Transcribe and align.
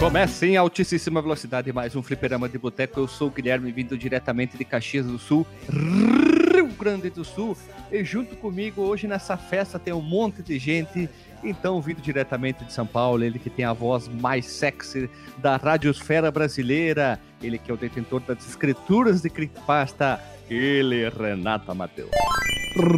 Começa 0.00 0.46
em 0.46 0.56
altíssima 0.56 1.20
velocidade 1.20 1.70
mais 1.74 1.94
um 1.94 2.02
fliperama 2.02 2.48
de 2.48 2.56
boteco. 2.56 2.98
Eu 2.98 3.06
sou 3.06 3.28
o 3.28 3.30
Guilherme, 3.30 3.70
vindo 3.70 3.98
diretamente 3.98 4.56
de 4.56 4.64
Caxias 4.64 5.04
do 5.04 5.18
Sul, 5.18 5.46
Rio 5.68 6.68
Grande 6.68 7.10
do 7.10 7.22
Sul. 7.22 7.54
E 7.92 8.02
junto 8.02 8.34
comigo 8.34 8.80
hoje 8.80 9.06
nessa 9.06 9.36
festa 9.36 9.78
tem 9.78 9.92
um 9.92 10.00
monte 10.00 10.42
de 10.42 10.58
gente. 10.58 11.06
Então, 11.44 11.82
vindo 11.82 12.00
diretamente 12.00 12.64
de 12.64 12.72
São 12.72 12.86
Paulo, 12.86 13.22
ele 13.22 13.38
que 13.38 13.50
tem 13.50 13.66
a 13.66 13.74
voz 13.74 14.08
mais 14.08 14.46
sexy 14.46 15.10
da 15.36 15.58
radiosfera 15.58 16.30
brasileira, 16.30 17.20
ele 17.42 17.58
que 17.58 17.70
é 17.70 17.74
o 17.74 17.76
detentor 17.76 18.20
das 18.20 18.48
escrituras 18.48 19.20
de 19.20 19.28
creepypasta, 19.28 20.18
ele, 20.48 21.10
Renata 21.10 21.74
Mateus. 21.74 22.10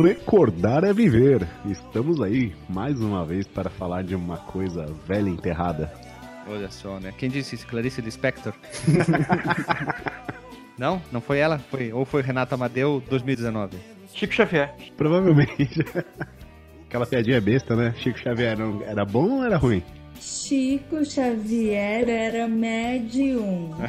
Recordar 0.04 0.84
é 0.84 0.92
viver. 0.92 1.48
Estamos 1.66 2.20
aí 2.20 2.54
mais 2.68 3.00
uma 3.00 3.24
vez 3.24 3.44
para 3.44 3.68
falar 3.68 4.04
de 4.04 4.14
uma 4.14 4.36
coisa 4.36 4.86
velha 5.04 5.28
enterrada. 5.28 5.92
Olha 6.46 6.70
só, 6.70 6.98
né? 6.98 7.12
Quem 7.16 7.28
disse 7.30 7.54
isso? 7.54 7.66
Clarice 7.66 8.00
Lispector? 8.00 8.52
não? 10.78 11.00
Não 11.10 11.20
foi 11.20 11.38
ela? 11.38 11.58
Foi, 11.58 11.92
ou 11.92 12.04
foi 12.04 12.22
Renata 12.22 12.54
Amadeu 12.54 13.02
2019? 13.08 13.78
Chico 14.12 14.34
Xavier. 14.34 14.74
Provavelmente. 14.96 15.68
Aquela 16.88 17.06
piadinha 17.06 17.40
besta, 17.40 17.74
né? 17.74 17.94
Chico 17.96 18.18
Xavier 18.18 18.58
não- 18.58 18.82
era 18.82 19.04
bom 19.04 19.38
ou 19.38 19.44
era 19.44 19.56
ruim? 19.56 19.82
Chico 20.20 21.04
Xavier 21.04 22.08
era 22.08 22.46
médium. 22.48 23.70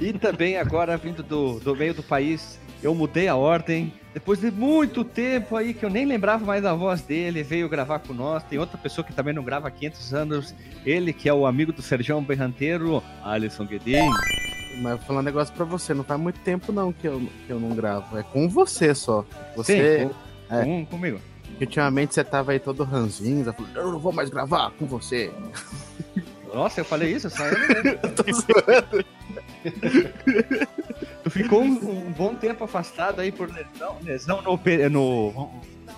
E 0.00 0.10
também 0.14 0.56
agora, 0.56 0.96
vindo 0.96 1.22
do, 1.22 1.60
do 1.60 1.76
meio 1.76 1.92
do 1.92 2.02
país, 2.02 2.58
eu 2.86 2.94
mudei 2.94 3.28
a 3.28 3.36
ordem. 3.36 3.92
Depois 4.14 4.40
de 4.40 4.50
muito 4.50 5.04
tempo 5.04 5.56
aí, 5.56 5.74
que 5.74 5.84
eu 5.84 5.90
nem 5.90 6.06
lembrava 6.06 6.44
mais 6.44 6.62
da 6.62 6.72
voz 6.74 7.02
dele, 7.02 7.42
veio 7.42 7.68
gravar 7.68 7.98
com 7.98 8.14
nós. 8.14 8.42
Tem 8.44 8.58
outra 8.58 8.78
pessoa 8.78 9.04
que 9.04 9.12
também 9.12 9.34
não 9.34 9.42
grava 9.44 9.68
há 9.68 9.70
500 9.70 10.14
anos. 10.14 10.54
Ele, 10.86 11.12
que 11.12 11.28
é 11.28 11.34
o 11.34 11.44
amigo 11.46 11.72
do 11.72 11.82
Sergião 11.82 12.22
Berranteiro, 12.22 13.02
Alisson 13.22 13.66
Guedin. 13.66 14.08
Mas 14.80 14.92
eu 14.92 14.96
vou 14.98 15.06
falar 15.06 15.20
um 15.20 15.22
negócio 15.22 15.54
pra 15.54 15.64
você, 15.64 15.92
não 15.92 16.04
faz 16.04 16.18
muito 16.20 16.40
tempo 16.40 16.72
não 16.72 16.92
que 16.92 17.06
eu, 17.06 17.20
que 17.46 17.50
eu 17.52 17.60
não 17.60 17.70
gravo. 17.76 18.16
É 18.18 18.22
com 18.22 18.48
você 18.48 18.94
só. 18.94 19.24
Você. 19.54 20.00
Sim, 20.00 20.08
com, 20.48 20.54
é. 20.54 20.64
com- 20.64 20.86
comigo. 20.86 21.20
que 21.58 21.64
Ultimamente 21.64 22.14
você 22.14 22.24
tava 22.24 22.52
aí 22.52 22.58
todo 22.58 22.84
ranzinza, 22.84 23.52
falando, 23.52 23.76
eu 23.76 23.92
não 23.92 23.98
vou 23.98 24.12
mais 24.12 24.30
gravar 24.30 24.70
com 24.78 24.86
você. 24.86 25.30
Nossa, 26.54 26.80
eu 26.80 26.84
falei 26.86 27.12
isso? 27.12 27.28
Só 27.28 27.44
eu 27.44 27.58
não 27.58 27.66
lembro. 27.68 27.98
Eu 28.02 28.14
tô 28.14 28.24
zoando. 28.32 29.04
Tu 31.26 31.30
ficou 31.30 31.60
um, 31.60 32.06
um 32.06 32.12
bom 32.12 32.36
tempo 32.36 32.62
afastado 32.62 33.20
aí 33.20 33.32
por 33.32 33.50
lesão, 33.52 33.96
lesão 34.04 34.40
no, 34.42 34.56
no, 34.88 35.50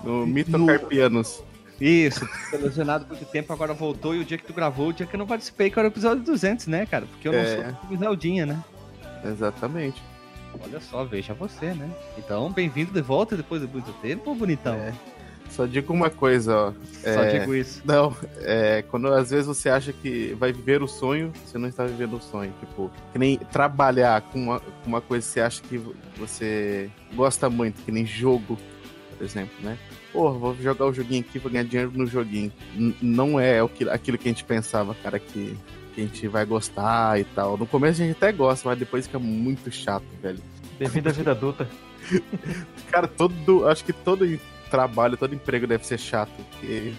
No 0.02 0.26
Mitocarpianos. 0.26 1.42
Isso, 1.78 2.26
ficou 2.26 2.60
lesionado 2.60 3.04
por 3.04 3.14
muito 3.14 3.30
tempo, 3.30 3.52
agora 3.52 3.74
voltou 3.74 4.14
e 4.14 4.20
o 4.20 4.24
dia 4.24 4.38
que 4.38 4.44
tu 4.46 4.54
gravou, 4.54 4.88
o 4.88 4.92
dia 4.94 5.04
que 5.04 5.14
eu 5.14 5.18
não 5.18 5.26
participei, 5.26 5.68
que 5.68 5.78
era 5.78 5.86
o 5.86 5.90
episódio 5.90 6.24
200, 6.24 6.68
né, 6.68 6.86
cara? 6.86 7.04
Porque 7.04 7.28
eu 7.28 7.32
não 7.32 7.40
É. 7.40 7.74
sou 7.86 7.94
o 7.94 7.98
Zeldinha, 7.98 8.46
né? 8.46 8.64
Exatamente. 9.22 10.02
Olha 10.64 10.80
só, 10.80 11.04
veja 11.04 11.34
você, 11.34 11.74
né? 11.74 11.90
Então, 12.16 12.50
bem-vindo 12.50 12.90
de 12.90 13.02
volta 13.02 13.36
depois 13.36 13.60
de 13.60 13.68
muito 13.68 13.92
tempo, 14.00 14.34
bonitão. 14.34 14.76
É. 14.76 14.94
Só 15.50 15.66
digo 15.66 15.92
uma 15.92 16.08
coisa, 16.10 16.56
ó. 16.56 16.72
Só 17.02 17.08
é, 17.22 17.38
digo 17.40 17.54
isso. 17.54 17.82
Não, 17.84 18.14
é, 18.42 18.82
quando 18.90 19.08
às 19.08 19.30
vezes 19.30 19.46
você 19.46 19.68
acha 19.68 19.92
que 19.92 20.34
vai 20.38 20.52
viver 20.52 20.82
o 20.82 20.86
sonho, 20.86 21.32
você 21.44 21.58
não 21.58 21.68
está 21.68 21.84
vivendo 21.84 22.16
o 22.16 22.20
sonho. 22.20 22.52
Tipo, 22.60 22.90
que 23.12 23.18
nem 23.18 23.38
trabalhar 23.38 24.20
com 24.22 24.38
uma, 24.40 24.60
com 24.60 24.86
uma 24.86 25.00
coisa 25.00 25.26
que 25.26 25.32
você 25.32 25.40
acha 25.40 25.62
que 25.62 25.80
você 26.16 26.90
gosta 27.14 27.48
muito, 27.50 27.82
que 27.82 27.90
nem 27.90 28.06
jogo, 28.06 28.56
por 29.16 29.24
exemplo, 29.24 29.54
né? 29.62 29.76
Porra, 30.12 30.38
vou 30.38 30.56
jogar 30.56 30.86
o 30.86 30.92
joguinho 30.92 31.24
aqui, 31.28 31.38
vou 31.38 31.50
ganhar 31.50 31.64
dinheiro 31.64 31.92
no 31.94 32.06
joguinho. 32.06 32.52
N- 32.76 32.94
não 33.02 33.38
é 33.40 33.62
o 33.62 33.68
que, 33.68 33.88
aquilo 33.88 34.16
que 34.18 34.28
a 34.28 34.32
gente 34.32 34.44
pensava, 34.44 34.94
cara, 35.02 35.18
que, 35.18 35.56
que 35.94 36.00
a 36.00 36.04
gente 36.04 36.26
vai 36.28 36.44
gostar 36.44 37.18
e 37.20 37.24
tal. 37.24 37.56
No 37.58 37.66
começo 37.66 38.00
a 38.02 38.06
gente 38.06 38.16
até 38.16 38.32
gosta, 38.32 38.68
mas 38.68 38.78
depois 38.78 39.06
fica 39.06 39.18
muito 39.18 39.70
chato, 39.70 40.04
velho. 40.22 40.38
Bem-vindo 40.78 41.08
à 41.08 41.12
vida 41.12 41.30
adulta. 41.32 41.68
Cara, 42.90 43.06
todo. 43.08 43.66
Acho 43.68 43.84
que 43.84 43.92
todo 43.92 44.24
trabalho, 44.68 45.16
todo 45.16 45.34
emprego 45.34 45.66
deve 45.66 45.86
ser 45.86 45.98
chato. 45.98 46.30
Porque 46.50 46.92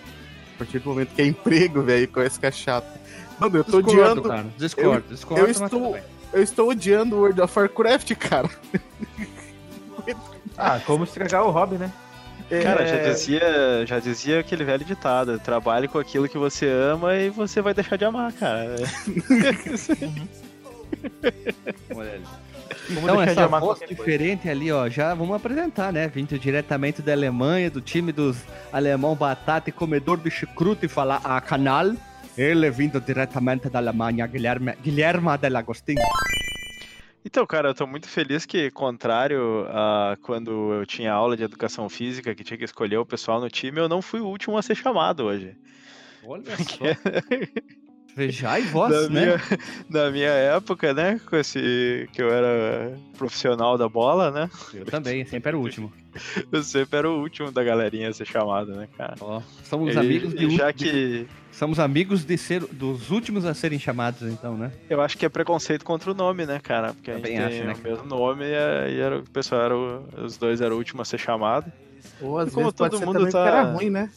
a 0.56 0.58
partir 0.60 0.80
do 0.80 0.90
momento 0.90 1.14
que 1.16 1.22
é 1.22 1.26
emprego, 1.26 1.82
velho, 1.82 2.08
começa 2.08 2.40
que 2.40 2.46
é 2.46 2.52
chato. 2.52 3.00
Mano, 3.40 3.58
eu 3.58 3.64
tô 3.64 3.82
Discordo, 3.82 4.02
odiando. 4.12 4.22
cara. 4.24 4.46
Discordo, 4.58 5.04
discordo. 5.10 5.46
eu 5.46 5.52
estou-. 5.52 5.98
Eu 6.32 6.44
estou 6.44 6.70
odiando 6.70 7.16
World 7.16 7.42
of 7.42 7.58
Warcraft, 7.58 8.14
cara. 8.16 8.50
Ah, 10.58 10.80
como 10.86 11.04
estragar 11.04 11.44
o 11.44 11.52
hobby, 11.52 11.78
né? 11.78 11.92
Cara, 12.64 12.82
É, 12.84 12.88
já 12.88 13.10
dizia, 13.12 13.86
já 13.86 14.00
dizia 14.00 14.40
aquele 14.40 14.64
velho 14.64 14.84
ditado: 14.84 15.40
trabalhe 15.40 15.88
com 15.88 16.00
aquilo 16.00 16.28
que 16.28 16.38
você 16.38 16.68
ama 16.68 17.16
e 17.16 17.30
você 17.30 17.62
vai 17.62 17.74
deixar 17.74 17.96
de 17.96 18.06
amar, 18.06 18.34
cara. 18.34 18.76
Olha 21.96 22.14
ali. 22.14 22.24
Como 22.94 23.02
Então, 23.02 23.24
de 23.24 23.30
essa 23.30 23.48
voz 23.48 23.64
qualquer 23.64 23.88
coisa. 23.88 24.04
diferente 24.04 24.50
ali, 24.50 24.72
ó, 24.72 24.90
já 24.90 25.14
vamos 25.14 25.36
apresentar, 25.36 25.94
né? 25.94 26.08
Vindo 26.08 26.40
diretamente 26.40 27.02
da 27.04 27.12
Alemanha, 27.12 27.70
do 27.70 27.82
time 27.82 28.12
dos 28.12 28.38
alemão 28.74 29.16
batata 29.16 29.70
e 29.70 29.72
comedor 29.72 30.18
de 30.18 30.32
chucrute 30.32 30.88
e 30.88 30.90
falar 30.90 31.22
a 31.24 31.40
canal. 31.40 31.94
Ele 32.36 32.70
vindo 32.72 33.00
diretamente 33.00 33.70
da 33.70 33.80
Alemanha, 33.80 34.26
Guilherme, 34.26 34.74
Guilherme 34.82 35.38
Del 35.38 35.58
Agostinho. 35.58 36.02
Então, 37.24 37.46
cara, 37.46 37.70
eu 37.70 37.76
tô 37.76 37.86
muito 37.86 38.08
feliz 38.08 38.46
que, 38.46 38.72
contrário 38.72 39.68
a 39.70 40.18
quando 40.22 40.74
eu 40.74 40.86
tinha 40.86 41.12
aula 41.12 41.36
de 41.38 41.44
educação 41.44 41.88
física, 41.90 42.34
que 42.34 42.44
tinha 42.44 42.58
que 42.58 42.64
escolher 42.64 42.98
o 42.98 43.06
pessoal 43.06 43.40
no 43.40 43.50
time, 43.50 43.80
eu 43.80 43.90
não 43.90 44.02
fui 44.02 44.20
o 44.20 44.26
último 44.26 44.58
a 44.58 44.62
ser 44.62 44.76
chamado 44.76 45.26
hoje. 45.26 45.56
Olha 46.24 46.56
só. 46.58 46.86
Veja 48.16 48.60
e 48.60 48.64
voz, 48.68 48.92
na, 48.92 49.10
né? 49.10 49.26
minha, 49.26 49.38
na 49.90 50.12
minha 50.12 50.30
época, 50.30 50.94
né, 50.94 51.20
com 51.26 51.36
esse 51.36 52.10
que 52.14 52.22
eu 52.22 52.32
era 52.32 52.98
profissional 53.18 53.78
da 53.78 53.88
bola, 53.88 54.32
né, 54.32 54.50
Eu 54.74 54.86
também, 54.86 55.26
sempre 55.26 55.50
era 55.50 55.58
o 55.58 55.62
último. 55.62 55.92
eu 56.52 56.64
sempre 56.64 56.98
era 57.00 57.10
o 57.10 57.20
último 57.22 57.52
da 57.52 57.64
galerinha 57.64 58.10
a 58.10 58.14
ser 58.14 58.26
chamado, 58.26 58.72
né, 58.76 58.88
cara. 58.98 59.16
Ó, 59.22 59.42
somos 59.64 59.96
E- 59.96 60.00
amigos 60.00 60.34
de, 60.34 60.50
já 60.56 60.74
que 60.74 61.28
somos 61.52 61.80
amigos 61.80 62.26
de 62.26 62.38
ser 62.38 62.62
dos 62.74 63.10
últimos 63.12 63.46
a 63.46 63.54
serem 63.54 63.80
chamados, 63.80 64.22
então, 64.24 64.58
né? 64.58 64.72
Eu 64.90 65.02
acho 65.02 65.18
que 65.18 65.26
é 65.26 65.30
preconceito 65.30 65.86
contra 65.86 66.12
o 66.12 66.16
nome, 66.16 66.46
né, 66.46 66.60
cara? 66.60 66.94
Porque 66.94 67.12
a 67.12 67.16
gente 67.16 67.24
Também 67.24 67.38
tem 67.38 67.46
acho, 67.48 67.64
né, 67.64 67.74
o 67.74 67.90
mesmo 67.90 68.06
nome 68.06 68.46
e, 68.46 68.92
e 68.96 69.00
era, 69.00 69.20
o 69.20 69.24
pessoal 69.30 69.62
era 69.62 69.78
o- 69.78 70.04
os 70.26 70.38
dois 70.38 70.62
eram 70.62 70.76
o 70.76 70.80
último 70.80 71.02
a 71.02 71.06
ser 71.06 71.18
chamado. 71.20 71.72
Ou 72.22 72.38
às 72.40 72.48
E 72.48 72.52
como 72.52 72.66
vezes 72.66 72.74
pode 72.74 72.92
todo 72.92 73.00
ser 73.00 73.06
mundo 73.06 73.18
também 73.20 73.32
tá- 73.32 73.48
era 73.48 73.62
ruim, 73.74 73.90
né? 73.90 74.10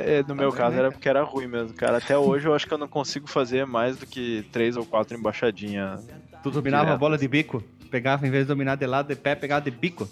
É, 0.00 0.22
no 0.22 0.34
meu 0.36 0.52
caso 0.52 0.76
né, 0.76 0.78
era 0.78 0.92
porque 0.92 1.08
era 1.08 1.22
ruim 1.24 1.48
mesmo, 1.48 1.74
cara. 1.74 1.96
Até 1.96 2.16
hoje 2.16 2.46
eu 2.46 2.54
acho 2.54 2.66
que 2.66 2.72
eu 2.72 2.78
não 2.78 2.86
consigo 2.86 3.26
fazer 3.26 3.66
mais 3.66 3.96
do 3.96 4.06
que 4.06 4.46
três 4.52 4.76
ou 4.76 4.86
quatro 4.86 5.18
embaixadinhas. 5.18 6.06
Tu 6.40 6.50
dominava 6.52 6.82
a 6.82 6.86
Direto. 6.86 7.00
bola 7.00 7.18
de 7.18 7.26
bico, 7.26 7.62
pegava 7.90 8.24
em 8.24 8.30
vez 8.30 8.44
de 8.44 8.48
dominar 8.48 8.76
de 8.76 8.86
lado 8.86 9.08
de 9.08 9.16
pé, 9.16 9.34
pegava 9.34 9.60
de 9.60 9.72
bico. 9.72 10.08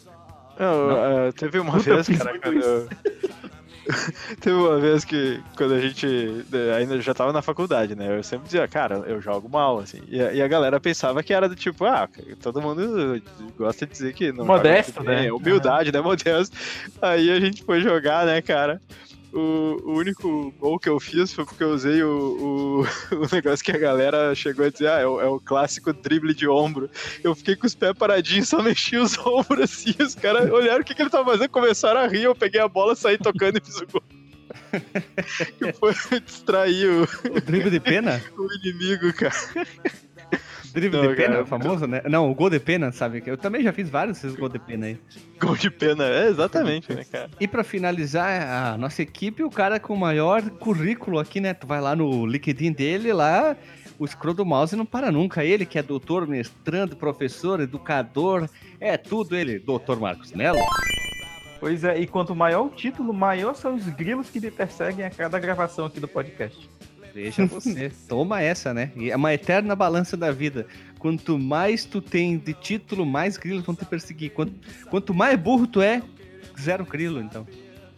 Não. 0.59 1.27
eh, 1.29 1.33
teve 1.33 1.61
uma 1.61 1.75
Puta, 1.75 1.95
vez, 2.03 2.09
cara, 2.19 2.37
quando 2.41 2.61
eu... 2.61 2.89
Teve 4.41 4.57
uma 4.57 4.81
vez 4.81 5.05
que, 5.05 5.41
quando 5.57 5.75
a 5.75 5.81
gente 5.81 6.45
eh, 6.53 6.75
ainda 6.77 7.01
já 7.01 7.15
tava 7.15 7.33
na 7.33 7.41
faculdade, 7.41 7.95
né? 7.95 8.19
Eu 8.19 8.23
sempre 8.25 8.47
dizia, 8.47 8.67
cara, 8.67 8.97
eu 9.07 9.21
jogo 9.21 9.49
mal, 9.49 9.79
assim. 9.79 10.01
E 10.09 10.21
a, 10.21 10.33
e 10.33 10.43
a 10.43 10.49
galera 10.49 10.81
pensava 10.81 11.23
que 11.23 11.33
era 11.33 11.49
do 11.49 11.55
tipo, 11.55 11.85
ah, 11.85 12.09
todo 12.43 12.61
mundo 12.61 13.23
gosta 13.57 13.87
de 13.87 13.93
dizer 13.93 14.13
que 14.13 14.33
não 14.33 14.45
Modesto, 14.45 15.05
bem, 15.05 15.15
né? 15.15 15.27
é 15.27 15.33
Humildade, 15.33 15.93
né? 15.93 16.01
Modesto. 16.03 16.57
Aí 17.01 17.31
a 17.31 17.39
gente 17.39 17.63
foi 17.63 17.81
jogar, 17.81 18.27
né, 18.27 18.43
cara? 18.43 18.81
O, 19.37 19.83
o 19.85 19.99
único 19.99 20.51
gol 20.53 20.79
que 20.79 20.89
eu 20.89 20.99
fiz 20.99 21.31
foi 21.31 21.45
porque 21.45 21.63
eu 21.63 21.69
usei 21.69 22.03
o, 22.03 22.09
o, 22.09 22.81
o 23.15 23.29
negócio 23.31 23.63
que 23.63 23.71
a 23.71 23.77
galera 23.77 24.35
chegou 24.35 24.65
a 24.65 24.71
dizer, 24.71 24.89
ah, 24.89 24.99
é 24.99 25.07
o, 25.07 25.21
é 25.21 25.27
o 25.27 25.39
clássico 25.39 25.93
drible 25.93 26.33
de 26.33 26.49
ombro. 26.49 26.89
Eu 27.23 27.35
fiquei 27.35 27.55
com 27.55 27.67
os 27.67 27.75
pés 27.75 27.93
paradinhos, 27.93 28.49
só 28.49 28.63
mexi 28.63 28.97
os 28.97 29.19
ombros 29.27 29.61
assim, 29.61 29.95
os 30.01 30.15
caras 30.15 30.51
olharam 30.51 30.81
o 30.81 30.85
que, 30.85 30.95
que 30.95 31.03
ele 31.03 31.11
tava 31.11 31.33
fazendo, 31.33 31.51
começaram 31.51 32.01
a 32.01 32.07
rir, 32.07 32.23
eu 32.23 32.35
peguei 32.35 32.63
a 32.63 32.69
bola, 32.69 32.97
saí 32.97 33.19
tocando 33.19 33.59
e 33.59 33.61
fiz 33.61 33.77
o 33.77 33.87
gol. 33.87 34.03
que 35.59 35.73
foi 35.75 36.21
distrair 36.21 36.89
o, 36.89 37.03
O 37.37 37.41
drible 37.41 37.71
de 37.71 37.81
pena? 37.81 38.23
o 38.39 38.49
inimigo, 38.55 39.13
cara. 39.13 39.35
Drible 40.77 41.01
Não, 41.01 41.09
de 41.09 41.17
pena, 41.17 41.29
cara. 41.31 41.43
o 41.43 41.47
famoso, 41.47 41.87
né? 41.87 42.03
Não, 42.07 42.31
o 42.31 42.35
gol 42.35 42.51
de 42.51 42.61
pena, 42.61 42.93
sabe? 42.93 43.23
Eu 43.25 43.39
também 43.39 43.63
já 43.63 43.73
fiz 43.73 43.89
vários 43.89 44.21
desses 44.21 44.39
gol 44.39 44.51
de 44.51 44.59
pena 44.59 44.87
aí. 44.87 44.99
Gol 45.41 45.57
de 45.57 45.71
pena, 45.71 46.05
é 46.05 46.29
exatamente, 46.29 46.95
né, 46.95 47.03
cara? 47.03 47.31
E 47.41 47.49
pra 47.49 47.65
finalizar, 47.65 48.73
a 48.75 48.77
nossa 48.77 49.01
equipe, 49.01 49.43
o 49.43 49.51
cara 49.51 49.81
com 49.81 49.95
o 49.95 49.99
maior 49.99 50.43
currículo 50.51 51.19
aqui, 51.19 51.41
né? 51.41 51.55
Tu 51.55 51.67
vai 51.67 51.81
lá 51.81 51.97
no 51.97 52.27
LinkedIn 52.27 52.73
dele, 52.73 53.11
lá, 53.11 53.57
o 53.99 54.07
scroll 54.07 54.35
do 54.35 54.45
mouse 54.45 54.77
não 54.77 54.85
para 54.85 55.11
nunca. 55.11 55.43
Ele 55.43 55.65
que 55.65 55.79
é 55.79 55.83
doutor, 55.83 56.27
mestrando, 56.27 56.95
professor, 56.95 57.59
educador, 57.61 58.47
é 58.79 58.99
tudo 58.99 59.35
ele. 59.35 59.59
Doutor 59.59 59.99
Marcos 59.99 60.33
Melo. 60.33 60.59
Pois 61.59 61.85
é, 61.85 61.99
e 61.99 62.07
quanto 62.07 62.37
maior 62.37 62.67
o 62.67 62.69
título, 62.69 63.15
maior 63.15 63.55
são 63.55 63.75
os 63.75 63.89
grilos 63.89 64.29
que 64.29 64.39
me 64.39 64.51
perseguem 64.51 65.07
a 65.07 65.11
cada 65.11 65.39
gravação 65.39 65.87
aqui 65.87 65.99
do 65.99 66.07
podcast. 66.07 66.69
Veja 67.17 67.47
você. 67.47 67.91
Toma 68.07 68.43
essa, 68.43 68.75
né? 68.75 68.93
E 68.95 69.11
é 69.11 69.17
uma 69.17 69.33
eterna 69.33 69.75
balança 69.75 70.19
da 70.19 70.31
vida. 70.31 70.67
Quanto 70.99 71.39
mais 71.39 71.87
tu 71.87 72.03
tem 72.03 72.37
de 72.37 72.53
título, 72.53 73.07
mais 73.07 73.39
grilos 73.39 73.65
vão 73.65 73.75
te 73.75 73.87
perseguir. 73.87 74.33
Quanto, 74.33 74.53
quanto 74.91 75.15
mais 75.15 75.41
burro 75.41 75.67
tu 75.67 75.81
é, 75.81 76.03
zero 76.61 76.85
grilo, 76.85 77.21
então. 77.21 77.47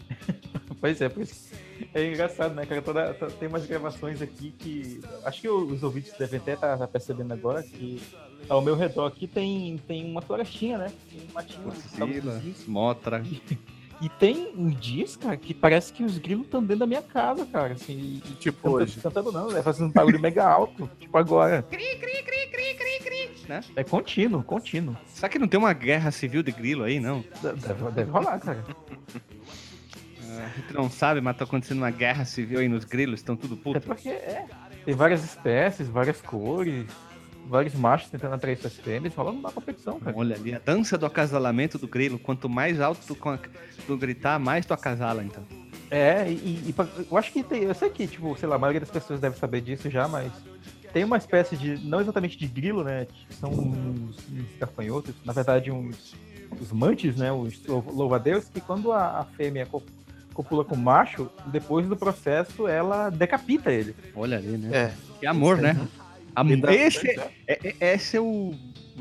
Pois 0.81 1.01
é, 1.01 1.09
pois. 1.09 1.51
É 1.93 2.07
engraçado, 2.09 2.55
né, 2.55 2.65
cara? 2.65 2.81
Toda, 2.81 3.13
to- 3.15 3.27
tem 3.33 3.49
umas 3.49 3.67
gravações 3.67 4.23
aqui 4.23 4.55
que. 4.57 5.01
Acho 5.25 5.41
que 5.41 5.49
os 5.49 5.83
ouvintes 5.83 6.13
devem 6.17 6.39
até 6.39 6.53
estar 6.55 6.87
percebendo 6.87 7.33
agora 7.33 7.65
que 7.65 8.01
ao 8.49 8.63
meu 8.63 8.77
redor 8.77 9.07
aqui 9.07 9.27
tem, 9.27 9.77
tem 9.89 10.09
uma 10.09 10.23
florestinha, 10.23 10.79
né? 10.79 10.93
Tem 11.11 11.21
um 11.29 11.33
matinho. 11.33 11.73
Sabe, 11.97 12.23
Motra. 12.69 13.25
E 14.01 14.09
tem 14.09 14.53
um 14.57 14.69
dias, 14.71 15.17
cara, 15.17 15.37
que 15.37 15.53
parece 15.53 15.93
que 15.93 16.05
os 16.05 16.19
grilos 16.19 16.45
estão 16.45 16.61
dentro 16.61 16.79
da 16.81 16.87
minha 16.87 17.03
casa, 17.03 17.45
cara. 17.47 17.73
Assim, 17.75 18.23
e, 18.25 18.31
Tipo 18.37 18.63
canta- 18.63 18.77
hoje. 18.85 19.01
Cantando 19.01 19.33
não, 19.33 19.49
né? 19.51 19.61
Fazendo 19.63 19.89
um 19.89 19.93
barulho 19.93 20.21
mega 20.21 20.45
alto. 20.47 20.89
Tipo 21.01 21.19
agora. 21.19 21.65
né? 23.49 23.61
É 23.77 23.83
contínuo, 23.85 24.43
contínuo. 24.43 24.97
Será 25.07 25.29
que 25.29 25.39
não 25.39 25.49
tem 25.49 25.59
uma 25.59 25.73
guerra 25.73 26.11
civil 26.11 26.43
de 26.43 26.53
grilo 26.53 26.85
aí, 26.85 27.01
não? 27.01 27.25
Deve, 27.43 27.91
deve 27.93 28.11
rolar, 28.11 28.39
cara. 28.39 28.65
A 30.45 30.49
gente 30.61 30.73
não 30.73 30.89
sabe, 30.91 31.21
mas 31.21 31.37
tá 31.37 31.45
acontecendo 31.45 31.79
uma 31.79 31.91
guerra 31.91 32.25
civil 32.25 32.61
aí 32.61 32.69
nos 32.69 32.85
grilos, 32.85 33.21
estão 33.21 33.37
tudo 33.37 33.55
É 33.55 33.59
puto. 33.59 33.81
porque 33.81 34.09
é. 34.11 34.47
Tem 34.85 34.95
várias 34.95 35.25
espécies, 35.25 35.89
várias 35.89 36.21
cores, 36.21 36.87
vários 37.49 37.75
machos 37.75 38.11
tentando 38.11 38.35
atrair 38.35 38.57
suas 38.59 38.75
fêmeas, 38.77 39.15
rolando 39.15 39.39
uma 39.39 39.51
competição, 39.51 39.99
cara. 39.99 40.17
Olha 40.17 40.37
ali, 40.37 40.55
a 40.55 40.59
dança 40.59 40.97
do 40.99 41.07
acasalamento 41.07 41.79
do 41.79 41.89
grilo. 41.89 42.19
Quanto 42.19 42.49
mais 42.49 42.81
alto 42.81 43.01
tu, 43.07 43.17
tu 43.87 43.97
gritar, 43.97 44.39
mais 44.39 44.65
tu 44.67 44.75
acasala, 44.75 45.25
então. 45.25 45.43
É, 45.91 46.31
e, 46.31 46.65
e 46.69 46.73
pra- 46.73 46.87
eu 47.11 47.17
acho 47.17 47.33
que 47.33 47.43
tem. 47.43 47.63
Eu 47.63 47.75
sei 47.75 47.89
que, 47.91 48.07
tipo, 48.07 48.37
sei 48.39 48.49
lá, 48.49 48.57
a 48.57 48.59
maioria 48.59 48.81
das 48.81 48.91
pessoas 48.91 49.19
deve 49.21 49.39
saber 49.39 49.63
disso 49.63 49.89
já, 49.89 50.07
mas 50.07 50.31
tem 50.93 51.03
uma 51.05 51.17
espécie 51.17 51.57
de. 51.57 51.79
Não 51.87 52.01
exatamente 52.01 52.37
de 52.37 52.47
grilo, 52.47 52.85
né? 52.85 53.07
que 53.07 53.35
São 53.35 53.51
uns, 53.51 54.17
uns 54.31 54.59
gafanhotos, 54.61 55.15
na 55.25 55.33
verdade, 55.33 55.71
uns. 55.71 56.15
Os 56.61 56.73
mantes, 56.73 57.17
né? 57.17 57.31
Os 57.33 57.65
lou- 57.67 57.85
louva-a-Deus, 57.93 58.49
que 58.49 58.61
quando 58.61 58.91
a, 58.93 59.21
a 59.21 59.25
fêmea 59.25 59.67
co- 59.67 59.83
copula 60.33 60.65
com 60.65 60.75
o 60.75 60.79
macho, 60.79 61.31
depois 61.47 61.87
do 61.87 61.95
processo 61.97 62.67
ela 62.67 63.11
decapita 63.11 63.71
ele. 63.71 63.95
Olha 64.17 64.39
ali, 64.39 64.57
né? 64.57 64.77
É. 64.77 64.95
Que 65.21 65.27
amor, 65.27 65.59
né? 65.59 65.77
Am- 66.41 66.51
E 66.53 66.57
dá- 66.57 66.75
Esse, 66.75 67.09
é, 67.09 67.31
é- 67.47 67.95
esse 67.95 68.17
é 68.17 68.21
o, 68.21 68.55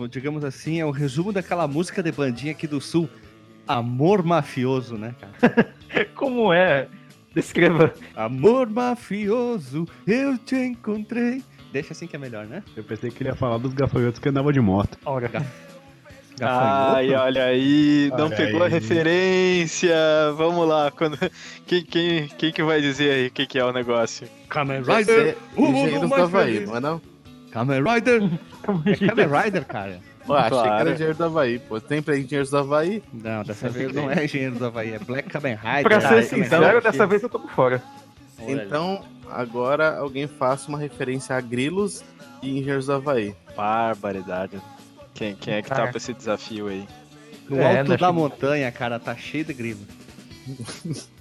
digamos 0.10 0.44
assim, 0.44 0.80
é 0.80 0.86
o 0.86 0.92
resumo 0.92 1.32
daquela 1.32 1.68
música 1.68 2.02
de 2.04 2.12
bandinha 2.12 2.52
aqui 2.52 2.68
do 2.68 2.80
Sul. 2.82 3.10
Amor 3.68 4.24
mafioso, 4.24 4.96
né, 4.98 5.14
cara? 5.20 5.74
Como 6.16 6.54
é? 6.54 6.88
Descreva. 7.36 7.94
Amor 8.16 8.70
mafioso, 8.70 9.86
eu 10.08 10.38
te 10.38 10.56
encontrei. 10.56 11.44
Deixa 11.72 11.92
assim 11.94 12.08
que 12.08 12.16
é 12.16 12.20
melhor, 12.20 12.46
né? 12.48 12.64
Eu 12.76 12.84
pensei 12.84 13.12
que 13.12 13.22
ele 13.22 13.30
ia 13.30 13.36
falar 13.36 13.58
dos 13.58 13.74
gafanhotos 13.74 14.20
que 14.20 14.30
andavam 14.30 14.52
de 14.54 14.60
moto. 14.62 14.98
Olha, 15.06 15.30
Ai, 16.40 17.14
olha 17.16 17.46
aí, 17.46 18.12
não 18.16 18.26
Olha 18.28 18.36
pegou 18.36 18.62
a 18.62 18.66
aí. 18.68 18.72
referência. 18.72 19.96
Vamos 20.38 20.68
lá, 20.68 20.92
quando... 20.92 21.18
quem, 21.66 21.84
quem, 21.84 22.28
quem 22.28 22.52
que 22.52 22.62
vai 22.64 22.80
dizer 22.80 23.12
aí 23.12 23.28
o 23.28 23.32
que, 23.32 23.46
que 23.48 23.58
é 23.58 23.66
o 23.66 23.74
negócio? 23.74 24.28
Kamen 24.48 24.82
Rider, 24.82 25.06
ser 25.06 25.38
o 25.56 25.66
mundo 25.72 26.08
mais 26.08 26.30
feliz. 26.30 26.68
não 26.68 26.76
é 26.78 26.80
não? 26.80 27.02
Kamen 27.66 27.84
Rider, 27.84 28.22
é 28.86 29.08
Kamen 29.08 29.28
Rider, 29.28 29.66
cara. 29.66 30.00
Pô, 30.26 30.34
achei 30.34 30.50
que 30.50 30.64
Claro. 30.64 30.80
era 30.82 30.92
Engenheiro 30.92 31.18
do 31.18 31.24
Havaí, 31.24 31.60
pô. 31.60 31.80
Tem 31.80 32.02
pra 32.02 32.18
Engenheiros 32.18 32.50
do 32.50 32.58
Havaí? 32.58 33.02
Não, 33.14 33.44
dessa 33.44 33.70
vez 33.70 33.94
não 33.94 34.12
é 34.12 34.26
Engenheiro 34.26 34.56
do 34.56 34.66
Havaí, 34.66 34.94
é 34.94 35.00
Black 35.00 35.30
Kamen 35.30 35.56
Rider. 35.56 35.84
pra 35.84 36.02
ser 36.02 36.24
sincero, 36.24 36.82
dessa 36.82 37.08
vez 37.08 37.24
eu 37.24 37.30
tô 37.30 37.40
por 37.40 37.52
fora. 37.52 37.82
Então, 38.48 39.04
agora 39.32 39.98
alguém 39.98 40.28
faça 40.28 40.68
uma 40.70 40.78
referência 40.78 41.36
a 41.36 41.42
grilos 41.42 42.04
e 42.42 42.58
Engenheiros 42.60 42.88
do 42.88 42.94
Havaí. 42.94 43.34
Barbaridade. 43.56 44.62
Quem, 45.14 45.34
quem 45.36 45.54
é 45.56 45.62
que 45.62 45.70
tá 45.70 45.76
Caraca. 45.76 45.92
pra 45.94 45.98
esse 45.98 46.14
desafio 46.14 46.68
aí? 46.68 46.86
No 47.50 47.58
É, 47.60 47.80
alto 47.80 47.90
né, 47.92 47.98
da 47.98 48.08
Chico? 48.08 48.14
montanha, 48.20 48.72
cara, 48.72 49.00
tá 49.00 49.16
cheio 49.16 49.46
de 49.46 49.54
grilo. 49.54 49.80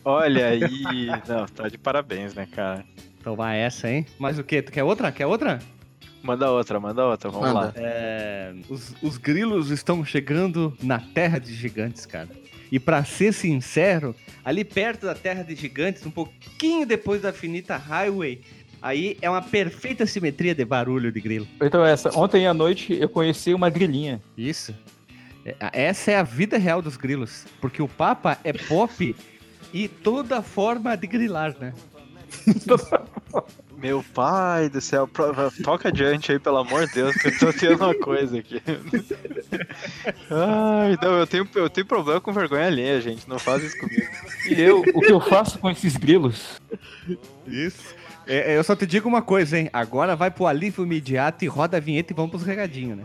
Olha 0.04 0.48
aí. 0.48 0.60
Não, 1.26 1.46
tá 1.46 1.68
de 1.68 1.78
parabéns, 1.78 2.34
né, 2.34 2.46
cara? 2.50 2.84
Toma 3.22 3.54
essa, 3.54 3.88
hein? 3.88 4.04
Mas 4.18 4.38
o 4.38 4.44
quê? 4.44 4.60
Tu 4.62 4.70
quer 4.72 4.82
outra? 4.84 5.10
Quer 5.10 5.26
outra? 5.26 5.60
Manda 6.26 6.50
outra, 6.50 6.80
manda 6.80 7.06
outra, 7.06 7.30
vamos 7.30 7.46
Manda. 7.52 7.60
lá. 7.66 7.72
É, 7.76 8.52
os, 8.68 8.94
os 9.00 9.16
grilos 9.16 9.70
estão 9.70 10.04
chegando 10.04 10.76
na 10.82 10.98
Terra 10.98 11.38
de 11.38 11.54
Gigantes, 11.54 12.04
cara. 12.04 12.28
E 12.70 12.80
pra 12.80 13.04
ser 13.04 13.32
sincero, 13.32 14.14
ali 14.44 14.64
perto 14.64 15.06
da 15.06 15.14
Terra 15.14 15.44
de 15.44 15.54
Gigantes, 15.54 16.04
um 16.04 16.10
pouquinho 16.10 16.84
depois 16.84 17.22
da 17.22 17.32
Finita 17.32 17.76
Highway, 17.76 18.40
aí 18.82 19.16
é 19.22 19.30
uma 19.30 19.40
perfeita 19.40 20.04
simetria 20.04 20.52
de 20.52 20.64
barulho 20.64 21.12
de 21.12 21.20
grilo. 21.20 21.46
Então 21.62 21.84
essa, 21.84 22.10
ontem 22.18 22.44
à 22.46 22.52
noite 22.52 22.92
eu 23.00 23.08
conheci 23.08 23.54
uma 23.54 23.70
grilinha. 23.70 24.20
Isso. 24.36 24.74
É, 25.44 25.54
Essa 25.72 26.10
é 26.10 26.16
a 26.16 26.24
vida 26.24 26.58
real 26.58 26.82
dos 26.82 26.96
grilos. 26.96 27.44
Porque 27.60 27.80
o 27.80 27.86
Papa 27.86 28.36
é 28.42 28.52
pop 28.52 29.14
e 29.72 29.86
toda 29.86 30.42
forma 30.42 30.96
de 30.96 31.06
grilar, 31.06 31.54
né? 31.60 31.72
Meu 33.76 34.02
pai 34.14 34.68
do 34.68 34.80
céu, 34.80 35.08
toca 35.62 35.88
adiante 35.88 36.32
aí, 36.32 36.38
pelo 36.38 36.56
amor 36.56 36.86
de 36.86 36.94
Deus, 36.94 37.14
que 37.16 37.28
eu 37.28 37.38
tô 37.38 37.52
tendo 37.52 37.84
uma 37.84 37.94
coisa 37.94 38.38
aqui. 38.38 38.60
Ai, 40.30 40.96
não, 41.02 41.18
eu 41.18 41.26
tenho, 41.26 41.48
eu 41.54 41.68
tenho 41.68 41.86
problema 41.86 42.20
com 42.20 42.32
vergonha 42.32 42.66
alheia, 42.66 43.00
gente, 43.00 43.28
não 43.28 43.38
faz 43.38 43.62
isso 43.62 43.78
comigo. 43.78 44.06
E 44.48 44.60
eu, 44.60 44.80
o 44.94 45.00
que 45.00 45.12
eu 45.12 45.20
faço 45.20 45.58
com 45.58 45.70
esses 45.70 45.96
grilos? 45.96 46.60
Isso. 47.46 47.94
É, 48.26 48.56
eu 48.56 48.64
só 48.64 48.74
te 48.74 48.86
digo 48.86 49.08
uma 49.08 49.22
coisa, 49.22 49.58
hein? 49.58 49.70
Agora 49.72 50.16
vai 50.16 50.30
pro 50.30 50.46
alívio 50.46 50.84
imediato 50.84 51.44
e 51.44 51.48
roda 51.48 51.76
a 51.76 51.80
vinheta 51.80 52.12
e 52.12 52.16
vamos 52.16 52.30
pros 52.30 52.42
regadinhos, 52.42 52.98
né? 52.98 53.04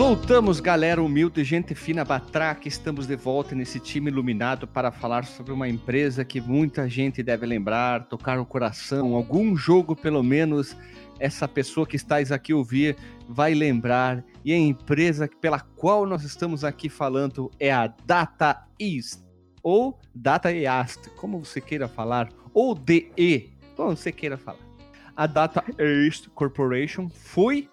Voltamos, 0.00 0.60
galera 0.60 1.02
humilde, 1.02 1.44
gente 1.44 1.74
fina, 1.74 2.06
batraca. 2.06 2.66
Estamos 2.66 3.06
de 3.06 3.16
volta 3.16 3.54
nesse 3.54 3.78
time 3.78 4.10
iluminado 4.10 4.66
para 4.66 4.90
falar 4.90 5.26
sobre 5.26 5.52
uma 5.52 5.68
empresa 5.68 6.24
que 6.24 6.40
muita 6.40 6.88
gente 6.88 7.22
deve 7.22 7.44
lembrar, 7.44 8.06
tocar 8.06 8.38
no 8.38 8.46
coração. 8.46 9.14
Algum 9.14 9.54
jogo, 9.54 9.94
pelo 9.94 10.22
menos, 10.22 10.74
essa 11.18 11.46
pessoa 11.46 11.86
que 11.86 11.96
estás 11.96 12.32
aqui 12.32 12.54
ouvir 12.54 12.96
vai 13.28 13.52
lembrar. 13.52 14.24
E 14.42 14.54
a 14.54 14.56
empresa 14.56 15.28
pela 15.38 15.60
qual 15.60 16.06
nós 16.06 16.24
estamos 16.24 16.64
aqui 16.64 16.88
falando 16.88 17.50
é 17.60 17.70
a 17.70 17.86
Data 17.86 18.66
East, 18.80 19.20
ou 19.62 20.00
Data 20.14 20.50
East, 20.50 21.10
como 21.14 21.44
você 21.44 21.60
queira 21.60 21.86
falar, 21.86 22.30
ou 22.54 22.74
DE, 22.74 23.52
como 23.76 23.94
você 23.94 24.10
queira 24.10 24.38
falar. 24.38 24.66
A 25.14 25.26
Data 25.26 25.62
East 25.78 26.28
Corporation 26.30 27.10
foi 27.10 27.68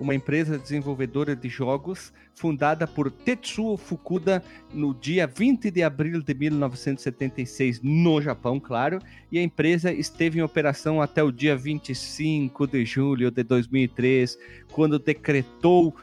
uma 0.00 0.14
empresa 0.14 0.58
desenvolvedora 0.58 1.34
de 1.34 1.48
jogos 1.48 2.12
fundada 2.34 2.86
por 2.86 3.10
Tetsuo 3.10 3.76
Fukuda 3.76 4.42
no 4.72 4.94
dia 4.94 5.26
20 5.26 5.70
de 5.70 5.82
abril 5.82 6.22
de 6.22 6.34
1976 6.34 7.80
no 7.82 8.22
Japão, 8.22 8.60
claro, 8.60 9.00
e 9.30 9.38
a 9.38 9.42
empresa 9.42 9.92
esteve 9.92 10.38
em 10.38 10.42
operação 10.42 11.02
até 11.02 11.22
o 11.22 11.32
dia 11.32 11.56
25 11.56 12.66
de 12.66 12.84
julho 12.84 13.30
de 13.30 13.42
2003, 13.42 14.38
quando 14.70 14.98
decretou 14.98 15.94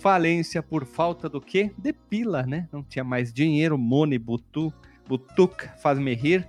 falência 0.00 0.62
por 0.62 0.84
falta 0.84 1.28
do 1.28 1.40
quê? 1.40 1.72
De 1.76 1.92
pila, 1.92 2.44
né? 2.44 2.68
Não 2.72 2.82
tinha 2.82 3.04
mais 3.04 3.32
dinheiro, 3.32 3.76
money, 3.76 4.18
butu, 4.18 4.72
butuk, 5.06 5.68
faz-me 5.80 6.14
rir. 6.14 6.46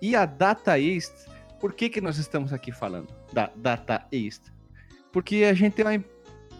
E 0.00 0.14
a 0.14 0.26
Data 0.26 0.78
East, 0.78 1.12
por 1.60 1.72
que 1.72 1.88
que 1.88 2.00
nós 2.00 2.18
estamos 2.18 2.52
aqui 2.52 2.70
falando 2.70 3.08
da 3.32 3.50
Data 3.56 4.06
East? 4.12 4.42
Porque 5.10 5.44
a 5.44 5.54
gente 5.54 5.74
tem 5.74 5.84
uma 5.84 5.94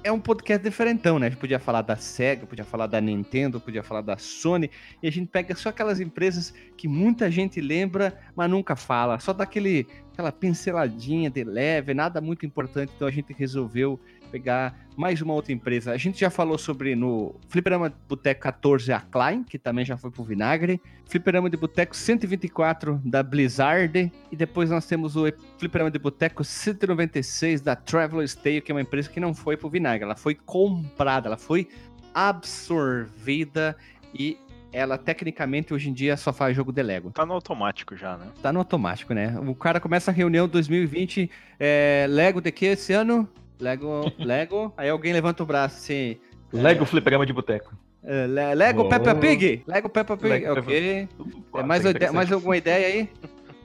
é 0.04 0.12
um 0.12 0.20
podcast 0.20 0.62
diferentão, 0.62 1.18
né? 1.18 1.28
A 1.28 1.30
gente 1.30 1.38
podia 1.38 1.58
falar 1.58 1.80
da 1.80 1.96
Sega, 1.96 2.46
podia 2.46 2.64
falar 2.64 2.87
da 2.87 3.00
Nintendo, 3.00 3.58
podia 3.58 3.82
falar 3.82 4.02
da 4.02 4.18
Sony, 4.18 4.70
e 5.02 5.08
a 5.08 5.11
gente 5.11 5.28
pega 5.28 5.56
só 5.56 5.70
aquelas 5.70 5.99
empresas 5.99 6.52
que 6.76 6.87
muita 6.87 7.30
gente 7.30 7.58
lembra, 7.58 8.20
mas 8.37 8.50
nunca 8.50 8.76
fala. 8.76 9.18
Só 9.18 9.32
daquele 9.32 9.87
aquela 10.12 10.30
pinceladinha 10.30 11.30
de 11.30 11.42
leve, 11.42 11.94
nada 11.94 12.20
muito 12.20 12.44
importante, 12.44 12.92
então 12.94 13.08
a 13.08 13.11
gente 13.11 13.32
resolveu 13.32 13.99
pegar 14.35 14.75
mais 14.97 15.23
uma 15.23 15.33
outra 15.33 15.53
empresa. 15.53 15.93
A 15.93 15.97
gente 15.97 16.19
já 16.19 16.29
falou 16.29 16.59
sobre 16.59 16.97
no 16.97 17.37
Fliperama 17.49 17.88
de 17.88 17.95
Boteco 18.09 18.41
14 18.41 18.93
a 18.93 18.99
Klein, 18.99 19.45
que 19.45 19.57
também 19.57 19.85
já 19.85 19.97
foi 19.97 20.11
pro 20.11 20.25
vinagre. 20.25 20.81
Fliperama 21.07 21.49
de 21.49 21.57
Boteco 21.57 21.95
124 21.95 23.00
da 23.05 23.23
Blizzard. 23.23 24.11
E 24.33 24.37
depois 24.37 24.71
nós 24.71 24.87
temos 24.87 25.14
o 25.14 25.33
Fliperama 25.57 25.88
de 25.88 26.00
Boteco 26.00 26.43
196 26.43 27.61
da 27.61 27.76
Traveler's 27.76 28.35
Tale, 28.35 28.61
que 28.61 28.73
é 28.73 28.75
uma 28.75 28.81
empresa 28.81 29.09
que 29.09 29.21
não 29.21 29.33
foi 29.33 29.57
pro 29.57 29.71
vinagre. 29.71 30.03
Ela 30.03 30.17
foi 30.17 30.35
comprada, 30.35 31.29
ela 31.29 31.37
foi 31.37 31.69
absorvida 32.12 33.76
e 34.12 34.37
ela 34.73 34.99
tecnicamente 34.99 35.73
hoje 35.73 35.88
em 35.88 35.93
dia 35.93 36.17
só 36.17 36.33
faz 36.33 36.57
jogo 36.57 36.73
de 36.73 36.83
Lego. 36.83 37.12
Tá 37.12 37.25
no 37.25 37.35
automático 37.35 37.97
já, 37.97 38.17
né? 38.17 38.26
Tá 38.43 38.53
no 38.53 38.59
automático, 38.59 39.14
né? 39.14 39.38
O 39.47 39.55
cara 39.55 39.79
começa 39.79 40.11
a 40.11 40.14
reunião 40.14 40.49
2020, 40.49 41.31
é, 41.61 42.07
Lego 42.11 42.41
de 42.41 42.50
que 42.50 42.67
esse 42.67 42.93
ano? 42.93 43.29
Lego, 43.61 44.12
Lego. 44.18 44.73
Aí 44.76 44.88
alguém 44.90 45.12
levanta 45.12 45.42
o 45.42 45.46
braço 45.46 45.76
assim. 45.76 46.16
Lego 46.52 46.84
Fliperama 46.84 47.25
de 47.26 47.32
Boteco. 47.32 47.76
é, 48.02 48.26
Le- 48.26 48.54
Lego 48.54 48.82
Oh. 48.82 48.88
Peppa 48.88 49.14
Pig? 49.14 49.62
Lego 49.66 49.88
Peppa 49.88 50.16
Pig, 50.16 50.28
Lego 50.28 50.54
Peppa- 50.54 50.61
ok. 50.70 51.08
Pô, 51.50 51.61
É, 51.61 51.62
mais, 51.62 51.84
é 51.84 51.90
ide- 51.90 52.11
mais 52.11 52.30
alguma 52.32 52.56
ideia 52.56 52.87
aí? 52.87 53.08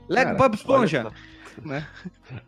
Lego 0.08 0.26
Cara, 0.32 0.38
Bob 0.38 0.56
Esponja. 0.56 1.12
Né? 1.64 1.86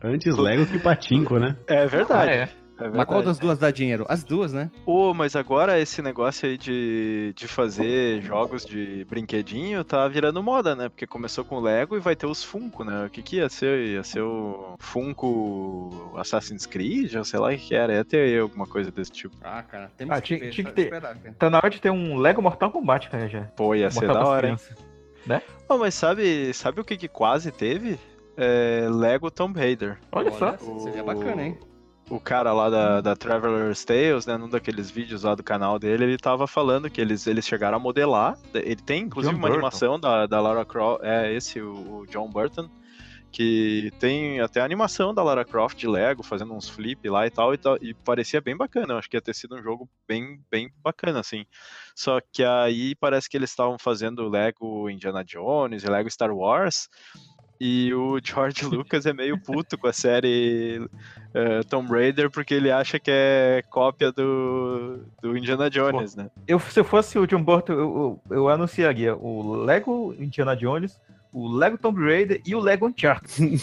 Antes 0.02 0.36
Lego 0.36 0.64
que 0.66 0.78
Patinco, 0.78 1.38
né? 1.38 1.56
É 1.66 1.86
verdade. 1.86 2.30
Ah, 2.30 2.34
é. 2.34 2.48
É 2.84 2.88
Mas 2.88 3.04
qual 3.06 3.22
das 3.22 3.38
duas 3.38 3.58
dá 3.58 3.70
dinheiro? 3.70 4.04
As 4.08 4.24
duas, 4.24 4.52
né? 4.52 4.70
Ô, 4.86 5.12
mas 5.14 5.36
agora 5.36 5.78
esse 5.78 6.00
negócio 6.02 6.48
aí 6.48 6.56
de, 6.58 7.32
de 7.36 7.46
fazer 7.48 8.20
jogos 8.22 8.64
de 8.64 9.04
brinquedinho 9.08 9.84
tá 9.84 10.06
virando 10.08 10.42
moda, 10.42 10.74
né? 10.74 10.88
Porque 10.88 11.06
começou 11.06 11.44
com 11.44 11.56
o 11.56 11.60
Lego 11.60 11.96
e 11.96 12.00
vai 12.00 12.16
ter 12.16 12.26
os 12.26 12.42
Funko, 12.42 12.84
né? 12.84 13.06
O 13.06 13.10
que 13.10 13.22
que 13.22 13.36
ia 13.36 13.48
ser? 13.48 13.86
Ia 13.88 14.02
ser 14.02 14.20
o 14.22 14.74
Funko 14.78 16.12
Assassin's 16.16 16.66
Creed? 16.66 17.14
Ou 17.14 17.24
sei 17.24 17.38
lá 17.38 17.48
o 17.52 17.56
que 17.56 17.74
era. 17.74 17.92
Ia 17.94 18.04
ter 18.04 18.40
alguma 18.40 18.66
coisa 18.66 18.90
desse 18.90 19.12
tipo. 19.12 19.36
Ah, 19.42 19.62
cara, 19.62 19.90
temos 19.96 20.16
Ah, 20.16 20.20
que 20.20 20.26
tinha- 20.28 20.40
ver, 20.40 20.50
tinha 20.50 20.64
que 20.66 20.72
ter. 20.72 20.82
esperar. 20.82 21.16
Tá 21.38 21.50
na 21.50 21.58
hora 21.58 21.70
de 21.70 21.80
ter 21.80 21.90
um 21.90 22.16
Lego 22.18 22.42
Mortal 22.42 22.70
Kombat, 22.70 23.08
cara, 23.10 23.28
já. 23.28 23.42
Pô, 23.56 23.74
ia 23.74 23.90
ser 23.90 24.06
Mortal 24.06 24.14
da 24.14 24.20
pras 24.20 24.28
hora, 24.32 24.48
hein? 24.48 24.56
crianças. 24.56 24.92
Ô, 25.68 25.78
mas 25.78 25.94
sabe, 25.94 26.52
sabe 26.52 26.80
o 26.80 26.84
que 26.84 26.96
que 26.96 27.08
quase 27.08 27.50
teve? 27.52 27.98
É, 28.36 28.88
Lego 28.90 29.30
Tomb 29.30 29.58
Raider. 29.58 29.98
Olha, 30.10 30.30
só. 30.32 30.56
Seria 30.80 31.04
bacana, 31.04 31.42
hein? 31.44 31.58
O 32.10 32.20
cara 32.20 32.52
lá 32.52 32.68
da, 32.68 33.00
da 33.00 33.16
Traveler's 33.16 33.84
Tales, 33.84 34.26
né, 34.26 34.36
num 34.36 34.48
daqueles 34.48 34.90
vídeos 34.90 35.22
lá 35.22 35.34
do 35.34 35.42
canal 35.42 35.78
dele, 35.78 36.04
ele 36.04 36.18
tava 36.18 36.46
falando 36.46 36.90
que 36.90 37.00
eles, 37.00 37.26
eles 37.26 37.46
chegaram 37.46 37.76
a 37.76 37.80
modelar. 37.80 38.36
Ele 38.54 38.76
tem, 38.76 39.04
inclusive, 39.04 39.32
John 39.32 39.38
uma 39.38 39.48
Burton. 39.48 39.54
animação 39.54 40.00
da, 40.00 40.26
da 40.26 40.40
Lara 40.40 40.64
Croft. 40.64 41.02
É 41.04 41.32
esse, 41.32 41.60
o, 41.60 42.00
o 42.00 42.06
John 42.06 42.28
Burton. 42.28 42.68
Que 43.34 43.90
tem 43.98 44.40
até 44.40 44.60
a 44.60 44.64
animação 44.64 45.14
da 45.14 45.22
Lara 45.22 45.42
Croft 45.42 45.78
de 45.78 45.88
Lego, 45.88 46.22
fazendo 46.22 46.52
uns 46.52 46.68
flip 46.68 47.08
lá 47.08 47.26
e 47.26 47.30
tal, 47.30 47.54
e 47.54 47.56
tal, 47.56 47.78
e 47.80 47.94
parecia 47.94 48.42
bem 48.42 48.54
bacana. 48.54 48.92
Eu 48.92 48.98
acho 48.98 49.08
que 49.08 49.16
ia 49.16 49.22
ter 49.22 49.34
sido 49.34 49.56
um 49.56 49.62
jogo 49.62 49.88
bem, 50.06 50.38
bem 50.50 50.70
bacana, 50.84 51.20
assim. 51.20 51.46
Só 51.96 52.20
que 52.30 52.44
aí 52.44 52.94
parece 52.94 53.30
que 53.30 53.36
eles 53.38 53.48
estavam 53.48 53.78
fazendo 53.78 54.28
Lego 54.28 54.90
Indiana 54.90 55.24
Jones 55.24 55.82
e 55.82 55.88
Lego 55.88 56.10
Star 56.10 56.30
Wars. 56.30 56.90
E 57.64 57.94
o 57.94 58.18
George 58.20 58.64
Lucas 58.66 59.06
é 59.06 59.12
meio 59.12 59.38
puto 59.38 59.78
com 59.78 59.86
a 59.86 59.92
série 59.92 60.84
eh, 61.32 61.60
Tomb 61.70 61.88
Raider 61.92 62.28
porque 62.28 62.54
ele 62.54 62.72
acha 62.72 62.98
que 62.98 63.08
é 63.08 63.62
cópia 63.70 64.10
do, 64.10 64.98
do 65.22 65.38
Indiana 65.38 65.70
Jones, 65.70 66.16
né? 66.16 66.28
Eu, 66.48 66.58
se 66.58 66.80
eu 66.80 66.82
fosse 66.82 67.16
o 67.20 67.24
John 67.24 67.40
Burton, 67.40 67.72
eu, 67.74 67.78
eu, 67.78 68.36
eu 68.36 68.48
anunciaria 68.48 69.14
o 69.14 69.54
Lego 69.54 70.12
Indiana 70.18 70.56
Jones, 70.56 71.00
o 71.32 71.46
Lego 71.46 71.78
Tomb 71.78 72.04
Raider 72.04 72.42
e 72.44 72.52
o 72.52 72.58
Lego 72.58 72.88
Uncharted. 72.88 73.30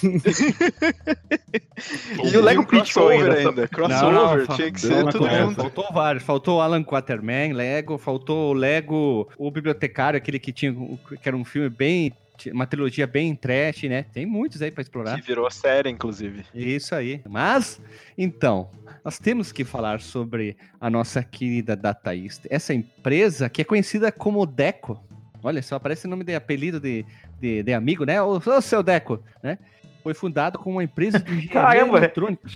E 2.24 2.36
o 2.36 2.42
Lego 2.42 2.66
crossover 2.66 3.32
ainda, 3.32 3.50
ainda. 3.50 3.68
Crossover, 3.68 4.14
Não, 4.14 4.38
não, 4.38 4.48
tinha 4.48 4.72
que 4.72 4.82
ser 4.82 5.06
tudo 5.06 5.20
conversa. 5.20 5.46
junto. 5.46 5.62
Faltou 5.62 5.86
vários. 5.94 6.24
Faltou 6.24 6.58
o 6.58 6.62
Alan 6.62 6.84
Quaterman, 6.84 7.54
Lego. 7.54 7.98
Faltou 7.98 8.52
o 8.52 8.54
Lego, 8.54 9.30
o 9.38 9.50
bibliotecário, 9.50 10.18
aquele 10.18 10.40
que 10.40 10.52
tinha, 10.52 10.74
que 10.74 11.28
era 11.28 11.38
um 11.38 11.46
filme 11.46 11.70
bem, 11.70 12.14
uma 12.48 12.66
trilogia 12.66 13.06
bem 13.06 13.36
trash, 13.36 13.84
né? 13.84 14.04
Tem 14.04 14.26
muitos 14.26 14.62
aí 14.62 14.72
pra 14.72 14.82
explorar. 14.82 15.20
Que 15.20 15.28
virou 15.28 15.50
série, 15.52 15.90
inclusive. 15.90 16.46
Isso 16.54 16.96
aí. 16.96 17.22
Mas, 17.28 17.82
então, 18.18 18.70
nós 19.04 19.20
temos 19.20 19.52
que 19.52 19.64
falar 19.64 20.02
sobre 20.02 20.58
a 20.80 20.90
nossa 20.90 21.24
querida 21.24 21.76
Data 21.76 22.16
East. 22.16 22.46
Essa 22.50 22.74
empresa 22.74 23.50
que 23.50 23.62
é 23.62 23.66
conhecida 23.66 24.12
como 24.12 24.46
Deco. 24.46 25.02
Olha 25.42 25.62
só, 25.62 25.80
parece 25.80 26.08
nome 26.08 26.24
de 26.24 26.36
apelido 26.36 26.80
de, 26.80 27.06
de, 27.40 27.64
de 27.64 27.74
amigo, 27.74 28.06
né? 28.06 28.22
Ô, 28.22 28.38
ô, 28.38 28.62
seu 28.62 28.84
Deco, 28.84 29.24
né? 29.42 29.58
Foi 30.04 30.14
fundado 30.14 30.58
como 30.58 30.78
uma 30.78 30.84
empresa 30.84 31.20
de 31.20 31.32
engenharia 31.32 31.82
Caramba, 31.82 31.98
eletrônica. 31.98 32.48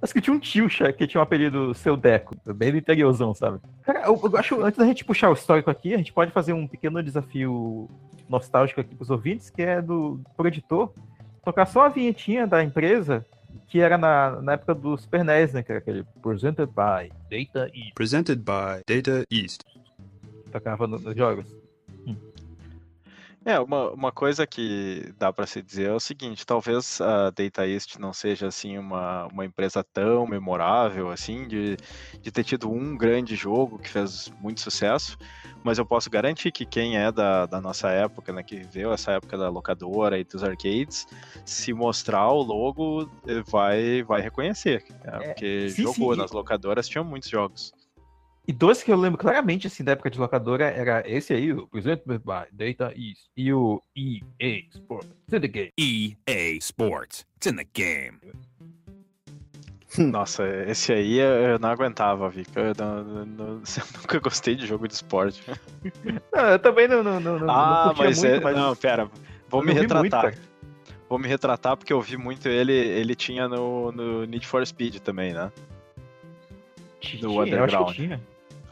Acho 0.00 0.12
que 0.12 0.20
tinha 0.20 0.34
um 0.34 0.38
tio 0.38 0.68
que 0.68 1.06
tinha 1.06 1.20
um 1.20 1.24
apelido 1.24 1.74
Seu 1.74 1.96
Deco, 1.96 2.36
bem 2.54 2.72
do 2.72 2.78
interiorzão, 2.78 3.34
sabe? 3.34 3.60
Cara, 3.82 4.02
eu, 4.06 4.20
eu 4.22 4.36
acho, 4.36 4.60
antes 4.62 4.78
da 4.78 4.86
gente 4.86 5.04
puxar 5.04 5.30
o 5.30 5.34
histórico 5.34 5.70
aqui, 5.70 5.94
a 5.94 5.98
gente 5.98 6.12
pode 6.12 6.30
fazer 6.30 6.52
um 6.52 6.66
pequeno 6.66 7.02
desafio 7.02 7.88
nostálgico 8.28 8.80
aqui 8.80 8.94
pros 8.94 9.10
ouvintes, 9.10 9.50
que 9.50 9.62
é 9.62 9.80
do 9.82 10.20
pro 10.36 10.48
editor 10.48 10.92
tocar 11.44 11.66
só 11.66 11.86
a 11.86 11.88
vinhetinha 11.88 12.46
da 12.46 12.62
empresa, 12.64 13.24
que 13.68 13.80
era 13.80 13.98
na, 13.98 14.40
na 14.40 14.52
época 14.54 14.74
do 14.74 14.96
Super 14.96 15.24
NES, 15.24 15.52
né? 15.52 15.62
Que 15.62 15.72
era 15.72 15.78
aquele 15.78 16.04
Presented 16.22 16.66
by 16.68 17.10
Data 17.30 17.70
East, 17.74 17.94
Presented 17.94 18.36
by 18.42 18.82
Data 18.86 19.24
East. 19.30 19.62
tocava 20.50 20.86
no- 20.86 20.98
nos 20.98 21.16
jogos. 21.16 21.46
É, 23.44 23.60
uma, 23.60 23.90
uma 23.90 24.10
coisa 24.10 24.46
que 24.46 25.12
dá 25.18 25.30
para 25.30 25.46
se 25.46 25.60
dizer 25.60 25.90
é 25.90 25.92
o 25.92 26.00
seguinte, 26.00 26.46
talvez 26.46 26.98
a 27.00 27.28
Data 27.28 27.66
East 27.68 27.96
não 27.98 28.10
seja 28.10 28.46
assim 28.46 28.78
uma, 28.78 29.26
uma 29.26 29.44
empresa 29.44 29.84
tão 29.84 30.26
memorável 30.26 31.10
assim 31.10 31.46
de, 31.46 31.76
de 32.22 32.32
ter 32.32 32.42
tido 32.42 32.70
um 32.70 32.96
grande 32.96 33.36
jogo 33.36 33.78
que 33.78 33.90
fez 33.90 34.32
muito 34.40 34.62
sucesso, 34.62 35.18
mas 35.62 35.76
eu 35.78 35.84
posso 35.84 36.08
garantir 36.08 36.52
que 36.52 36.64
quem 36.64 36.96
é 36.96 37.12
da, 37.12 37.44
da 37.44 37.60
nossa 37.60 37.90
época, 37.90 38.32
né, 38.32 38.42
que 38.42 38.56
viveu 38.56 38.92
essa 38.94 39.12
época 39.12 39.36
da 39.36 39.50
locadora 39.50 40.18
e 40.18 40.24
dos 40.24 40.42
arcades, 40.42 41.06
se 41.44 41.74
mostrar 41.74 42.30
o 42.30 42.40
logo 42.40 43.10
eh, 43.26 43.42
vai, 43.46 44.02
vai 44.04 44.22
reconhecer, 44.22 44.84
né, 45.04 45.18
É, 45.20 45.28
porque 45.28 45.68
sim, 45.68 45.82
jogou 45.82 46.14
sim. 46.14 46.20
nas 46.20 46.32
locadoras, 46.32 46.88
tinha 46.88 47.04
muitos 47.04 47.28
jogos. 47.28 47.74
E 48.46 48.52
dois 48.52 48.82
que 48.82 48.92
eu 48.92 48.96
lembro 48.96 49.18
claramente, 49.18 49.66
assim, 49.66 49.82
da 49.82 49.92
época 49.92 50.10
de 50.10 50.18
locadora, 50.18 50.66
era 50.66 51.02
esse 51.10 51.32
aí, 51.32 51.50
o 51.52 51.66
Presented 51.66 52.18
by 52.18 52.46
Data 52.52 52.92
East, 52.94 53.22
e 53.36 53.50
o 53.52 53.82
EA 53.96 54.60
Sports 54.74 55.08
Syndicate. 55.28 55.72
EA 55.78 56.56
Sports. 56.58 57.26
It's 57.36 57.46
in 57.46 57.56
the 57.56 57.66
game. 57.72 58.18
Nossa, 59.96 60.46
esse 60.68 60.92
aí 60.92 61.18
eu 61.18 61.58
não 61.58 61.70
aguentava, 61.70 62.28
Vika. 62.28 62.60
Eu, 62.60 62.74
não- 62.78 63.04
não- 63.04 63.24
não- 63.26 63.46
eu 63.64 64.00
nunca 64.02 64.18
gostei 64.18 64.54
de 64.54 64.66
jogo 64.66 64.86
de 64.88 64.94
esporte. 64.94 65.40
Não, 66.34 66.42
eu 66.50 66.58
também 66.58 66.88
não, 66.88 67.02
não, 67.02 67.20
não, 67.20 67.48
ah, 67.50 67.84
curtia 67.94 68.04
mas, 68.04 68.18
muito, 68.18 68.34
é, 68.34 68.40
mas 68.40 68.56
não, 68.56 68.74
pera. 68.76 69.10
Vou 69.48 69.60
eu 69.60 69.66
me 69.66 69.72
muito, 69.72 69.82
retratar. 69.94 70.22
cara. 70.34 70.38
Vou 71.08 71.18
me 71.18 71.28
retratar 71.28 71.76
porque 71.76 71.92
eu 71.92 72.00
vi 72.02 72.16
muito 72.16 72.48
ele. 72.48 72.72
Ele 72.72 73.14
tinha 73.14 73.46
no, 73.48 73.92
no 73.92 74.24
Need 74.24 74.44
for 74.46 74.66
Speed 74.66 74.96
também, 74.98 75.32
né? 75.32 75.52
Tinha, 77.00 77.22
Do 77.22 77.28
eu 77.34 77.40
acho 77.42 77.50
que 77.50 77.56
Underground. 77.56 77.94
tinha. 77.94 78.20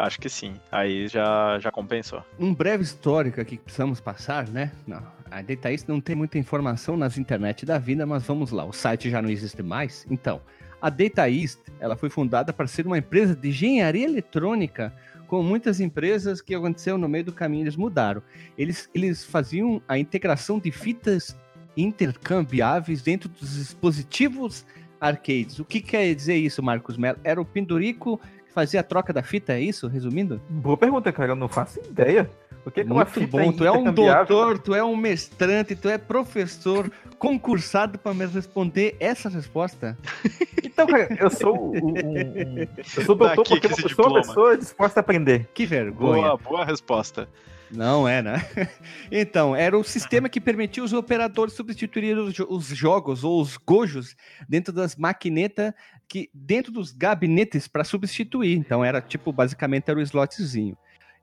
Acho 0.02 0.18
que 0.18 0.28
sim. 0.28 0.54
Aí 0.72 1.06
já, 1.06 1.60
já 1.60 1.70
compensou. 1.70 2.24
Um 2.36 2.52
breve 2.52 2.82
histórico 2.82 3.40
aqui 3.40 3.56
que 3.56 3.62
precisamos 3.62 4.00
passar, 4.00 4.48
né? 4.48 4.72
Não, 4.84 5.00
a 5.30 5.70
East 5.70 5.86
não 5.86 6.00
tem 6.00 6.16
muita 6.16 6.36
informação 6.38 6.96
nas 6.96 7.16
internet 7.16 7.64
da 7.64 7.78
vida, 7.78 8.04
mas 8.04 8.24
vamos 8.24 8.50
lá. 8.50 8.64
O 8.64 8.72
site 8.72 9.08
já 9.08 9.22
não 9.22 9.30
existe 9.30 9.62
mais. 9.62 10.04
Então, 10.10 10.42
a 10.80 10.90
Data 10.90 11.30
East, 11.30 11.60
ela 11.78 11.94
foi 11.94 12.10
fundada 12.10 12.52
para 12.52 12.66
ser 12.66 12.84
uma 12.84 12.98
empresa 12.98 13.36
de 13.36 13.50
engenharia 13.50 14.04
eletrônica, 14.04 14.92
como 15.28 15.44
muitas 15.44 15.78
empresas 15.78 16.40
que 16.40 16.52
aconteceu 16.52 16.98
no 16.98 17.08
meio 17.08 17.26
do 17.26 17.32
caminho, 17.32 17.62
eles 17.62 17.76
mudaram. 17.76 18.24
Eles, 18.58 18.90
eles 18.92 19.24
faziam 19.24 19.80
a 19.86 19.96
integração 19.96 20.58
de 20.58 20.72
fitas 20.72 21.38
intercambiáveis 21.76 23.02
dentro 23.02 23.28
dos 23.28 23.54
dispositivos 23.54 24.66
arcades. 25.00 25.60
O 25.60 25.64
que 25.64 25.80
quer 25.80 26.12
dizer 26.12 26.36
isso, 26.36 26.60
Marcos 26.60 26.96
Mello? 26.96 27.18
Era 27.22 27.40
o 27.40 27.44
pendurico 27.44 28.20
fazia 28.52 28.80
a 28.80 28.82
troca 28.82 29.12
da 29.12 29.22
fita, 29.22 29.52
é 29.54 29.60
isso? 29.60 29.88
Resumindo? 29.88 30.40
Boa 30.48 30.76
pergunta, 30.76 31.10
cara. 31.12 31.32
Eu 31.32 31.36
não 31.36 31.48
faço 31.48 31.80
ideia. 31.80 32.28
O 32.64 32.70
que, 32.70 32.80
é 32.80 32.84
uma 32.84 32.94
Muito 32.94 33.10
fita 33.10 33.26
bom. 33.38 33.52
Tu 33.52 33.64
é 33.64 33.72
um 33.72 33.92
doutor, 33.92 34.58
tu 34.58 34.74
é 34.74 34.84
um 34.84 34.94
mestrante, 34.94 35.74
tu 35.74 35.88
é 35.88 35.98
professor 35.98 36.88
concursado 37.18 37.98
para 37.98 38.14
me 38.14 38.24
responder 38.26 38.96
essa 39.00 39.28
resposta. 39.28 39.96
Então, 40.64 40.86
cara, 40.86 41.14
eu 41.20 41.28
sou 41.28 41.74
um, 41.74 41.88
um- 41.90 42.56
eu 42.96 43.04
sou 43.04 43.14
doutor 43.14 43.36
Daqui 43.44 43.60
porque 43.60 43.66
eu 43.84 43.88
sou 43.90 44.06
uma 44.08 44.22
pessoa 44.22 44.56
disposta 44.56 45.00
a 45.00 45.02
aprender. 45.02 45.46
Que 45.52 45.66
vergonha. 45.66 46.22
Boa, 46.22 46.36
boa 46.38 46.64
resposta. 46.64 47.28
Não 47.70 48.08
é, 48.08 48.22
né? 48.22 48.46
Então, 49.10 49.54
era 49.54 49.76
o 49.76 49.84
sistema 49.84 50.30
que 50.30 50.40
permitia 50.40 50.82
os 50.82 50.94
operadores 50.94 51.54
jo- 51.54 52.46
os 52.48 52.66
jogos 52.68 53.22
ou 53.22 53.38
os 53.42 53.58
gojos 53.58 54.16
dentro 54.48 54.72
das 54.72 54.96
maquinetas, 54.96 55.74
que 56.12 56.28
dentro 56.34 56.70
dos 56.70 56.92
gabinetes 56.92 57.66
para 57.66 57.84
substituir. 57.84 58.54
Então, 58.58 58.84
era 58.84 59.00
tipo, 59.00 59.32
basicamente 59.32 59.88
era 59.90 59.98
o 59.98 60.02
slotzinho. 60.02 60.76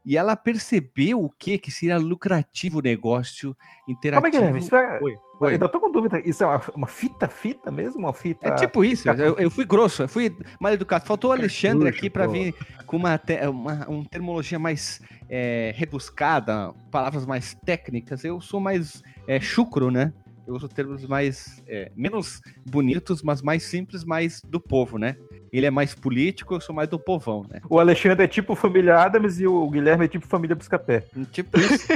E 0.03 0.17
ela 0.17 0.36
percebeu 0.36 1.24
o 1.24 1.29
que 1.29 1.60
que 1.60 1.69
seria 1.69 2.00
lucrativo 2.00 2.79
o 2.79 2.81
negócio 2.81 3.55
interativo. 3.88 4.22
Calma 4.24 4.27
aí, 4.27 4.31
Guilherme. 4.31 4.60
Isso 4.65 4.75
é... 4.75 5.00
Oi, 5.00 5.12
Eu 5.13 5.19
oi. 5.41 5.51
ainda 5.53 5.69
tô 5.69 5.79
com 5.79 5.91
dúvida. 5.91 6.19
Isso 6.25 6.43
é 6.43 6.48
uma, 6.48 6.62
uma 6.74 6.88
fita, 6.88 7.27
fita 7.27 7.69
mesmo? 7.69 8.00
Uma 8.00 8.13
fita. 8.13 8.48
É 8.48 8.55
tipo 8.55 8.84
isso, 8.84 9.08
eu, 9.10 9.38
eu 9.38 9.51
fui 9.51 9.63
grosso, 9.65 10.01
eu 10.01 10.08
fui 10.08 10.36
mal 10.60 10.74
educado. 10.74 11.05
Faltou 11.05 11.29
o 11.29 11.34
Alexandre 11.34 11.88
aqui 11.88 12.10
para 12.10 12.25
vir 12.25 12.55
com 12.88 12.98
uma, 12.98 13.15
te- 13.19 13.46
uma, 13.48 13.88
uma 13.88 14.05
terminologia 14.05 14.58
mais 14.58 15.01
é, 15.29 15.72
rebuscada, 15.75 16.74
palavras 16.89 17.27
mais 17.27 17.53
técnicas. 17.63 18.24
Eu 18.24 18.41
sou 18.41 18.60
mais 18.60 19.03
é, 19.27 19.39
chucro, 19.39 19.91
né? 19.91 20.12
Eu 20.50 20.56
uso 20.56 20.68
termos 20.68 21.06
mais 21.06 21.62
é, 21.68 21.91
menos 21.96 22.41
bonitos, 22.68 23.22
mas 23.22 23.39
mais 23.39 23.62
simples, 23.62 24.03
mais 24.03 24.41
do 24.41 24.60
povo, 24.60 24.98
né? 24.98 25.15
Ele 25.53 25.68
é 25.68 25.70
mais 25.70 25.94
político, 25.94 26.56
eu 26.56 26.60
sou 26.60 26.74
mais 26.74 26.89
do 26.89 26.98
povão, 26.98 27.46
né? 27.48 27.62
O 27.70 27.77
Alexandre 27.77 28.24
é 28.24 28.27
tipo 28.27 28.56
família 28.56 28.98
Adams 28.98 29.39
e 29.39 29.46
o 29.46 29.70
Guilherme 29.70 30.06
é 30.06 30.08
tipo 30.08 30.25
família 30.25 30.56
Buscapé. 30.56 31.03
Tipo 31.32 31.60
isso. 31.60 31.88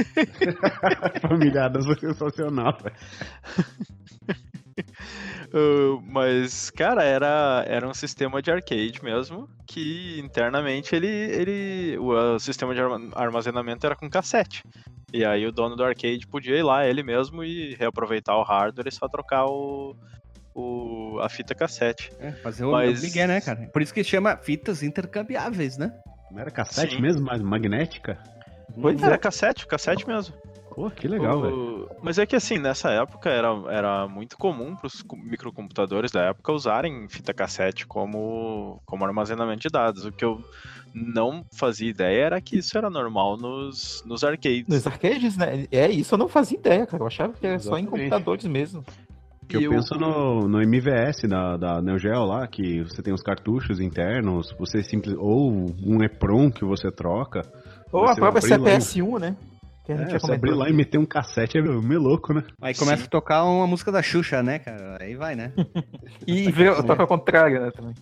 Familiadas 1.20 1.84
foi 1.84 1.98
sensacional, 1.98 2.78
velho. 2.80 2.94
Uh, 5.56 6.02
mas, 6.04 6.68
cara, 6.70 7.04
era, 7.04 7.64
era 7.68 7.86
um 7.88 7.94
sistema 7.94 8.42
de 8.42 8.50
arcade 8.50 8.98
mesmo, 9.04 9.48
que 9.68 10.18
internamente 10.18 10.96
ele, 10.96 11.06
ele 11.06 11.96
o, 11.98 12.12
uh, 12.34 12.40
sistema 12.40 12.74
de 12.74 12.80
arma- 12.80 13.10
armazenamento 13.14 13.86
era 13.86 13.94
com 13.94 14.10
cassete. 14.10 14.62
E 15.12 15.24
aí 15.24 15.46
o 15.46 15.52
dono 15.52 15.76
do 15.76 15.84
arcade 15.84 16.26
podia 16.26 16.56
ir 16.56 16.64
lá, 16.64 16.84
ele 16.84 17.04
mesmo, 17.04 17.44
e 17.44 17.76
reaproveitar 17.76 18.36
o 18.36 18.42
hardware 18.42 18.88
e 18.88 18.92
só 18.92 19.06
trocar 19.06 19.46
o, 19.46 19.94
o, 20.52 21.20
a 21.20 21.28
fita 21.28 21.54
cassete. 21.54 22.10
É, 22.18 22.32
fazer 22.32 22.64
o 22.64 22.72
Mas- 22.72 23.00
Miguel, 23.00 23.28
né, 23.28 23.40
cara? 23.40 23.68
Por 23.72 23.80
isso 23.80 23.94
que 23.94 24.02
chama 24.02 24.36
fitas 24.36 24.82
intercambiáveis, 24.82 25.78
né? 25.78 25.92
Não 26.32 26.40
era 26.40 26.50
cassete 26.50 26.96
Sim. 26.96 27.00
mesmo, 27.00 27.22
mas 27.24 27.40
magnética? 27.40 28.18
Pois 28.80 29.00
Era 29.00 29.14
é. 29.14 29.18
cassete, 29.18 29.68
cassete 29.68 30.04
mesmo. 30.04 30.34
Pô, 30.74 30.90
que 30.90 31.06
legal, 31.06 31.38
O- 31.38 31.42
velho. 31.42 31.88
Mas 32.02 32.18
é 32.18 32.26
que 32.26 32.34
assim, 32.36 32.58
nessa 32.58 32.90
época 32.90 33.30
era, 33.30 33.48
era 33.70 34.08
muito 34.08 34.36
comum 34.36 34.74
para 34.74 34.86
os 34.88 35.02
microcomputadores 35.12 36.10
da 36.10 36.22
época 36.24 36.52
usarem 36.52 37.08
fita 37.08 37.32
cassete 37.32 37.86
como, 37.86 38.80
como 38.84 39.04
armazenamento 39.04 39.60
de 39.60 39.68
dados. 39.68 40.04
O 40.04 40.12
que 40.12 40.24
eu 40.24 40.38
não 40.92 41.44
fazia 41.56 41.88
ideia 41.90 42.24
era 42.26 42.40
que 42.40 42.58
isso 42.58 42.76
era 42.76 42.90
normal 42.90 43.36
nos, 43.36 44.02
nos 44.04 44.22
arcades. 44.24 44.66
Nos 44.68 44.86
arcades, 44.86 45.36
né? 45.36 45.66
É 45.70 45.88
isso, 45.88 46.14
eu 46.14 46.18
não 46.18 46.28
fazia 46.28 46.58
ideia, 46.58 46.86
cara. 46.86 47.02
Eu 47.02 47.06
achava 47.06 47.32
que 47.32 47.46
era 47.46 47.58
só 47.58 47.78
em 47.78 47.82
Exatamente. 47.84 47.90
computadores 48.10 48.44
mesmo. 48.46 48.84
Que 49.48 49.56
eu 49.56 49.60
E 49.62 49.68
o- 49.68 49.70
penso 49.70 49.94
no, 49.96 50.48
no 50.48 50.60
MVS 50.62 51.28
da, 51.28 51.56
da 51.56 51.82
Neo 51.82 51.98
Geo 51.98 52.24
lá, 52.24 52.46
que 52.46 52.82
você 52.82 53.02
tem 53.02 53.12
os 53.12 53.22
cartuchos 53.22 53.78
internos, 53.78 54.54
você 54.58 54.82
simples 54.82 55.14
ou 55.18 55.66
um 55.84 56.02
EPROM 56.02 56.50
que 56.50 56.64
você 56.64 56.90
troca. 56.90 57.42
Ou 57.92 58.06
a 58.06 58.14
própria 58.16 58.38
abrir 58.40 58.58
lá 58.58 58.78
CPS-1, 58.78 59.18
né? 59.20 59.36
Que 59.84 59.92
a 59.92 59.96
gente 59.96 60.14
É, 60.14 60.18
você 60.18 60.32
abrir 60.32 60.54
lá 60.54 60.68
e 60.68 60.72
meter 60.72 60.98
um 60.98 61.04
cassete 61.04 61.58
é 61.58 61.62
meio 61.62 62.00
louco, 62.00 62.32
né? 62.32 62.42
Aí 62.60 62.74
começa 62.74 63.04
a 63.04 63.08
tocar 63.08 63.44
uma 63.44 63.66
música 63.66 63.92
da 63.92 64.02
Xuxa, 64.02 64.42
né, 64.42 64.58
cara? 64.58 64.98
Aí 65.00 65.14
vai, 65.14 65.36
né? 65.36 65.52
E 66.26 66.50
ver, 66.50 66.74
toca 66.84 67.02
ao 67.02 67.08
contrário, 67.08 67.60
né? 67.60 67.70
Também. 67.70 67.94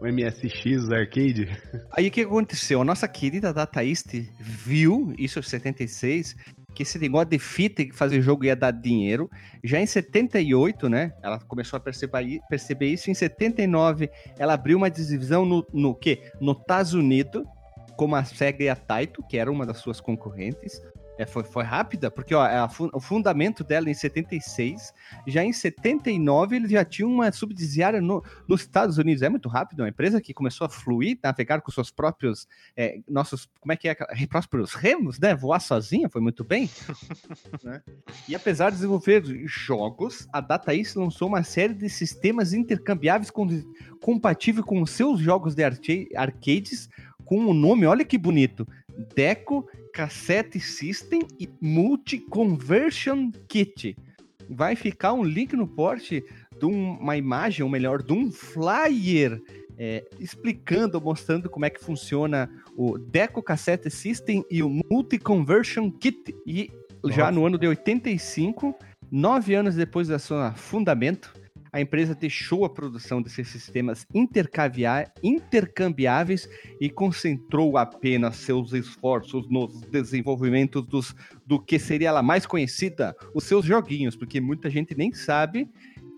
O 0.00 0.06
MSX 0.06 0.90
Arcade. 0.90 1.48
Aí 1.96 2.08
o 2.08 2.10
que 2.10 2.22
aconteceu? 2.22 2.82
A 2.82 2.84
nossa 2.84 3.06
querida 3.06 3.52
Data 3.52 3.84
East 3.84 4.12
viu, 4.40 5.14
isso 5.16 5.38
em 5.38 5.42
76, 5.42 6.36
que 6.74 6.82
esse 6.82 6.98
negócio 6.98 7.28
de 7.28 7.38
fita 7.38 7.82
e 7.82 7.92
fazer 7.92 8.20
jogo 8.20 8.44
ia 8.44 8.56
dar 8.56 8.72
dinheiro. 8.72 9.30
Já 9.62 9.80
em 9.80 9.86
78, 9.86 10.88
né? 10.88 11.12
Ela 11.22 11.38
começou 11.38 11.76
a 11.76 11.80
perceber, 11.80 12.40
perceber 12.48 12.88
isso. 12.88 13.10
Em 13.10 13.14
79, 13.14 14.10
ela 14.38 14.54
abriu 14.54 14.76
uma 14.76 14.90
divisão 14.90 15.44
no, 15.44 15.66
no 15.72 15.94
quê? 15.94 16.30
No 16.40 16.52
Estados 16.52 16.94
Unidos, 16.94 17.44
como 17.96 18.16
a 18.16 18.24
Sega 18.24 18.64
e 18.64 18.68
a 18.68 18.76
Taito, 18.76 19.22
que 19.22 19.38
era 19.38 19.50
uma 19.50 19.64
das 19.64 19.78
suas 19.78 20.00
concorrentes. 20.00 20.82
É, 21.18 21.26
foi, 21.26 21.44
foi 21.44 21.62
rápida, 21.62 22.10
porque 22.10 22.34
ó, 22.34 22.42
a 22.42 22.68
fu- 22.70 22.90
o 22.92 22.98
fundamento 22.98 23.62
dela 23.62 23.90
em 23.90 23.94
76, 23.94 24.94
já 25.26 25.44
em 25.44 25.52
79 25.52 26.56
eles 26.56 26.70
já 26.70 26.84
tinham 26.86 27.10
uma 27.12 27.30
subsidiária 27.30 28.00
no, 28.00 28.24
nos 28.48 28.62
Estados 28.62 28.96
Unidos. 28.96 29.22
É 29.22 29.28
muito 29.28 29.48
rápido, 29.48 29.80
uma 29.80 29.90
empresa 29.90 30.20
que 30.22 30.32
começou 30.32 30.64
a 30.66 30.70
fluir, 30.70 31.18
navegar 31.22 31.60
com 31.60 31.70
seus 31.70 31.90
próprios, 31.90 32.48
é, 32.74 32.98
nossos, 33.06 33.46
como 33.60 33.72
é 33.72 33.76
que 33.76 33.88
é, 33.88 33.96
próprios 34.28 34.72
remos, 34.72 35.18
né? 35.18 35.34
Voar 35.34 35.60
sozinha, 35.60 36.08
foi 36.08 36.22
muito 36.22 36.42
bem. 36.42 36.70
né? 37.62 37.82
E 38.26 38.34
apesar 38.34 38.70
de 38.70 38.76
desenvolver 38.76 39.22
jogos, 39.46 40.26
a 40.32 40.40
Data 40.40 40.74
East 40.74 40.96
lançou 40.96 41.28
uma 41.28 41.42
série 41.42 41.74
de 41.74 41.90
sistemas 41.90 42.54
intercambiáveis 42.54 43.30
com, 43.30 43.46
com 44.00 44.86
seus 44.86 45.20
jogos 45.20 45.54
de 45.54 45.62
arca- 45.62 45.92
arcades, 46.16 46.88
com 47.24 47.44
o 47.46 47.54
nome, 47.54 47.86
olha 47.86 48.04
que 48.04 48.16
bonito, 48.18 48.66
Deco 49.14 49.68
Cassette 49.92 50.58
System 50.58 51.20
e 51.38 51.48
Multi 51.60 52.18
Conversion 52.18 53.30
Kit. 53.48 53.96
Vai 54.48 54.74
ficar 54.74 55.12
um 55.12 55.22
link 55.22 55.54
no 55.54 55.66
porte 55.68 56.24
de 56.58 56.66
um- 56.66 56.98
uma 56.98 57.16
imagem, 57.16 57.62
ou 57.62 57.68
melhor, 57.70 58.02
de 58.02 58.12
um 58.12 58.30
flyer 58.30 59.40
é, 59.78 60.04
explicando, 60.20 61.00
mostrando 61.00 61.48
como 61.48 61.64
é 61.64 61.70
que 61.70 61.82
funciona 61.82 62.48
o 62.76 62.98
Deco 62.98 63.42
Cassette 63.42 63.90
System 63.90 64.44
e 64.50 64.62
o 64.62 64.68
Multi 64.68 65.18
Conversion 65.18 65.90
Kit. 65.90 66.34
E 66.46 66.70
já 67.06 67.24
Nossa. 67.24 67.32
no 67.32 67.46
ano 67.46 67.58
de 67.58 67.66
85, 67.66 68.76
nove 69.10 69.54
anos 69.54 69.74
depois 69.74 70.08
do 70.08 70.18
seu 70.18 70.36
fundamento, 70.54 71.32
a 71.72 71.80
empresa 71.80 72.14
deixou 72.14 72.64
a 72.64 72.70
produção 72.70 73.22
desses 73.22 73.48
sistemas 73.48 74.06
intercambiáveis 74.12 76.48
e 76.80 76.90
concentrou 76.90 77.76
apenas 77.78 78.36
seus 78.36 78.72
esforços 78.72 79.48
no 79.48 79.68
desenvolvimento 79.90 80.82
dos, 80.82 81.14
do 81.46 81.60
que 81.60 81.78
seria 81.78 82.08
ela 82.08 82.22
mais 82.22 82.44
conhecida, 82.46 83.14
os 83.34 83.44
seus 83.44 83.64
joguinhos, 83.64 84.16
porque 84.16 84.40
muita 84.40 84.68
gente 84.68 84.96
nem 84.96 85.12
sabe 85.12 85.68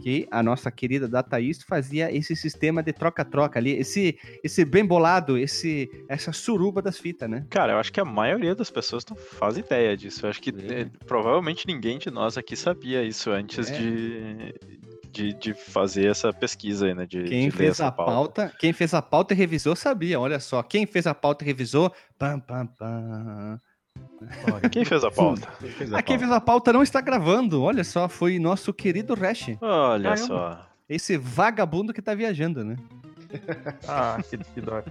que 0.02 0.26
a 0.30 0.42
nossa 0.42 0.70
querida 0.72 1.06
Data 1.08 1.40
East 1.40 1.62
fazia 1.66 2.12
esse 2.14 2.34
sistema 2.34 2.82
de 2.82 2.92
troca-troca 2.92 3.58
ali, 3.58 3.70
esse, 3.78 4.18
esse 4.42 4.64
bem 4.64 4.84
bolado, 4.84 5.38
esse, 5.38 5.88
essa 6.08 6.32
suruba 6.32 6.82
das 6.82 6.98
fitas, 6.98 7.30
né? 7.30 7.46
Cara, 7.48 7.74
eu 7.74 7.78
acho 7.78 7.92
que 7.92 8.00
a 8.00 8.04
maioria 8.04 8.54
das 8.56 8.70
pessoas 8.70 9.04
não 9.08 9.16
faz 9.16 9.56
ideia 9.56 9.96
disso. 9.96 10.26
Eu 10.26 10.30
acho 10.30 10.42
que 10.42 10.50
É. 10.50 10.80
eh, 10.80 10.90
provavelmente 11.06 11.64
ninguém 11.66 11.98
de 11.98 12.10
nós 12.10 12.36
aqui 12.36 12.56
sabia 12.56 13.04
isso 13.04 13.30
antes 13.30 13.70
É. 13.70 13.78
de, 13.78 14.54
de, 15.14 15.32
de 15.32 15.54
fazer 15.54 16.06
essa 16.06 16.32
pesquisa 16.32 16.86
aí, 16.86 16.94
né? 16.94 17.06
De, 17.06 17.22
Quem 17.22 17.48
de 17.48 17.50
ler 17.50 17.52
fez 17.52 17.70
essa 17.70 17.86
a 17.86 17.92
pauta, 17.92 18.52
quem 18.58 18.72
fez 18.72 18.92
a 18.92 19.00
pauta 19.00 19.32
e 19.32 19.36
revisou 19.36 19.76
sabia, 19.76 20.18
olha 20.18 20.40
só. 20.40 20.60
Quem 20.62 20.84
fez 20.86 21.06
a 21.06 21.14
pauta 21.14 21.44
e 21.44 21.46
revisou, 21.46 21.92
pam, 22.18 22.40
pam, 22.40 22.66
pam. 22.66 23.60
Quem 24.72 24.84
fez 24.84 25.04
a 25.04 25.10
pauta? 25.10 25.48
Ah, 25.92 26.02
quem 26.02 26.18
fez 26.18 26.30
a 26.32 26.40
pauta 26.40 26.72
não 26.72 26.82
está 26.82 27.00
gravando, 27.00 27.62
olha 27.62 27.84
só, 27.84 28.08
foi 28.08 28.40
nosso 28.40 28.74
querido 28.74 29.14
Resh. 29.14 29.50
Olha 29.60 30.10
Caramba. 30.10 30.26
só. 30.26 30.66
Esse 30.88 31.16
vagabundo 31.16 31.92
que 31.94 32.02
tá 32.02 32.12
viajando, 32.14 32.64
né? 32.64 32.76
Ah, 33.88 34.18
que, 34.28 34.36
que 34.38 34.60
dó. 34.60 34.82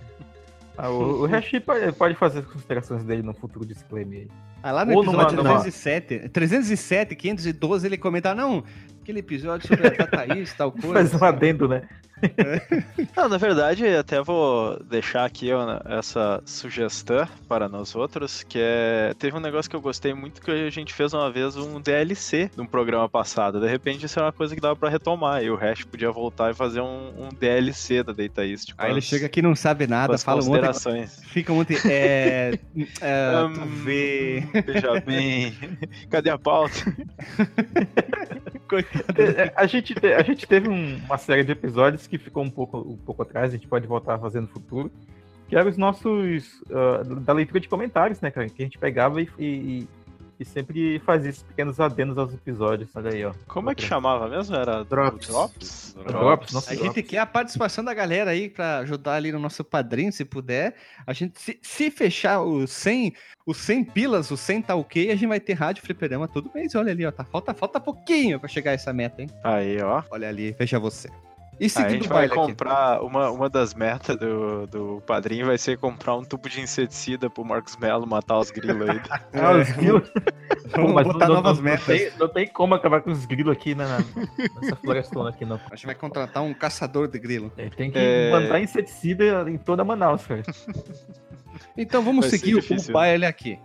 Ah, 0.78 0.90
o, 0.90 1.26
o 1.26 1.30
pode, 1.66 1.92
pode 1.94 2.16
fazer 2.16 2.40
as 2.40 2.46
considerações 2.46 3.04
dele 3.04 3.22
no 3.22 3.34
futuro 3.34 3.66
disclaimer 3.66 4.22
aí. 4.22 4.28
Ah, 4.64 4.72
lá 4.72 4.86
no 4.86 4.94
Ou 4.96 5.04
episódio 5.04 5.38
numa- 5.38 5.60
307, 5.62 6.30
307, 6.30 7.16
512, 7.16 7.86
ele 7.86 7.98
comenta, 7.98 8.34
não, 8.34 8.64
aquele 9.04 9.20
episódio 9.20 9.68
sobre 9.68 9.88
a 9.88 10.08
Thaís, 10.08 10.54
tal 10.54 10.72
coisa. 10.74 10.94
Faz 10.94 11.14
um 11.14 11.26
adendo, 11.26 11.68
né? 11.68 11.84
Não, 13.18 13.28
na 13.28 13.38
verdade, 13.38 13.86
até 13.88 14.22
vou 14.22 14.82
deixar 14.84 15.26
aqui 15.26 15.50
essa 15.86 16.42
sugestão 16.46 17.28
para 17.50 17.68
nós 17.68 17.94
outros, 17.96 18.44
que 18.44 18.58
é... 18.62 19.14
Teve 19.20 19.36
um 19.36 19.42
negócio 19.42 19.70
que 19.70 19.76
eu 19.76 19.82
gostei 19.82 20.14
muito, 20.14 20.42
que 20.42 20.50
a 20.50 20.70
gente 20.70 20.94
fez 20.94 21.14
uma 21.14 21.30
vez 21.30 21.58
um 21.58 21.82
DLC 21.82 22.50
de 22.54 22.62
um 22.62 22.66
programa 22.66 23.10
passado. 23.10 23.60
De 23.60 23.68
repente, 23.68 24.06
isso 24.06 24.20
é 24.20 24.24
uma 24.24 24.32
coisa 24.32 24.56
que 24.56 24.62
dava 24.62 24.76
para 24.76 24.88
retomar, 24.88 25.44
e 25.44 25.50
o 25.50 25.56
Hash 25.56 25.84
podia 25.84 26.10
voltar 26.12 26.52
e 26.52 26.54
fazer 26.54 26.80
um, 26.80 27.26
um 27.26 27.30
DLC 27.30 28.04
da 28.04 28.14
Data 28.14 28.46
East. 28.46 28.74
com 28.74 28.82
Aí 28.82 28.92
ele 28.92 29.02
chega 29.02 29.26
aqui 29.26 29.40
e 29.40 29.44
não 29.44 29.54
sabe 29.56 29.86
nada, 29.86 30.18
fala 30.18 30.42
um 30.42 30.46
monte, 30.46 31.08
fica 31.28 31.52
um 31.52 31.58
monte, 31.58 31.76
é, 31.86 32.58
é, 33.02 33.48
tu 33.54 33.66
vê... 33.84 34.48
Veja 34.66 35.02
bem. 35.02 35.54
Cadê 36.10 36.30
a 36.30 36.38
pauta? 36.38 36.96
É, 38.80 39.54
A 39.56 39.66
gente, 39.66 39.94
te- 39.96 40.14
a 40.14 40.22
gente 40.24 40.48
teve 40.48 40.68
um- 40.70 40.98
uma 41.06 41.18
série 41.18 41.44
de 41.44 41.52
episódios 41.52 42.08
que 42.08 42.18
ficou 42.18 42.44
um 42.44 42.50
pouco, 42.50 42.78
um 42.78 42.98
pouco 42.98 43.22
atrás, 43.22 43.50
a 43.54 43.58
gente 43.58 43.68
pode 43.68 43.86
voltar 43.88 44.16
a 44.16 44.20
fazer 44.20 44.42
no 44.42 44.48
futuro, 44.48 44.92
que 45.48 45.56
eram 45.56 45.70
os 45.70 45.78
nossos. 45.78 46.62
ah, 46.72 47.04
da 47.22 47.34
leitura 47.34 47.60
de 47.60 47.68
comentários, 47.70 48.20
né? 48.22 48.32
Que 48.32 48.40
a 48.40 48.48
gente 48.48 48.78
pegava 48.78 49.22
e, 49.22 49.30
e, 49.40 49.88
e 50.40 50.46
sempre 50.46 51.00
fazia 51.00 51.30
esses 51.30 51.44
pequenos 51.44 51.80
adendos 51.80 52.18
aos 52.18 52.34
episódios. 52.34 52.90
Olha 52.96 53.12
aí, 53.12 53.26
ó. 53.26 53.34
Como 53.48 53.70
é 53.70 53.76
que 53.76 53.84
chamava 53.84 54.28
mesmo? 54.28 54.56
Era 54.56 54.84
Drops. 54.84 55.28
Drops? 55.28 55.96
Drops, 56.06 56.54
nossa. 56.54 56.72
A 56.72 56.76
gente 56.76 57.04
quer 57.04 57.20
a 57.20 57.26
participação 57.26 57.84
da 57.84 57.94
galera 57.94 58.32
aí 58.32 58.50
pra 58.50 58.80
ajudar 58.80 59.16
ali 59.16 59.32
no 59.32 59.40
nosso 59.40 59.64
padrinho, 59.64 60.12
se 60.12 60.26
puder. 60.26 60.76
A 61.06 61.14
gente, 61.14 61.40
se, 61.40 61.60
se 61.62 61.92
fechar 61.92 62.42
os 62.42 62.72
100, 62.72 63.14
os 63.46 63.58
100 63.58 63.84
pilas, 63.86 64.32
os 64.32 64.40
100 64.40 64.62
tá 64.64 64.76
ok, 64.76 65.12
a 65.12 65.16
gente 65.16 65.28
vai 65.28 65.40
ter 65.40 65.54
rádio 65.54 65.84
fliperama 65.84 66.28
todo 66.28 66.52
mês. 66.54 66.76
Olha 66.76 66.92
ali, 66.92 67.06
ó, 67.06 67.12
tá, 67.12 67.24
falta, 67.24 67.54
falta 67.54 67.80
pouquinho 67.80 68.40
pra 68.40 68.50
chegar 68.50 68.72
a 68.72 68.76
essa 68.76 68.94
meta, 68.94 69.22
hein? 69.22 69.30
Aí, 69.44 69.82
ó. 69.82 70.04
Olha 70.12 70.28
ali, 70.28 70.56
veja 70.58 70.80
você. 70.80 71.10
E 71.64 71.66
Aí 71.66 71.68
a 71.68 71.70
seguindo 71.70 71.92
gente 72.04 72.08
o 72.08 72.14
vai 72.14 72.26
aqui. 72.26 72.36
comprar, 72.36 73.02
uma, 73.02 73.32
uma 73.32 73.50
das 73.50 73.74
metas 73.74 74.18
do, 74.18 74.68
do 74.68 75.02
padrinho 75.08 75.46
vai 75.46 75.58
ser 75.58 75.78
comprar 75.78 76.14
um 76.18 76.22
tubo 76.24 76.50
de 76.50 76.60
inseticida 76.60 77.30
pro 77.30 77.46
Marcos 77.46 77.78
Melo 77.78 78.06
matar 78.06 78.38
os 78.40 78.52
grilos 78.52 78.90
aí. 78.90 79.00
Ah, 79.34 79.52
os 79.54 79.72
grilos. 79.72 80.12
Vamos 80.76 80.92
botar 81.04 81.28
não, 81.30 81.36
novas 81.36 81.58
não, 81.60 81.64
metas. 81.64 81.88
Não 81.88 81.96
tem, 81.98 82.12
não 82.20 82.28
tem 82.28 82.48
como 82.48 82.76
acabar 82.76 83.02
com 83.02 83.12
os 83.12 83.26
grilos 83.26 83.54
aqui 83.54 83.74
na, 83.76 84.00
nessa 84.62 84.76
florestona 84.76 85.30
aqui, 85.30 85.46
não. 85.46 85.58
A 85.72 85.76
gente 85.76 85.86
vai 85.86 85.96
contratar 85.96 86.44
um 86.44 86.54
caçador 86.54 87.08
de 87.08 87.18
grilo. 87.18 87.50
É, 87.58 87.70
Tem 87.70 87.90
que 87.90 87.98
É. 87.98 88.30
mandar 88.32 88.60
inseticida 88.60 89.50
em 89.50 89.58
toda 89.58 89.86
Manaus, 89.86 90.26
cara. 90.28 90.44
Então 91.78 92.04
vamos 92.04 92.26
Vai 92.30 92.38
seguir 92.38 92.56
o 92.56 92.62
difícil. 92.62 92.94
baile 92.94 93.26
aqui. 93.26 93.58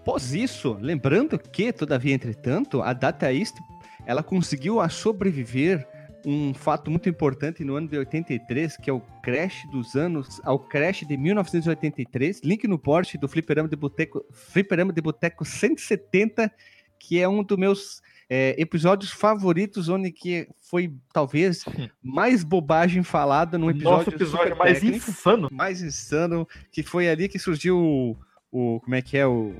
Após 0.00 0.32
isso, 0.32 0.76
lembrando 0.80 1.38
que, 1.38 1.72
todavia, 1.72 2.14
entretanto, 2.14 2.80
a 2.82 2.92
Data 2.92 3.32
East 3.32 3.56
ela 4.06 4.22
conseguiu 4.22 4.80
a 4.80 4.88
sobreviver 4.88 5.86
um 6.24 6.54
fato 6.54 6.90
muito 6.90 7.08
importante 7.08 7.64
no 7.64 7.74
ano 7.76 7.88
de 7.88 7.96
83, 7.98 8.76
que 8.76 8.88
é 8.88 8.92
o 8.92 9.00
crash 9.22 9.64
dos 9.70 9.94
anos, 9.96 10.40
ao 10.44 10.58
crash 10.58 11.04
de 11.06 11.16
1983, 11.16 12.40
link 12.44 12.66
no 12.68 12.78
post 12.78 13.16
do 13.18 13.28
Fliperama 13.28 13.68
de 13.68 13.76
Boteco, 13.76 14.24
Fliperama 14.32 14.92
de 14.92 15.00
Boteco 15.00 15.44
170, 15.44 16.50
que 16.98 17.20
é 17.20 17.28
um 17.28 17.42
dos 17.42 17.58
meus 17.58 18.02
é, 18.30 18.54
episódios 18.56 19.10
favoritos, 19.10 19.88
onde 19.88 20.10
que 20.12 20.48
foi 20.60 20.94
talvez 21.12 21.64
mais 22.02 22.44
bobagem 22.44 23.02
falada 23.02 23.58
num 23.58 23.68
episódio, 23.70 23.96
Nosso 23.98 24.10
episódio 24.10 24.56
mais 24.56 24.80
técnico 24.80 25.10
insano. 25.10 25.48
mais 25.52 25.82
insano, 25.82 26.48
que 26.70 26.82
foi 26.82 27.08
ali 27.08 27.28
que 27.28 27.38
surgiu 27.38 27.76
o, 27.78 28.16
o- 28.50 28.80
como 28.80 28.94
é 28.94 29.02
que 29.02 29.18
é, 29.18 29.26
o 29.26 29.54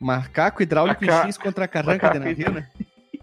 macaco 0.00 0.62
hidráulico 0.62 1.04
Maca- 1.04 1.26
X 1.26 1.36
contra 1.38 1.64
a 1.64 1.68
carranca 1.68 2.10
de 2.10 2.18
macaco 2.18 2.28
navio, 2.28 2.52
né? 2.52 2.68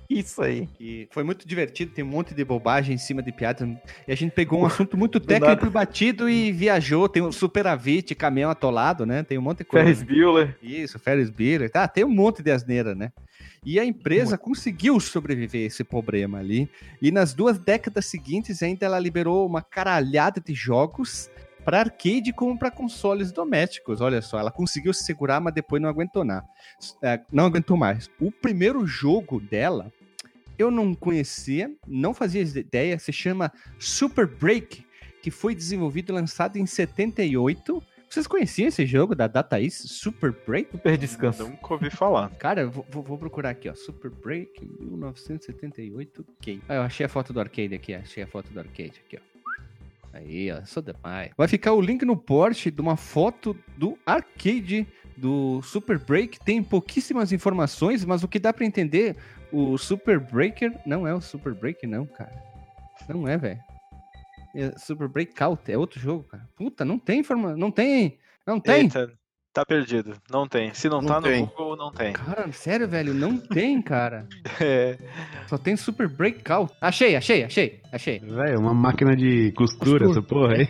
Isso 0.10 0.41
aí. 0.41 0.67
E 0.80 1.08
foi 1.12 1.24
muito 1.24 1.48
divertido, 1.48 1.91
tem 1.91 2.04
um 2.04 2.08
monte 2.08 2.34
de 2.34 2.43
bobagem 2.43 2.95
em 2.95 2.98
cima 2.98 3.22
de 3.22 3.32
piada. 3.32 3.63
E 4.08 4.12
a 4.12 4.15
gente 4.15 4.32
pegou 4.32 4.62
um 4.62 4.65
assunto 4.65 4.98
muito 4.98 5.19
técnico 5.19 5.67
e 5.67 5.69
batido 5.69 6.28
e 6.28 6.52
viajou. 6.52 7.08
Tem 7.08 7.22
o 7.22 7.32
superavit, 7.32 8.15
caminhão 8.15 8.50
atolado, 8.50 9.06
né? 9.06 9.22
Tem 9.22 9.38
um 9.38 9.41
monte 9.41 9.60
de 9.60 9.65
coisa. 9.65 9.86
Ferris 9.86 10.02
Bueller. 10.02 10.58
Isso, 10.63 10.98
Ferris 10.98 11.30
Bueller. 11.30 11.69
Tá, 11.69 11.88
tem 11.88 12.04
um 12.04 12.10
monte 12.10 12.41
de 12.41 12.50
asneira, 12.50 12.95
né? 12.95 13.12
E 13.63 13.80
a 13.80 13.86
empresa 13.86 14.36
conseguiu 14.36 15.00
sobreviver 15.00 15.63
a 15.63 15.67
esse 15.67 15.84
problema 15.84 16.39
ali. 16.39 16.67
E 17.00 17.12
nas 17.12 17.36
duas 17.36 17.60
décadas 17.60 18.08
seguintes 18.08 18.63
ainda 18.63 18.88
ela 18.88 18.98
liberou 18.98 19.45
uma 19.45 19.62
caralhada 19.62 20.41
de 20.41 20.56
jogos 20.56 21.30
para 21.63 21.82
arcade 21.82 22.34
como 22.34 22.58
para 22.58 22.72
consoles 22.72 23.32
domésticos. 23.32 24.02
Olha 24.02 24.24
só, 24.24 24.39
ela 24.39 24.50
conseguiu 24.50 24.91
se 24.91 25.04
segurar, 25.04 25.39
mas 25.39 25.54
depois 25.54 25.80
não 25.80 25.89
aguentou 25.89 26.24
nada. 26.24 26.48
É, 27.04 27.19
não 27.32 27.45
aguentou 27.45 27.78
mais. 27.78 28.10
O 28.19 28.32
primeiro 28.32 28.88
jogo 28.88 29.39
dela 29.39 29.91
eu 30.60 30.69
não 30.69 30.93
conhecia, 30.93 31.72
não 31.88 32.13
fazia 32.13 32.41
ideia, 32.41 33.00
se 33.00 33.12
chama 33.13 33.52
Super 33.80 34.28
Break, 34.28 34.86
que 35.24 35.32
foi 35.32 35.56
desenvolvido 35.56 36.12
e 36.12 36.15
lançado 36.15 36.58
em 36.58 36.65
78. 36.65 37.82
Vocês 38.10 38.26
conheciam 38.26 38.67
esse 38.67 38.86
jogo 38.88 39.13
da 39.13 39.28
Data 39.28 39.62
East, 39.62 39.86
Super 39.88 40.34
Break? 40.45 40.72
Super 40.72 40.98
descanso. 40.98 41.43
Nunca 41.48 41.74
ouvi 41.74 41.89
falar. 41.91 42.30
Cara, 42.38 42.62
eu 42.62 42.72
vou, 42.72 42.86
vou- 42.89 43.04
vou 43.04 43.17
procurar 43.19 43.52
aqui, 43.52 43.69
ó. 43.69 43.76
Super 43.76 44.10
Break 44.10 44.65
1978. 44.80 46.26
Ok. 46.39 46.60
Ah, 46.67 46.76
eu 46.76 46.82
achei 46.82 47.06
a 47.06 47.10
foto 47.10 47.32
do 47.32 47.39
arcade 47.39 47.74
aqui, 47.76 47.93
achei 47.93 48.24
a 48.24 48.28
foto 48.28 48.52
do 48.52 48.60
arcade 48.60 48.93
aqui, 49.06 49.17
ó. 49.17 49.30
Aí, 50.12 50.52
ó, 50.52 50.65
sou 50.65 50.82
demais. 50.82 51.32
Vai 51.38 51.48
ficar 51.48 51.74
o 51.74 51.82
link 51.82 52.04
no 52.04 52.17
post 52.17 52.72
de 52.72 52.82
uma 52.82 52.98
foto 52.98 53.56
do 53.78 53.95
arcade 54.06 54.88
do 55.15 55.62
Super 55.62 56.00
Break. 56.00 56.39
Tem 56.39 56.63
pouquíssimas 56.63 57.32
informações, 57.32 58.04
mas 58.04 58.24
o 58.24 58.28
que 58.28 58.39
dá 58.39 58.52
pra 58.52 58.65
entender, 58.65 59.15
o 59.52 59.78
Super 59.78 60.20
Breaker 60.20 60.80
não 60.86 61.08
é 61.08 61.14
o 61.14 61.22
Super 61.22 61.54
Break, 61.54 61.86
não, 61.88 62.06
cara. 62.06 62.34
Não 63.08 63.28
é, 63.28 63.38
velho. 63.38 63.60
É 64.56 64.72
Super 64.78 65.08
Breakout, 65.08 65.72
é 65.72 65.78
outro 65.78 66.00
jogo, 66.00 66.24
cara. 66.24 66.48
Puta, 66.56 66.84
não 66.84 66.98
tem 66.98 67.20
informação, 67.20 67.58
não 67.58 67.72
tem, 67.72 68.18
não 68.46 68.60
tem. 68.60 68.84
Eita, 68.84 69.12
tá 69.60 69.65
perdido. 69.65 70.13
Não 70.32 70.48
tem. 70.48 70.74
Se 70.74 70.88
não, 70.89 71.02
Não 71.02 71.08
tá 71.08 71.22
tem. 71.22 71.41
no 71.41 71.48
Google, 71.48 71.76
não 71.76 71.91
tem. 71.91 72.13
Cara, 72.13 72.52
sério, 72.52 72.88
velho, 72.88 73.13
não 73.13 73.38
tem, 73.38 73.82
cara. 73.82 74.26
É, 74.62 74.98
Só 75.48 75.58
tem 75.58 75.76
Super 75.78 76.08
Breakout. 76.10 76.74
Achei, 76.82 77.15
achei, 77.15 77.43
achei, 77.45 77.80
achei. 77.93 78.19
Velho, 78.19 78.60
uma 78.60 78.74
máquina 78.74 79.15
de 79.15 79.52
costura, 79.54 80.06
Costura. 80.06 80.12
essa 80.12 80.22
porra 80.22 80.54
aí. 80.56 80.67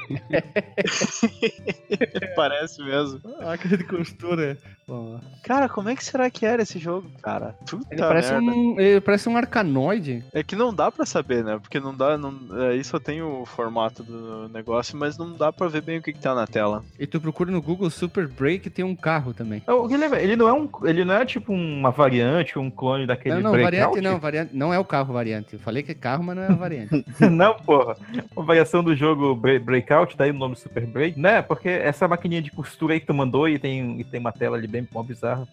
parece 2.36 2.82
mesmo. 2.84 3.20
Máquina 3.44 3.78
de 3.78 3.84
costura. 3.84 4.58
Bom, 4.88 5.20
Cara, 5.44 5.70
como 5.70 5.90
é 5.90 5.96
que 5.96 6.04
será 6.04 6.30
que 6.30 6.46
era 6.46 6.62
esse 6.64 6.80
jogo, 6.80 7.10
cara? 7.22 7.56
Puta 7.70 7.88
ele, 7.92 8.02
parece 8.02 8.32
merda. 8.32 8.52
um, 8.52 8.80
ele 8.80 9.02
parece 9.02 9.30
um 9.30 9.38
arcanoide. 9.38 10.24
É 10.34 10.44
que 10.44 10.56
não 10.56 10.74
dá 10.74 10.92
pra 10.92 11.06
saber, 11.06 11.44
né? 11.44 11.58
Porque 11.60 11.80
não 11.80 11.96
dá. 11.96 12.18
Não, 12.18 12.34
aí 12.70 12.84
só 12.84 13.00
tem 13.00 13.22
o 13.22 13.46
formato 13.46 14.04
do 14.04 14.50
negócio, 14.50 14.98
mas 14.98 15.18
não 15.18 15.36
dá 15.36 15.52
pra 15.52 15.68
ver 15.68 15.82
bem 15.82 16.00
o 16.00 16.02
que, 16.02 16.14
que 16.14 16.20
tá 16.20 16.34
na 16.34 16.48
tela. 16.48 16.84
E 17.00 17.06
tu 17.06 17.20
procura 17.22 17.52
no 17.52 17.62
Google 17.62 17.90
Super 17.90 18.28
Break 18.28 18.70
tem 18.80 18.86
um 18.86 18.96
carro 18.96 19.34
também. 19.34 19.62
É, 19.68 19.74
o 19.74 19.90
que 19.90 19.94
ele 19.94 20.38
não 20.38 20.48
é 20.48 20.54
um. 20.54 20.70
Ele 20.86 21.04
não 21.04 21.16
é 21.16 21.26
tipo 21.26 21.52
uma 21.52 21.92
variante, 21.92 22.58
um 22.58 22.72
clone 22.72 23.06
daquele 23.06 23.36
não, 23.36 23.42
não, 23.42 23.52
Breakout? 23.52 23.76
variante 23.76 24.02
não, 24.02 24.20
variante. 24.20 24.56
Não 24.56 24.74
é 24.74 24.80
o 24.80 24.86
carro 24.86 25.14
variante. 25.14 25.54
Eu 25.56 25.60
falei 25.60 25.84
que 25.84 25.92
é 25.92 25.96
carro, 25.96 26.24
mas 26.24 26.38
não 26.38 26.44
é 26.44 26.50
variante. 26.54 27.06
não, 27.30 27.56
porra. 27.56 27.98
Uma 28.34 28.46
variação 28.46 28.82
do 28.82 28.96
jogo 28.96 29.36
Bre- 29.36 29.60
Breakout, 29.60 30.16
daí 30.16 30.32
o 30.32 30.34
nome 30.34 30.56
Super 30.56 30.86
Break, 30.86 31.20
né? 31.20 31.42
Porque 31.42 31.68
essa 31.68 32.08
maquininha 32.08 32.42
de 32.42 32.52
costura 32.52 32.94
aí 32.94 33.02
que 33.02 33.06
tu 33.06 33.14
mandou 33.14 33.50
e 33.50 33.60
tem, 33.60 34.00
e 34.00 34.04
tem 34.06 34.18
uma 34.22 34.32
tela 34.32 34.56
ali 34.56 34.66
bem 34.66 34.88
mó 34.94 35.04
bizarra. 35.04 35.46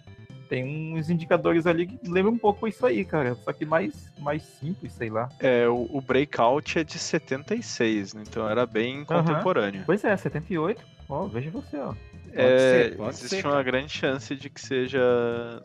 Tem 0.48 0.94
uns 0.94 1.10
indicadores 1.10 1.66
ali 1.66 1.88
que 1.88 2.08
lembram 2.08 2.34
um 2.34 2.38
pouco 2.38 2.68
isso 2.68 2.86
aí, 2.86 3.04
cara. 3.04 3.34
Só 3.34 3.52
que 3.52 3.66
mais, 3.66 4.12
mais 4.20 4.42
simples, 4.42 4.92
sei 4.92 5.10
lá. 5.10 5.28
É, 5.40 5.66
o, 5.66 5.88
o 5.90 6.00
Breakout 6.00 6.78
é 6.78 6.84
de 6.84 6.96
76, 6.96 8.14
né? 8.14 8.22
Então 8.24 8.48
era 8.48 8.64
bem 8.64 9.04
contemporâneo. 9.04 9.82
Pois 9.84 10.04
é, 10.04 10.16
78. 10.16 10.80
Ó, 11.08 11.26
veja 11.26 11.50
você, 11.50 11.76
ó. 11.78 11.92
É, 12.40 12.58
ser, 12.58 12.96
pode 12.96 13.10
existe 13.16 13.40
ser, 13.40 13.46
uma 13.46 13.62
grande 13.62 13.92
chance 13.92 14.34
de 14.34 14.48
que 14.50 14.60
seja 14.60 15.00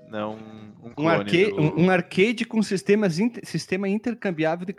não 0.10 0.34
um 0.84 0.88
Um, 0.88 0.93
clone 0.95 1.15
arcade, 1.19 1.45
do- 1.51 1.62
um, 1.62 1.86
um 1.86 1.89
arcade 1.91 2.45
com 2.45 2.62
sistemas 2.63 3.19
inter- 3.19 3.45
sistema 3.45 3.88
intercambiável 3.88 4.65
de 4.65 4.73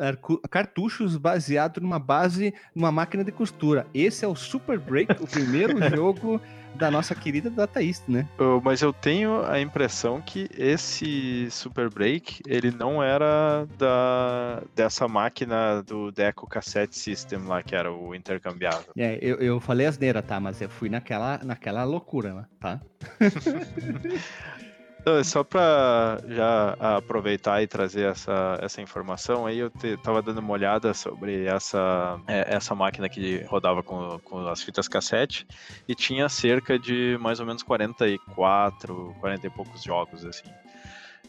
arcu- 0.00 0.40
cartuchos 0.50 1.16
baseado 1.16 1.80
numa 1.80 1.98
base, 1.98 2.54
numa 2.74 2.90
máquina 2.90 3.22
de 3.22 3.30
costura. 3.32 3.86
Esse 3.92 4.24
é 4.24 4.28
o 4.28 4.34
Super 4.34 4.78
Break, 4.78 5.22
o 5.22 5.26
primeiro 5.26 5.76
jogo 5.94 6.40
da 6.74 6.90
nossa 6.90 7.14
querida 7.14 7.50
Data 7.50 7.82
East, 7.82 8.02
né? 8.08 8.26
Mas 8.62 8.82
eu 8.82 8.92
tenho 8.92 9.44
a 9.44 9.60
impressão 9.60 10.20
que 10.20 10.48
esse 10.56 11.48
Super 11.50 11.88
Break, 11.88 12.42
ele 12.46 12.70
não 12.70 13.02
era 13.02 13.66
da 13.78 14.62
dessa 14.74 15.06
máquina 15.06 15.82
do 15.82 16.10
Deco 16.10 16.48
Cassette 16.48 16.96
System 16.96 17.40
lá, 17.46 17.62
que 17.62 17.74
era 17.74 17.92
o 17.92 18.14
intercambiável. 18.14 18.92
É, 18.96 19.18
eu, 19.20 19.36
eu 19.36 19.60
falei 19.60 19.86
asneira, 19.86 20.22
tá? 20.22 20.40
Mas 20.40 20.60
eu 20.60 20.68
fui 20.68 20.88
naquela, 20.88 21.38
naquela 21.44 21.84
loucura, 21.84 22.34
né? 22.34 22.44
tá? 22.60 22.80
Só 25.22 25.44
pra 25.44 26.18
já 26.28 26.76
aproveitar 26.78 27.62
e 27.62 27.66
trazer 27.66 28.06
essa, 28.06 28.58
essa 28.62 28.80
informação, 28.80 29.46
aí 29.46 29.58
eu 29.58 29.68
te, 29.68 29.96
tava 29.98 30.22
dando 30.22 30.38
uma 30.38 30.52
olhada 30.52 30.94
sobre 30.94 31.44
essa, 31.44 32.18
é, 32.26 32.54
essa 32.54 32.74
máquina 32.74 33.08
que 33.08 33.42
rodava 33.44 33.82
com, 33.82 34.18
com 34.20 34.38
as 34.48 34.62
fitas 34.62 34.88
cassete 34.88 35.46
e 35.86 35.94
tinha 35.94 36.28
cerca 36.28 36.78
de 36.78 37.18
mais 37.20 37.38
ou 37.38 37.46
menos 37.46 37.62
44, 37.62 39.14
40 39.20 39.46
e 39.46 39.50
poucos 39.50 39.82
jogos, 39.82 40.24
assim. 40.24 40.48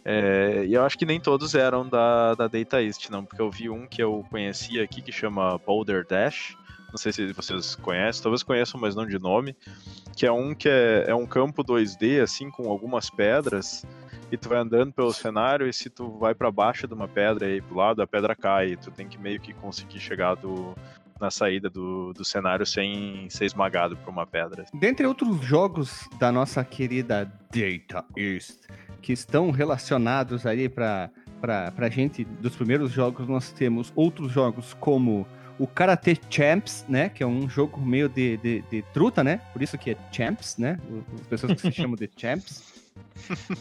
É, 0.05 0.63
e 0.65 0.73
eu 0.73 0.85
acho 0.85 0.97
que 0.97 1.05
nem 1.05 1.19
todos 1.19 1.55
eram 1.55 1.89
da, 1.89 2.35
da 2.35 2.47
Data 2.47 2.81
East, 2.81 3.09
não, 3.09 3.25
porque 3.25 3.41
eu 3.41 3.49
vi 3.49 3.69
um 3.69 3.87
que 3.87 4.01
eu 4.01 4.23
conhecia 4.29 4.83
aqui 4.83 5.01
que 5.01 5.11
chama 5.11 5.57
Boulder 5.57 6.05
Dash. 6.07 6.55
Não 6.95 6.97
sei 6.97 7.11
se 7.11 7.33
vocês 7.33 7.75
conhecem, 7.75 8.23
talvez 8.23 8.41
conheçam, 8.41 8.79
mas 8.79 8.95
não 8.95 9.05
de 9.05 9.19
nome. 9.19 9.53
Que 10.15 10.25
é 10.25 10.31
um 10.31 10.55
que 10.55 10.69
é, 10.69 11.03
é 11.09 11.13
um 11.13 11.25
campo 11.25 11.61
2D, 11.61 12.23
assim, 12.23 12.49
com 12.49 12.69
algumas 12.69 13.09
pedras. 13.09 13.85
E 14.31 14.37
tu 14.37 14.47
vai 14.47 14.59
andando 14.59 14.93
pelo 14.93 15.11
cenário 15.11 15.67
e 15.67 15.73
se 15.73 15.89
tu 15.89 16.17
vai 16.17 16.33
para 16.33 16.49
baixo 16.49 16.87
de 16.87 16.93
uma 16.93 17.05
pedra 17.05 17.53
e 17.53 17.59
pro 17.59 17.75
lado, 17.75 18.01
a 18.01 18.07
pedra 18.07 18.33
cai. 18.33 18.71
E 18.71 18.77
tu 18.77 18.91
tem 18.91 19.09
que 19.09 19.17
meio 19.17 19.41
que 19.41 19.53
conseguir 19.53 19.99
chegar 19.99 20.35
do, 20.35 20.73
na 21.19 21.29
saída 21.29 21.69
do, 21.69 22.13
do 22.13 22.23
cenário 22.23 22.65
sem 22.65 23.29
ser 23.29 23.43
esmagado 23.43 23.97
por 23.97 24.09
uma 24.09 24.25
pedra. 24.25 24.63
Dentre 24.73 25.05
outros 25.05 25.41
jogos 25.41 26.07
da 26.17 26.31
nossa 26.31 26.63
querida 26.63 27.29
Data 27.51 28.05
East, 28.15 28.69
que 29.01 29.11
estão 29.11 29.51
relacionados 29.51 30.45
aí 30.45 30.69
para 30.69 31.11
pra 31.41 31.89
gente, 31.89 32.23
dos 32.23 32.55
primeiros 32.55 32.89
jogos, 32.89 33.27
nós 33.27 33.51
temos 33.51 33.91
outros 33.95 34.31
jogos 34.31 34.73
como 34.75 35.27
o 35.57 35.65
Karate 35.67 36.19
Champs, 36.29 36.85
né? 36.87 37.09
Que 37.09 37.23
é 37.23 37.27
um 37.27 37.49
jogo 37.49 37.79
meio 37.79 38.09
de, 38.09 38.37
de, 38.37 38.61
de 38.69 38.81
truta, 38.93 39.23
né? 39.23 39.39
Por 39.53 39.61
isso 39.61 39.77
que 39.77 39.91
é 39.91 39.97
Champs, 40.11 40.57
né? 40.57 40.79
As 41.21 41.27
pessoas 41.27 41.53
que 41.53 41.61
se 41.61 41.71
chamam 41.73 41.95
de 41.95 42.09
Champs. 42.15 42.73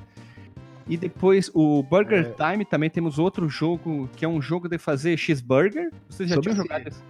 E 0.88 0.96
depois 0.96 1.52
o 1.54 1.84
Burger 1.84 2.34
Time 2.36 2.64
também 2.64 2.90
temos 2.90 3.20
outro 3.20 3.50
jogo 3.50 4.10
que 4.16 4.24
é 4.24 4.30
um 4.30 4.42
jogo 4.42 4.70
de 4.70 4.78
fazer 4.78 5.18
cheeseburger. 5.18 5.92
Vocês 6.10 6.30
já 6.30 6.36
Sobre 6.36 6.52
tinham 6.52 6.64
jogado 6.64 6.88
esse? 6.88 7.02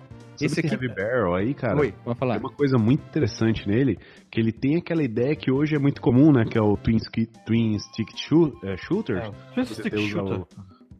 Sobre 0.42 0.46
Esse 0.46 0.60
aqui- 0.60 0.74
Heavy 0.74 0.88
Barrel 0.96 1.34
aí, 1.36 1.54
cara. 1.54 1.80
Oi, 1.80 1.94
pode 2.04 2.18
falar. 2.20 2.34
Tem 2.36 2.44
uma 2.44 2.56
coisa 2.56 2.78
muito 2.78 3.04
interessante 3.06 3.68
nele, 3.68 3.98
que 4.32 4.40
ele 4.40 4.52
tem 4.52 4.78
aquela 4.78 5.04
ideia 5.04 5.36
que 5.36 5.52
hoje 5.52 5.76
é 5.76 5.80
muito 5.80 6.02
comum, 6.02 6.32
né? 6.32 6.44
Que 6.50 6.58
é 6.58 6.62
o 6.62 6.76
Twin, 6.78 6.98
Ski- 6.98 7.30
twin 7.46 7.78
Stick 7.80 8.10
Shoo- 8.18 8.54
é, 8.64 8.76
Shooter. 8.78 9.18
É, 9.18 9.32
Você 9.64 9.74
Stick 9.76 9.98
Shooter. 9.98 10.42
o- 10.42 10.48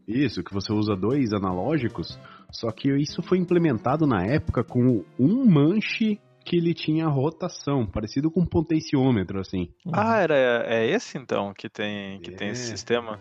Isso, 0.06 0.42
que 0.42 0.52
você 0.52 0.72
usa 0.72 0.96
dois 0.96 1.32
analógicos, 1.32 2.18
só 2.50 2.70
que 2.72 2.90
isso 2.96 3.22
foi 3.22 3.38
implementado 3.38 4.04
na 4.06 4.24
época 4.26 4.64
com 4.64 5.04
um 5.18 5.44
manche 5.46 6.18
que 6.44 6.56
ele 6.56 6.74
tinha 6.74 7.06
rotação, 7.06 7.86
parecido 7.86 8.28
com 8.28 8.40
um 8.40 8.46
potenciômetro, 8.46 9.38
assim. 9.38 9.68
Ah, 9.92 10.18
era, 10.18 10.34
é 10.66 10.90
esse 10.90 11.16
então 11.16 11.54
que 11.56 11.68
tem, 11.68 12.18
que 12.20 12.32
tem 12.32 12.48
esse 12.48 12.64
É. 12.72 12.76
sistema? 12.76 13.20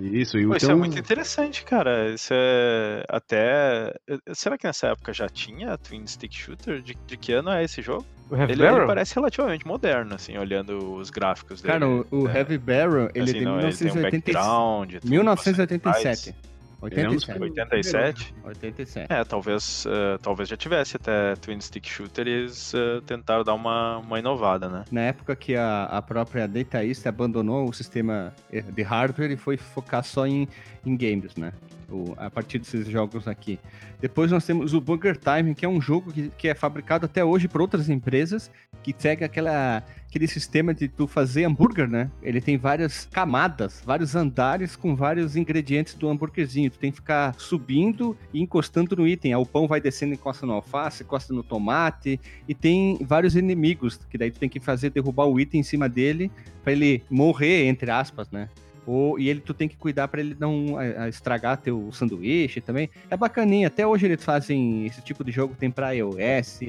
Isso, 0.00 0.38
e 0.38 0.46
Pô, 0.46 0.52
o 0.52 0.56
isso 0.56 0.70
é 0.70 0.74
muito 0.74 0.98
interessante, 0.98 1.64
cara. 1.64 2.10
Isso 2.10 2.32
é 2.32 3.04
até. 3.08 3.92
Será 4.32 4.56
que 4.56 4.66
nessa 4.66 4.88
época 4.88 5.12
já 5.12 5.28
tinha 5.28 5.76
Twin 5.76 6.06
Stick 6.06 6.32
Shooter? 6.32 6.80
De, 6.80 6.96
de 7.06 7.16
que 7.16 7.32
ano 7.32 7.50
é 7.50 7.64
esse 7.64 7.82
jogo? 7.82 8.06
O 8.30 8.36
Heavy 8.36 8.52
Ele, 8.52 8.62
ele 8.62 8.70
Barrel? 8.70 8.86
parece 8.86 9.14
relativamente 9.14 9.66
moderno, 9.66 10.14
assim, 10.14 10.36
olhando 10.36 10.94
os 10.94 11.10
gráficos 11.10 11.60
dele. 11.62 11.72
Cara, 11.72 11.88
o, 11.88 12.06
o 12.10 12.28
É, 12.28 12.38
Heavy 12.38 12.58
Barrel, 12.58 13.10
ele 13.14 13.20
é 13.20 13.22
assim, 13.22 13.38
de 13.38 13.44
não, 13.44 13.60
ele 13.60 13.72
tem 13.76 13.90
um 13.90 14.86
1987. 15.04 16.34
Background. 16.80 17.18
tudo, 17.18 17.26
1987. 17.26 17.34
Ele 17.34 17.40
é 17.40 17.40
um 17.40 17.48
dos 17.48 17.58
87. 17.58 18.34
87? 18.44 19.08
87. 19.08 19.12
É, 19.12 19.24
talvez, 19.24 19.84
eh, 19.86 20.18
talvez 20.22 20.48
já 20.48 20.56
tivesse 20.56 20.96
até 20.96 21.34
Twin 21.36 21.60
Stick 21.60 21.86
Shooter 21.88 22.26
e 22.26 22.30
eles 22.30 22.72
eh, 22.74 23.00
tentaram 23.06 23.42
dar 23.44 23.54
uma, 23.54 23.98
uma 23.98 24.18
inovada, 24.18 24.68
né? 24.68 24.84
Na 24.90 25.00
época 25.02 25.34
que 25.36 25.54
a, 25.56 25.84
a 25.84 26.00
própria 26.02 26.46
Data 26.46 26.84
East 26.84 27.06
abandonou 27.06 27.68
o 27.68 27.72
sistema 27.72 28.32
de 28.50 28.82
hardware 28.82 29.30
e 29.32 29.36
foi 29.36 29.56
focar 29.56 30.04
só 30.04 30.26
em, 30.26 30.48
em 30.86 30.96
games, 30.96 31.34
né? 31.36 31.52
O- 31.90 32.14
a 32.18 32.30
partir 32.30 32.58
desses 32.58 32.86
jogos 32.86 33.26
aqui. 33.26 33.58
Depois 34.00 34.30
nós 34.30 34.44
temos 34.44 34.74
o 34.74 34.80
Burger 34.80 35.16
Time, 35.16 35.54
que 35.54 35.64
é 35.64 35.68
um 35.68 35.80
jogo 35.80 36.12
que, 36.12 36.30
que 36.36 36.48
é 36.48 36.54
fabricado 36.54 37.06
até 37.06 37.24
hoje 37.24 37.48
por 37.48 37.60
outras 37.60 37.88
empresas, 37.88 38.50
que 38.82 38.94
segue 38.96 39.24
aquela, 39.24 39.82
aquele 40.08 40.26
sistema 40.26 40.72
de 40.72 40.88
tu 40.88 41.06
fazer 41.06 41.44
hambúrguer, 41.44 41.88
né? 41.88 42.10
Ele 42.22 42.40
tem 42.40 42.56
várias 42.56 43.06
camadas, 43.06 43.82
vários 43.84 44.16
andares 44.16 44.74
com 44.74 44.96
vários 44.96 45.36
ingredientes 45.36 45.94
do 45.94 46.08
hambúrguerzinho. 46.08 46.70
Tu 46.70 46.78
tem 46.78 46.90
que 46.90 46.96
ficar 46.96 47.34
subindo 47.38 48.16
e 48.32 48.40
encostando 48.40 48.96
no 48.96 49.06
item. 49.06 49.34
Aí 49.34 49.40
o 49.40 49.44
pão 49.44 49.68
vai 49.68 49.80
descendo, 49.80 50.14
encosta 50.14 50.46
no 50.46 50.54
alface, 50.54 51.02
encosta 51.02 51.34
no 51.34 51.42
tomate, 51.42 52.18
e 52.48 52.54
tem 52.54 52.98
vários 53.02 53.36
inimigos, 53.36 54.00
que 54.10 54.16
daí 54.16 54.30
tu 54.30 54.40
tem 54.40 54.48
que 54.48 54.58
fazer 54.58 54.90
derrubar 54.90 55.26
o 55.26 55.38
item 55.38 55.60
em 55.60 55.64
cima 55.64 55.88
dele 55.88 56.30
pra 56.64 56.72
ele 56.72 57.02
morrer, 57.10 57.66
entre 57.66 57.90
aspas, 57.90 58.30
né? 58.30 58.48
Ou, 58.88 59.18
e 59.18 59.28
ele 59.28 59.40
tu 59.40 59.52
tem 59.52 59.68
que 59.68 59.76
cuidar 59.76 60.08
pra 60.08 60.18
ele 60.20 60.34
não 60.40 60.78
a- 60.78 61.04
a 61.04 61.08
estragar 61.10 61.58
teu 61.58 61.90
sanduíche 61.92 62.58
também. 62.60 62.88
É 63.10 63.16
bacaninha, 63.18 63.66
até 63.66 63.86
hoje 63.86 64.06
eles 64.06 64.24
fazem 64.24 64.86
esse 64.86 65.02
tipo 65.02 65.22
de 65.22 65.30
jogo, 65.30 65.54
tem 65.58 65.70
pra 65.70 65.90
iOS, 65.92 66.60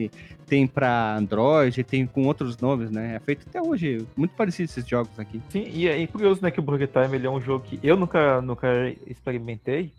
tem 0.46 0.68
pra 0.68 1.16
Android, 1.16 1.82
tem 1.84 2.06
com 2.06 2.26
outros 2.26 2.58
nomes, 2.58 2.92
né? 2.92 3.16
É 3.16 3.20
feito 3.20 3.46
até 3.48 3.62
hoje, 3.62 4.06
muito 4.18 4.32
parecido 4.36 4.66
esses 4.70 4.86
jogos 4.86 5.18
aqui. 5.18 5.42
Sim, 5.50 5.64
e 5.74 5.88
é 5.88 6.06
curioso, 6.08 6.42
né, 6.42 6.52
que 6.52 6.60
o 6.60 6.64
Burger 6.64 6.90
Time 6.90 7.16
ele 7.16 7.26
é 7.26 7.30
um 7.30 7.40
jogo 7.40 7.64
que 7.66 7.80
eu 7.82 7.96
nunca, 7.96 8.42
nunca 8.42 8.68
experimentei, 9.08 9.94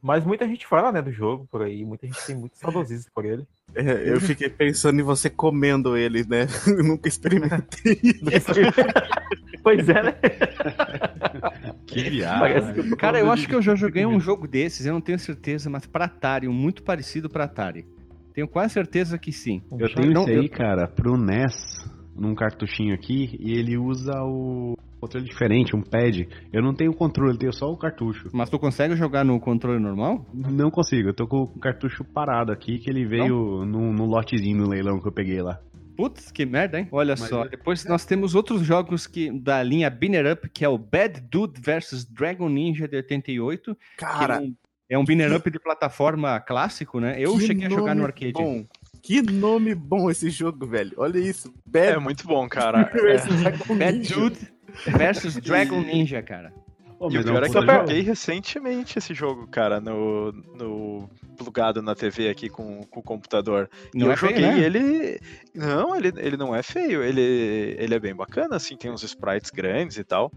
mas 0.00 0.24
muita 0.24 0.46
gente 0.48 0.66
fala, 0.66 0.90
né, 0.92 1.02
do 1.02 1.12
jogo 1.12 1.46
por 1.50 1.60
aí, 1.62 1.84
muita 1.84 2.06
gente 2.06 2.24
tem 2.24 2.34
muito 2.36 2.56
saudosismo 2.56 3.10
por 3.14 3.24
ele. 3.26 3.44
É, 3.74 4.08
eu 4.10 4.20
fiquei 4.20 4.48
pensando 4.48 4.98
em 5.00 5.02
você 5.02 5.28
comendo 5.28 5.96
ele, 5.96 6.24
né? 6.26 6.46
Eu 6.66 6.82
nunca 6.84 7.08
experimentei. 7.08 8.00
pois 9.66 9.88
é, 9.88 10.00
né? 10.00 10.14
Que 11.86 12.08
viagem. 12.10 12.76
Eu 12.76 12.90
tô 12.90 12.96
Cara, 12.96 13.18
eu 13.18 13.30
acho 13.30 13.48
que 13.48 13.54
eu 13.54 13.62
já 13.62 13.74
joguei 13.74 14.06
um 14.06 14.20
jogo 14.20 14.46
desses, 14.46 14.86
eu 14.86 14.92
não 14.92 15.00
tenho 15.00 15.18
certeza, 15.18 15.68
mas 15.68 15.86
pra 15.86 16.04
Atari, 16.04 16.46
um 16.46 16.52
muito 16.52 16.82
parecido 16.84 17.28
pra 17.28 17.44
Atari. 17.44 17.84
Tenho 18.32 18.46
quase 18.46 18.74
certeza 18.74 19.18
que 19.18 19.32
sim. 19.32 19.62
Eu 19.78 19.92
tenho 19.92 20.12
Não, 20.12 20.22
esse 20.22 20.30
aí, 20.30 20.44
eu- 20.44 20.50
cara, 20.50 20.86
pro 20.86 21.16
NES, 21.16 21.84
num 22.14 22.34
cartuchinho 22.34 22.94
aqui, 22.94 23.36
e 23.40 23.58
ele 23.58 23.76
usa 23.76 24.12
o 24.22 24.76
controle 25.00 25.26
diferente, 25.26 25.74
um 25.74 25.82
pad. 25.82 26.28
Eu 26.52 26.62
não 26.62 26.74
tenho 26.74 26.92
controle, 26.94 27.32
eu 27.32 27.38
tenho 27.38 27.52
só 27.52 27.66
o 27.70 27.76
cartucho. 27.76 28.28
Mas 28.32 28.48
tu 28.50 28.58
consegue 28.58 28.94
jogar 28.94 29.24
no 29.24 29.40
controle 29.40 29.80
normal? 29.80 30.24
Não 30.32 30.70
consigo, 30.70 31.08
eu 31.08 31.14
tô 31.14 31.26
com 31.26 31.42
o 31.42 31.58
cartucho 31.58 32.04
parado 32.04 32.52
aqui, 32.52 32.78
que 32.78 32.90
ele 32.90 33.04
veio 33.06 33.64
num, 33.64 33.92
num 33.92 34.06
lotezinho 34.06 34.58
no 34.58 34.68
leilão 34.68 35.00
que 35.00 35.08
eu 35.08 35.12
peguei 35.12 35.40
lá. 35.42 35.58
Putz, 35.96 36.30
que 36.30 36.44
merda, 36.44 36.78
hein? 36.78 36.88
Olha 36.92 37.14
Mas 37.18 37.28
só. 37.28 37.44
é- 37.44 37.48
Depois 37.48 37.84
nós 37.84 38.04
temos 38.04 38.34
outros 38.34 38.62
jogos 38.62 39.06
que 39.06 39.30
da 39.30 39.62
linha 39.62 39.88
Binner 39.90 40.32
Up, 40.32 40.48
que 40.50 40.64
é 40.64 40.68
o 40.68 40.76
Bad 40.78 41.20
Dude 41.30 41.60
vs 41.60 42.04
Dragon 42.04 42.48
Ninja 42.48 42.86
de 42.86 42.96
88. 42.96 43.74
que 43.74 43.80
Cara, 43.96 44.36
é 44.36 44.40
um- 44.40 44.54
é 44.90 44.98
um 44.98 45.04
Binner 45.04 45.34
Up 45.34 45.50
de 45.50 45.58
plataforma 45.58 46.38
clássico, 46.40 47.00
né? 47.00 47.16
Eu 47.18 47.34
que 47.38 47.46
cheguei 47.46 47.66
a 47.66 47.70
jogar 47.70 47.94
no 47.94 48.02
nome 48.02 48.12
arcade. 48.12 48.32
Bom. 48.32 48.64
Que 49.02 49.22
nome 49.22 49.74
bom 49.74 50.10
esse 50.10 50.30
jogo, 50.30 50.66
velho. 50.66 50.92
Olha 50.96 51.18
isso. 51.18 51.48
É 51.48 51.92
Bad 51.94 52.00
muito 52.00 52.26
bom, 52.26 52.48
cara. 52.48 52.90
É. 52.92 53.00
versus 53.00 53.42
Bad. 53.78 54.12
Dude 54.12 54.38
vs 54.86 55.36
Dragon 55.40 55.80
Ninja, 55.80 56.22
cara. 56.22 56.52
Ô, 56.98 57.10
E 57.10 57.18
o 57.18 57.20
é 57.20 57.22
pior 57.24 57.42
é 57.42 57.48
que 57.48 57.56
eu 57.56 57.66
joguei 57.66 58.00
recentemente 58.00 58.98
esse 58.98 59.12
jogo, 59.12 59.46
cara, 59.46 59.80
no, 59.80 60.32
no 60.32 61.10
plugado 61.36 61.82
na 61.82 61.94
TV 61.94 62.30
aqui 62.30 62.48
com, 62.48 62.82
com 62.84 63.00
o 63.00 63.02
computador. 63.02 63.68
E 63.94 63.98
Não 63.98 64.06
eu 64.06 64.12
é 64.12 64.16
feio, 64.16 64.32
joguei 64.32 64.50
né? 64.50 64.60
ele. 64.60 65.20
Não, 65.54 65.94
ele, 65.94 66.12
ele 66.16 66.36
não 66.36 66.54
é 66.54 66.62
feio, 66.62 67.02
ele, 67.02 67.76
ele 67.78 67.94
é 67.94 67.98
bem 67.98 68.14
bacana, 68.14 68.56
assim, 68.56 68.76
tem 68.76 68.90
uns 68.90 69.02
sprites 69.02 69.50
grandes 69.50 69.98
e 69.98 70.04
tal. 70.04 70.32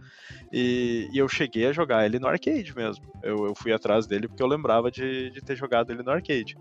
E, 0.51 1.09
e 1.13 1.17
eu 1.17 1.27
cheguei 1.29 1.67
a 1.67 1.73
jogar 1.73 2.05
ele 2.05 2.19
no 2.19 2.27
arcade 2.27 2.75
mesmo. 2.75 3.05
Eu, 3.23 3.45
eu 3.45 3.55
fui 3.55 3.71
atrás 3.71 4.05
dele 4.05 4.27
porque 4.27 4.43
eu 4.43 4.47
lembrava 4.47 4.91
de, 4.91 5.29
de 5.31 5.41
ter 5.41 5.55
jogado 5.55 5.91
ele 5.91 6.03
no 6.03 6.11
arcade. 6.11 6.57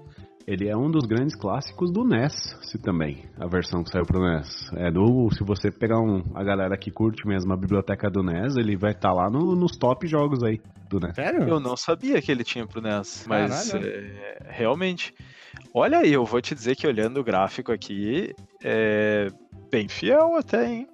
Ele 0.50 0.66
é 0.66 0.74
um 0.74 0.90
dos 0.90 1.04
grandes 1.04 1.34
clássicos 1.36 1.90
do 1.92 2.02
NES, 2.04 2.32
se 2.62 2.78
também, 2.78 3.22
a 3.38 3.46
versão 3.46 3.84
que 3.84 3.90
saiu 3.90 4.06
pro 4.06 4.18
NES. 4.18 4.48
É 4.76 4.90
do, 4.90 5.28
se 5.30 5.44
você 5.44 5.70
pegar 5.70 6.00
um, 6.00 6.22
a 6.34 6.42
galera 6.42 6.74
que 6.78 6.90
curte 6.90 7.26
mesmo 7.28 7.52
a 7.52 7.56
biblioteca 7.56 8.08
do 8.10 8.22
NES, 8.22 8.56
ele 8.56 8.74
vai 8.74 8.92
estar 8.92 9.12
lá 9.12 9.28
no- 9.28 9.54
nos 9.54 9.76
top 9.76 10.06
jogos 10.06 10.42
aí 10.42 10.58
do 10.88 10.98
NES. 11.00 11.14
Sério? 11.16 11.46
Eu 11.46 11.60
não 11.60 11.76
sabia 11.76 12.22
que 12.22 12.32
ele 12.32 12.42
tinha 12.44 12.66
pro 12.66 12.80
NES, 12.80 13.26
mas 13.28 13.74
é, 13.74 14.38
realmente. 14.48 15.12
Olha 15.74 15.98
aí, 15.98 16.14
eu 16.14 16.24
vou 16.24 16.40
te 16.40 16.54
dizer 16.54 16.76
que 16.76 16.86
olhando 16.86 17.20
o 17.20 17.24
gráfico 17.24 17.70
aqui, 17.70 18.34
é 18.64 19.28
bem 19.70 19.86
fiel 19.86 20.34
até, 20.36 20.66
hein? 20.66 20.88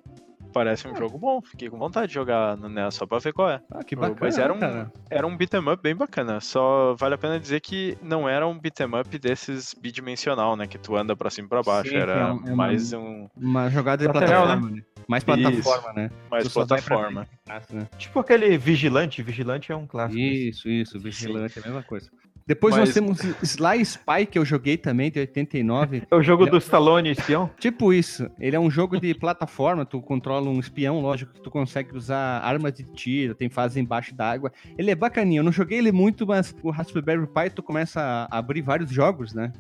Parece 0.55 0.87
um 0.87 0.95
jogo 0.95 1.19
bom. 1.19 1.43
Fiquei 1.43 1.69
com 1.69 1.77
vontade 1.77 2.07
de 2.09 2.15
jogar 2.15 2.57
no 2.57 2.69
NES 2.69 2.95
só 2.95 3.05
pra 3.07 3.19
ver 3.19 3.33
qual 3.33 3.51
é. 3.51 3.61
Ah, 3.73 3.83
que 3.83 3.97
Mas 3.97 4.11
bacana, 4.11 4.41
era 4.43 4.53
um- 4.55 4.59
cara. 4.61 4.93
Era 5.11 5.27
um 5.27 5.37
beat'em 5.37 5.61
up 5.69 5.83
bem 5.83 5.97
bacana. 5.97 6.41
Só 6.41 6.95
vale 6.95 7.17
a 7.17 7.19
pena 7.19 7.41
dizer 7.41 7.61
que 7.61 7.99
não 8.01 8.29
era 8.29 8.47
um 8.47 8.57
beat'em 8.59 8.87
up 8.99 9.19
desses 9.19 9.75
bidimensional, 9.75 10.55
né? 10.57 10.67
Que 10.69 10.79
tu 10.79 10.97
anda 10.97 11.17
pra 11.17 11.29
cima 11.29 11.47
e 11.47 11.49
pra 11.49 11.63
baixo. 11.63 11.91
Sim, 11.91 11.97
era 11.97 12.13
é 12.13 12.25
um- 12.27 12.29
é 12.29 12.33
uma- 12.33 12.57
mais 12.57 12.93
um. 12.93 13.27
Uma 13.37 13.69
jogada 13.69 14.07
de 14.07 14.13
Lateral, 14.13 14.45
plataforma, 14.47 14.71
né? 14.77 14.83
Mais 15.09 15.25
plataforma, 15.25 15.93
né? 15.93 16.11
Mais 16.31 16.45
Tu 16.45 16.51
plataforma. 16.55 17.27
frente, 17.45 17.75
né? 17.75 17.89
Tipo 17.99 18.21
aquele 18.21 18.57
Vigilante, 18.57 19.23
Vigilante 19.23 19.73
é 19.73 19.77
um 19.77 19.87
clássico. 19.87 20.19
Isso, 20.21 20.69
isso, 20.69 20.99
Vigilante, 21.01 21.59
é 21.59 21.63
a 21.63 21.65
mesma 21.67 21.83
coisa. 21.83 22.09
Depois 22.47 22.77
nós 22.77 22.89
Mas- 22.91 22.95
temos 22.95 23.21
Sly 23.43 23.81
Spy, 23.81 24.27
que 24.31 24.39
eu 24.39 24.45
joguei 24.45 24.77
também, 24.77 25.11
de 25.11 25.19
89. 25.19 26.03
É 26.11 26.15
o 26.15 26.23
jogo 26.23 26.43
Ele 26.43 26.49
é- 26.49 26.53
do 26.53 26.59
Stallone 26.59 27.11
espião? 27.11 27.51
Tipo 27.59 27.91
isso, 27.93 28.29
ele 28.39 28.55
é 28.55 28.61
um 28.61 28.71
jogo 28.71 29.01
de 29.01 29.15
plataforma, 29.15 29.87
tu 29.87 30.01
controla 30.03 30.51
um 30.51 30.61
espião, 30.61 31.01
lógico 31.01 31.33
que 31.33 31.41
tu 31.41 31.51
consegue 31.51 31.97
usar 31.97 32.41
armas 32.41 32.75
de 32.75 32.85
tiro, 32.85 33.35
tem 33.35 33.49
fase 33.49 33.81
embaixo 33.81 34.15
d'água. 34.15 34.53
Ele 34.77 34.91
é 34.91 34.95
bacaninho, 34.95 35.41
eu 35.41 35.45
não 35.45 35.53
joguei 35.53 35.79
ele 35.79 35.91
muito, 35.91 36.27
mas 36.27 36.55
o 36.63 36.71
Raspberry 36.71 37.27
Pi 37.27 37.49
tu 37.55 37.63
começa 37.63 38.29
a 38.31 38.39
abrir 38.39 38.61
vários 38.61 38.91
jogos, 38.91 39.33
né? 39.33 39.51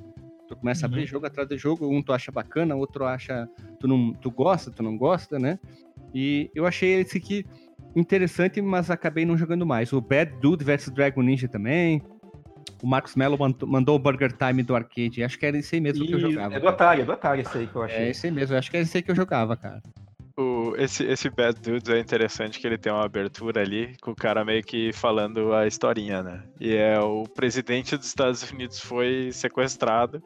Tu 0.46 0.54
começa 0.54 0.84
a 0.84 0.86
abrir 0.86 1.06
jogo 1.06 1.24
atrás 1.24 1.48
de 1.48 1.56
jogo, 1.56 1.88
um 1.88 2.02
tu 2.02 2.12
acha 2.12 2.30
bacana, 2.30 2.76
outro 2.76 3.06
acha 3.06 3.48
tu 3.80 3.88
não 3.88 4.12
tu 4.12 4.30
gosta, 4.30 4.70
tu 4.70 4.82
não 4.82 4.94
gosta, 4.98 5.38
né? 5.38 5.58
E 6.14 6.50
eu 6.54 6.66
achei 6.66 7.00
esse 7.00 7.16
aqui 7.16 7.46
interessante, 7.96 8.60
mas 8.60 8.90
acabei 8.90 9.24
não 9.24 9.38
jogando 9.38 9.64
mais. 9.64 9.90
O 9.92 10.00
Bad 10.02 10.32
Dude 10.40 10.64
vs 10.64 10.90
Dragon 10.90 11.22
Ninja 11.22 11.48
também. 11.48 12.02
O 12.84 12.86
Marcos 12.86 13.16
Mello 13.16 13.38
mandou, 13.66 13.96
o 13.96 13.98
Burger 13.98 14.30
Time 14.30 14.62
do 14.62 14.76
arcade. 14.76 15.24
Acho 15.24 15.38
que 15.38 15.46
era 15.46 15.56
esse 15.56 15.74
aí 15.74 15.80
mesmo 15.80 16.06
que 16.06 16.12
eu 16.12 16.18
E 16.18 16.20
jogava. 16.20 16.54
é 16.54 16.60
do 16.60 16.68
Atari, 16.68 17.00
é 17.00 17.04
do 17.06 17.12
Atari 17.12 17.40
esse 17.40 17.56
aí 17.56 17.66
que 17.66 17.74
eu 17.74 17.82
achei. 17.82 17.96
É 17.96 18.10
esse 18.10 18.26
aí 18.26 18.30
mesmo, 18.30 18.54
acho 18.58 18.70
que 18.70 18.76
é 18.76 18.80
esse 18.80 18.98
aí 18.98 19.02
que 19.02 19.10
eu 19.10 19.14
jogava, 19.16 19.56
cara. 19.56 19.82
O, 20.36 20.74
esse, 20.76 21.04
esse 21.04 21.30
Bad 21.30 21.60
Dudes 21.60 21.88
é 21.88 21.98
interessante 21.98 22.58
que 22.58 22.66
ele 22.66 22.76
tem 22.76 22.92
uma 22.92 23.04
abertura 23.04 23.60
ali 23.60 23.96
com 24.00 24.10
o 24.10 24.16
cara 24.16 24.44
meio 24.44 24.64
que 24.64 24.92
falando 24.92 25.54
a 25.54 25.64
historinha, 25.64 26.24
né? 26.24 26.42
E 26.60 26.74
é 26.74 26.98
o 26.98 27.22
presidente 27.22 27.96
dos 27.96 28.08
Estados 28.08 28.50
Unidos 28.50 28.80
foi 28.80 29.30
sequestrado. 29.32 30.20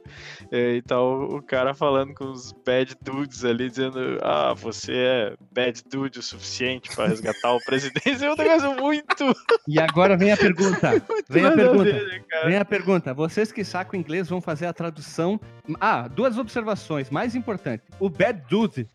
E 0.50 0.78
então 0.78 1.24
o 1.24 1.42
cara 1.42 1.74
falando 1.74 2.14
com 2.14 2.30
os 2.30 2.52
Bad 2.66 2.96
Dudes 3.02 3.44
ali, 3.44 3.68
dizendo: 3.68 4.18
Ah, 4.22 4.54
você 4.54 4.92
é 4.94 5.36
Bad 5.52 5.82
Dude 5.90 6.20
o 6.20 6.22
suficiente 6.22 6.94
pra 6.94 7.08
resgatar 7.08 7.52
o 7.52 7.60
presidente. 7.64 7.98
É 8.28 8.32
um 8.32 8.36
negócio 8.36 8.74
muito. 8.76 9.34
E 9.66 9.80
agora 9.80 10.16
vem 10.16 10.32
a 10.32 10.36
pergunta. 10.36 11.02
Vem 11.28 11.44
a 11.44 11.52
pergunta. 11.52 11.92
né? 11.92 12.22
Vem 12.44 12.56
a 12.56 12.64
pergunta. 12.64 13.14
Vocês 13.14 13.52
que 13.52 13.64
sacam 13.64 13.98
inglês 13.98 14.28
vão 14.28 14.40
fazer 14.40 14.66
a 14.66 14.72
tradução. 14.72 15.40
Ah, 15.80 16.08
duas 16.08 16.38
observações. 16.38 17.10
Mais 17.10 17.34
importante. 17.34 17.82
O 18.00 18.08
Bad 18.08 18.42
Dude 18.48 18.88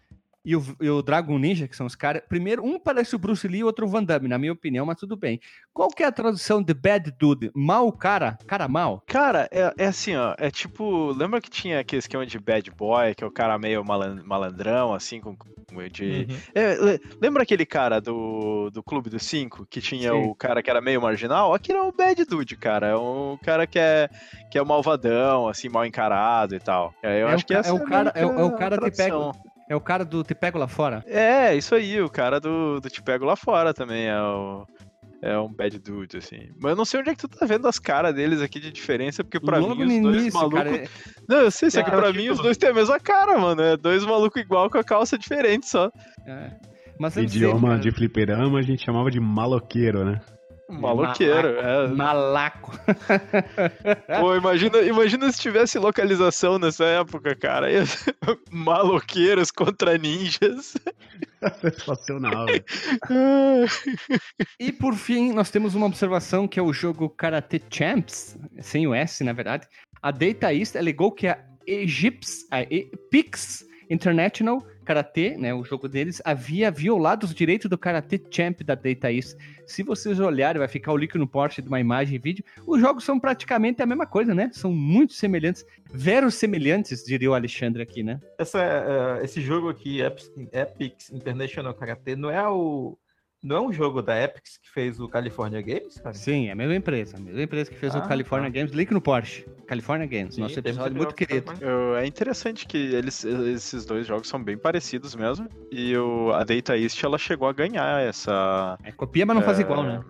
e 0.46 0.56
o, 0.56 0.64
e 0.82 0.90
o 0.90 1.02
Dragon 1.02 1.38
Ninja, 1.40 1.68
que 1.68 1.76
são 1.76 1.86
os 1.86 1.96
caras. 1.96 2.22
Primeiro, 2.28 2.64
um 2.66 2.80
parece 2.80 3.16
o 3.16 3.20
Bruce 3.20 3.48
Lee 3.48 3.60
e 3.62 3.64
outro 3.64 3.86
o 3.86 3.90
Van 3.90 4.04
Damme, 4.04 4.28
na 4.28 4.38
minha 4.38 4.52
opinião, 4.52 4.86
mas 4.86 4.98
tudo 4.98 5.16
bem. 5.16 5.40
Qual 5.74 5.88
que 5.90 6.04
é 6.04 6.06
a 6.06 6.12
tradução 6.12 6.62
de 6.62 6.74
Bad 6.74 7.12
Dude? 7.18 7.52
Mal 7.56 7.92
cara? 7.92 8.38
Cara 8.46 8.68
mal? 8.68 9.02
Cara, 9.08 9.48
é, 9.52 9.74
é 9.78 9.86
assim, 9.88 10.16
ó. 10.16 10.36
É 10.38 10.52
tipo. 10.52 11.12
Lembra 11.14 11.40
que 11.42 11.50
tinha 11.50 11.80
aquele 11.80 12.00
esquema 12.00 12.26
de 12.26 12.38
bad 12.40 12.70
boy, 12.72 13.16
que 13.16 13.24
é 13.24 13.28
o 13.28 13.32
cara 13.32 13.58
meio 13.58 13.84
malan- 13.86 14.22
malandrão, 14.26 14.94
assim, 14.94 15.20
com. 15.20 15.36
com- 15.36 15.54
De... 15.92 16.28
Uhum. 16.30 16.38
É, 16.54 16.76
le- 16.76 17.00
lembra 17.20 17.42
aquele 17.42 17.66
cara 17.66 18.00
do, 18.00 18.70
do 18.70 18.84
Clube 18.84 19.10
dos 19.10 19.24
Cinco, 19.24 19.66
que 19.66 19.82
tinha 19.82 20.12
Sim. 20.12 20.28
o 20.30 20.36
cara 20.36 20.62
que 20.62 20.70
era 20.70 20.80
meio 20.80 21.02
marginal? 21.02 21.52
Aquele 21.54 21.80
é 21.80 21.82
o 21.82 21.92
bad 21.92 22.24
dude, 22.26 22.56
cara. 22.56 22.88
É 22.90 22.96
um 22.96 23.40
cara 23.42 23.66
que 23.66 23.80
é, 23.80 24.08
que 24.52 24.58
é 24.58 24.62
o 24.62 24.66
malvadão, 24.68 25.48
assim, 25.48 25.70
mal 25.70 25.84
encarado 25.84 26.54
e 26.54 26.60
tal. 26.60 26.94
É, 27.02 27.24
eu 27.24 27.28
É 27.28 27.34
acho 27.34 27.44
o 27.44 27.48
que 27.48 27.54
essa 27.56 27.70
é 27.70 27.74
o 27.74 27.84
cara- 27.84 28.12
que 28.12 28.20
é 28.20 28.26
o- 28.26 28.40
é 28.40 28.44
o 28.44 28.52
cara 28.56 28.78
que 28.78 28.92
pega-. 28.92 29.32
É 29.74 29.76
o 29.76 29.82
cara 29.82 30.06
do 30.06 30.24
Te 30.24 30.36
Pego 30.36 30.60
Lá 30.60 30.68
Fora? 30.68 31.04
É, 31.08 31.56
isso 31.56 31.74
aí, 31.74 32.00
o 32.00 32.08
cara 32.10 32.40
do, 32.40 32.80
do 32.80 32.90
Te 32.92 33.02
Pego 33.02 33.26
Lá 33.26 33.36
Fora 33.36 33.74
também 33.74 34.06
é 34.08 34.22
o. 34.22 34.68
É 35.20 35.36
um 35.40 35.52
bad 35.52 35.80
dude, 35.80 36.18
assim. 36.18 36.50
Mas 36.62 36.72
eu 36.72 36.76
não 36.76 36.86
sei 36.86 37.00
onde 37.00 37.10
é 37.10 37.16
que 37.16 37.22
tu 37.22 37.28
tá 37.30 37.46
vendo 37.46 37.66
as 37.68 37.80
caras 37.80 38.14
deles 38.14 38.40
aqui 38.42 38.60
de 38.60 38.70
diferença, 38.72 39.24
porque 39.24 39.40
pra 39.40 39.58
Logo 39.58 39.74
mim 39.84 39.96
os 39.98 40.02
dois 40.04 40.22
início, 40.24 40.40
malucos. 40.40 40.60
cara. 40.64 40.76
é- 40.76 40.88
Não, 41.28 41.38
eu 41.38 41.50
sei, 41.50 41.72
só 41.72 41.82
que 41.82 41.90
Cara, 41.90 42.02
pra 42.04 42.12
tipo- 42.12 42.22
mim 42.24 42.30
os 42.30 42.40
dois 42.40 42.58
têm 42.58 42.70
a 42.70 42.74
mesma 42.74 43.00
cara, 43.00 43.38
mano. 43.40 43.62
É 43.62 43.76
dois 43.78 44.06
malucos 44.06 44.40
igual 44.42 44.70
com 44.70 44.78
a 44.78 44.84
calça 44.84 45.18
diferente 45.18 45.68
só. 45.68 45.90
é. 46.28 46.52
Mas 47.00 47.14
sei, 47.16 47.24
Idioma 47.24 47.70
cara. 47.70 47.80
de 47.80 47.92
fliperama 47.92 48.60
a 48.60 48.62
gente 48.62 48.84
chamava 48.86 49.10
de 49.10 49.20
maloqueiro, 49.20 50.06
né? 50.06 50.20
Maloqueiro. 50.70 51.60
É. 51.60 51.88
Malaco. 51.88 52.72
Pô, 54.20 54.36
imagina, 54.36 54.80
imagina 54.80 55.32
se 55.32 55.40
tivesse 55.40 55.78
localização 55.78 56.58
nessa 56.58 56.86
época, 56.86 57.36
cara. 57.36 57.68
Maloqueiros 58.50 59.52
contra 59.52 59.98
ninjas. 59.98 60.76
Sensacional. 61.62 62.46
E 64.60 64.72
por 64.72 64.96
fim, 64.96 65.34
nós 65.34 65.50
temos 65.50 65.76
uma 65.76 65.86
observação 65.86 66.48
que 66.48 66.60
é 66.60 66.64
o 66.64 66.74
jogo 66.74 67.10
Karate 67.10 67.62
Champs, 67.70 68.38
sem 68.60 68.88
o 68.88 68.94
S, 68.94 69.24
na 69.24 69.34
verdade. 69.34 69.68
A 70.02 70.12
Data 70.12 70.54
East 70.54 70.76
alegou 70.76 71.12
que 71.12 71.28
a 71.28 71.38
Egypts, 71.68 72.48
a 72.52 72.60
Pix 73.10 73.66
International 73.90 74.66
Karate, 74.84 75.38
né, 75.38 75.54
o 75.54 75.64
jogo 75.64 75.88
deles, 75.88 76.22
havia 76.24 76.70
violado 76.70 77.26
os 77.26 77.34
direitos 77.34 77.70
do 77.70 77.78
Karate 77.78 78.22
Champ 78.30 78.62
da 78.62 78.76
Data 78.76 79.12
East. 79.12 79.38
Se 79.66 79.82
vocês 79.82 80.20
olharem, 80.20 80.60
vai 80.60 80.68
ficar 80.68 80.92
o 80.92 80.98
link 80.98 81.16
no 81.18 81.28
post 81.28 81.62
de 81.62 81.68
uma 81.68 81.80
imagem 81.80 82.16
e 82.16 82.20
vídeo. 82.20 82.44
Os 82.68 82.82
jogos 82.82 83.04
são 83.04 83.20
praticamente 83.20 83.82
a 83.82 83.86
mesma 83.86 84.06
coisa, 84.06 84.36
né? 84.36 84.50
São 84.54 84.72
muito 84.72 85.14
semelhantes, 85.14 85.66
verossemelhantes, 85.92 87.04
diria 87.04 87.32
o 87.32 87.34
Alexandre 87.34 87.82
aqui, 87.82 88.04
né? 88.04 88.20
Essa, 88.38 88.62
é, 88.62 89.24
esse 89.24 89.42
jogo 89.42 89.70
aqui, 89.70 90.02
Epic, 90.02 90.26
Epic 90.52 90.96
International 91.12 91.74
Karate, 91.74 92.16
não 92.16 92.30
é 92.30 92.48
o. 92.48 92.98
Não 93.44 93.58
é 93.58 93.62
um 93.62 93.74
jogo 93.74 94.02
da 94.02 94.20
Epic 94.24 94.42
que 94.64 94.72
fez 94.72 95.00
o 95.02 95.10
California 95.10 95.62
Games, 95.62 96.00
cara? 96.00 96.14
Sim, 96.16 96.48
é 96.48 96.52
a 96.52 96.56
mesma 96.56 96.76
empresa. 96.76 97.18
A 97.18 97.20
mesma 97.20 97.42
empresa 97.44 97.70
que 97.70 97.76
fez 97.78 97.94
o 97.94 97.98
Ah, 97.98 98.02
California 98.02 98.50
tá. 98.50 98.54
Games. 98.58 98.72
Link 98.72 98.92
no 98.92 99.02
Porsche. 99.02 99.46
California 99.68 100.08
Games. 100.08 100.36
Sim, 100.36 100.42
nosso 100.42 100.54
temos 100.62 100.78
episódio 100.78 100.96
muito 100.98 101.12
o 101.12 101.14
querido. 101.14 101.52
Eu- 101.60 101.96
é 101.98 102.06
interessante 102.08 102.66
que 102.66 102.78
eles, 102.78 103.24
esses 103.26 103.86
dois 103.86 104.08
jogos 104.08 104.30
são 104.30 104.42
bem 104.42 104.58
parecidos 104.58 105.14
mesmo. 105.14 105.50
E 105.70 105.96
o, 105.98 106.32
a 106.32 106.44
Data 106.46 106.78
East 106.78 107.04
ela 107.04 107.18
chegou 107.18 107.48
a 107.50 107.52
ganhar 107.54 108.02
essa. 108.02 108.78
É 108.84 108.92
copia, 108.94 109.26
mas 109.26 109.36
não 109.36 109.44
faz 109.44 109.60
É, 109.60 109.62
igual, 109.62 109.84
né? 109.84 110.02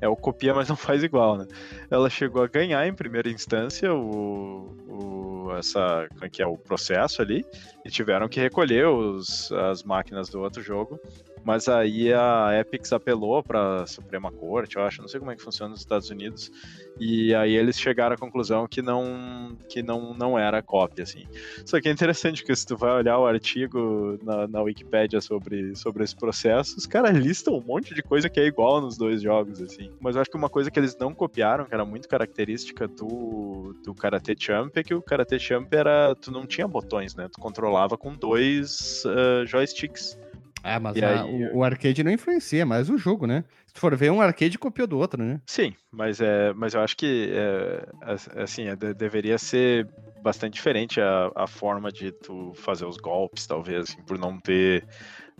É 0.00 0.08
o 0.08 0.14
copia, 0.16 0.52
mas 0.52 0.68
não 0.68 0.76
faz 0.76 1.02
igual, 1.02 1.38
né? 1.38 1.46
Ela 1.90 2.10
chegou 2.10 2.42
a 2.42 2.46
ganhar 2.46 2.86
em 2.86 2.92
primeira 2.92 3.30
instância 3.30 3.94
o, 3.94 4.76
o, 4.86 5.56
essa, 5.56 6.06
como 6.10 6.24
é 6.26 6.28
que 6.28 6.42
é, 6.42 6.46
o 6.46 6.58
processo 6.58 7.22
ali 7.22 7.46
e 7.82 7.88
tiveram 7.90 8.28
que 8.28 8.38
recolher 8.40 8.86
os, 8.88 9.50
as 9.52 9.82
máquinas 9.82 10.28
do 10.28 10.40
outro 10.40 10.60
jogo. 10.62 11.00
Mas 11.44 11.68
aí 11.68 12.12
a 12.12 12.50
Epic 12.58 12.90
apelou 12.92 13.42
para 13.42 13.82
a 13.82 13.86
Suprema 13.86 14.32
Corte, 14.32 14.76
eu 14.76 14.82
acho, 14.82 15.00
não 15.00 15.08
sei 15.08 15.20
como 15.20 15.30
é 15.30 15.36
que 15.36 15.42
funciona 15.42 15.70
nos 15.70 15.80
Estados 15.80 16.10
Unidos, 16.10 16.50
e 16.98 17.34
aí 17.34 17.54
eles 17.54 17.78
chegaram 17.78 18.14
à 18.14 18.18
conclusão 18.18 18.66
que 18.66 18.80
não 18.80 19.56
que 19.68 19.82
não, 19.82 20.14
não 20.14 20.38
era 20.38 20.62
cópia, 20.62 21.04
assim. 21.04 21.24
Só 21.64 21.80
que 21.80 21.88
é 21.88 21.92
interessante 21.92 22.44
que 22.44 22.54
se 22.54 22.66
tu 22.66 22.76
vai 22.76 22.92
olhar 22.92 23.18
o 23.18 23.26
artigo 23.26 24.18
na, 24.22 24.46
na 24.48 24.62
Wikipédia 24.62 25.20
sobre, 25.20 25.74
sobre 25.76 26.04
esse 26.04 26.16
processo, 26.16 26.76
os 26.78 26.86
caras 26.86 27.16
listam 27.16 27.54
um 27.54 27.60
monte 27.60 27.94
de 27.94 28.02
coisa 28.02 28.28
que 28.28 28.40
é 28.40 28.46
igual 28.46 28.80
nos 28.80 28.96
dois 28.96 29.20
jogos, 29.20 29.60
assim. 29.60 29.90
Mas 30.00 30.14
eu 30.14 30.22
acho 30.22 30.30
que 30.30 30.36
uma 30.36 30.48
coisa 30.48 30.70
que 30.70 30.78
eles 30.78 30.96
não 30.96 31.14
copiaram, 31.14 31.64
que 31.64 31.74
era 31.74 31.84
muito 31.84 32.08
característica 32.08 32.86
do, 32.86 33.74
do 33.84 33.94
Karate 33.94 34.34
Champ, 34.38 34.76
é 34.76 34.82
que 34.82 34.94
o 34.94 35.02
Karate 35.02 35.38
Champ 35.38 35.72
era. 35.72 36.14
Tu 36.14 36.30
não 36.30 36.46
tinha 36.46 36.66
botões, 36.66 37.14
né? 37.14 37.28
Tu 37.32 37.40
controlava 37.40 37.96
com 37.96 38.14
dois 38.14 39.04
ah, 39.06 39.44
joysticks. 39.44 40.18
Ah, 40.64 40.80
mas 40.80 41.00
a- 41.02 41.08
aí- 41.22 41.50
o, 41.52 41.58
o 41.58 41.64
arcade 41.64 42.02
não 42.02 42.10
influencia, 42.10 42.64
mas 42.64 42.88
o 42.88 42.96
jogo, 42.96 43.26
né? 43.26 43.44
Se 43.66 43.74
tu 43.74 43.80
for 43.80 43.94
ver, 43.94 44.10
um 44.10 44.20
arcade 44.20 44.58
copiou 44.58 44.86
do 44.88 44.98
outro, 44.98 45.22
né? 45.22 45.40
Sim, 45.46 45.74
mas, 45.92 46.20
é, 46.20 46.52
mas 46.54 46.72
eu 46.74 46.80
acho 46.80 46.96
que 46.96 47.30
é, 47.32 47.86
as- 48.02 48.28
assim, 48.36 48.68
é, 48.68 48.74
de- 48.74 48.94
deveria 48.94 49.36
ser 49.38 49.86
bastante 50.22 50.54
diferente 50.54 51.00
a, 51.02 51.30
a 51.36 51.46
forma 51.46 51.92
de 51.92 52.10
tu 52.12 52.52
fazer 52.54 52.86
os 52.86 52.96
golpes, 52.96 53.46
talvez, 53.46 53.90
assim, 53.90 54.02
por 54.02 54.18
não 54.18 54.40
ter 54.40 54.86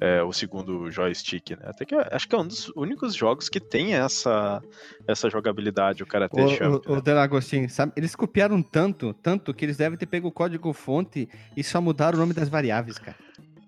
é, 0.01 0.23
o 0.23 0.33
segundo 0.33 0.91
joystick, 0.91 1.53
né? 1.53 1.59
Até 1.65 1.87
que 1.87 1.95
acho 1.95 2.29
que 2.29 2.35
é 2.35 2.39
um 2.39 2.47
dos 2.47 2.71
únicos 2.77 3.15
jogos 3.15 3.49
que 3.49 3.61
tem 3.61 3.95
essa, 3.95 4.61
essa 5.09 5.31
jogabilidade, 5.31 6.03
o 6.03 6.07
Karate 6.07 6.37
Champ. 6.51 6.75
O, 6.75 6.91
o, 6.91 6.93
né? 6.95 6.99
o 6.99 7.03
Dan 7.03 7.21
Agostinho, 7.23 7.71
sabe? 7.71 7.93
Eles 7.97 8.15
copiaram 8.15 8.61
tanto, 8.63 9.15
tanto, 9.15 9.55
que 9.55 9.65
eles 9.65 9.77
devem 9.79 9.97
ter 9.97 10.07
pego 10.07 10.29
o 10.29 10.33
código 10.33 10.73
fonte 10.75 11.29
e 11.57 11.65
só 11.65 11.81
mudaram 11.81 12.19
o 12.19 12.21
nome 12.21 12.35
das 12.35 12.49
variáveis, 12.51 12.99
cara. 12.99 13.17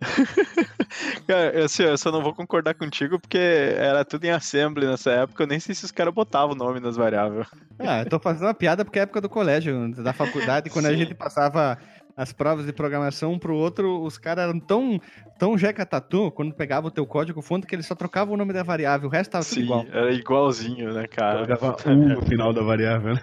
Cara, 1.26 1.50
eu, 1.54 1.64
assim, 1.64 1.82
eu 1.82 1.98
só 1.98 2.10
não 2.10 2.22
vou 2.22 2.34
concordar 2.34 2.74
contigo 2.74 3.18
porque 3.18 3.38
era 3.38 4.04
tudo 4.04 4.24
em 4.24 4.30
assembly 4.30 4.86
nessa 4.86 5.10
época, 5.10 5.42
eu 5.42 5.46
nem 5.46 5.60
sei 5.60 5.74
se 5.74 5.84
os 5.84 5.92
caras 5.92 6.14
botavam 6.14 6.54
o 6.54 6.58
nome 6.58 6.80
nas 6.80 6.96
variáveis. 6.96 7.46
Ah, 7.78 8.00
eu 8.00 8.08
tô 8.08 8.18
fazendo 8.18 8.44
uma 8.44 8.54
piada 8.54 8.84
porque 8.84 8.98
é 8.98 9.02
a 9.02 9.04
época 9.04 9.20
do 9.20 9.28
colégio, 9.28 9.92
da 10.02 10.12
faculdade, 10.12 10.70
quando 10.70 10.86
a 10.86 10.90
Sim. 10.90 10.98
gente 10.98 11.14
passava 11.14 11.78
as 12.16 12.32
provas 12.32 12.64
de 12.64 12.72
programação 12.72 13.32
um 13.32 13.38
pro 13.38 13.54
outro, 13.54 14.02
os 14.02 14.16
caras 14.16 14.44
eram 14.44 14.58
tão, 14.58 14.98
tão 15.38 15.58
jeca 15.58 15.84
tatu, 15.84 16.30
quando 16.30 16.54
pegava 16.54 16.86
o 16.86 16.90
teu 16.90 17.06
código 17.06 17.42
fonte, 17.42 17.66
que 17.66 17.74
eles 17.74 17.86
só 17.86 17.94
trocavam 17.94 18.34
o 18.34 18.36
nome 18.38 18.54
da 18.54 18.62
variável, 18.62 19.08
o 19.08 19.12
resto 19.12 19.32
tava 19.32 19.44
Sim, 19.44 19.62
igual. 19.62 19.84
era 19.92 20.10
igualzinho, 20.12 20.94
né, 20.94 21.06
cara? 21.06 21.44
Colocava 21.44 21.76
um 21.92 22.08
no 22.14 22.22
final 22.22 22.54
da 22.54 22.62
variável, 22.62 23.14
né? 23.14 23.20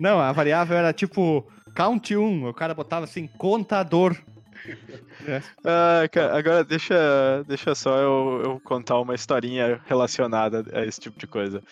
Não, 0.00 0.18
a 0.18 0.32
variável 0.32 0.76
era 0.76 0.92
tipo 0.92 1.46
count 1.76 2.16
1, 2.16 2.48
o 2.48 2.54
cara 2.54 2.74
botava 2.74 3.04
assim, 3.04 3.28
contador. 3.38 4.16
Ah, 5.64 6.06
cara, 6.12 6.38
agora 6.38 6.64
deixa, 6.64 7.42
deixa 7.46 7.74
só 7.74 7.98
eu, 7.98 8.40
eu 8.44 8.60
contar 8.60 9.00
uma 9.00 9.14
historinha 9.14 9.80
relacionada 9.86 10.64
a 10.72 10.84
esse 10.84 11.00
tipo 11.00 11.18
de 11.18 11.26
coisa. 11.26 11.62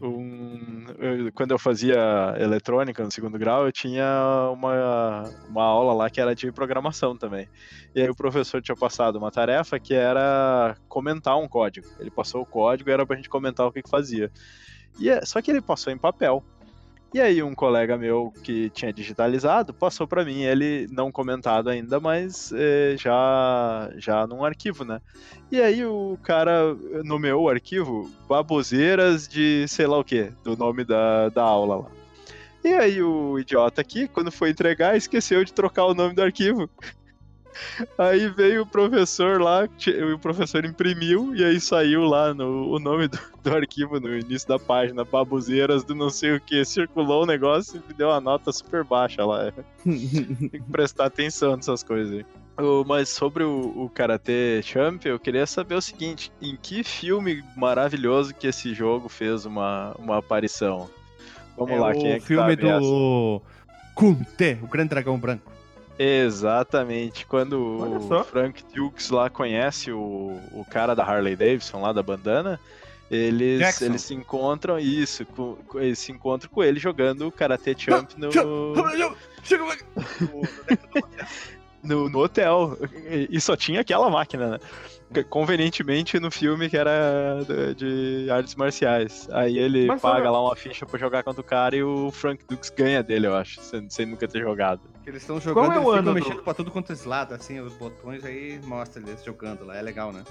Um, 0.00 0.86
eu- 0.98 1.32
quando 1.34 1.50
eu 1.50 1.58
fazia 1.58 1.96
eletrônica 2.38 3.02
no 3.04 3.12
segundo 3.12 3.38
grau, 3.38 3.66
eu 3.66 3.72
tinha 3.72 4.04
uma, 4.52 5.22
uma 5.48 5.62
aula 5.64 5.92
lá 5.94 6.10
que 6.10 6.20
era 6.20 6.34
de 6.34 6.50
programação 6.52 7.16
também. 7.16 7.46
E 7.94 8.00
aí 8.00 8.08
o 8.08 8.16
professor 8.16 8.62
tinha 8.62 8.76
passado 8.76 9.16
uma 9.16 9.30
tarefa 9.30 9.78
que 9.78 9.94
era 9.94 10.74
comentar 10.88 11.36
um 11.38 11.48
código. 11.48 11.86
Ele 12.00 12.10
passou 12.10 12.42
o 12.42 12.46
código 12.46 12.88
e 12.88 12.92
era 12.92 13.06
pra 13.06 13.16
gente 13.16 13.28
comentar 13.28 13.66
o 13.66 13.72
que, 13.72 13.82
que 13.82 13.90
fazia. 13.90 14.30
E 14.98 15.08
é- 15.10 15.24
só 15.24 15.42
que 15.42 15.50
ele 15.50 15.60
passou 15.62 15.92
em 15.92 15.98
papel. 15.98 16.42
E 17.14 17.20
aí 17.20 17.42
um 17.42 17.54
colega 17.54 17.98
meu 17.98 18.32
que 18.42 18.70
tinha 18.70 18.90
digitalizado 18.90 19.74
passou 19.74 20.06
para 20.06 20.24
mim, 20.24 20.44
ele 20.44 20.88
não 20.90 21.12
comentado 21.12 21.68
ainda, 21.68 22.00
mas 22.00 22.50
eh, 22.54 22.96
já 22.98 23.90
já 23.96 24.26
num 24.26 24.42
arquivo, 24.42 24.82
né? 24.82 24.98
E 25.50 25.60
aí 25.60 25.84
o 25.84 26.18
cara 26.22 26.74
nomeou 27.04 27.44
o 27.44 27.48
arquivo 27.50 28.10
baboseiras 28.26 29.28
de 29.28 29.66
sei 29.68 29.86
lá 29.86 29.98
o 29.98 30.04
que, 30.04 30.32
do 30.42 30.56
nome 30.56 30.84
da, 30.84 31.28
da 31.28 31.42
aula 31.42 31.76
lá. 31.76 31.90
E 32.64 32.72
aí 32.72 33.02
o 33.02 33.38
idiota 33.38 33.80
aqui, 33.80 34.08
quando 34.08 34.32
foi 34.32 34.50
entregar, 34.50 34.96
esqueceu 34.96 35.44
de 35.44 35.52
trocar 35.52 35.84
o 35.84 35.94
nome 35.94 36.14
do 36.14 36.22
arquivo. 36.22 36.70
Aí 37.98 38.28
veio 38.28 38.62
o 38.62 38.66
professor 38.66 39.40
lá, 39.40 39.68
o 40.14 40.18
professor 40.18 40.64
imprimiu 40.64 41.34
e 41.34 41.44
aí 41.44 41.60
saiu 41.60 42.04
lá 42.04 42.32
no, 42.32 42.70
o 42.70 42.78
nome 42.78 43.08
do, 43.08 43.18
do 43.42 43.54
arquivo 43.54 44.00
no 44.00 44.16
início 44.16 44.48
da 44.48 44.58
página, 44.58 45.04
baboseiras 45.04 45.84
do 45.84 45.94
não 45.94 46.10
sei 46.10 46.36
o 46.36 46.40
que, 46.40 46.64
circulou 46.64 47.22
o 47.22 47.26
negócio 47.26 47.76
e 47.76 47.88
me 47.88 47.94
deu 47.94 48.08
uma 48.08 48.20
nota 48.20 48.52
super 48.52 48.84
baixa 48.84 49.24
lá. 49.24 49.52
Tem 49.84 49.98
que 50.50 50.70
prestar 50.70 51.06
atenção 51.06 51.56
nessas 51.56 51.82
coisas 51.82 52.12
aí. 52.18 52.26
O- 52.64 52.84
Mas 52.84 53.08
sobre 53.08 53.44
o, 53.44 53.72
o 53.76 53.90
Karate 53.90 54.60
Champ, 54.62 55.04
eu 55.06 55.18
queria 55.18 55.46
saber 55.46 55.74
o 55.74 55.80
seguinte: 55.82 56.30
em 56.40 56.56
que 56.56 56.82
filme 56.84 57.42
maravilhoso 57.56 58.34
que 58.34 58.46
esse 58.46 58.74
jogo 58.74 59.08
fez 59.08 59.46
uma, 59.46 59.94
uma 59.98 60.18
aparição? 60.18 60.88
Vamos 61.56 61.72
é 61.72 61.80
lá, 61.80 61.90
o 61.90 61.92
quem 61.92 62.12
é 62.12 62.18
que 62.20 62.26
filme 62.26 62.50
sabe 62.50 62.66
essa? 62.68 62.80
do 62.80 63.42
Kunte, 63.94 64.58
o 64.62 64.66
Grande 64.66 64.90
Dragão 64.90 65.18
Branco. 65.18 65.51
Exatamente. 65.98 67.26
Quando 67.26 68.08
o. 68.08 68.24
Frank 68.24 68.64
Dukes 68.74 69.10
lá 69.10 69.28
conhece 69.28 69.92
o, 69.92 70.40
o 70.52 70.64
cara 70.70 70.94
da 70.94 71.04
Harley 71.04 71.36
Davidson 71.36 71.80
lá 71.80 71.92
da 71.92 72.02
bandana, 72.02 72.58
eles, 73.10 73.60
Jackson. 73.60 73.84
eles 73.84 74.02
se 74.02 74.14
encontram, 74.14 74.78
isso, 74.78 75.26
com, 75.26 75.58
eles 75.74 75.98
se 75.98 76.10
encontram 76.12 76.50
com 76.50 76.64
ele 76.64 76.80
jogando 76.80 77.26
o 77.26 77.32
Karate 77.32 77.74
Champ 77.76 78.10
no, 78.16 78.30
no, 81.84 82.08
no 82.08 82.18
hotel. 82.18 82.78
E 83.28 83.38
só 83.40 83.54
tinha 83.54 83.82
aquela 83.82 84.08
máquina, 84.08 84.52
né? 84.52 84.58
Convenientemente 85.28 86.18
no 86.20 86.30
filme 86.30 86.68
que 86.70 86.76
era 86.76 87.38
de, 87.46 87.74
de 88.24 88.30
artes 88.30 88.54
marciais. 88.54 89.28
Aí 89.32 89.58
ele 89.58 89.86
Mas, 89.86 90.00
paga 90.00 90.30
lá 90.30 90.40
uma 90.42 90.56
ficha 90.56 90.86
pra 90.86 90.98
jogar 90.98 91.22
contra 91.22 91.40
o 91.40 91.44
cara 91.44 91.76
e 91.76 91.82
o 91.82 92.10
Frank 92.10 92.44
Dukes 92.48 92.70
ganha 92.70 93.02
dele, 93.02 93.26
eu 93.26 93.34
acho, 93.36 93.60
sem, 93.60 93.88
sem 93.90 94.06
nunca 94.06 94.26
ter 94.28 94.40
jogado. 94.40 94.80
Eles 95.06 95.22
estão 95.22 95.40
jogando, 95.40 95.64
Qual 95.66 95.72
é 95.72 95.78
o 95.78 95.82
eles 95.82 95.98
ano 95.98 96.02
do- 96.02 96.14
mexendo 96.14 96.42
pra 96.42 96.54
tudo 96.54 96.70
quanto 96.70 96.92
é 96.92 96.96
lado, 97.06 97.34
assim, 97.34 97.60
os 97.60 97.72
botões 97.74 98.24
aí 98.24 98.60
mostra 98.64 99.02
eles 99.02 99.22
jogando 99.24 99.64
lá, 99.64 99.76
é 99.76 99.82
legal, 99.82 100.12
né? 100.12 100.22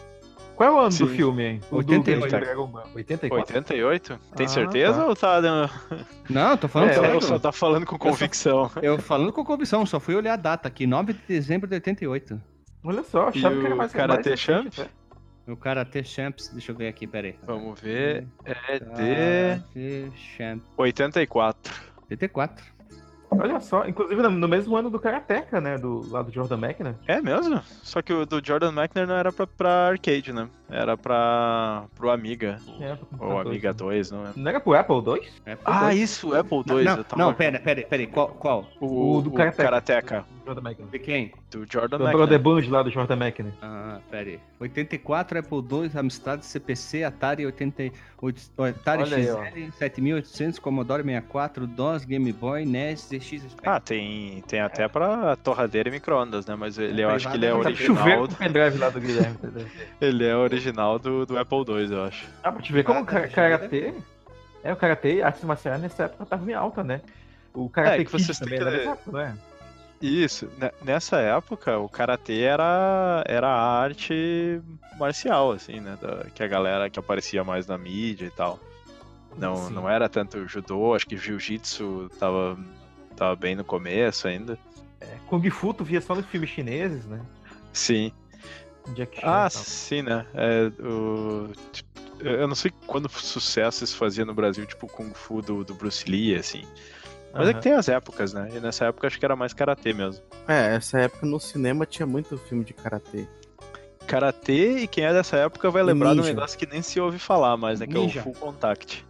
Qual 0.55 0.69
é 0.69 0.73
o 0.73 0.79
ano 0.79 0.91
Sim. 0.91 1.05
do 1.05 1.09
filme, 1.11 1.43
hein? 1.43 1.61
O 1.71 1.77
88. 1.77 2.19
do 2.23 2.29
Grande 2.29 2.45
Dragão 2.45 2.67
Branco. 2.67 2.89
84? 2.95 3.55
88? 3.55 4.19
Tem 4.35 4.45
Ah, 4.45 4.49
certeza 4.49 4.99
tá. 4.99 5.07
ou 5.07 5.15
tá 5.15 5.41
dando... 5.41 5.71
Não, 6.29 6.55
tô 6.57 6.67
falando 6.67 6.89
É, 6.89 6.93
sério. 6.93 7.15
ou 7.15 7.21
só 7.21 7.39
tá 7.39 7.51
falando 7.51 7.85
com 7.85 7.97
convicção? 7.97 8.69
Eu 8.81 8.99
falando 8.99 9.33
com 9.33 9.43
convicção, 9.43 9.85
só 9.85 9.99
fui 9.99 10.13
olhar 10.15 10.33
a 10.33 10.37
data 10.37 10.67
aqui, 10.67 10.85
9 10.85 11.13
de 11.13 11.19
dezembro 11.27 11.67
de 11.67 11.75
88. 11.75 12.39
Olha 12.83 13.03
só, 13.03 13.27
achava 13.27 13.55
E 13.55 13.59
que 13.59 13.65
era 13.65 13.75
o 13.75 13.77
mais 13.77 13.91
Karate 13.91 14.29
mais 14.29 14.39
Champ? 14.39 14.73
O 15.47 15.55
Karate 15.55 16.03
Champs, 16.03 16.49
deixa 16.49 16.71
eu 16.71 16.75
ver 16.75 16.87
aqui, 16.87 17.05
peraí. 17.07 17.35
Vamos 17.43 17.79
ver. 17.79 18.25
É 18.45 18.79
de 18.79 18.85
Karate 18.85 20.11
Champs, 20.37 20.65
84. 20.77 21.73
84. 22.09 22.71
Olha 23.33 23.61
só, 23.61 23.85
inclusive 23.87 24.21
no, 24.21 24.47
mesmo 24.47 24.75
ano 24.75 24.89
do 24.89 24.99
Karateka, 24.99 25.61
né? 25.61 25.77
Do 25.77 26.05
lado 26.11 26.25
do 26.25 26.33
Jordan 26.33 26.57
Mechner. 26.57 26.95
É 27.07 27.21
mesmo? 27.21 27.61
Só 27.81 28.01
que 28.01 28.11
o 28.11 28.25
do 28.25 28.45
Jordan 28.45 28.73
Mechner 28.73 29.07
não 29.07 29.15
era 29.15 29.31
pra, 29.31 29.47
pra 29.47 29.87
arcade, 29.87 30.33
né? 30.33 30.49
Era 30.69 30.97
pra 30.97 31.85
pro 31.95 32.09
Amiga. 32.09 32.57
É, 32.81 32.93
pro 32.95 33.25
Ou. 33.25 33.39
Amiga 33.39 33.73
2, 33.73 34.11
não 34.11 34.25
é? 34.27 34.31
Não 34.35 34.49
era 34.49 34.59
pro 34.59 34.73
Apple 34.73 34.95
II? 34.97 35.29
É 35.45 35.55
por 35.55 35.63
Ah, 35.65 35.79
dois. 35.83 35.99
isso, 36.01 36.35
Apple 36.35 36.61
2. 36.65 36.85
não, 36.85 36.97
eu 36.97 37.03
tava... 37.05 37.23
não, 37.23 37.33
pera, 37.33 37.57
pera, 37.57 37.81
pera, 37.83 38.07
qual? 38.07 38.27
qual? 38.27 38.65
O, 38.81 39.15
O 39.19 39.21
do 39.21 39.29
o 39.29 39.33
Karateka. 39.33 39.63
Karateka. 39.63 40.25
Jordan 40.53 40.61
Mechner. 40.69 40.87
De 40.89 40.99
quem? 40.99 41.31
Do 41.49 41.65
Jordan 41.71 41.97
Do 41.97 42.03
Mechner. 42.03 42.17
Brother 42.17 42.39
Band 42.39 42.69
lá 42.69 42.83
do 42.83 42.89
Jordan 42.91 43.15
Mechner. 43.15 43.53
Ah, 43.61 43.99
pera 44.09 44.29
aí. 44.31 44.39
84, 44.59 45.39
Apple 45.39 45.57
II, 45.57 45.91
Amstrad, 45.95 46.41
CPC, 46.43 47.03
Atari 47.03 47.45
88, 47.45 48.51
Atari 48.69 49.03
Olha 49.03 49.17
aí, 49.17 49.29
ó. 49.31 49.45
XL, 49.45 49.71
7800, 49.77 50.59
Commodore 50.59 51.03
64, 51.03 51.65
DOS, 51.67 52.05
Game 52.05 52.31
Boy, 52.33 52.65
NES, 52.65 53.01
ZX 53.07 53.21
Spectrum. 53.21 53.47
Ah, 53.65 53.79
tem, 53.79 54.41
tem 54.47 54.59
até 54.59 54.87
pra 54.87 55.35
torradeira 55.37 55.89
e 55.89 55.91
micro-ondas, 55.91 56.45
né? 56.45 56.55
Mas 56.55 56.77
ele, 56.77 57.01
eu 57.01 57.07
Privado 57.09 57.15
acho 57.15 57.29
que 57.29 57.37
ele 57.37 57.45
é 57.45 57.49
é 57.49 57.53
muita 57.53 57.69
original. 57.69 57.97
Chuveiro 57.97 58.27
com 58.27 58.33
o 58.33 58.37
pendrive 58.37 58.77
lá 58.77 58.89
do 58.89 58.99
Guilherme. 58.99 59.37
Ele 60.01 60.25
é 60.25 60.35
original 60.35 60.99
do, 60.99 61.25
do 61.25 61.37
Apple 61.37 61.59
II, 61.67 61.91
eu 61.93 62.03
acho. 62.03 62.27
Ah, 62.43 62.51
pra 62.51 62.61
te 62.61 62.73
ver 62.73 62.83
como 62.83 63.01
o 63.01 63.05
Ah, 63.07 63.13
eu 63.13 63.21
ver. 63.21 63.29
Karatê... 63.31 63.93
É, 64.63 64.71
o 64.73 64.75
Karatê, 64.75 65.21
artes 65.23 65.43
marciais 65.43 65.81
nessa 65.81 66.03
época 66.03 66.25
tava 66.25 66.49
em 66.49 66.53
alta, 66.53 66.83
né? 66.83 67.01
O 67.53 67.67
Karate 67.69 67.95
É, 67.95 67.97
que 68.05 68.11
Kid 68.11 68.23
vocês 68.23 68.37
têm 68.39 68.47
também 68.47 68.59
que- 68.59 68.67
era 68.67 68.77
dessa 68.77 68.91
época, 68.91 69.11
não 69.11 69.19
é? 69.19 69.33
Isso, 70.01 70.49
ne- 70.57 70.71
nessa 70.83 71.19
época 71.19 71.77
o 71.77 71.87
karatê 71.87 72.41
era, 72.41 73.23
era 73.27 73.47
a 73.47 73.79
arte 73.81 74.59
marcial, 74.97 75.51
assim, 75.51 75.79
né? 75.79 75.97
da- 76.01 76.25
que 76.33 76.41
a 76.41 76.47
galera 76.47 76.89
que 76.89 76.99
aparecia 76.99 77.43
mais 77.43 77.67
na 77.67 77.77
mídia 77.77 78.25
e 78.25 78.31
tal. 78.31 78.59
Não, 79.37 79.67
Sim. 79.67 79.73
não 79.73 79.89
era 79.89 80.09
tanto 80.09 80.45
judô, 80.47 80.93
acho 80.93 81.07
que 81.07 81.15
jiu-jitsu 81.15 82.09
tava, 82.19 82.57
tava 83.15 83.35
bem 83.35 83.55
no 83.55 83.63
começo 83.63 84.27
ainda. 84.27 84.57
Kung 85.27 85.47
Fu 85.49 85.73
tu 85.73 85.83
via 85.83 86.01
só 86.01 86.13
nos 86.15 86.25
filmes 86.25 86.49
chineses, 86.49 87.05
né? 87.05 87.21
Sim. 87.71 88.11
Jack 88.95 89.21
Chan 89.21 89.27
Ah, 89.27 89.49
sim, 89.49 90.01
né? 90.01 90.25
É, 90.33 90.71
o, 90.83 91.51
eu 92.19 92.47
não 92.47 92.55
sei 92.55 92.71
quando 92.87 93.07
sucesso 93.09 93.83
isso 93.83 93.95
fazia 93.95 94.25
no 94.25 94.33
Brasil, 94.33 94.65
tipo 94.65 94.87
Kung 94.87 95.13
Fu 95.13 95.41
do, 95.41 95.63
do 95.63 95.73
Bruce 95.73 96.09
Lee, 96.09 96.35
assim. 96.35 96.63
Mas 97.33 97.47
é 97.47 97.51
Aham. 97.51 97.53
que 97.53 97.61
tem 97.61 97.73
as 97.73 97.87
épocas, 97.89 98.33
né? 98.33 98.49
E 98.53 98.59
nessa 98.59 98.85
época 98.85 99.07
acho 99.07 99.17
que 99.17 99.25
era 99.25 99.35
mais 99.35 99.53
karatê 99.53 99.93
mesmo. 99.93 100.23
É, 100.47 100.75
essa 100.75 100.99
época 100.99 101.25
no 101.25 101.39
cinema 101.39 101.85
tinha 101.85 102.05
muito 102.05 102.37
filme 102.37 102.63
de 102.65 102.73
karatê. 102.73 103.27
Karatê, 104.07 104.79
e 104.79 104.87
quem 104.87 105.05
é 105.05 105.13
dessa 105.13 105.37
época 105.37 105.69
vai 105.71 105.81
lembrar 105.83 106.09
de 106.13 106.19
um 106.19 106.21
Ninja. 106.23 106.33
negócio 106.33 106.57
que 106.59 106.65
nem 106.65 106.81
se 106.81 106.99
ouve 106.99 107.17
falar 107.19 107.55
mais, 107.55 107.79
né? 107.79 107.87
Que 107.87 107.93
Ninja. 107.93 108.19
é 108.19 108.21
o 108.21 108.23
Full 108.25 108.33
Contact. 108.33 109.05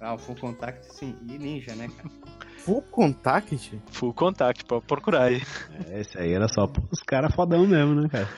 Ah, 0.00 0.14
o 0.14 0.18
Full 0.18 0.36
Contact, 0.36 0.94
sim. 0.94 1.14
E 1.28 1.36
Ninja, 1.38 1.74
né, 1.74 1.88
cara? 1.94 2.08
Full 2.58 2.82
Contact? 2.82 3.80
Full 3.92 4.14
Contact, 4.14 4.64
pode 4.64 4.86
procurar 4.86 5.24
aí. 5.24 5.42
É, 5.90 6.00
Esse 6.00 6.18
aí 6.18 6.32
era 6.32 6.48
só 6.48 6.66
pros 6.66 7.00
caras 7.00 7.34
fodão 7.34 7.66
mesmo, 7.66 7.94
né, 7.94 8.08
cara? 8.08 8.28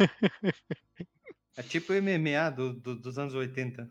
É 1.56 1.62
tipo 1.62 1.92
o 1.92 1.96
MMA 1.96 2.50
do, 2.50 2.72
do- 2.74 2.96
dos 2.96 3.18
anos 3.18 3.34
80. 3.34 3.88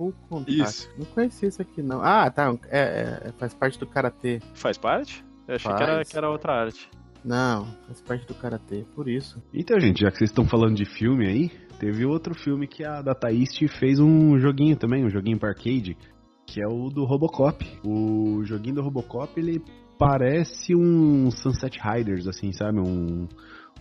Full 0.00 0.14
Contact. 0.30 0.62
Isso. 0.62 0.90
Não 0.96 1.04
conhecia 1.04 1.46
isso 1.46 1.60
aqui, 1.60 1.82
não. 1.82 2.00
Ah, 2.00 2.30
tá. 2.30 2.56
É, 2.70 3.28
é- 3.28 3.32
faz 3.32 3.52
parte 3.52 3.78
do 3.78 3.86
karatê. 3.86 4.40
Faz 4.54 4.78
parte? 4.78 5.22
Eu 5.46 5.56
achei 5.56 5.70
que 5.74 5.82
era, 5.82 6.04
que 6.06 6.16
era 6.16 6.30
outra 6.30 6.54
arte. 6.54 6.88
Não, 7.22 7.66
faz 7.86 8.00
parte 8.00 8.26
do 8.26 8.34
karatê. 8.34 8.86
Por 8.94 9.10
isso. 9.10 9.42
Então, 9.52 9.78
gente, 9.78 10.00
já 10.00 10.10
que 10.10 10.16
vocês 10.16 10.30
estão 10.30 10.46
falando 10.46 10.74
de 10.74 10.86
filme 10.86 11.26
aí, 11.28 11.50
teve 11.78 12.06
outro 12.06 12.34
filme 12.34 12.66
que 12.66 12.82
a 12.82 13.02
Data 13.02 13.30
East 13.30 13.60
fez 13.78 14.00
um 14.00 14.38
joguinho 14.38 14.74
também, 14.74 15.04
um 15.04 15.10
joguinho 15.10 15.38
para 15.38 15.50
arcade, 15.50 15.98
que 16.46 16.62
é 16.62 16.66
o 16.66 16.88
do 16.88 17.04
Robocop. 17.04 17.62
O 17.84 18.42
joguinho 18.42 18.76
do 18.76 18.82
Robocop, 18.82 19.38
ele 19.38 19.62
parece 19.98 20.74
um 20.74 21.30
Sunset 21.30 21.78
Riders, 21.78 22.26
assim, 22.26 22.52
sabe? 22.52 22.80
Um, 22.80 23.28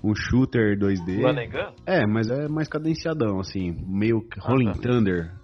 um 0.03 0.13
shooter 0.13 0.78
2D. 0.78 1.22
Run 1.22 1.39
and 1.39 1.49
Gun? 1.49 1.76
É, 1.86 2.05
mas 2.05 2.30
é 2.30 2.49
mais 2.49 2.67
cadenciadão, 2.67 3.39
assim, 3.39 3.72
meio 3.88 4.28
Rolling 4.41 4.74
tá. 4.74 4.82
Thunder. 4.82 5.39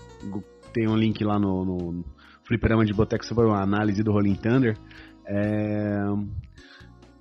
Tem 0.76 0.89
um 0.89 0.97
link 0.97 1.23
lá 1.23 1.39
no, 1.39 1.63
no 1.63 2.05
Fliperama 2.43 2.84
de 2.86 2.93
Boteco 2.93 3.26
sobre 3.26 3.45
uma 3.45 3.61
análise 3.61 4.03
do 4.03 4.11
Rolling 4.11 4.36
Thunder. 4.36 4.78
É, 5.26 6.03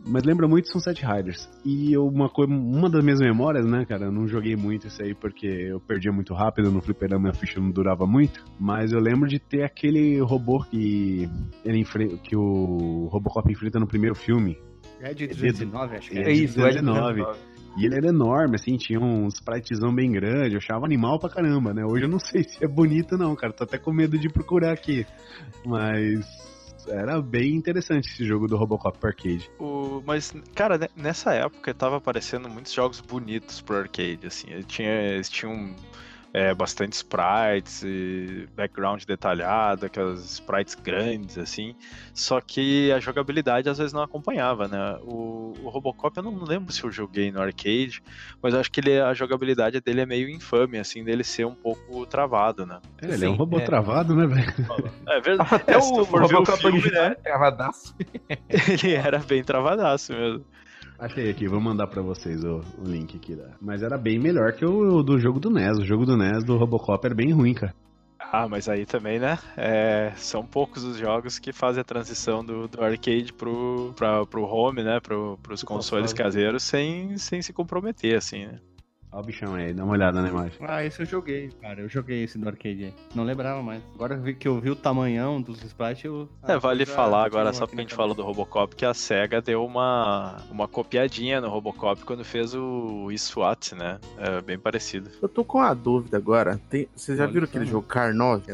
Mas 0.05 0.25
lembra 0.25 0.49
muito 0.49 0.69
Sunset 0.73 1.01
Riders. 1.07 1.49
E 1.65 1.97
uma, 1.97 2.29
coi- 2.29 2.49
uma 2.49 2.91
das 2.91 3.03
minhas 3.05 3.21
memórias, 3.21 3.65
né, 3.65 3.85
cara, 3.87 4.07
eu 4.07 4.13
não 4.13 4.27
joguei 4.27 4.57
muito 4.57 4.89
isso 4.89 5.01
aí 5.01 5.15
porque 5.15 5.47
eu 5.47 5.79
perdia 5.79 6.11
muito 6.13 6.35
rápido 6.35 6.71
no 6.73 6.83
Fliperama, 6.83 7.31
a 7.31 7.33
ficha 7.33 7.61
não 7.61 7.71
durava 7.71 8.07
muito. 8.07 8.45
Mas 8.59 8.93
eu 8.93 8.99
lembro 8.99 9.29
de 9.29 9.39
ter 9.39 9.63
aquele 9.63 10.19
robô 10.21 10.59
que, 10.65 11.31
ele 11.65 11.79
enfre... 11.79 12.19
que 12.19 12.37
o 12.37 13.07
Robocop 13.11 13.51
enfrenta 13.51 13.79
no 13.79 13.87
primeiro 13.87 14.17
filme. 14.17 14.59
É 15.01 15.15
de 15.15 15.29
209, 15.29 15.97
acho 15.97 16.11
que 16.11 16.19
É 16.19 16.23
é. 16.23 16.29
É 16.31 16.33
isso, 16.33 16.61
é 16.61 16.71
de 16.71 16.81
19. 16.81 17.15
19. 17.21 17.39
E 17.77 17.85
ele 17.85 17.97
era 17.97 18.09
enorme, 18.09 18.55
assim, 18.57 18.77
tinha 18.77 19.01
um 19.01 19.27
spritezão 19.29 19.93
bem 19.95 20.13
grande, 20.13 20.55
eu 20.55 20.59
achava 20.59 20.87
animal 20.87 21.19
pra 21.19 21.29
caramba, 21.29 21.75
né? 21.75 21.85
Hoje 21.85 22.05
eu 22.05 22.09
não 22.09 22.19
sei 22.21 22.45
se 22.45 22.65
é 22.65 22.69
bonito 22.69 23.17
não, 23.17 23.35
cara, 23.35 23.53
tô 23.53 23.65
até 23.65 23.79
com 23.79 23.93
medo 23.93 24.17
de 24.19 24.29
procurar 24.29 24.73
aqui. 24.73 25.07
Mas 25.67 26.25
era 26.89 27.21
bem 27.21 27.55
interessante 27.55 28.09
esse 28.09 28.25
jogo 28.25 28.47
do 28.47 28.57
Robocop 28.57 28.99
arcade. 29.05 29.51
O, 29.59 30.03
mas, 30.07 30.33
cara, 30.55 30.79
ne- 30.79 30.91
nessa 30.97 31.33
época 31.33 31.75
tava 31.75 31.97
aparecendo 31.97 32.49
muitos 32.49 32.73
jogos 32.73 33.01
bonitos 33.01 33.61
pro 33.61 33.77
arcade, 33.77 34.27
assim. 34.27 34.47
Tinha, 34.67 34.91
eles 34.91 35.29
tinham 35.29 35.75
é, 36.35 36.53
bastante 36.53 36.95
sprites 36.95 37.85
e 37.85 38.49
background 38.57 39.05
detalhado, 39.05 39.87
aquelas 39.87 40.25
sprites 40.33 40.75
grandes, 40.75 41.39
assim. 41.39 41.77
Só 42.13 42.41
que 42.41 42.91
a 42.91 42.99
jogabilidade 42.99 43.69
às 43.69 43.79
vezes 43.79 43.93
não 43.93 44.03
acompanhava, 44.03 44.67
né? 44.67 44.99
O, 45.03 45.53
o 45.63 45.69
Robocop, 45.69 46.17
eu 46.17 46.25
não 46.25 46.43
lembro 46.43 46.73
se 46.73 46.83
eu 46.83 46.91
joguei 46.91 47.31
no 47.31 47.41
arcade, 47.41 48.03
mas 48.43 48.53
eu 48.53 48.59
acho 48.59 48.71
que 48.73 48.81
ele, 48.81 49.01
a 49.01 49.15
jogabilidade 49.15 49.81
dele 49.81 50.01
é 50.01 50.07
meio 50.07 50.29
infame, 50.29 50.77
assim, 50.77 51.05
dele 51.05 51.23
ser 51.23 51.47
um 51.47 51.55
pouco 51.55 52.05
travado, 52.07 52.67
né? 52.67 52.81
É, 53.01 53.15
ele 53.15 53.27
é 53.27 53.29
um 53.29 53.35
Sim, 53.35 53.39
robô 53.39 53.59
é. 53.61 53.65
travado, 53.65 54.17
né, 54.17 54.27
velho? 54.27 54.53
É 55.07 55.21
verdade. 55.21 55.55
Até 55.55 55.81
se 55.81 55.93
o 55.93 55.99
o 55.99 56.03
Robocop 56.03 56.59
filme, 56.59 56.91
né? 56.91 57.07
é 57.07 57.15
travadaço. 57.15 57.95
Ele 58.49 58.95
era 58.95 59.19
bem 59.19 59.45
travadaço 59.45 60.13
mesmo. 60.13 60.45
Achei 60.99 61.29
aqui, 61.31 61.49
vou 61.49 61.61
mandar 61.61 61.87
pra 61.89 62.03
vocês 62.03 62.43
o, 62.45 62.61
o 62.79 62.85
link 62.85 63.17
aqui. 63.17 63.35
Da... 63.35 63.57
Mas 63.61 63.83
era 63.83 63.99
bem 63.99 64.19
melhor 64.19 64.53
que 64.53 64.65
o 64.65 65.03
do 65.03 65.19
jogo 65.19 65.41
do 65.41 65.51
NES. 65.51 65.79
O 65.79 65.85
jogo 65.85 66.07
do 66.07 66.17
NES 66.17 66.45
do 66.45 66.57
Robocop 66.57 67.05
era 67.05 67.15
bem 67.15 67.33
ruim, 67.33 67.53
cara. 67.55 67.75
Ah, 68.19 68.49
mas 68.49 68.69
aí 68.69 68.85
também, 68.85 69.19
né? 69.21 69.39
é, 69.57 70.13
são 70.17 70.45
poucos 70.45 70.83
os 70.83 70.97
jogos 70.97 71.39
que 71.39 71.53
fazem 71.53 71.81
a 71.81 71.85
transição 71.85 72.45
do, 72.45 72.67
do 72.67 72.83
arcade 72.83 73.33
pro, 73.33 73.93
pra, 73.95 74.27
pro 74.27 74.43
home, 74.45 74.83
né? 74.83 74.99
Pro, 75.01 75.39
pros 75.43 75.61
Pro 75.63 75.75
consoles 75.75 76.13
console. 76.13 76.25
caseiros 76.25 76.63
sem, 76.65 77.17
sem 77.17 77.41
se 77.43 77.53
comprometer, 77.53 78.17
assim, 78.17 78.47
né? 78.47 78.59
Olha 79.15 79.23
o 79.23 79.27
bichão 79.27 79.55
aí, 79.55 79.73
dá 79.73 79.85
uma 79.85 79.93
olhada 79.93 80.21
na 80.21 80.29
imagem. 80.29 80.59
Ah, 80.61 80.85
esse 80.85 81.01
eu 81.01 81.07
joguei, 81.07 81.49
cara. 81.63 81.81
Eu 81.81 81.89
joguei 81.89 82.25
esse 82.25 82.37
do 82.37 82.49
arcade 82.49 82.87
aí. 82.87 82.95
Não 83.15 83.23
lembrava 83.23 83.63
mais. 83.63 83.81
Agora 83.95 84.19
que 84.35 84.49
eu 84.49 84.59
vi 84.59 84.71
o 84.71 84.75
tamanhão 84.75 85.41
dos 85.41 85.63
sprites, 85.63 86.03
eu. 86.05 86.29
É, 86.43 86.59
vale 86.59 86.85
já 86.85 86.93
falar 86.93 87.25
agora, 87.25 87.53
só 87.53 87.65
porque 87.65 87.79
a 87.81 87.85
gente 87.85 87.95
falou 87.95 88.13
do 88.13 88.25
Robocop, 88.25 88.75
que 88.75 88.85
a 88.85 88.93
SEGA 88.93 89.41
deu 89.41 89.65
uma, 89.65 90.39
uma 90.51 90.67
copiadinha 90.67 91.41
no 91.41 91.49
Robocop 91.49 92.03
quando 92.05 92.25
fez 92.25 92.55
o 92.57 93.09
SWAT, 93.17 93.77
né? 93.77 94.01
É 94.19 94.41
bem 94.41 94.59
parecido. 94.59 95.09
Eu 95.23 95.29
tô 95.29 95.45
com 95.45 95.59
uma 95.59 95.73
dúvida 95.75 96.17
agora. 96.17 96.61
Tem, 96.69 96.89
vocês 96.97 97.17
já 97.17 97.23
Olha 97.25 97.33
viram 97.33 97.45
aquele 97.45 97.67
né? 97.67 97.71
jogo 97.71 97.87
Car 97.87 98.13
9? 98.13 98.53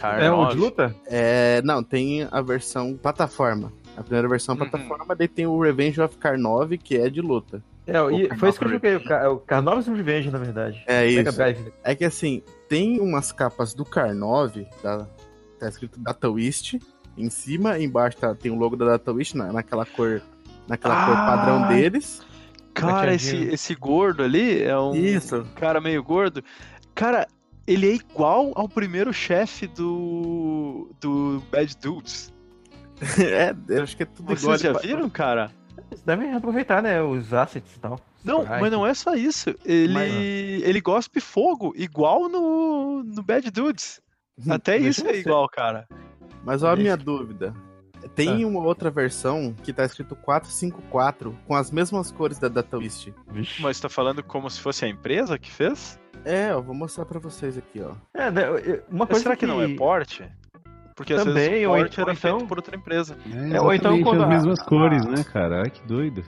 Car 0.00 0.22
É 0.22 0.32
um 0.32 0.36
9. 0.38 0.54
de 0.54 0.58
luta? 0.58 0.96
É, 1.06 1.60
não, 1.62 1.82
tem 1.82 2.26
a 2.30 2.40
versão 2.40 2.96
plataforma. 2.96 3.70
A 3.94 4.02
primeira 4.02 4.26
versão 4.28 4.54
é 4.54 4.58
Uhum. 4.58 4.68
plataforma, 4.70 5.14
daí 5.14 5.28
tem 5.28 5.46
o 5.46 5.60
Revenge 5.60 6.00
of 6.00 6.16
Car 6.16 6.38
9, 6.38 6.78
que 6.78 6.96
é 6.96 7.10
de 7.10 7.20
luta. 7.20 7.62
É, 7.88 8.12
e 8.12 8.28
Car 8.28 8.38
foi 8.38 8.48
isso 8.50 8.58
que 8.58 8.64
eu 8.64 8.68
9 8.70 8.74
joguei, 8.76 8.96
o 8.96 9.04
Car- 9.04 9.32
o 9.32 9.38
Carnova 9.38 9.94
Revenge, 9.94 10.30
na 10.30 10.38
verdade. 10.38 10.82
É 10.86 11.06
Mega 11.06 11.30
isso. 11.30 11.38
Drive. 11.38 11.72
É 11.82 11.94
que 11.94 12.04
assim, 12.04 12.42
tem 12.68 13.00
umas 13.00 13.32
capas 13.32 13.74
do 13.74 13.84
Car 13.84 14.14
9, 14.14 14.66
da, 14.82 15.06
tá 15.58 15.68
escrito 15.68 15.98
Data 15.98 16.28
Wist, 16.28 16.74
em 17.16 17.30
cima, 17.30 17.78
embaixo 17.78 18.16
tá, 18.18 18.34
tem 18.34 18.52
o 18.52 18.56
logo 18.56 18.76
da 18.76 18.84
Data 18.84 19.10
na, 19.34 19.52
naquela 19.52 19.86
cor, 19.86 20.20
naquela 20.68 21.06
cor 21.06 21.14
Ah! 21.16 21.26
padrão 21.36 21.68
deles. 21.68 22.20
Cara, 22.74 23.12
esse, 23.14 23.34
esse 23.36 23.74
gordo 23.74 24.22
ali 24.22 24.62
é 24.62 24.78
um 24.78 24.94
Isso. 24.94 25.44
cara 25.56 25.80
meio 25.80 26.00
gordo. 26.00 26.44
Cara, 26.94 27.26
ele 27.66 27.90
é 27.90 27.94
igual 27.94 28.52
ao 28.54 28.68
primeiro 28.68 29.12
chefe 29.12 29.66
do. 29.66 30.88
do 31.00 31.42
Bad 31.50 31.76
Dudes. 31.82 32.32
é, 33.18 33.52
eu 33.68 33.82
acho 33.82 33.96
que 33.96 34.04
é 34.04 34.06
tudo 34.06 34.32
igual. 34.32 34.56
Vocês 34.56 34.60
já 34.60 34.72
viram, 34.74 35.10
cara? 35.10 35.50
Eles 35.90 36.02
devem 36.02 36.32
aproveitar, 36.34 36.82
né, 36.82 37.02
os 37.02 37.32
assets 37.32 37.76
e 37.76 37.80
tal. 37.80 37.98
Não, 38.24 38.42
Sprite. 38.42 38.60
mas 38.60 38.72
não 38.72 38.86
é 38.86 38.92
só 38.94 39.14
isso. 39.14 39.54
Ele, 39.64 39.94
Mas- 39.94 40.12
ele 40.12 40.80
gospe 40.80 41.20
fogo, 41.20 41.72
igual 41.76 42.28
no, 42.28 43.02
no 43.04 43.22
Bad 43.22 43.50
Dudes. 43.50 44.00
Até 44.48 44.76
isso 44.76 45.06
é 45.06 45.16
igual, 45.16 45.48
cara. 45.48 45.86
Mas 46.44 46.62
olha 46.62 46.72
a 46.74 46.76
minha 46.76 46.96
dúvida. 46.96 47.54
Tem 48.14 48.44
Ah. 48.44 48.46
uma 48.46 48.60
outra 48.62 48.90
versão 48.90 49.52
que 49.64 49.72
tá 49.72 49.84
escrito 49.84 50.14
454 50.14 51.36
com 51.46 51.54
as 51.54 51.70
mesmas 51.70 52.10
cores 52.12 52.38
da 52.38 52.48
Data 52.48 52.76
Wist. 52.78 53.12
Vixe. 53.32 53.60
Mas 53.62 53.80
tá 53.80 53.88
falando 53.88 54.22
como 54.22 54.48
se 54.50 54.60
fosse 54.60 54.84
a 54.84 54.88
empresa 54.88 55.38
que 55.38 55.50
fez? 55.50 55.98
É, 56.24 56.50
eu 56.52 56.62
vou 56.62 56.74
mostrar 56.74 57.04
pra 57.06 57.18
vocês 57.18 57.56
aqui, 57.58 57.80
ó. 57.80 57.92
É, 58.14 58.30
né, 58.30 58.50
uma 58.88 59.00
Mas 59.00 59.08
coisa 59.08 59.22
será 59.22 59.36
que, 59.36 59.46
não 59.46 59.60
é 59.62 59.68
porte? 59.74 60.24
Porque 60.98 61.14
às 61.14 61.22
Também, 61.24 61.48
vezes 61.50 61.66
o 61.66 61.70
ou 61.70 61.76
porte 61.76 61.92
então- 61.92 62.04
era 62.04 62.14
feito 62.16 62.34
então- 62.36 62.46
por 62.48 62.58
outra 62.58 62.76
empresa. 62.76 63.16
É, 63.54 63.60
ou 63.60 63.72
então 63.72 64.02
quando 64.02 64.22
as 64.22 64.26
a- 64.26 64.28
mesmas 64.28 64.60
cores, 64.62 65.06
a- 65.06 65.10
né, 65.10 65.24
cara? 65.24 65.62
Ai, 65.62 65.70
que 65.70 65.80
doido. 65.86 66.24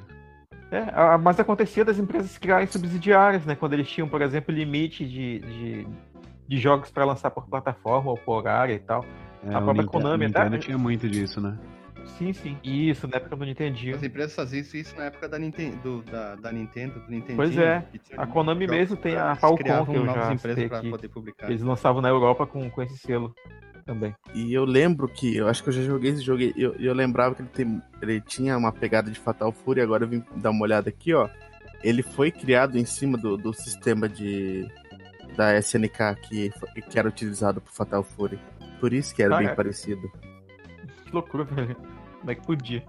É, 0.71 0.79
a- 0.95 1.19
mas 1.19 1.41
acontecia 1.41 1.85
das 1.85 1.99
empresas 1.99 2.39
criarem 2.39 2.69
subsidiárias, 2.69 3.45
né? 3.45 3.57
Quando 3.57 3.73
eles 3.73 3.89
tinham, 3.91 4.09
por 4.09 4.23
exemplo, 4.23 4.55
limite 4.55 5.05
de, 5.05 5.41
de, 5.41 5.87
de 6.47 6.59
jogos 6.59 6.89
para 6.89 7.05
lançar 7.05 7.33
por 7.33 7.49
plataforma 7.49 8.13
ou 8.13 8.17
por 8.17 8.47
área 8.47 8.73
e 8.75 8.79
tal. 8.79 9.05
É, 9.45 9.53
A 9.53 9.61
própria 9.61 9.85
Konami, 9.87 10.27
Nintendo 10.27 10.51
tá? 10.53 10.59
tinha 10.59 10.79
muito 10.79 11.09
disso, 11.09 11.41
né? 11.41 11.59
Sim, 12.17 12.33
sim. 12.33 12.57
Isso, 12.63 13.09
na 13.09 13.17
época 13.17 13.35
do 13.35 13.45
Nintendinho. 13.45 13.97
As 13.97 14.03
empresas 14.05 14.35
faziam 14.37 14.61
isso, 14.61 14.77
isso 14.77 14.97
na 14.97 15.05
época 15.07 15.29
da 15.29 15.39
Nintendo, 15.39 15.77
do- 15.83 16.03
da, 16.11 16.37
da 16.37 16.53
Nintendo, 16.53 17.01
do 17.01 17.11
Nintendo. 17.11 17.37
Pois 17.37 17.59
é. 17.59 17.85
A 18.17 18.27
Konami 18.27 18.67
mesmo 18.69 18.97
tem 18.97 19.17
a 19.17 19.35
Falcon, 19.35 19.57
que 19.65 19.97
eu 19.97 20.07
já 20.07 20.33
empresas 20.33 20.69
pra 20.69 20.79
aqui. 20.79 20.91
poder 20.91 21.09
publicar. 21.09 21.49
Eles 21.51 21.63
lançavam 21.63 22.01
na 22.01 22.09
Europa 22.09 22.47
com, 22.47 22.71
com 22.71 22.83
esse 22.83 22.97
selo 22.99 23.35
também. 23.91 24.15
E 24.35 24.55
eu 24.55 24.65
lembro 24.65 25.09
que, 25.09 25.37
eu 25.37 25.49
acho 25.49 25.63
que 25.65 25.69
eu 25.71 25.73
já 25.73 25.83
joguei 25.83 26.13
esse 26.13 26.23
jogo, 26.23 26.41
e 26.43 26.53
eu, 26.57 26.75
eu 26.79 26.95
lembrava 26.95 27.35
que 27.35 27.43
ele, 27.43 27.49
tem, 27.49 27.83
ele 28.01 28.21
tinha 28.21 28.57
uma 28.57 28.71
pegada 28.73 29.11
de 29.11 29.19
Fatal 29.19 29.51
Fury, 29.51 29.81
agora 29.81 30.05
eu 30.05 30.09
vim 30.09 30.23
dar 30.37 30.51
uma 30.51 30.63
olhada 30.63 30.89
aqui, 30.89 31.13
ó. 31.13 31.29
Ele 31.83 32.03
foi 32.03 32.31
criado 32.31 32.79
em 32.79 32.85
cima 32.85 33.19
do, 33.19 33.37
do 33.37 33.53
sistema 33.53 34.09
de 34.09 34.69
da 35.37 35.57
SNK 35.59 36.17
que, 36.29 36.53
que 36.91 36.99
era 36.99 37.09
utilizado 37.09 37.61
pro 37.61 37.73
Fatal 37.73 38.03
Fury. 38.03 38.39
Por 38.79 38.93
isso 38.93 39.15
que 39.15 39.23
era 39.23 39.37
bem 39.37 39.47
Caraca. 39.47 39.57
parecido. 39.57 40.11
Que 41.07 41.13
loucura, 41.13 41.45
velho. 41.51 41.75
Como 42.21 42.31
é 42.31 42.35
que 42.35 42.47
podia? 42.47 42.85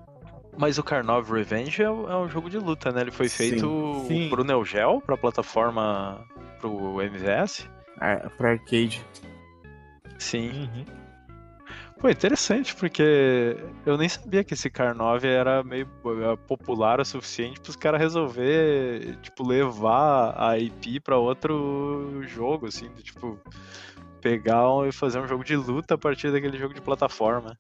Mas 0.58 0.78
o 0.78 0.84
Carnov 0.84 1.32
Revenge 1.32 1.82
é, 1.82 1.90
um- 1.90 2.10
é 2.12 2.18
um 2.18 2.28
jogo 2.30 2.50
de 2.50 2.58
luta, 2.58 2.92
né? 2.92 3.02
Ele 3.02 3.12
foi 3.12 3.30
feito 3.30 4.04
Sim. 4.08 4.30
pro 4.30 4.44
Neo 4.44 4.66
Geo, 4.66 5.00
pra 5.02 5.16
plataforma 5.18 6.24
pro 6.60 7.02
MVS. 7.02 7.70
Ar- 7.98 8.30
Pra 8.38 8.52
arcade. 8.52 9.02
Sim. 10.22 10.52
Uhum. 10.52 10.86
Pô, 12.00 12.10
interessante, 12.10 12.76
porque 12.76 13.58
eu 13.86 13.98
nem 13.98 14.08
sabia 14.08 14.44
que 14.44 14.54
esse 14.54 14.70
Carnov 14.70 15.24
era 15.24 15.64
meio 15.64 15.88
eh, 16.06 16.36
popular 16.48 17.00
o 17.00 17.06
suficiente 17.06 17.60
para 17.60 17.70
os 17.70 17.76
caras 17.76 18.00
resolver, 18.00 19.18
tipo, 19.22 19.46
levar 19.46 20.34
a 20.38 20.58
IP 20.58 21.00
para 21.00 21.18
outro 21.18 22.22
jogo, 22.24 22.68
assim, 22.68 22.90
de, 22.94 23.04
tipo, 23.04 23.40
pegar 24.20 24.88
e 24.88 24.92
fazer 24.92 25.20
um 25.20 25.28
jogo 25.28 25.44
de 25.44 25.56
luta 25.56 25.96
a 25.96 25.98
partir 25.98 26.32
daquele 26.32 26.58
jogo 26.58 26.74
de 26.74 26.82
plataforma. 26.82 27.58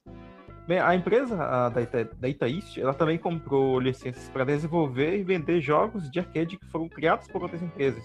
Bem, 0.67 0.79
a 0.79 0.95
empresa 0.95 1.43
a 1.43 1.69
da, 1.69 1.81
Ita, 1.81 2.05
da 2.19 2.29
Ita 2.29 2.47
East, 2.47 2.77
ela 2.77 2.93
também 2.93 3.17
comprou 3.17 3.79
licenças 3.79 4.29
para 4.29 4.45
desenvolver 4.45 5.17
e 5.17 5.23
vender 5.23 5.61
jogos 5.61 6.09
de 6.09 6.19
arcade 6.19 6.57
que 6.57 6.65
foram 6.67 6.87
criados 6.87 7.27
por 7.27 7.41
outras 7.41 7.61
empresas. 7.61 8.03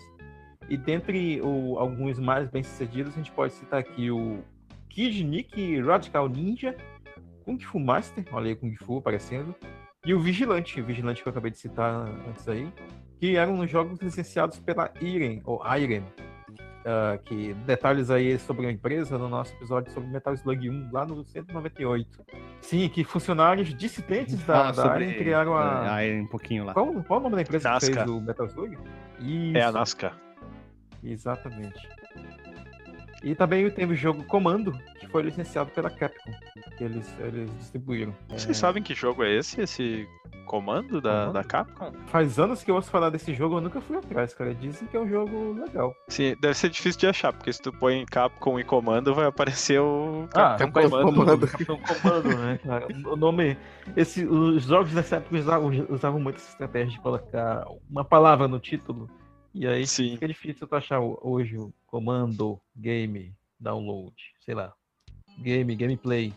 E 0.68 0.76
dentre 0.76 1.40
o- 1.42 1.78
alguns 1.78 2.18
mais 2.18 2.48
bem-sucedidos, 2.48 3.12
a 3.14 3.16
gente 3.16 3.30
pode 3.32 3.52
citar 3.52 3.80
aqui 3.80 4.10
o 4.10 4.42
Kid 4.88 5.22
Nick 5.24 5.80
Radical 5.80 6.28
Ninja, 6.28 6.74
Kung 7.44 7.58
Fu 7.60 7.78
Master, 7.78 8.24
olha 8.32 8.48
aí 8.48 8.56
Kung 8.56 8.74
Fu 8.76 8.98
aparecendo, 8.98 9.54
e 10.04 10.12
o 10.14 10.20
Vigilante, 10.20 10.80
o 10.80 10.84
Vigilante 10.84 11.22
que 11.22 11.28
eu 11.28 11.30
acabei 11.30 11.50
de 11.50 11.58
citar 11.58 12.06
antes 12.28 12.48
aí, 12.48 12.68
que 13.20 13.36
eram 13.36 13.66
jogos 13.66 13.98
licenciados 14.00 14.58
pela 14.58 14.90
Irem, 15.00 15.40
ou 15.44 15.62
Irem. 15.76 16.02
Ah, 16.88 17.18
que 17.24 17.52
detalhes 17.66 18.10
aí 18.12 18.38
sobre 18.38 18.66
a 18.66 18.70
empresa 18.70 19.18
no 19.18 19.28
nosso 19.28 19.52
episódio 19.54 19.90
sobre 19.92 20.08
Metal 20.08 20.32
Slug 20.34 20.70
1, 20.70 20.90
lá 20.92 21.04
no 21.04 21.24
198. 21.24 22.24
Sim, 22.60 22.88
que 22.88 23.02
funcionários 23.02 23.74
dissidentes 23.74 24.36
da, 24.44 24.72
Fala 24.72 24.72
da 24.72 25.00
Irem 25.00 25.14
criaram 25.18 25.54
a. 25.56 25.94
a 25.96 26.04
Irem 26.06 26.22
um 26.22 26.26
pouquinho 26.28 26.64
lá. 26.64 26.72
Qual, 26.74 26.92
qual 27.02 27.18
o 27.18 27.22
nome 27.24 27.34
da 27.36 27.42
empresa 27.42 27.70
Nazca. 27.70 27.90
que 27.90 27.96
fez 27.96 28.08
o 28.08 28.20
Metal 28.20 28.46
Slug? 28.46 28.78
Isso, 29.18 29.56
É 29.56 29.62
a 29.62 29.72
Nazca. 29.72 30.12
Exatamente. 31.10 31.88
E 33.22 33.34
também 33.34 33.68
teve 33.70 33.94
o 33.94 33.96
jogo 33.96 34.22
Comando, 34.24 34.72
que 35.00 35.06
foi 35.08 35.22
licenciado 35.22 35.70
pela 35.70 35.90
Capcom, 35.90 36.30
que 36.76 36.84
eles, 36.84 37.12
eles 37.18 37.50
distribuíram. 37.58 38.14
Vocês 38.28 38.50
É, 38.50 38.54
sabem 38.60 38.82
que 38.82 38.94
jogo 38.94 39.24
é 39.24 39.34
esse? 39.34 39.60
Esse 39.60 40.06
comando 40.44 41.00
da, 41.00 41.10
Comando? 41.26 41.32
da 41.32 41.42
Capcom? 41.42 41.92
Faz 42.06 42.38
anos 42.38 42.62
que 42.62 42.70
eu 42.70 42.76
ouço 42.76 42.88
falar 42.88 43.10
desse 43.10 43.34
jogo, 43.34 43.56
eu 43.56 43.60
nunca 43.60 43.80
fui 43.80 43.96
atrás, 43.96 44.32
cara. 44.32 44.54
Dizem 44.54 44.86
que 44.86 44.96
é 44.96 45.00
um 45.00 45.08
jogo 45.08 45.54
legal. 45.54 45.92
Sim, 46.08 46.36
deve 46.40 46.54
ser 46.54 46.68
difícil 46.68 47.00
de 47.00 47.06
achar, 47.08 47.32
porque 47.32 47.52
se 47.52 47.60
tu 47.60 47.72
põe 47.72 48.04
Capcom 48.06 48.60
e 48.60 48.64
comando, 48.64 49.12
vai 49.12 49.26
aparecer 49.26 49.80
o 49.80 50.28
Ah, 50.32 50.56
Capitão 50.56 50.70
Capitão 50.70 50.90
Comando. 50.90 51.14
Comando. 51.16 51.48
Capitão 51.48 51.80
Comando, 51.80 52.28
né, 52.38 52.58
cara? 52.62 52.86
O 53.06 53.16
nome. 53.16 53.56
Esse, 53.96 54.24
os 54.24 54.64
jogos 54.64 54.92
dessa 54.92 55.16
época 55.16 55.36
usavam, 55.36 55.70
usavam 55.88 56.20
muito 56.20 56.36
essa 56.36 56.50
estratégia 56.50 56.92
de 56.92 57.00
colocar 57.00 57.64
uma 57.90 58.04
palavra 58.04 58.46
no 58.46 58.60
título. 58.60 59.10
E 59.58 59.66
aí 59.66 59.86
Sim. 59.86 60.10
fica 60.12 60.28
difícil 60.28 60.66
tu 60.66 60.76
achar 60.76 61.00
hoje 61.00 61.56
o 61.56 61.72
comando, 61.86 62.60
game, 62.76 63.32
download, 63.58 64.14
sei 64.44 64.54
lá. 64.54 64.70
Game, 65.38 65.74
gameplay. 65.74 66.30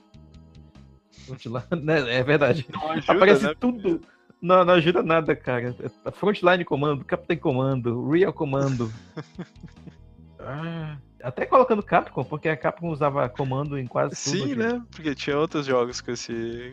Lá, 1.45 1.65
né? 1.83 2.15
É 2.15 2.23
verdade. 2.23 2.65
Não 2.71 2.91
ajuda, 2.91 3.13
Aparece 3.13 3.43
né? 3.43 3.53
tudo. 3.59 4.01
Não, 4.41 4.63
não 4.63 4.75
ajuda 4.75 5.03
nada, 5.03 5.35
cara. 5.35 5.75
Frontline 6.13 6.63
comando, 6.63 7.03
Captain 7.03 7.37
comando, 7.37 8.09
Real 8.09 8.31
comando. 8.31 8.89
Ah, 10.41 10.97
até 11.21 11.45
colocando 11.45 11.83
Capcom, 11.83 12.23
porque 12.23 12.47
a 12.47 12.55
Capcom 12.55 12.89
usava 12.89 13.27
comando 13.27 13.77
em 13.77 13.85
quase 13.85 14.11
tudo. 14.15 14.37
Sim, 14.47 14.55
né? 14.55 14.81
Porque 14.89 15.13
tinha 15.13 15.37
outros 15.37 15.65
jogos 15.65 15.99
com 15.99 16.11
esse, 16.11 16.71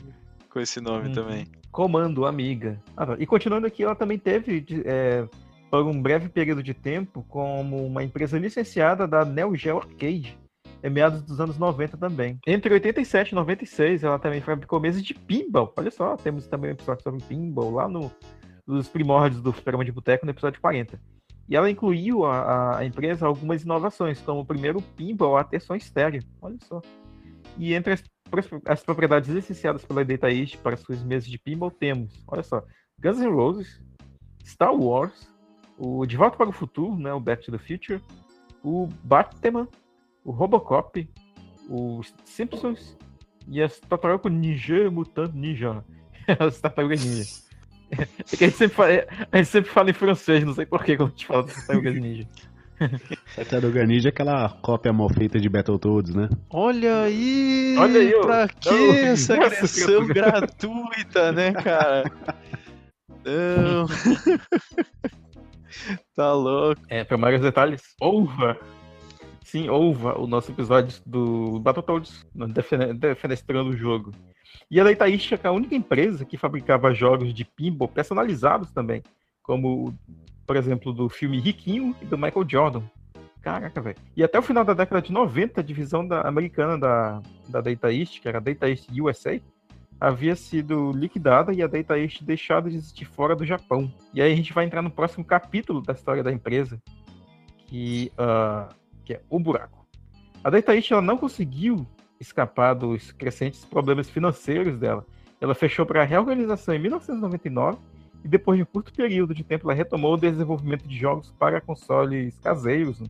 com 0.49 0.61
esse 0.61 0.80
nome 0.80 1.09
Uhum. 1.09 1.14
também. 1.14 1.47
Comando, 1.72 2.24
amiga. 2.24 2.80
Ah, 2.97 3.07
tá. 3.07 3.16
e 3.18 3.26
continuando 3.26 3.66
aqui, 3.66 3.82
ela 3.82 3.97
também 3.97 4.18
teve, 4.20 4.64
é, 4.84 5.26
por 5.85 5.91
um 5.91 6.01
breve 6.01 6.29
período 6.29 6.62
de 6.62 6.72
tempo, 6.74 7.24
como 7.29 7.85
uma 7.87 8.03
empresa 8.03 8.39
licenciada 8.39 9.07
da 9.07 9.24
Neo 9.24 9.55
Geo 9.55 9.79
Arcade, 9.79 10.39
em 10.83 10.91
meados 10.91 11.22
dos 11.22 11.41
anos 11.41 11.59
90 11.59 11.97
também. 11.97 12.39
Entre 12.47 12.72
87 12.72 13.31
e 13.31 13.35
96, 13.35 14.05
ela 14.05 14.18
também 14.18 14.41
fabricou 14.41 14.81
mesas 14.81 15.03
de 15.03 15.14
pinball. 15.14 15.72
Olha 15.77 15.91
só, 15.91 16.16
temos 16.16 16.47
também 16.47 16.70
um 16.70 16.74
episódio 16.74 17.03
sobre 17.03 17.22
pinball 17.24 17.70
lá 17.72 17.89
no, 17.89 18.11
nos 18.66 18.89
primórdios 18.89 19.43
do 19.43 19.53
Programa 19.53 19.85
de 19.85 19.93
Boteco, 19.93 20.24
no 20.27 20.33
episódio 20.33 20.61
40. 20.61 21.01
E 21.49 21.55
ela 21.57 21.70
incluiu 21.70 22.24
a, 22.24 22.79
a- 22.79 22.85
empresa 22.85 23.27
algumas 23.27 23.62
inovações, 23.62 24.20
como 24.20 24.41
o 24.41 24.45
primeiro 24.47 24.81
pinball 24.83 25.37
a 25.37 25.45
ter 25.45 25.61
som 25.61 25.74
estéreo. 25.77 26.22
Olha 26.43 26.57
só. 26.64 26.81
E 27.57 27.72
entre 27.74 27.93
as, 27.93 28.05
as 28.66 28.83
propriedades 28.83 29.31
licenciadas 29.31 29.85
pela 29.85 30.05
Data 30.05 30.31
East 30.31 30.57
para 30.59 30.77
suas 30.77 31.03
mesas 31.03 31.29
de 31.29 31.39
pinball 31.39 31.70
temos, 31.70 32.12
olha 32.27 32.43
só, 32.43 32.62
Guns 33.01 33.18
N' 33.18 33.31
Roses, 33.31 33.81
Star 34.45 34.74
Wars, 34.74 35.33
o 35.79 36.07
De 36.07 36.16
Volta 36.16 36.37
para 36.37 36.49
o 36.49 36.53
Futuro, 36.53 36.97
né, 36.97 37.12
o 37.12 37.20
Back 37.20 37.45
to 37.45 37.53
the 37.53 37.59
Future, 37.59 38.01
o 38.62 38.89
Batman, 39.05 39.68
o 40.24 40.31
Robocop, 40.31 41.09
os 41.68 42.14
Simpsons 42.24 42.97
e 43.49 43.62
as 43.62 43.79
Tartaruga 43.81 44.29
Ninja 44.29 44.91
Mutant 44.91 45.33
Ninja. 45.35 45.85
as 46.39 46.61
Tartarugas 46.61 47.05
Ninja. 47.05 47.24
É 47.89 48.37
que 48.37 48.43
a 48.43 48.49
gente 48.49 48.57
sempre 48.57 48.77
fala, 48.77 48.91
a 49.31 49.37
gente 49.37 49.49
sempre 49.49 49.70
fala 49.70 49.91
em 49.91 49.93
francês, 49.93 50.43
não 50.43 50.53
sei 50.53 50.66
porquê 50.66 50.97
quando 50.97 51.11
a 51.11 51.12
gente 51.12 51.24
fala 51.24 51.45
de 51.45 51.55
Tartarugas 51.55 51.95
Ninja. 51.95 52.29
Tartaruga 53.37 53.87
Ninja 53.87 54.09
é 54.09 54.11
aquela 54.11 54.49
cópia 54.61 54.93
mal 54.93 55.09
feita 55.09 55.39
de 55.39 55.49
Battletoads, 55.49 56.12
né? 56.12 56.29
Olha 56.51 57.03
aí! 57.03 57.77
Olha 57.79 58.01
aí. 58.01 58.20
Pra 58.20 58.49
que 58.49 58.70
Não, 58.70 58.93
essa 58.93 59.37
nossa, 59.37 59.47
agressão 59.47 60.07
gratuita, 60.09 61.31
né, 61.31 61.53
cara? 61.53 62.11
Não. 63.24 63.87
Tá 66.14 66.33
louco. 66.33 66.81
É, 66.89 67.05
para 67.05 67.16
maiores 67.16 67.43
detalhes, 67.43 67.83
ouva! 68.01 68.59
Sim, 69.45 69.68
ouva 69.68 70.18
o 70.20 70.27
nosso 70.27 70.51
episódio 70.51 71.01
do 71.07 71.61
Battletoads, 71.61 72.27
defenestrando 72.99 73.70
o 73.70 73.77
jogo. 73.77 74.12
E 74.68 74.81
a 74.81 74.85
Leitaística 74.85 75.47
é 75.47 75.49
a 75.49 75.53
única 75.53 75.74
empresa 75.74 76.24
que 76.24 76.37
fabricava 76.37 76.93
jogos 76.93 77.33
de 77.33 77.45
pinball 77.45 77.87
personalizados 77.87 78.72
também, 78.72 79.03
como, 79.43 79.97
por 80.45 80.57
exemplo, 80.57 80.93
do 80.93 81.09
filme 81.09 81.39
Riquinho 81.39 81.95
e 82.03 82.05
do 82.05 82.18
Michael 82.18 82.47
Jordan. 82.49 82.83
Caraca, 83.41 83.81
velho. 83.81 83.97
E 84.16 84.24
até 84.24 84.37
o 84.37 84.43
final 84.43 84.64
da 84.64 84.74
década 84.74 85.01
de 85.01 85.12
90, 85.12 85.61
a 85.61 85.64
divisão 85.64 86.05
da, 86.05 86.22
americana 86.22 86.77
da, 86.77 87.22
da 87.49 87.61
Data 87.61 87.93
East, 87.93 88.20
que 88.20 88.27
era 88.27 88.41
Data 88.41 88.68
East 88.68 88.89
USA, 89.01 89.41
havia 90.01 90.36
sido 90.36 90.92
liquidada 90.92 91.53
e 91.53 91.62
a 91.62 91.66
Data 91.66 91.99
East 91.99 92.22
deixada 92.22 92.70
de 92.70 92.76
existir 92.76 93.05
fora 93.05 93.34
do 93.34 93.44
Japão. 93.44 93.92
E 94.12 94.20
aí 94.20 94.32
a 94.32 94.36
gente 94.36 94.53
vai 94.53 94.64
entrar 94.64 94.82
no 94.82 94.90
próximo 94.90 95.24
capítulo 95.24 95.80
da 95.80 95.92
história 95.92 96.22
da 96.22 96.32
empresa, 96.32 96.80
que, 97.66 98.12
ah, 98.18 98.68
que 99.05 99.14
é 99.14 99.20
o 99.28 99.38
buraco. 99.38 99.86
A 100.44 100.51
Data 100.51 100.74
East 100.74 100.90
ela 100.90 101.03
não 101.03 101.16
conseguiu 101.16 101.86
escapar 102.20 102.74
dos 102.74 103.12
crescentes 103.12 103.64
problemas 103.64 104.09
financeiros 104.09 104.78
dela. 104.78 105.05
Ela 105.40 105.55
fechou 105.55 105.84
para 105.84 106.03
a 106.03 106.05
reorganização 106.05 106.74
em 106.74 106.78
1999 106.78 107.78
e 108.24 108.28
depois 108.28 108.57
de 108.57 108.62
um 108.62 108.66
curto 108.66 108.92
período 108.92 109.34
de 109.34 109.44
tempo 109.44 109.66
ela 109.66 109.76
retomou 109.76 110.14
o 110.14 110.16
desenvolvimento 110.16 110.86
de 110.86 110.97
jogos 110.97 111.32
para 111.38 111.61
consoles 111.61 112.38
caseiros. 112.38 113.01
né? 113.01 113.07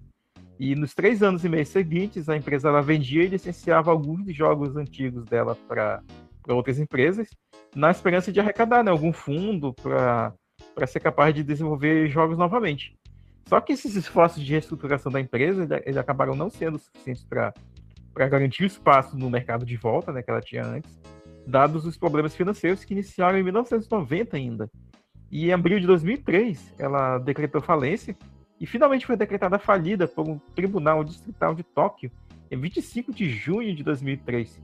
E 0.58 0.74
nos 0.74 0.94
três 0.94 1.22
anos 1.22 1.44
e 1.44 1.48
meio 1.48 1.66
seguintes, 1.66 2.28
a 2.28 2.36
empresa 2.36 2.68
ela 2.68 2.80
vendia 2.80 3.22
e 3.22 3.28
licenciava 3.28 3.90
alguns 3.90 4.24
dos 4.24 4.34
jogos 4.34 4.76
antigos 4.76 5.24
dela 5.24 5.56
para 5.68 6.02
outras 6.54 6.78
empresas, 6.78 7.28
na 7.74 7.90
esperança 7.90 8.32
de 8.32 8.40
arrecadar 8.40 8.82
né, 8.82 8.90
algum 8.90 9.12
fundo 9.12 9.74
para 9.74 10.86
ser 10.86 11.00
capaz 11.00 11.34
de 11.34 11.42
desenvolver 11.42 12.08
jogos 12.08 12.38
novamente. 12.38 12.96
Só 13.48 13.60
que 13.60 13.72
esses 13.72 13.94
esforços 13.94 14.42
de 14.42 14.52
reestruturação 14.52 15.10
da 15.10 15.20
empresa 15.20 15.62
ele- 15.62 15.82
eles 15.84 15.96
acabaram 15.96 16.34
não 16.34 16.50
sendo 16.50 16.78
suficientes 16.78 17.24
para 17.24 17.52
garantir 18.28 18.64
o 18.64 18.66
espaço 18.66 19.16
no 19.16 19.30
mercado 19.30 19.64
de 19.64 19.76
volta 19.76 20.12
né, 20.12 20.22
que 20.22 20.30
ela 20.30 20.40
tinha 20.40 20.64
antes, 20.64 20.90
dados 21.46 21.86
os 21.86 21.96
problemas 21.96 22.34
financeiros 22.34 22.84
que 22.84 22.92
iniciaram 22.92 23.38
em 23.38 23.42
1990 23.42 24.36
ainda. 24.36 24.70
E 25.30 25.48
em 25.48 25.52
abril 25.52 25.78
de 25.78 25.86
2003, 25.86 26.74
ela 26.78 27.18
decretou 27.18 27.60
falência 27.60 28.16
e 28.60 28.66
finalmente 28.66 29.06
foi 29.06 29.16
decretada 29.16 29.58
falida 29.58 30.08
por 30.08 30.28
um 30.28 30.38
tribunal 30.54 31.04
distrital 31.04 31.54
de 31.54 31.62
Tóquio 31.62 32.10
em 32.50 32.56
25 32.56 33.12
de 33.12 33.28
junho 33.28 33.74
de 33.74 33.82
2003. 33.82 34.60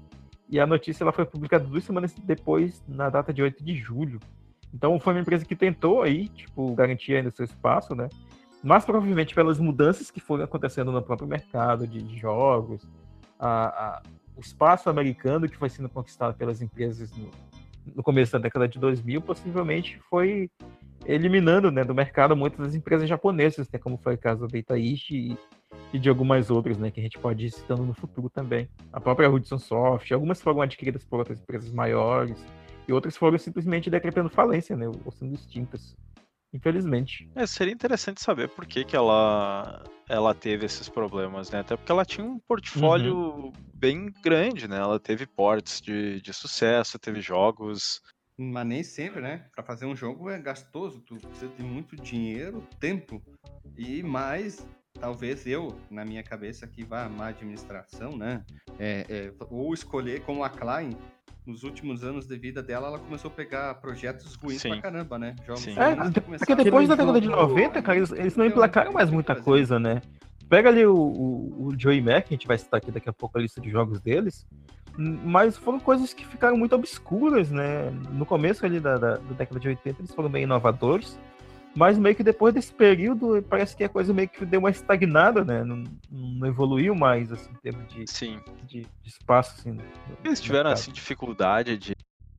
E 0.49 0.61
a 0.61 0.67
notícia 0.67 1.03
ela 1.05 1.13
foi 1.13 1.25
publicada 1.25 1.65
duas 1.65 1.85
semanas 1.85 2.15
depois, 2.15 2.83
na 2.87 3.09
data 3.09 3.33
de 3.33 3.43
8 3.43 3.65
de 3.65 3.75
julho. 3.75 4.21
Então 4.75 4.99
foi 5.01 5.15
uma 5.15 5.21
empresa 5.21 5.45
que 5.45 5.57
tentou 5.57 6.03
aí, 6.03 6.29
tipo, 6.29 6.75
garantir 6.75 7.15
ainda 7.17 7.31
seu 7.31 7.45
espaço, 7.45 7.95
né? 7.95 8.09
Mas 8.63 8.85
provavelmente 8.85 9.35
pelas 9.35 9.59
mudanças 9.59 10.11
que 10.11 10.21
foram 10.21 10.45
acontecendo 10.45 10.93
no 10.93 11.03
próprio 11.03 11.27
mercado 11.29 11.87
de, 11.87 12.01
jogos, 12.19 12.87
a- 13.39 13.67
a- 13.99 14.03
o 14.37 14.41
espaço 14.41 14.89
americano 14.89 15.49
que 15.49 15.57
foi 15.57 15.69
sendo 15.69 15.89
conquistado 15.89 16.35
pelas 16.37 16.63
empresas 16.63 17.11
no, 17.17 17.29
no 17.87 18.03
começo 18.03 18.33
da 18.33 18.39
década 18.39 18.69
de 18.69 18.79
2000, 18.79 19.21
possivelmente 19.23 19.99
foi 20.09 20.51
eliminando 21.07 21.71
né, 21.71 21.85
do 21.85 21.95
mercado 21.95 22.37
muitas 22.37 22.59
das 22.59 22.75
empresas 22.75 23.09
japonesas, 23.09 23.69
né, 23.71 23.79
como 23.79 23.99
foi 23.99 24.15
o 24.15 24.19
caso 24.19 24.47
da 24.47 24.79
East 24.79 25.11
e, 25.11 25.37
e 25.93 25.99
de 25.99 26.09
algumas 26.09 26.51
outras, 26.51 26.79
né, 26.79 26.91
que 26.91 27.01
a 27.01 27.03
gente 27.03 27.19
pode 27.19 27.47
ir 27.47 27.51
citando 27.51 27.85
no 27.85 27.95
futuro 27.95 28.31
também. 28.31 28.69
A 28.93 29.01
própria 29.01 29.31
Hudson 29.31 29.59
Soft, 29.59 30.11
algumas 30.13 30.41
foram 30.41 30.63
adquiridas 30.63 31.05
por 31.05 31.19
outras 31.19 31.41
empresas 31.41 31.73
maiores 31.73 32.45
e 32.87 32.93
outras 32.93 33.17
foram 33.17 33.39
simplesmente 33.39 33.91
decretando 33.91 34.29
falência, 34.29 34.77
né, 34.77 34.87
ou 34.87 35.11
sendo 35.11 35.35
extintas. 35.35 35.97
Infelizmente. 36.53 37.29
É, 37.35 37.47
seria 37.47 37.73
interessante 37.73 38.21
saber 38.21 38.49
por 38.49 38.67
que, 38.67 38.85
que 38.85 38.95
ela, 38.95 39.83
ela 40.09 40.35
teve 40.35 40.67
esses 40.67 40.89
problemas, 40.89 41.51
né? 41.51 41.61
Até 41.61 41.77
porque 41.77 41.91
ela 41.91 42.05
tinha 42.05 42.27
um 42.27 42.39
portfólio 42.39 43.53
bem 43.75 44.13
grande, 44.23 44.69
né? 44.69 44.77
Ela 44.77 45.01
teve 45.01 45.27
ports 45.27 45.81
de, 45.81 46.21
de 46.21 46.33
sucesso, 46.33 46.99
teve 46.99 47.21
jogos. 47.21 48.03
Mas 48.39 48.67
nem 48.67 48.83
sempre, 48.83 49.21
né? 49.21 49.49
Pra 49.55 49.65
fazer 49.65 49.87
um 49.87 49.97
jogo 49.97 50.29
é 50.29 50.39
gastoso, 50.39 51.01
tu 51.01 51.17
precisa 51.17 51.49
de 51.49 51.63
muito 51.63 51.97
dinheiro, 51.97 52.67
tempo 52.79 53.23
e 53.77 54.03
mais, 54.03 54.67
talvez 55.03 55.47
eu, 55.47 55.75
na 55.91 56.05
minha 56.05 56.23
cabeça, 56.23 56.67
que 56.67 56.85
vá 56.85 57.09
má 57.09 57.29
administração, 57.29 58.17
né? 58.17 58.43
É, 58.79 59.07
é, 59.09 59.33
ou 59.51 59.73
escolher 59.75 60.21
como 60.23 60.45
a 60.45 60.51
Klein, 60.51 60.97
nos 61.47 61.65
últimos 61.65 62.05
anos 62.05 62.27
de 62.27 62.37
vida 62.37 62.63
dela, 62.63 62.87
ela 62.89 62.99
começou 62.99 63.31
a 63.31 63.35
pegar 63.35 63.75
projetos 63.75 64.35
ruins 64.37 64.61
Sim. 64.63 64.71
pra 64.71 64.83
caramba, 64.83 65.19
né? 65.19 65.35
Jogos 65.47 65.63
Sim. 65.63 65.75
É, 65.79 65.97
porque 66.39 66.55
depois 66.55 66.89
da 66.89 66.95
década 66.95 67.21
de 67.21 67.27
jogo- 67.27 67.41
90, 67.43 67.83
cara, 67.83 67.99
eles, 67.99 68.13
eles 68.13 68.37
não 68.37 68.45
Tem 68.45 68.53
emplacaram 68.53 68.91
uma 68.91 68.99
mais 69.01 69.11
muita 69.11 69.35
que 69.35 69.43
coisa, 69.43 69.79
né? 69.79 70.01
Pega 70.49 70.69
ali 70.69 70.85
o, 70.87 70.95
o, 70.95 71.67
o 71.69 71.79
Joey 71.79 72.01
Mac, 72.01 72.27
a 72.27 72.29
gente 72.31 72.47
vai 72.47 72.59
citar 72.59 72.79
aqui 72.79 72.91
daqui 72.91 73.09
a 73.09 73.13
pouco 73.13 73.39
a 73.39 73.41
lista 73.41 73.61
de 73.61 73.71
jogos 73.71 74.01
deles, 74.01 74.47
m- 74.99 75.19
mas 75.25 75.57
foram 75.57 75.81
coisas 75.81 76.13
que 76.13 76.27
ficaram 76.27 76.57
muito 76.57 76.75
obscuras, 76.77 77.51
né? 77.51 77.91
No 78.13 78.27
começo 78.27 78.65
ali 78.65 78.79
da, 78.79 78.97
da, 78.99 79.15
da 79.17 79.33
década 79.35 79.59
de 79.59 79.69
80 79.69 80.03
eles 80.03 80.15
foram 80.15 80.29
meio 80.29 80.45
inovadores, 80.45 81.19
mas 81.75 81.99
meio 81.99 82.15
que 82.15 82.23
depois 82.23 82.53
desse 82.55 82.73
período 82.73 83.43
parece 83.49 83.77
que 83.77 83.85
a 83.85 83.89
coisa 83.89 84.13
meio 84.13 84.29
que 84.29 84.45
deu 84.45 84.61
uma 84.61 84.71
estagnada, 84.71 85.45
né? 85.45 85.65
Não, 85.65 85.85
não 86.11 86.47
evoluiu 86.47 86.95
mais, 86.95 87.33
assim, 87.33 87.51
em 87.51 87.57
termos 87.63 87.93
de, 87.93 88.05
Sim. 88.07 88.41
de, 88.65 88.81
de 88.83 88.89
espaço, 89.09 89.55
assim. 89.59 89.79
Eles 90.25 90.41
tiveram, 90.41 90.71
mercado. 90.71 90.79
assim, 90.81 90.93
dificuldade 90.93 91.77
de, 91.79 91.93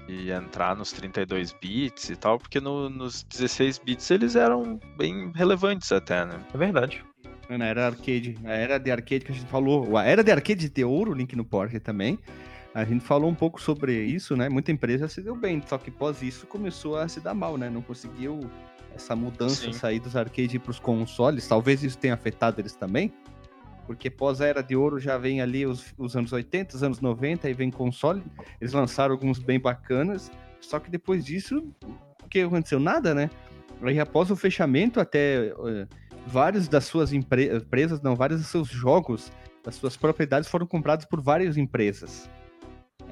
de 0.07 0.29
entrar 0.31 0.75
nos 0.75 0.91
32 0.91 1.53
bits 1.61 2.09
e 2.09 2.15
tal, 2.15 2.37
porque 2.37 2.59
no- 2.59 2.89
nos 2.89 3.23
16 3.23 3.79
bits 3.79 4.09
eles 4.11 4.35
eram 4.35 4.79
bem 4.97 5.31
relevantes 5.33 5.91
até, 5.91 6.25
né? 6.25 6.39
É 6.53 6.57
verdade. 6.57 7.03
Na 7.49 7.65
era 7.65 7.85
arcade, 7.87 8.39
a 8.45 8.51
era 8.51 8.77
de 8.79 8.89
arcade 8.89 9.25
que 9.25 9.31
a 9.31 9.35
gente 9.35 9.47
falou, 9.47 9.97
a 9.97 10.03
era 10.03 10.23
de 10.23 10.31
arcade 10.31 10.69
de 10.69 10.83
ouro, 10.83 11.13
link 11.13 11.35
no 11.35 11.43
Porsche 11.45 11.79
também. 11.79 12.17
A 12.73 12.83
gente 12.83 13.03
falou 13.03 13.29
um 13.29 13.35
pouco 13.35 13.61
sobre 13.61 14.03
isso, 14.03 14.35
né? 14.35 14.49
Muita 14.49 14.71
empresa 14.71 15.07
se 15.07 15.21
deu 15.21 15.35
bem, 15.35 15.61
só 15.67 15.77
que 15.77 15.91
pós 15.91 16.21
isso 16.23 16.47
começou 16.47 16.97
a 16.97 17.07
se 17.07 17.19
dar 17.19 17.33
mal, 17.33 17.55
né? 17.55 17.69
Não 17.69 17.81
conseguiu 17.81 18.39
essa 18.95 19.15
mudança, 19.15 19.65
Sim. 19.65 19.73
sair 19.73 19.99
dos 19.99 20.15
arcades 20.15 20.59
para 20.59 20.71
os 20.71 20.79
consoles. 20.79 21.47
Talvez 21.47 21.83
isso 21.83 21.97
tenha 21.97 22.15
afetado 22.15 22.59
eles 22.59 22.75
também, 22.75 23.13
porque 23.85 24.09
pós 24.09 24.41
a 24.41 24.47
era 24.47 24.63
de 24.63 24.75
ouro 24.75 24.99
já 24.99 25.17
vem 25.17 25.39
ali 25.39 25.65
os, 25.65 25.93
os 25.97 26.15
anos 26.15 26.33
80, 26.33 26.75
os 26.75 26.83
anos 26.83 26.99
90, 26.99 27.47
aí 27.47 27.53
vem 27.53 27.69
console. 27.69 28.23
Eles 28.59 28.73
lançaram 28.73 29.13
alguns 29.13 29.37
bem 29.37 29.59
bacanas, 29.59 30.31
só 30.59 30.79
que 30.79 30.89
depois 30.89 31.23
disso, 31.23 31.63
o 32.23 32.27
que 32.27 32.41
aconteceu? 32.41 32.79
Nada, 32.79 33.13
né? 33.13 33.29
Aí 33.83 33.99
após 33.99 34.31
o 34.31 34.35
fechamento, 34.35 34.99
até 34.99 35.47
eh, 35.47 35.87
vários 36.25 36.67
das 36.67 36.85
suas 36.85 37.13
empre- 37.13 37.55
empresas, 37.55 38.01
não, 38.01 38.15
vários 38.15 38.39
dos 38.39 38.49
seus 38.49 38.69
jogos, 38.69 39.31
das 39.63 39.75
suas 39.75 39.95
propriedades 39.95 40.49
foram 40.49 40.65
comprados 40.65 41.05
por 41.05 41.21
várias 41.21 41.57
empresas. 41.57 42.29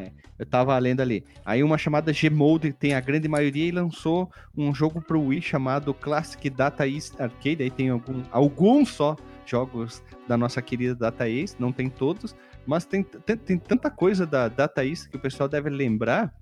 É, 0.02 0.12
eu 0.40 0.46
tava 0.46 0.78
lendo 0.80 1.02
ali. 1.02 1.24
Aí 1.46 1.64
uma 1.64 1.78
chamada 1.78 2.12
Gmode 2.12 2.74
tem 2.74 2.94
a 2.94 3.00
grande 3.00 3.28
maioria 3.28 3.68
e 3.68 3.72
lançou 3.72 4.32
um 4.58 4.74
jogo 4.74 5.02
pro 5.02 5.22
Wii 5.22 5.42
chamado 5.42 5.94
Classic 5.94 6.50
Data 6.50 6.88
East 6.88 7.20
Arcade. 7.20 7.64
Aí 7.64 7.70
tem 7.70 7.90
algum, 7.90 8.24
alguns 8.32 8.90
só 8.90 9.16
jogos 9.46 10.02
da 10.28 10.38
nossa 10.38 10.62
querida 10.62 10.96
Data 10.96 11.30
East, 11.30 11.60
não 11.60 11.72
tem 11.72 11.90
todos, 11.90 12.36
mas 12.66 12.86
tem, 12.86 13.04
tem, 13.04 13.38
tem 13.38 13.58
tanta 13.58 13.90
coisa 13.90 14.26
da 14.26 14.48
Data 14.48 14.86
East 14.86 15.10
que 15.10 15.18
o 15.18 15.20
pessoal 15.20 15.50
deve 15.50 15.70
lembrar. 15.70 16.34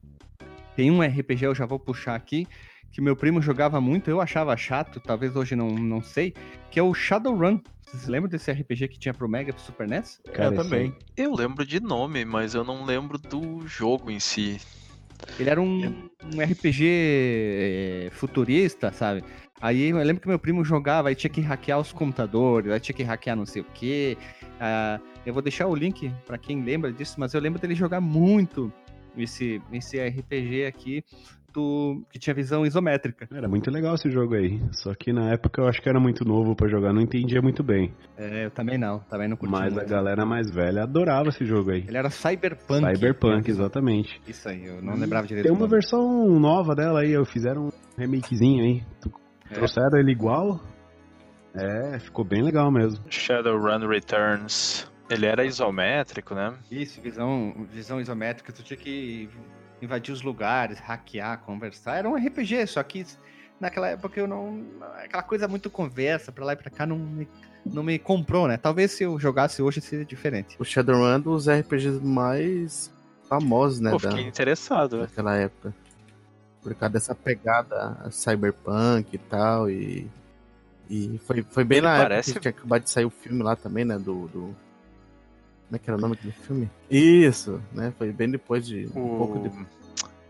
Tem 0.76 0.92
um 0.92 1.02
RPG, 1.02 1.46
eu 1.46 1.56
já 1.56 1.66
vou 1.66 1.80
puxar 1.80 2.16
aqui, 2.16 2.48
que 2.92 3.02
meu 3.02 3.16
primo 3.16 3.42
jogava 3.42 3.82
muito, 3.82 4.10
eu 4.10 4.22
achava 4.22 4.56
chato, 4.56 5.00
talvez 5.00 5.36
hoje 5.36 5.56
não, 5.56 5.70
não 5.70 6.02
sei, 6.02 6.34
que 6.72 6.80
é 6.80 6.84
o 6.84 6.94
Shadowrun. 6.94 7.60
Vocês 7.90 8.08
lembram 8.08 8.30
desse 8.30 8.52
RPG 8.52 8.88
que 8.88 9.00
tinha 9.00 9.16
pro 9.16 9.28
Mega 9.28 9.50
e 9.50 9.54
pro 9.54 9.64
Super 9.64 9.88
NES? 9.88 10.22
eu 10.28 10.56
também. 10.56 10.96
Eu 11.18 11.34
lembro 11.34 11.66
de 11.66 11.80
nome, 11.80 12.24
mas 12.24 12.54
eu 12.54 12.64
não 12.64 12.86
lembro 12.86 13.18
do 13.18 13.66
jogo 13.68 14.12
em 14.12 14.20
si. 14.20 14.62
Ele 15.40 15.50
era 15.50 15.60
um, 15.60 16.08
um 16.24 16.40
RPG 16.40 16.86
eh, 16.86 18.10
futurista, 18.12 18.92
sabe? 18.92 19.24
Aí 19.60 19.90
eu 19.90 19.98
lembro 19.98 20.22
que 20.22 20.28
meu 20.28 20.38
primo 20.38 20.64
jogava, 20.64 21.10
aí 21.10 21.16
tinha 21.16 21.32
que 21.32 21.42
hackear 21.42 21.80
os 21.80 21.92
computadores, 21.92 22.72
aí 22.72 22.80
tinha 22.80 22.96
que 22.96 23.02
hackear 23.02 23.36
não 23.36 23.46
sei 23.46 23.64
o 23.64 23.66
quê. 23.74 24.16
Ah, 24.60 25.00
eu 25.26 25.34
vou 25.34 25.42
deixar 25.42 25.66
o 25.66 25.76
link 25.76 26.14
pra 26.28 26.38
quem 26.38 26.64
lembra 26.64 26.94
disso, 26.94 27.16
mas 27.18 27.34
eu 27.34 27.42
lembro 27.42 27.60
dele 27.60 27.74
jogar 27.74 28.00
muito 28.00 28.72
esse, 29.18 29.60
esse 29.74 30.00
RPG 30.00 30.66
aqui 30.68 31.04
do 31.54 32.04
que 32.12 32.20
tinha 32.20 32.34
visão 32.34 32.66
isométrica. 32.66 33.28
Era 33.32 33.48
muito 33.48 33.70
legal 33.72 33.96
esse 33.96 34.10
jogo 34.10 34.36
aí. 34.36 34.60
Só 34.72 34.94
que 34.94 35.12
na 35.14 35.32
época 35.32 35.62
eu 35.62 35.68
acho 35.68 35.82
que 35.82 35.90
era 35.90 36.00
muito 36.00 36.24
novo 36.26 36.56
pra 36.56 36.68
jogar, 36.68 36.94
não 36.94 37.02
entendia 37.02 37.42
muito 37.42 37.64
bem. 37.64 37.94
É, 38.18 38.46
eu 38.46 38.52
também 38.52 38.78
não, 38.78 39.00
também 39.00 39.28
não 39.28 39.38
curti 39.38 39.52
Mas 39.52 39.74
a 39.74 39.76
muito. 39.78 39.90
galera 39.90 40.26
mais 40.26 40.50
velha 40.54 40.84
adorava 40.84 41.30
esse 41.30 41.46
jogo 41.46 41.72
aí. 41.72 41.86
Ele 41.88 41.98
era 41.98 42.10
Cyberpunk. 42.10 42.80
Cyberpunk, 42.96 43.50
exatamente. 43.50 44.22
Isso 44.28 44.48
aí, 44.50 44.66
eu 44.66 44.82
não 44.82 44.96
lembrava 44.96 45.26
direito. 45.28 45.44
Tem 45.46 45.52
uma 45.52 45.60
nome. 45.62 45.72
versão 45.72 46.40
nova 46.40 46.76
dela 46.76 47.02
aí, 47.02 47.12
eu 47.12 47.26
fizeram 47.26 47.68
um 47.68 47.72
remakezinho 47.98 48.64
aí. 48.64 48.84
Tu- 49.02 49.12
É. 49.52 49.56
Trouxeram 49.56 49.98
ele 50.00 50.12
igual. 50.12 50.60
É, 51.56 51.98
ficou 52.00 52.24
bem 52.24 52.44
legal 52.44 52.72
mesmo. 52.72 53.04
Shadowrun 53.10 53.88
Returns. 53.88 54.88
Ele 55.10 55.26
era 55.26 55.44
isométrico, 55.44 56.36
né? 56.36 56.54
Isso, 56.70 57.02
visão, 57.02 57.66
visão 57.72 58.00
isométrica, 58.00 58.54
tu 58.54 58.62
tinha 58.62 58.78
que 58.78 59.28
invadir 59.82 60.12
os 60.14 60.22
lugares, 60.22 60.80
hackear, 60.80 61.40
conversar. 61.40 61.98
Era 61.98 62.10
um 62.10 62.16
RPG, 62.16 62.68
só 62.68 62.82
que 62.84 63.06
naquela 63.60 63.90
época 63.90 64.20
eu 64.20 64.28
não. 64.28 64.64
Aquela 65.04 65.24
coisa 65.24 65.48
muito 65.48 65.70
conversa, 65.70 66.32
pra 66.32 66.46
lá 66.46 66.54
e 66.54 66.56
pra 66.56 66.70
cá, 66.70 66.86
não 66.86 66.98
me, 66.98 67.28
não 67.66 67.84
me 67.84 67.98
comprou, 68.00 68.48
né? 68.48 68.58
Talvez 68.58 68.92
se 68.92 69.04
eu 69.04 69.20
jogasse 69.20 69.62
hoje 69.62 69.82
seria 69.82 70.06
diferente. 70.06 70.56
O 70.60 70.64
Shadowrun 70.66 71.08
é 71.08 71.16
um 71.18 71.22
dos 71.22 71.48
RPGs 71.50 72.00
mais 72.04 72.92
famosos, 73.28 73.80
né? 73.80 73.92
Da, 73.92 74.00
fiquei 74.00 74.26
interessado. 74.26 74.98
né? 74.98 75.02
daquela 75.08 75.36
época. 75.36 75.74
Por 76.62 76.76
causa 76.76 76.94
dessa 76.94 77.16
pegada 77.16 78.10
cyberpunk 78.12 79.14
e 79.14 79.18
tal. 79.18 79.70
E, 79.70 80.10
e 80.90 81.18
foi, 81.26 81.42
foi 81.50 81.64
bem 81.64 81.78
Ele 81.78 81.88
na 81.88 81.98
parece- 81.98 82.32
época 82.32 82.40
que 82.40 82.52
tinha 82.52 82.60
acabado 82.60 82.84
de 82.84 82.90
sair 82.90 83.06
o 83.06 83.10
filme 83.10 83.42
lá 83.44 83.56
também, 83.56 83.86
né? 83.86 83.98
Do. 83.98 84.28
do... 84.28 84.56
Como 85.70 85.76
é 85.76 85.80
que 85.80 85.90
era 85.90 85.98
o 85.98 86.02
nome 86.02 86.16
do 86.16 86.32
filme? 86.32 86.70
Isso, 86.90 87.62
né? 87.74 87.94
Foi 87.98 88.12
bem 88.12 88.30
depois 88.30 88.66
de. 88.66 88.88
Um 88.88 89.18
pouco 89.18 89.40
de... 89.48 89.52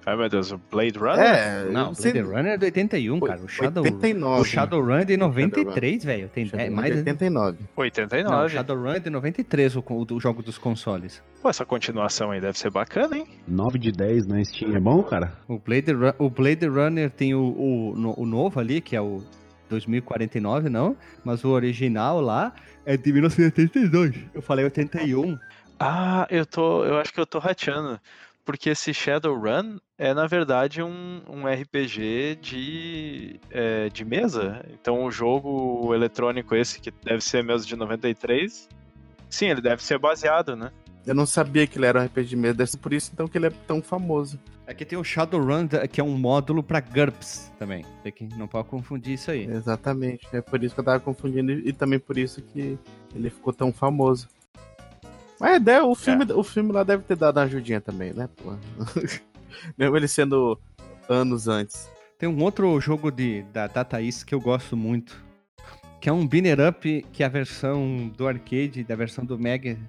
Ai 0.05 0.15
meu 0.15 0.27
Deus, 0.29 0.51
o 0.51 0.59
Blade 0.71 0.97
Runner? 0.97 1.19
É, 1.19 1.65
Não, 1.71 1.93
sei- 1.93 2.11
Blade 2.13 2.27
Runner 2.27 2.53
é 2.53 2.57
de 2.57 2.65
81, 2.65 3.19
cara. 3.19 3.39
O 3.41 3.47
Shadow, 3.47 3.83
89. 3.83 4.41
o 4.41 4.43
Shadowrun 4.45 4.95
é 4.95 5.05
de 5.05 5.17
93, 5.17 6.03
velho. 6.03 6.29
Tem 6.29 6.49
é, 6.53 6.63
de 6.65 6.69
mais 6.71 6.91
de... 6.93 6.97
89. 6.99 7.57
Não, 7.59 7.67
89. 7.77 8.45
o 8.45 8.49
Shadowrun 8.49 8.89
é 8.91 8.99
de 8.99 9.09
93, 9.09 9.75
o, 9.75 9.83
o 10.11 10.19
jogo 10.19 10.41
dos 10.41 10.57
consoles. 10.57 11.21
Pô, 11.41 11.49
essa 11.49 11.63
continuação 11.65 12.31
aí 12.31 12.41
deve 12.41 12.57
ser 12.57 12.71
bacana, 12.71 13.17
hein? 13.17 13.27
9 13.47 13.77
de 13.77 13.91
10 13.91 14.25
na 14.25 14.43
Steam 14.43 14.75
é 14.75 14.79
bom, 14.79 15.03
cara? 15.03 15.31
O 15.47 15.59
Blade, 15.59 15.91
Run- 15.93 16.13
o 16.17 16.29
Blade 16.29 16.65
Runner 16.67 17.11
tem 17.11 17.35
o, 17.35 17.41
o, 17.41 18.21
o 18.21 18.25
novo 18.25 18.59
ali, 18.59 18.81
que 18.81 18.95
é 18.95 19.01
o 19.01 19.21
2049, 19.69 20.69
não, 20.69 20.97
mas 21.23 21.43
o 21.43 21.49
original 21.49 22.19
lá 22.19 22.53
é 22.85 22.97
de 22.97 23.13
1982. 23.13 24.15
Eu 24.33 24.41
falei 24.41 24.65
81. 24.65 25.37
Ah, 25.79 26.27
eu 26.29 26.45
tô. 26.45 26.83
Eu 26.83 26.97
acho 26.97 27.13
que 27.13 27.19
eu 27.19 27.25
tô 27.25 27.39
rateando. 27.39 27.99
Porque 28.43 28.71
esse 28.71 28.93
Shadowrun 28.93 29.77
é, 29.95 30.13
na 30.13 30.25
verdade, 30.25 30.81
um, 30.81 31.21
um 31.27 31.45
RPG 31.45 32.39
de, 32.41 33.39
é, 33.51 33.89
de 33.89 34.05
mesa. 34.05 34.65
Então 34.73 35.03
o 35.03 35.11
jogo 35.11 35.93
eletrônico 35.93 36.55
esse, 36.55 36.79
que 36.79 36.89
deve 37.03 37.21
ser 37.21 37.43
mesmo 37.43 37.67
de 37.67 37.75
93. 37.75 38.69
Sim, 39.29 39.49
ele 39.49 39.61
deve 39.61 39.83
ser 39.83 39.99
baseado, 39.99 40.55
né? 40.55 40.71
Eu 41.05 41.13
não 41.13 41.25
sabia 41.25 41.67
que 41.67 41.77
ele 41.77 41.85
era 41.85 42.01
um 42.01 42.05
RPG 42.05 42.35
mesmo, 42.35 42.57
deve 42.57 42.71
ser 42.71 42.77
por 42.77 42.93
isso 42.93 43.11
então 43.13 43.27
que 43.27 43.37
ele 43.37 43.47
é 43.47 43.53
tão 43.67 43.81
famoso. 43.81 44.39
Aqui 44.69 44.85
tem 44.85 44.99
o 44.99 45.03
Shadowrun, 45.03 45.67
que 45.91 45.99
é 45.99 46.03
um 46.03 46.15
módulo 46.15 46.61
pra 46.61 46.79
GURPS 46.79 47.51
também. 47.57 47.83
Tem 48.03 48.11
que, 48.11 48.29
não 48.37 48.47
pode 48.47 48.67
confundir 48.67 49.15
isso 49.15 49.31
aí. 49.31 49.45
Exatamente. 49.45 50.27
É 50.31 50.41
por 50.41 50.63
isso 50.63 50.75
que 50.75 50.79
eu 50.79 50.85
tava 50.85 50.99
confundindo 50.99 51.51
e 51.51 51.73
também 51.73 51.97
por 51.97 52.19
isso 52.19 52.39
que 52.39 52.77
ele 53.15 53.31
ficou 53.31 53.51
tão 53.51 53.73
famoso. 53.73 54.29
Mas 55.39 55.65
é, 55.65 55.81
o 55.81 55.95
filme, 55.95 56.23
o 56.31 56.43
filme 56.43 56.71
lá 56.71 56.83
deve 56.83 57.01
ter 57.01 57.15
dado 57.15 57.37
uma 57.37 57.45
ajudinha 57.45 57.81
também, 57.81 58.13
né, 58.13 58.29
pô? 58.35 58.53
Mesmo 59.75 59.97
ele 59.97 60.07
sendo 60.07 60.59
anos 61.09 61.47
antes. 61.47 61.89
Tem 62.19 62.29
um 62.29 62.43
outro 62.43 62.79
jogo 62.79 63.09
de, 63.09 63.41
da 63.51 63.65
Data 63.65 63.99
East 63.99 64.23
que 64.23 64.35
eu 64.35 64.39
gosto 64.39 64.77
muito. 64.77 65.19
Que 65.99 66.09
é 66.09 66.13
um 66.13 66.27
Binner 66.27 66.59
Up, 66.69 67.05
que 67.11 67.23
a 67.23 67.27
versão 67.27 68.07
do 68.15 68.27
arcade, 68.27 68.83
da 68.83 68.95
versão 68.95 69.25
do 69.25 69.37
Mega, 69.39 69.79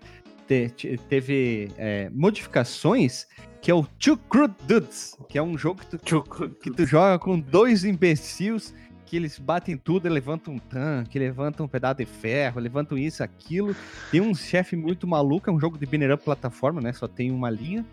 te- 0.50 0.68
te- 0.70 0.96
teve 1.08 1.70
é, 1.78 2.10
modificações, 2.12 3.28
que 3.62 3.70
é 3.70 3.74
o 3.74 3.84
Two 4.00 4.16
Crude 4.16 4.54
Dudes, 4.66 5.16
que 5.28 5.38
é 5.38 5.42
um 5.42 5.56
jogo 5.56 5.80
que 5.80 5.96
tu, 5.96 6.22
que 6.60 6.70
tu 6.72 6.84
joga 6.84 7.20
com 7.20 7.38
dois 7.38 7.84
imbecis 7.84 8.74
que 9.06 9.16
eles 9.16 9.38
batem 9.38 9.76
tudo, 9.76 10.08
levantam 10.08 10.54
um 10.54 10.58
tanque, 10.58 11.18
levantam 11.18 11.66
um 11.66 11.68
pedaço 11.68 11.98
de 11.98 12.06
ferro, 12.06 12.60
levantam 12.60 12.96
isso, 12.96 13.22
aquilo. 13.24 13.74
Tem 14.10 14.20
um 14.20 14.32
chefe 14.34 14.76
muito 14.76 15.06
maluco, 15.06 15.50
é 15.50 15.52
um 15.52 15.58
jogo 15.58 15.76
de 15.78 15.84
binner 15.84 16.14
up 16.14 16.24
plataforma, 16.24 16.80
né? 16.80 16.92
Só 16.92 17.08
tem 17.08 17.30
uma 17.30 17.50
linha. 17.50 17.84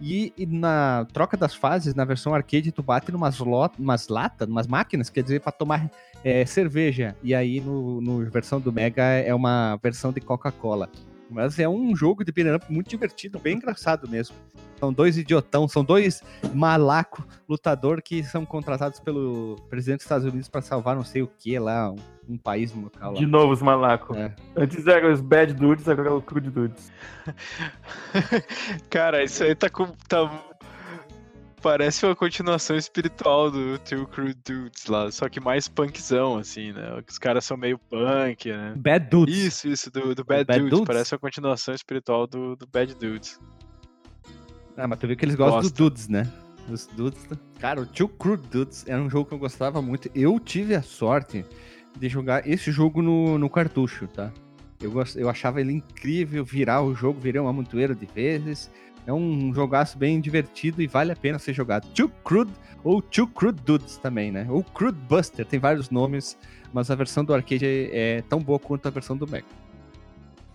E, 0.00 0.32
e 0.36 0.44
na 0.46 1.06
troca 1.12 1.36
das 1.36 1.54
fases, 1.54 1.94
na 1.94 2.04
versão 2.04 2.34
arcade, 2.34 2.72
tu 2.72 2.82
bate 2.82 3.12
numas, 3.12 3.38
lot, 3.38 3.74
umas 3.78 4.08
latas, 4.08 4.48
umas 4.48 4.66
máquinas, 4.66 5.08
quer 5.08 5.22
dizer, 5.22 5.40
pra 5.40 5.52
tomar 5.52 5.88
é, 6.24 6.44
cerveja. 6.44 7.16
E 7.22 7.34
aí, 7.36 7.60
no, 7.60 8.00
no 8.00 8.28
versão 8.28 8.60
do 8.60 8.72
Mega, 8.72 9.04
é 9.04 9.32
uma 9.32 9.78
versão 9.80 10.12
de 10.12 10.20
Coca-Cola. 10.20 10.90
Mas 11.34 11.58
é 11.58 11.68
um 11.68 11.96
jogo 11.96 12.24
de 12.24 12.30
beat'em 12.30 12.54
up 12.54 12.72
muito 12.72 12.88
divertido, 12.88 13.40
bem 13.40 13.56
engraçado 13.56 14.08
mesmo. 14.08 14.36
São 14.78 14.92
dois 14.92 15.18
idiotão, 15.18 15.66
são 15.66 15.82
dois 15.82 16.22
malaco 16.54 17.26
lutador 17.48 18.00
que 18.00 18.22
são 18.22 18.46
contratados 18.46 19.00
pelo 19.00 19.56
presidente 19.68 19.98
dos 19.98 20.04
Estados 20.04 20.26
Unidos 20.26 20.48
pra 20.48 20.62
salvar 20.62 20.94
não 20.94 21.02
sei 21.02 21.22
o 21.22 21.26
que 21.26 21.58
lá, 21.58 21.90
um, 21.90 21.96
um 22.28 22.38
país 22.38 22.72
no 22.72 22.82
local 22.82 23.14
lá. 23.14 23.18
De 23.18 23.26
novo 23.26 23.52
os 23.52 23.60
malacos. 23.60 24.16
É. 24.16 24.32
Antes 24.56 24.86
eram 24.86 25.12
os 25.12 25.20
bad 25.20 25.52
dudes, 25.54 25.88
agora 25.88 26.08
é 26.08 26.12
o 26.12 26.22
crude 26.22 26.50
dudes. 26.50 26.92
Cara, 28.88 29.24
isso 29.24 29.42
aí 29.42 29.56
tá 29.56 29.68
com. 29.68 29.86
Tá... 30.08 30.30
Parece 31.64 32.04
uma 32.04 32.14
continuação 32.14 32.76
espiritual 32.76 33.50
do 33.50 33.78
Two 33.78 34.06
Crew 34.08 34.34
Dudes 34.44 34.84
lá, 34.84 35.10
só 35.10 35.30
que 35.30 35.40
mais 35.40 35.66
punkzão, 35.66 36.36
assim, 36.36 36.72
né? 36.72 37.02
Os 37.08 37.16
caras 37.16 37.42
são 37.46 37.56
meio 37.56 37.78
punk, 37.78 38.52
né? 38.52 38.74
Bad 38.76 39.08
Dudes. 39.08 39.34
Isso, 39.34 39.68
isso, 39.68 39.90
do, 39.90 40.14
do 40.14 40.22
Bad, 40.22 40.44
Bad 40.44 40.58
Dudes. 40.58 40.70
Dudes? 40.70 40.86
Parece 40.86 41.14
uma 41.14 41.20
continuação 41.20 41.74
espiritual 41.74 42.26
do, 42.26 42.54
do 42.54 42.66
Bad 42.66 42.94
Dudes. 42.96 43.40
Ah, 44.76 44.86
mas 44.86 44.98
tu 44.98 45.06
viu 45.06 45.16
que 45.16 45.24
eles 45.24 45.36
gostam 45.36 45.60
dos 45.62 45.70
Gosto. 45.70 45.82
dudes, 45.84 46.06
né? 46.06 46.30
Os 46.68 46.86
dudes. 46.86 47.26
Cara, 47.58 47.80
o 47.80 47.86
Two 47.86 48.10
Crude 48.10 48.46
Dudes 48.48 48.84
era 48.86 49.00
um 49.00 49.08
jogo 49.08 49.30
que 49.30 49.34
eu 49.34 49.38
gostava 49.38 49.80
muito. 49.80 50.10
Eu 50.14 50.38
tive 50.38 50.74
a 50.74 50.82
sorte 50.82 51.46
de 51.98 52.08
jogar 52.10 52.46
esse 52.46 52.70
jogo 52.70 53.00
no, 53.00 53.38
no 53.38 53.48
cartucho, 53.48 54.06
tá? 54.06 54.30
Eu, 54.78 54.92
eu 55.16 55.30
achava 55.30 55.62
ele 55.62 55.72
incrível, 55.72 56.44
virar 56.44 56.82
o 56.82 56.94
jogo, 56.94 57.18
virei 57.18 57.40
um 57.40 57.48
amontoeiro 57.48 57.94
de 57.94 58.04
vezes. 58.04 58.70
É 59.06 59.12
um 59.12 59.52
jogaço 59.52 59.98
bem 59.98 60.20
divertido 60.20 60.80
e 60.80 60.86
vale 60.86 61.12
a 61.12 61.16
pena 61.16 61.38
ser 61.38 61.52
jogado. 61.52 61.86
Two 61.94 62.10
Crude 62.24 62.52
ou 62.82 63.02
Two 63.02 63.26
Crude 63.26 63.60
Dudes 63.62 63.96
também, 63.96 64.32
né? 64.32 64.46
Ou 64.48 64.62
Crude 64.62 64.98
Buster, 65.08 65.44
tem 65.44 65.58
vários 65.58 65.90
nomes, 65.90 66.36
mas 66.72 66.90
a 66.90 66.94
versão 66.94 67.24
do 67.24 67.34
arcade 67.34 67.66
é, 67.66 68.16
é 68.18 68.22
tão 68.22 68.40
boa 68.40 68.58
quanto 68.58 68.86
a 68.86 68.90
versão 68.90 69.16
do 69.16 69.26
Mega. 69.26 69.46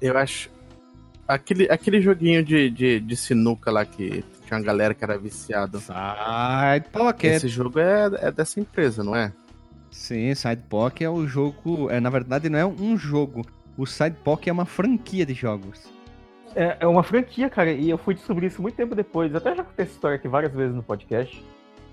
Eu 0.01 0.17
acho. 0.17 0.49
Aquele, 1.27 1.69
aquele 1.69 2.01
joguinho 2.01 2.43
de, 2.43 2.71
de, 2.71 2.99
de 2.99 3.15
sinuca 3.15 3.69
lá 3.69 3.85
que 3.85 4.23
tinha 4.45 4.57
uma 4.57 4.65
galera 4.65 4.95
que 4.95 5.03
era 5.03 5.17
viciado. 5.17 5.79
Side 5.79 6.89
Pocket. 6.91 7.35
Esse 7.35 7.47
jogo 7.47 7.79
é, 7.79 8.09
é 8.19 8.31
dessa 8.31 8.59
empresa, 8.59 9.03
não 9.03 9.15
é? 9.15 9.31
Sim, 9.91 10.33
Side 10.33 10.63
Pocket 10.67 11.01
é 11.01 11.09
o 11.09 11.27
jogo. 11.27 11.89
É, 11.91 11.99
na 11.99 12.09
verdade, 12.09 12.49
não 12.49 12.57
é 12.57 12.65
um 12.65 12.97
jogo. 12.97 13.45
O 13.77 13.85
Side 13.85 14.17
Pocket 14.23 14.47
é 14.47 14.51
uma 14.51 14.65
franquia 14.65 15.25
de 15.25 15.35
jogos. 15.35 15.98
É, 16.55 16.77
é 16.79 16.87
uma 16.87 17.03
franquia, 17.03 17.49
cara, 17.49 17.71
e 17.71 17.89
eu 17.89 17.97
fui 17.97 18.13
descobrir 18.13 18.47
isso 18.47 18.61
muito 18.61 18.75
tempo 18.75 18.95
depois. 18.95 19.33
Até 19.35 19.55
já 19.55 19.63
contei 19.63 19.85
essa 19.85 19.93
história 19.93 20.15
aqui 20.15 20.27
várias 20.27 20.53
vezes 20.53 20.75
no 20.75 20.83
podcast. 20.83 21.43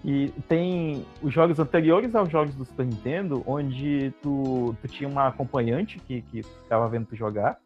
E 0.05 0.33
tem 0.49 1.05
os 1.21 1.33
jogos 1.33 1.59
anteriores 1.59 2.15
aos 2.15 2.31
jogos 2.31 2.55
do 2.55 2.65
Super 2.65 2.87
Nintendo, 2.87 3.43
onde 3.47 4.13
tu, 4.23 4.77
tu 4.81 4.89
tinha 4.89 5.09
uma 5.09 5.29
acompanhante 5.29 5.99
que, 5.99 6.23
que 6.23 6.43
ficava 6.43 6.89
vendo 6.89 7.07
tu 7.07 7.17
jogar. 7.17 7.59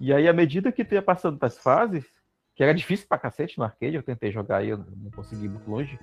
E 0.00 0.12
aí, 0.12 0.26
à 0.26 0.32
medida 0.32 0.72
que 0.72 0.84
tu 0.84 0.94
ia 0.94 1.02
passando 1.02 1.38
das 1.38 1.56
fases, 1.56 2.04
que 2.56 2.62
era 2.62 2.74
difícil 2.74 3.06
pra 3.08 3.18
cacete 3.18 3.58
no 3.58 3.64
arcade, 3.64 3.94
eu 3.94 4.02
tentei 4.02 4.32
jogar 4.32 4.58
aí, 4.58 4.70
eu 4.70 4.78
não 4.78 5.10
consegui 5.12 5.44
ir 5.46 5.48
muito 5.48 5.70
longe. 5.70 5.98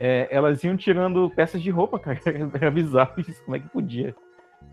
é, 0.00 0.28
elas 0.30 0.62
iam 0.64 0.76
tirando 0.76 1.30
peças 1.30 1.60
de 1.60 1.70
roupa, 1.70 1.98
cara. 2.00 2.18
Era 2.54 2.70
bizarro 2.70 3.20
isso, 3.20 3.42
como 3.44 3.56
é 3.56 3.60
que 3.60 3.68
podia? 3.68 4.14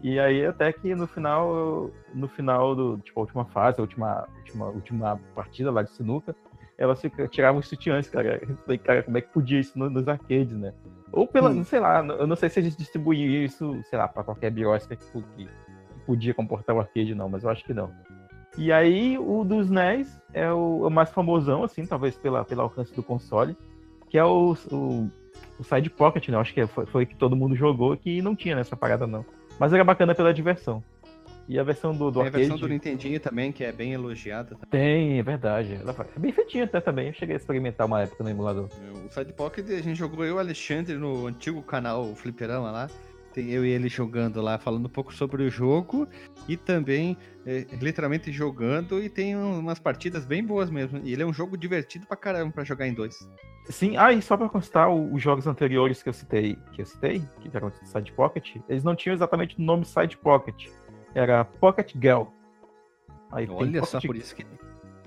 E 0.01 0.19
aí 0.19 0.45
até 0.45 0.71
que 0.71 0.93
no 0.93 1.07
final, 1.07 1.89
no 2.13 2.27
final 2.27 2.75
do, 2.75 2.97
tipo, 2.99 3.19
a 3.19 3.23
última 3.23 3.45
fase, 3.45 3.79
a 3.79 3.81
última, 3.81 4.27
última, 4.37 4.65
última 4.67 5.21
partida 5.33 5.71
lá 5.71 5.81
de 5.81 5.91
sinuca, 5.91 6.35
elas 6.77 7.01
tiravam 7.31 7.59
os 7.59 7.67
sutiãs, 7.67 8.07
cara. 8.09 8.39
Eu 8.47 8.55
falei, 8.57 8.77
cara, 8.77 9.03
como 9.03 9.17
é 9.17 9.21
que 9.21 9.29
podia 9.29 9.59
isso 9.59 9.77
no- 9.79 9.89
nos 9.89 10.07
arcades, 10.07 10.51
né? 10.57 10.73
Ou 11.11 11.25
pela, 11.25 11.49
Hum. 11.49 11.63
sei 11.63 11.79
lá, 11.79 12.05
eu 12.05 12.27
não 12.27 12.35
sei 12.35 12.49
se 12.49 12.59
eles 12.59 12.75
distribuíam 12.75 13.31
isso, 13.43 13.79
sei 13.89 13.97
lá, 13.97 14.07
pra 14.07 14.23
qualquer 14.23 14.51
biosca 14.51 14.95
que, 14.95 15.05
que 15.37 15.49
podia 16.05 16.33
comportar 16.33 16.75
o 16.75 16.79
arcade, 16.79 17.15
não, 17.15 17.29
mas 17.29 17.43
eu 17.43 17.49
acho 17.49 17.63
que 17.63 17.73
não. 17.73 17.89
E 18.57 18.71
aí 18.71 19.17
o 19.17 19.43
dos 19.43 19.69
NES 19.69 20.21
é 20.33 20.51
o, 20.51 20.85
o 20.87 20.89
mais 20.89 21.09
famosão, 21.09 21.63
assim, 21.63 21.85
talvez 21.85 22.15
pela, 22.17 22.43
pelo 22.45 22.61
alcance 22.61 22.93
do 22.93 23.01
console, 23.03 23.55
que 24.09 24.17
é 24.17 24.23
o, 24.25 24.55
o, 24.71 25.09
o 25.59 25.63
Side 25.63 25.89
Pocket, 25.89 26.27
né? 26.29 26.35
Eu 26.35 26.41
acho 26.41 26.53
que 26.53 26.67
foi, 26.67 26.85
foi 26.85 27.05
que 27.05 27.15
todo 27.15 27.35
mundo 27.35 27.55
jogou 27.55 27.95
que 27.97 28.21
não 28.21 28.35
tinha 28.35 28.55
nessa 28.55 28.75
parada, 28.75 29.07
não. 29.07 29.25
Mas 29.59 29.73
era 29.73 29.83
bacana 29.83 30.13
pela 30.13 30.33
diversão. 30.33 30.83
E 31.47 31.59
a 31.59 31.63
versão 31.63 31.95
do, 31.95 32.09
do 32.09 32.13
Tem 32.13 32.21
a 32.21 32.25
arcade... 32.25 32.43
versão 32.43 32.57
do 32.57 32.67
Nintendinho 32.67 33.19
também, 33.19 33.51
que 33.51 33.63
é 33.63 33.71
bem 33.71 33.93
elogiada. 33.93 34.57
Tem, 34.69 35.19
é 35.19 35.23
verdade. 35.23 35.79
É 36.15 36.19
bem 36.19 36.31
feitinha 36.31 36.63
até 36.63 36.81
também. 36.81 37.07
Eu 37.07 37.13
cheguei 37.13 37.35
a 37.35 37.37
experimentar 37.37 37.85
uma 37.85 38.01
época 38.01 38.23
no 38.23 38.29
emulador. 38.29 38.67
O 39.05 39.13
Side 39.13 39.31
Pocket 39.33 39.69
a 39.69 39.81
gente 39.81 39.95
jogou 39.95 40.25
eu 40.25 40.31
e 40.31 40.33
o 40.33 40.39
Alexandre 40.39 40.95
no 40.95 41.27
antigo 41.27 41.61
canal 41.61 42.15
Fliperama 42.15 42.71
lá. 42.71 42.89
Tem 43.35 43.51
eu 43.51 43.65
e 43.65 43.69
ele 43.69 43.89
jogando 43.89 44.41
lá, 44.41 44.57
falando 44.57 44.85
um 44.85 44.89
pouco 44.89 45.13
sobre 45.13 45.43
o 45.43 45.49
jogo 45.49 46.07
e 46.47 46.55
também 46.55 47.17
é, 47.45 47.67
literalmente 47.81 48.31
jogando. 48.31 49.03
E 49.03 49.09
tem 49.09 49.35
um- 49.35 49.59
umas 49.59 49.77
partidas 49.77 50.25
bem 50.25 50.41
boas 50.41 50.69
mesmo. 50.69 51.01
E 51.03 51.11
ele 51.11 51.21
é 51.21 51.25
um 51.25 51.33
jogo 51.33 51.57
divertido 51.57 52.07
pra 52.07 52.15
caramba 52.15 52.53
pra 52.53 52.63
jogar 52.63 52.87
em 52.87 52.93
dois. 52.93 53.29
Sim, 53.65 53.97
ah, 53.97 54.13
e 54.13 54.21
só 54.21 54.37
pra 54.37 54.47
constar, 54.47 54.89
os 54.89 55.21
jogos 55.21 55.47
anteriores 55.47 56.01
que 56.01 56.07
eu 56.07 56.13
citei, 56.13 56.57
que 56.71 56.81
eu 56.81 56.85
citei, 56.85 57.21
que 57.41 57.49
eram 57.53 57.69
de 57.69 57.85
Side 57.89 58.13
Pocket, 58.13 58.55
eles 58.69 58.83
não 58.85 58.95
tinham 58.95 59.13
exatamente 59.13 59.59
o 59.59 59.61
nome 59.61 59.83
Side 59.83 60.15
Pocket. 60.17 60.67
Era 61.13 61.43
Pocket 61.43 61.91
Girl. 61.93 62.23
Aí 63.31 63.47
Olha 63.49 63.83
só, 63.83 63.97
Pocket- 63.97 64.07
por 64.07 64.15
isso 64.15 64.33
que. 64.35 64.45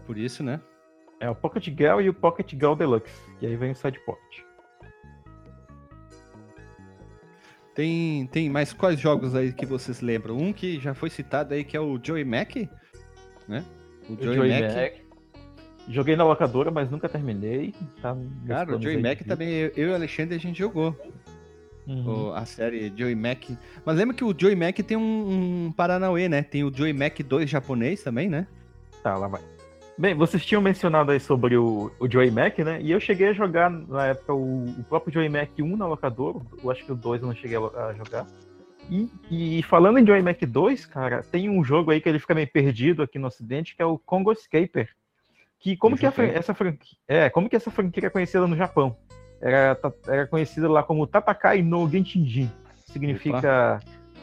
Por 0.07 0.19
isso, 0.19 0.43
né? 0.43 0.61
É 1.21 1.31
o 1.31 1.35
Pocket 1.35 1.65
Girl 1.67 2.01
e 2.01 2.09
o 2.11 2.15
Pocket 2.15 2.51
Girl 2.53 2.75
Deluxe. 2.75 3.11
E 3.41 3.47
aí 3.47 3.57
vem 3.57 3.71
o 3.71 3.75
Side 3.75 3.99
Pocket. 4.05 4.41
Tem, 7.79 8.27
tem 8.33 8.51
mais 8.51 8.73
quais 8.73 8.99
jogos 8.99 9.37
aí 9.37 9.53
que 9.53 9.65
vocês 9.65 10.01
lembram? 10.01 10.37
Um 10.37 10.53
que 10.53 10.81
já 10.81 10.95
foi 10.95 11.09
citado 11.09 11.55
aí, 11.55 11.63
que 11.63 11.77
é 11.77 11.81
o 11.81 11.97
Joey 12.03 12.25
Mac, 12.25 12.57
né? 13.47 13.65
O 14.11 14.15
O 14.15 14.17
Joey, 14.21 14.35
Joey 14.35 14.51
Mac. 14.51 14.75
Mac. 14.75 14.93
Joguei 15.89 16.17
na 16.17 16.25
locadora, 16.25 16.73
mas 16.73 16.91
nunca 16.91 17.09
terminei. 17.09 17.73
Tá 18.03 18.17
Cara, 18.49 18.77
o 18.77 18.83
Joey 18.83 19.01
Mac 19.01 19.21
também, 19.21 19.49
eu 19.51 19.73
eu 19.77 19.89
e 19.91 19.93
o 19.93 19.95
Alexandre 19.95 20.35
a 20.35 20.41
gente 20.41 20.59
jogou. 20.59 20.93
Uhum. 21.87 22.35
a 22.35 22.45
série 22.45 22.93
Joey 22.97 23.15
Mac. 23.15 23.45
Mas 23.85 23.97
lembra 23.97 24.17
que 24.17 24.25
o 24.25 24.35
Joey 24.37 24.57
Mac 24.57 24.77
tem 24.79 24.97
um, 24.97 25.67
um 25.67 25.73
Paranauê, 25.73 26.29
né? 26.29 26.43
Tem 26.43 26.65
o 26.65 26.75
Joey 26.75 26.93
Mac 26.93 27.21
2 27.21 27.49
japonês 27.49 28.03
também, 28.03 28.29
né? 28.29 28.49
Tá, 29.05 29.17
lá 29.17 29.29
vai. 29.29 29.41
Bem, 29.99 30.15
vocês 30.15 30.47
tinham 30.47 30.63
mencionado 30.63 31.11
aí 31.11 31.19
sobre 31.19 31.57
o, 31.57 31.91
o 31.99 32.09
Joey 32.11 32.31
Mac, 32.31 32.57
né? 32.61 32.81
E 32.81 32.93
eu 32.93 33.01
cheguei 33.01 33.29
a 33.29 33.33
jogar 33.33 33.69
na 33.69 34.07
época 34.07 34.33
o, 34.33 34.65
o 34.65 34.85
próprio 34.85 35.13
Joey 35.13 35.29
Mac 35.29 35.51
1 35.59 35.77
na 35.77 35.87
locadora. 35.89 36.39
Eu 36.63 36.71
acho 36.71 36.85
que 36.85 36.93
o 36.93 36.95
2 36.95 37.21
eu 37.23 37.27
não 37.29 37.35
cheguei 37.35 37.57
a, 37.57 37.87
a 37.87 37.95
jogar. 37.95 38.25
E, 38.89 39.11
e 39.59 39.63
falando 39.65 39.99
em 39.99 40.07
Joey 40.07 40.23
Mac 40.23 40.41
2, 40.41 40.87
cara, 40.87 41.23
tem 41.23 41.51
um 41.51 41.65
jogo 41.65 41.91
aí 41.91 42.01
que 42.01 42.09
ele 42.09 42.21
fica 42.21 42.35
meio 42.35 42.47
perdido 42.51 43.03
aqui 43.03 43.19
no 43.19 43.27
ocidente, 43.27 43.75
que 43.75 43.83
é 43.83 43.85
o 43.85 43.99
Congo 43.99 44.31
Escaper. 44.31 44.89
Que 45.59 45.77
como 45.77 45.97
Eu 45.97 45.99
que 45.99 46.07
a 46.07 46.11
joguei. 46.11 46.29
fran- 46.29 46.39
essa 46.39 46.55
franquia, 46.55 46.97
é, 47.09 47.29
como 47.29 47.49
que 47.49 47.57
essa 47.57 47.71
franquia 47.71 48.07
é 48.07 48.11
conhecida 48.11 48.47
no 48.47 48.57
Japão? 48.57 48.97
Era, 49.41 49.77
era 50.07 50.27
conhecida 50.29 50.71
lá 50.71 50.83
como 50.85 51.07
Tatakai 51.09 51.61
no 51.61 51.89
Genshinjin. 51.91 52.49
Significa 52.87 53.81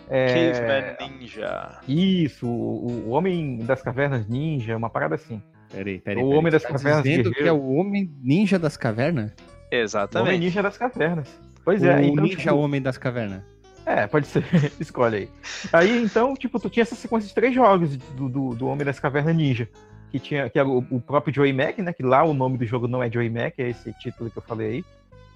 é, 0.09 0.51
Caveman 0.97 1.17
Ninja. 1.19 1.79
isso, 1.85 2.47
o, 2.47 3.07
o 3.07 3.09
Homem 3.09 3.57
das 3.57 3.81
Cavernas 3.81 4.25
Ninja, 4.27 4.77
uma 4.77 4.89
parada 4.89 5.15
assim. 5.15 5.41
Peraí, 5.75 5.99
peraí. 5.99 6.23
O 6.23 6.27
peraí. 6.27 6.39
Homem 6.39 6.51
das 6.51 6.63
Tá 6.63 6.69
Cavernas 6.69 7.03
dizendo 7.03 7.31
que 7.31 7.43
é 7.43 7.51
o 7.51 7.73
Homem 7.73 8.09
Ninja 8.23 8.57
das 8.57 8.77
Cavernas? 8.77 9.33
Homem 9.33 9.81
Exatamente. 9.83 10.39
Ninja 10.39 10.63
das 10.63 10.77
Cavernas. 10.77 11.39
Pois 11.65 11.83
é, 11.83 11.95
o 11.95 11.99
então, 11.99 12.23
Ninja 12.23 12.37
tipo, 12.37 12.55
Homem 12.55 12.81
das 12.81 12.97
Cavernas. 12.97 13.41
É, 13.85 14.07
pode 14.07 14.27
ser. 14.27 14.43
Escolhe 14.79 15.15
aí. 15.17 15.29
Aí, 15.73 16.03
então, 16.03 16.33
tipo, 16.33 16.59
tu 16.59 16.69
tinha 16.69 16.83
essa 16.83 16.95
sequência 16.95 17.27
de 17.27 17.35
três 17.35 17.53
jogos 17.53 17.97
do, 17.97 18.29
do, 18.29 18.55
do 18.55 18.67
Homem 18.67 18.85
das 18.85 18.99
Cavernas 18.99 19.35
Ninja. 19.35 19.67
Que, 20.11 20.19
tinha, 20.19 20.49
que 20.49 20.57
era 20.57 20.67
o, 20.67 20.77
o 20.89 21.01
próprio 21.01 21.33
Joey 21.33 21.51
Mac, 21.51 21.77
né? 21.79 21.91
Que 21.91 22.03
lá 22.03 22.23
o 22.23 22.33
nome 22.33 22.57
do 22.57 22.65
jogo 22.65 22.87
não 22.87 23.03
é 23.03 23.11
Joey 23.11 23.29
Mac, 23.29 23.53
é 23.57 23.69
esse 23.69 23.91
título 23.93 24.31
que 24.31 24.37
eu 24.37 24.43
falei 24.43 24.67
aí. 24.67 24.85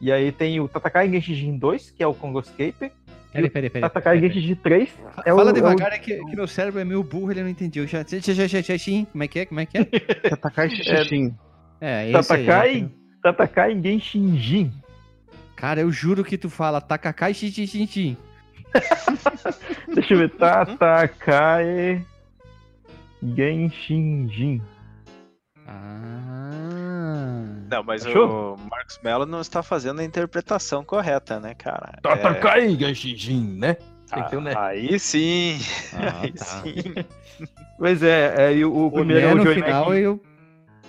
E 0.01 0.11
aí 0.11 0.31
tem 0.31 0.59
o 0.61 0.67
Tatakai 0.67 1.09
Genshin 1.09 1.57
2, 1.57 1.91
que 1.91 2.01
é 2.01 2.07
o 2.07 2.13
Congo 2.13 2.39
Escaper. 2.39 2.91
Peraí, 3.31 3.49
peraí, 3.49 3.69
peraí. 3.69 3.81
Tatakai 3.81 4.17
peraí, 4.19 4.29
peraí. 4.29 4.41
Genshin 4.47 4.55
3 4.55 4.89
é 5.25 5.33
o... 5.33 5.37
Fala 5.37 5.49
é 5.49 5.51
o- 5.51 5.53
devagar, 5.53 5.93
é 5.93 5.99
que, 5.99 6.17
que 6.17 6.35
meu 6.35 6.47
cérebro 6.47 6.79
é 6.79 6.83
meio 6.85 7.03
burro, 7.03 7.31
ele 7.31 7.43
não 7.43 7.49
entendeu. 7.49 7.85
Já, 7.87 8.03
já, 8.07 8.19
já, 8.19 8.47
já, 8.47 8.61
já, 8.61 8.77
sim. 8.77 9.05
Como 9.11 9.23
é 9.23 9.27
que 9.27 9.39
é? 9.39 9.45
Como 9.45 9.59
é 9.59 9.65
que 9.65 9.77
é? 9.77 9.83
Tatakai 10.29 10.69
Shichin. 10.69 11.35
É, 11.81 12.09
esse 12.11 12.33
aí. 12.33 12.45
Tatakai, 12.45 12.89
Tatakai 13.21 13.81
Genshin 13.81 14.37
Jin. 14.37 14.71
Cara, 15.55 15.81
eu 15.81 15.91
juro 15.91 16.23
que 16.23 16.37
tu 16.37 16.49
fala 16.49 16.79
Takakai 16.81 17.33
Xixixixi. 17.33 18.17
Deixa 19.93 20.13
eu 20.13 20.19
ver. 20.19 20.29
Tatakai 20.31 22.03
Genshin 23.35 24.29
Jin. 24.29 24.61
Ah. 25.67 26.28
Não, 27.69 27.83
mas 27.83 28.05
Achou? 28.05 28.55
o 28.55 28.57
Marcos 28.69 28.99
Mello 29.03 29.25
não 29.25 29.41
está 29.41 29.61
fazendo 29.61 29.99
a 30.01 30.03
interpretação 30.03 30.83
correta, 30.83 31.39
né, 31.39 31.53
cara? 31.53 31.93
É, 31.97 32.01
Tatakai 32.01 32.75
Genshin 32.75 33.15
Jin, 33.15 33.57
né? 33.57 33.77
Ter 34.29 34.37
um 34.37 34.41
né. 34.41 34.53
Aí 34.57 34.99
sim. 34.99 35.59
Ah, 35.93 36.21
aí 36.23 36.31
tá. 36.31 36.45
sim. 36.45 36.83
Pois 37.77 38.01
é, 38.01 38.33
é 38.37 38.53
e 38.55 38.65
o, 38.65 38.73
o 38.73 38.87
O 38.87 38.91
primeiro 38.91 39.21
é 39.21 39.27
né 39.27 39.33
o 39.33 39.37
no 39.37 39.43
Joey 39.43 39.55
final 39.61 39.85
Mac. 39.85 39.97
eu. 39.97 40.19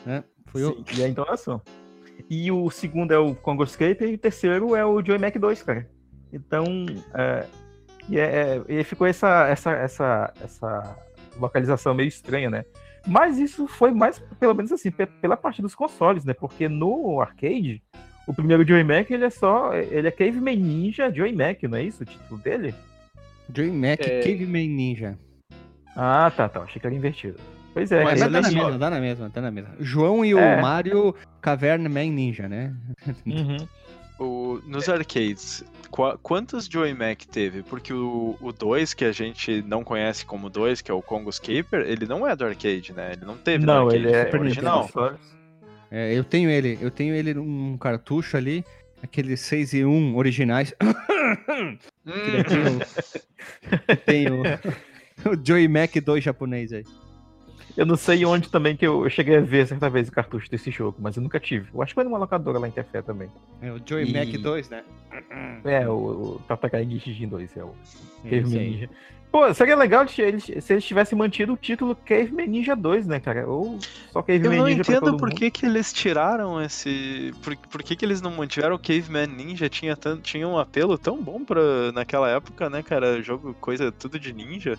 Né? 0.07 0.25
Foi 0.47 0.63
eu. 0.63 0.73
Sim, 0.89 1.01
e 1.01 1.05
a 1.05 1.09
entonação. 1.09 1.61
E 2.31 2.51
o 2.51 2.71
segundo 2.71 3.13
é 3.13 3.19
o 3.19 3.35
Congo 3.35 3.65
Escape 3.65 4.05
e 4.05 4.15
o 4.15 4.19
terceiro 4.19 4.75
é 4.75 4.85
o 4.87 5.05
Joey 5.05 5.19
Mac 5.19 5.37
2, 5.37 5.63
cara. 5.63 5.87
Então, 6.33 6.65
é, 7.15 7.45
e, 8.09 8.19
é, 8.19 8.23
é- 8.69 8.81
e 8.81 8.85
ficou 8.85 9.07
essa, 9.07 9.49
essa, 9.49 9.73
essa, 9.73 10.33
essa 10.43 10.97
localização 11.39 11.93
meio 11.93 12.09
estranha, 12.09 12.49
né? 12.49 12.65
Mas 13.07 13.39
isso 13.39 13.67
foi 13.67 13.91
mais, 13.93 14.19
pelo 14.39 14.55
menos 14.55 14.71
assim, 14.73 14.91
pe- 14.91 15.07
pela 15.07 15.37
parte 15.37 15.63
dos 15.63 15.75
consoles, 15.75 16.25
né? 16.25 16.35
Porque 16.35 16.69
no 16.69 17.21
arcade, 17.21 17.83
o 18.27 18.35
primeiro 18.35 18.67
Joey 18.67 18.85
Mac, 18.85 19.11
ele 19.11 19.25
é 19.25 19.31
só, 19.31 19.75
ele 19.75 20.07
é 20.07 20.11
Caveman 20.11 20.57
Ninja 20.57 21.11
Joey 21.13 21.35
Mac, 21.35 21.63
não 21.65 21.79
é 21.79 21.83
isso 21.85 22.03
o 22.03 22.07
título 22.07 22.39
dele? 22.41 22.75
Joey 23.55 23.71
Mac 23.73 24.01
É. 24.01 24.21
Caveman 24.21 24.69
Ninja. 24.69 25.19
Ah, 25.97 26.31
tá, 26.35 26.49
tá, 26.49 26.61
achei 26.61 26.81
que 26.81 26.87
era 26.87 26.95
invertido. 26.95 27.37
Pois 27.73 27.91
é, 27.93 28.03
Mas 28.03 28.19
cara, 28.19 28.31
dá 28.31 28.41
na 28.41 28.51
mesma, 28.51 28.79
dá 28.79 28.91
na 28.91 29.01
mesma, 29.01 29.29
dá 29.29 29.41
na 29.41 29.51
mesma. 29.51 29.71
João 29.81 30.25
e 30.25 30.33
É. 30.33 30.35
o 30.59 30.63
Mario 30.63 31.15
Caverna 31.41 31.89
Man 31.89 32.07
Ninja, 32.11 32.49
né? 32.49 32.75
Uhum. 33.27 33.57
O- 34.21 34.61
nos 34.67 34.87
arcades, 34.89 35.65
qua- 35.91 36.19
quantos 36.19 36.67
Joey 36.67 36.93
Mac 36.93 37.23
teve? 37.25 37.63
Porque 37.63 37.91
o 37.93 38.37
2, 38.59 38.93
que 38.93 39.05
a 39.07 39.13
gente 39.13 39.63
não 39.63 39.83
conhece 39.83 40.27
como 40.27 40.51
2, 40.51 40.83
que 40.83 40.91
é 40.91 40.95
o 40.95 41.01
Congo 41.01 41.31
Escaper, 41.31 41.81
ele 41.87 42.05
não 42.07 42.29
é 42.29 42.37
do 42.37 42.45
arcade, 42.45 42.93
né? 42.93 43.13
Ele 43.13 43.25
não 43.25 43.37
teve 43.39 43.65
Não, 43.65 43.87
arcade, 43.87 43.97
ele 43.97 44.15
é 44.15 44.31
é 44.31 44.37
original. 44.37 44.91
É, 45.91 46.13
eu 46.15 46.23
tenho 46.23 46.51
ele, 46.51 46.79
eu 46.83 46.91
tenho 46.91 47.15
ele 47.15 47.33
num 47.35 47.77
cartucho 47.79 48.37
ali, 48.37 48.63
aqueles 49.03 49.41
6 49.41 49.73
e 49.73 49.85
1 49.85 50.15
originais. 50.17 50.75
Hum, 52.07 52.79
tem 54.07 54.27
o, 54.33 54.43
Joey 55.45 55.69
Mac 55.69 55.95
2 55.97 56.25
japonês 56.25 56.73
aí. 56.73 56.85
Eu 57.77 57.87
não 57.87 57.97
sei 57.97 58.25
onde 58.25 58.49
também 58.49 58.77
que 58.77 58.87
eu, 58.87 59.05
eu 59.05 59.11
cheguei 59.11 59.37
a 59.37 59.41
ver 59.41 59.67
certa 59.67 59.89
vez 59.89 60.09
o 60.09 60.13
cartucho 60.13 60.51
desse 60.51 60.71
jogo, 60.71 60.97
mas 61.01 61.17
eu 61.17 61.23
nunca 61.23 61.39
tive. 61.41 61.69
Eu 61.73 61.83
acho 61.83 61.91
que 61.91 61.95
foi 61.95 62.05
numa 62.05 62.19
locadora 62.19 62.59
lá 62.59 62.69
em 62.69 62.71
Tefé 62.71 63.03
também. 63.03 63.29
É 63.63 63.71
o 63.73 63.81
Joey 63.85 64.09
E- 64.09 64.13
Mac 64.13 64.41
2, 64.43 64.69
né? 64.69 64.83
É, 65.65 65.89
o, 65.89 65.93
o 65.93 66.41
Tatakai 66.47 66.85
Genshin 66.89 67.29
2, 67.29 67.57
é 67.57 67.65
o 67.65 67.75
Caveman. 68.25 68.71
Ninja. 68.71 68.91
Pô, 69.31 69.55
seria 69.55 69.77
legal 69.77 70.09
se 70.09 70.21
eles, 70.21 70.43
se 70.43 70.73
eles 70.73 70.85
tivessem 70.85 71.17
mantido 71.17 71.53
o 71.53 71.57
título 71.57 71.95
Caveman 71.95 72.49
Ninja 72.49 72.75
2, 72.75 73.07
né, 73.07 73.21
cara? 73.21 73.49
Ou 73.49 73.79
só 74.13 74.19
Eu 74.19 74.23
Caveman 74.25 74.59
não 74.59 74.67
Ninja 74.67 74.81
entendo 74.81 75.17
por 75.17 75.31
que, 75.31 75.51
que 75.53 75.65
eles 75.67 75.93
tiraram 75.93 76.61
esse. 76.61 77.33
Por, 77.41 77.57
por 77.57 77.83
que, 77.83 77.95
que 77.95 78.05
eles 78.05 78.21
não 78.21 78.33
mantiveram 78.33 78.75
o 78.75 78.79
Caveman 78.79 79.29
Ninja? 79.29 79.69
Tinha, 79.69 79.97
tanto, 79.97 80.23
tinha 80.23 80.49
um 80.49 80.59
apelo 80.59 80.99
tão 80.99 81.23
bom 81.23 81.45
pra, 81.45 81.93
naquela 81.93 82.29
época, 82.29 82.69
né, 82.69 82.83
cara? 82.83 83.23
Jogo, 83.23 83.55
coisa 83.55 83.93
tudo 83.93 84.19
de 84.19 84.33
ninja. 84.33 84.77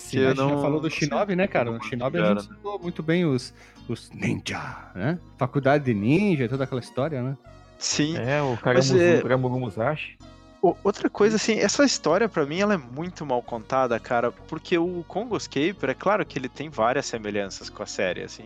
Sim, 0.00 0.18
eu 0.18 0.28
gente 0.30 0.38
já 0.38 0.44
não- 0.46 0.62
falou 0.62 0.80
do 0.80 0.84
não 0.88 0.90
Shinobi, 0.90 1.36
né, 1.36 1.46
cara? 1.46 1.70
No 1.70 1.82
Shinobi 1.84 2.18
a 2.18 2.28
gente 2.30 2.42
citou 2.44 2.78
muito 2.78 3.02
bem 3.02 3.24
os, 3.26 3.52
os 3.86 4.10
ninja, 4.10 4.90
né? 4.94 5.18
Faculdade 5.36 5.84
de 5.84 5.94
ninja, 5.94 6.48
toda 6.48 6.64
aquela 6.64 6.80
história, 6.80 7.22
né? 7.22 7.36
Sim. 7.78 8.16
É, 8.16 8.40
o 8.42 8.56
cara 8.56 8.78
Mas, 8.78 8.90
é- 8.94 9.36
Muzu 9.36 9.58
Musashi. 9.58 10.16
O- 10.62 10.76
Outra 10.84 11.08
coisa, 11.08 11.36
assim, 11.36 11.58
essa 11.58 11.84
história 11.84 12.28
pra 12.28 12.44
mim 12.44 12.60
ela 12.60 12.74
é 12.74 12.76
muito 12.76 13.24
mal 13.24 13.42
contada, 13.42 13.98
cara, 14.00 14.30
porque 14.32 14.76
o 14.76 15.04
Congo 15.08 15.36
Escaper, 15.36 15.90
é 15.90 15.94
claro 15.94 16.24
que 16.26 16.38
ele 16.38 16.48
tem 16.48 16.68
várias 16.68 17.06
semelhanças 17.06 17.70
com 17.70 17.82
a 17.82 17.86
série, 17.86 18.22
assim, 18.22 18.44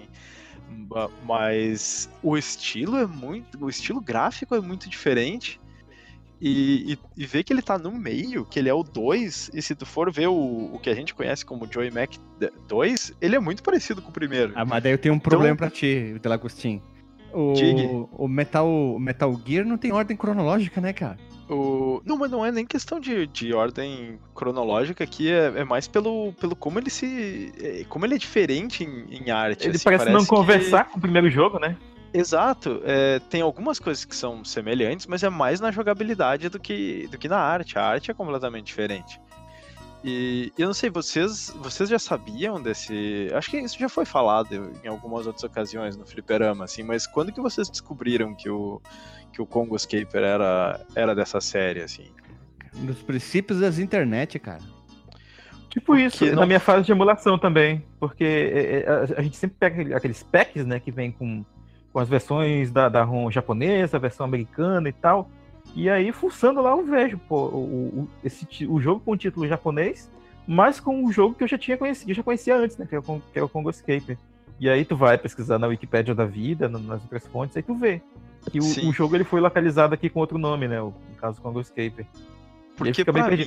ma- 0.91 1.11
mas 1.25 2.09
o 2.23 2.37
estilo 2.37 2.97
é 2.97 3.07
muito, 3.07 3.65
o 3.65 3.69
estilo 3.69 4.01
gráfico 4.01 4.55
é 4.55 4.61
muito 4.61 4.89
diferente. 4.89 5.61
E, 6.47 6.93
e, 6.93 6.99
e 7.23 7.25
ver 7.27 7.43
que 7.43 7.53
ele 7.55 7.63
tá 7.63 7.79
no 7.79 7.91
meio, 7.91 8.45
que 8.45 8.59
ele 8.59 8.69
é 8.69 8.75
o 8.75 8.83
2, 8.83 9.51
e 9.55 9.63
se 9.63 9.75
tu 9.75 9.87
for 9.87 10.13
ver 10.13 10.29
o, 10.29 10.75
o 10.75 10.79
que 10.79 10.91
a 10.91 10.95
gente 10.95 11.15
conhece 11.15 11.43
como 11.43 11.67
Joey 11.73 11.91
Mac 11.91 12.13
2, 12.69 13.15
ele 13.19 13.35
é 13.35 13.39
muito 13.41 13.63
parecido 13.63 14.03
com 14.03 14.11
o 14.11 14.13
primeiro. 14.13 14.53
Ah, 14.55 14.65
mas 14.65 14.83
daí 14.83 14.93
eu 14.93 14.99
tenho 14.99 15.15
um 15.15 15.19
problema 15.19 15.57
pra 15.57 15.71
ti, 15.71 16.19
Delagostin. 16.21 16.83
O, 17.33 18.09
o 18.13 18.29
Metal, 18.29 18.69
Metal 18.99 19.41
Gear 19.45 19.65
não 19.65 19.79
tem 19.79 19.91
ordem 19.91 20.17
cronológica, 20.17 20.81
né, 20.83 20.93
cara? 20.93 21.17
O... 21.49 22.01
Não, 22.05 22.17
mas 22.19 22.31
não 22.31 22.45
é 22.45 22.53
nem 22.53 22.65
questão 22.65 23.01
de, 23.01 23.27
de 23.27 23.53
ordem 23.53 24.19
cronológica 24.35 25.03
aqui, 25.03 25.31
é, 25.31 25.47
é 25.57 25.65
mais 25.65 25.89
pelo, 25.89 26.33
pelo 26.35 26.55
como 26.55 26.79
ele 26.79 26.91
se. 26.91 27.53
é, 27.61 27.85
como 27.89 28.05
ele 28.07 28.15
é 28.15 28.19
diferente 28.19 28.85
em, 28.85 29.07
em 29.11 29.31
arte. 29.31 29.67
Ele 29.67 29.77
assim, 29.77 29.85
parece, 29.85 30.11
não 30.11 30.21
que- 30.21 30.29
conversar 30.29 30.85
com 30.91 30.99
o 30.99 31.01
primeiro 31.01 31.29
jogo, 31.31 31.59
né? 31.59 31.77
Exato. 32.15 32.81
é, 32.85 33.19
tem 33.29 33.43
algumas 33.43 33.79
coisas 33.81 34.05
que 34.05 34.15
são 34.15 34.45
semelhantes, 34.45 35.07
mas 35.07 35.23
é 35.25 35.29
mais 35.29 35.61
na 35.61 35.71
jogabilidade 35.73 36.49
do 36.49 36.61
que, 36.61 37.09
do 37.11 37.19
que 37.19 37.29
na 37.29 37.39
arte. 37.39 37.79
A 37.79 37.85
arte 37.85 38.11
é 38.11 38.15
completamente 38.15 38.67
diferente. 38.67 39.21
E 40.07 40.53
eu 40.59 40.67
não 40.67 40.75
sei, 40.75 40.91
vocês, 40.91 41.51
vocês 41.57 41.89
já 41.89 41.99
sabiam 41.99 42.62
desse. 42.62 43.29
Acho 43.33 43.51
que 43.51 43.57
isso 43.59 43.79
já 43.79 43.89
foi 43.89 44.05
falado 44.05 44.71
em 44.85 44.87
algumas 44.87 45.27
outras 45.27 45.43
ocasiões 45.45 45.97
no 45.97 46.07
Fliperama, 46.07 46.65
assim, 46.65 46.83
mas 46.83 47.07
quando 47.07 47.33
que 47.33 47.41
vocês 47.41 47.71
descobriram 47.71 48.35
que 48.35 48.51
o, 48.51 48.83
que 49.33 49.41
o 49.41 49.47
Congo 49.47 49.75
Escaper 49.75 50.23
era, 50.23 50.81
era 50.95 51.15
dessa 51.15 51.41
série, 51.41 51.81
assim? 51.83 52.12
Nos 52.75 53.01
princípios 53.03 53.61
das 53.61 53.79
internet, 53.79 54.39
cara. 54.39 54.61
Tipo 55.71 55.97
isso, 55.97 56.25
não- 56.27 56.35
na 56.37 56.47
minha 56.47 56.61
fase 56.61 56.85
de 56.85 56.93
emulação 56.93 57.39
também. 57.39 57.83
Porque 57.99 58.25
é, 58.25 58.81
é, 58.81 59.15
a, 59.17 59.23
gente 59.23 59.37
sempre 59.39 59.57
pega 59.59 59.75
aquele- 59.81 59.95
aqueles 59.95 60.23
packs, 60.23 60.67
né, 60.67 60.79
que 60.79 60.93
vem 60.93 61.11
com, 61.12 61.45
com 61.95 62.01
as 62.01 62.09
versões 62.09 62.73
da, 62.73 62.89
da 62.89 63.05
ROM 63.05 63.31
japonesa, 63.31 64.01
versão 64.01 64.27
americana 64.27 64.89
e 64.89 64.93
tal. 64.93 65.31
E 65.77 65.89
aí, 65.89 66.11
fuçando 66.11 66.61
lá, 66.61 66.73
eu 66.73 66.85
vejo, 66.85 67.17
pô, 67.29 67.47
o, 67.47 68.01
o, 68.01 68.09
esse, 68.25 68.67
o 68.67 68.81
jogo 68.81 69.01
com 69.01 69.13
o 69.13 69.17
título 69.17 69.47
japonês, 69.47 70.11
mas 70.45 70.81
com 70.81 71.05
o 71.05 71.13
jogo 71.13 71.37
que 71.37 71.45
eu 71.45 71.49
já 71.49 71.57
tinha 71.57 71.77
conhecido, 71.77 72.11
eu 72.11 72.17
já 72.17 72.23
conhecia 72.25 72.57
antes, 72.57 72.77
né, 72.77 72.85
que 72.85 72.97
é 72.97 72.99
o, 72.99 73.03
que 73.33 73.39
é 73.39 73.43
o 73.43 73.49
Congo 73.49 73.71
Escaper. 73.71 74.19
E 74.59 74.69
aí 74.69 74.85
tu 74.85 74.97
vai 74.97 75.17
pesquisar 75.17 75.57
na 75.57 75.69
Wikipédia 75.69 76.17
da 76.17 76.25
vida, 76.25 76.69
nas 76.69 77.01
outras 77.03 77.25
fontes, 77.29 77.57
aí 77.57 77.63
tu 77.63 77.77
vê. 77.77 78.03
Que 78.51 78.59
o, 78.59 78.89
o 78.89 78.93
jogo 78.93 79.15
ele 79.17 79.25
foi 79.25 79.41
localizado 79.41 79.95
aqui 79.95 80.11
com 80.11 80.19
outro 80.19 80.37
nome, 80.37 80.67
né, 80.67 80.83
o, 80.83 80.87
no 80.87 81.17
caso 81.17 81.41
Congo 81.41 81.61
Escaper. 81.61 82.07
Porque 82.77 83.05
pra 83.05 83.31
mim. 83.31 83.47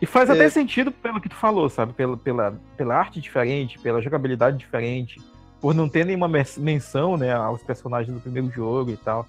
E 0.00 0.04
faz 0.04 0.28
É. 0.28 0.34
até 0.34 0.50
sentido 0.50 0.92
pelo 0.92 1.22
que 1.22 1.28
tu 1.30 1.34
falou, 1.34 1.70
sabe? 1.70 1.94
Pela, 1.94 2.18
pela, 2.18 2.60
pela 2.76 2.94
arte 2.96 3.18
diferente, 3.18 3.78
pela 3.78 4.02
jogabilidade 4.02 4.58
diferente, 4.58 5.18
por 5.60 5.74
não 5.74 5.88
ter 5.88 6.04
nenhuma 6.04 6.28
menção, 6.58 7.16
né, 7.16 7.32
aos 7.32 7.62
personagens 7.62 8.14
do 8.14 8.20
primeiro 8.20 8.50
jogo 8.50 8.90
e 8.90 8.96
tal. 8.96 9.26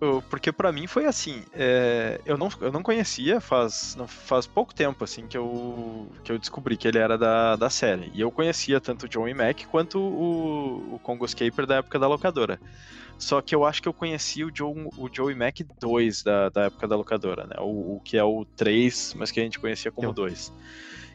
eu- 0.00 0.22
Porque 0.28 0.52
pra 0.52 0.70
mim 0.70 0.86
foi 0.86 1.06
assim, 1.06 1.42
é, 1.54 2.20
eu, 2.26 2.36
não, 2.36 2.50
eu 2.60 2.70
não 2.70 2.82
conhecia, 2.82 3.40
faz, 3.40 3.94
não, 3.96 4.06
faz 4.06 4.46
pouco 4.46 4.74
tempo 4.74 5.02
assim 5.02 5.26
que 5.26 5.36
eu, 5.38 6.08
que 6.22 6.30
eu 6.30 6.38
descobri 6.38 6.76
que 6.76 6.86
ele 6.86 6.98
era 6.98 7.16
da, 7.16 7.56
da 7.56 7.70
série. 7.70 8.10
E 8.12 8.20
eu 8.20 8.30
conhecia 8.30 8.80
tanto 8.80 9.06
o 9.06 9.08
John 9.08 9.26
e 9.26 9.32
Mac 9.32 9.62
quanto 9.70 9.98
o, 9.98 10.94
o 10.96 10.98
Congo 11.02 11.24
Escaper 11.24 11.64
da 11.66 11.76
época 11.76 11.98
da 11.98 12.06
locadora. 12.06 12.60
Só 13.16 13.40
que 13.40 13.54
eu 13.54 13.64
acho 13.64 13.80
que 13.80 13.88
eu 13.88 13.94
conheci 13.94 14.44
o 14.44 14.50
Joe, 14.54 14.88
o 14.98 15.08
Joey 15.10 15.34
Mac 15.36 15.60
2 15.80 16.22
da, 16.24 16.48
da 16.50 16.62
época 16.64 16.86
da 16.88 16.96
locadora, 16.96 17.46
né? 17.46 17.54
O, 17.60 17.96
o 17.96 18.00
que 18.04 18.18
é 18.18 18.24
o 18.24 18.44
3, 18.56 19.14
mas 19.16 19.30
que 19.30 19.40
a 19.40 19.42
gente 19.44 19.58
conhecia 19.60 19.90
como 19.92 20.08
Eu- 20.08 20.12
2. 20.12 20.52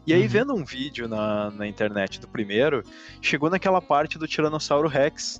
E 0.10 0.14
aí, 0.14 0.24
Uhum. 0.24 0.28
vendo 0.28 0.56
um 0.56 0.66
vídeo 0.66 1.08
na, 1.08 1.52
na 1.52 1.68
internet 1.68 2.20
do 2.20 2.28
primeiro, 2.28 2.84
chegou 3.22 3.48
naquela 3.48 3.80
parte 3.80 4.18
do 4.18 4.28
Tiranossauro 4.28 4.88
Rex. 4.88 5.40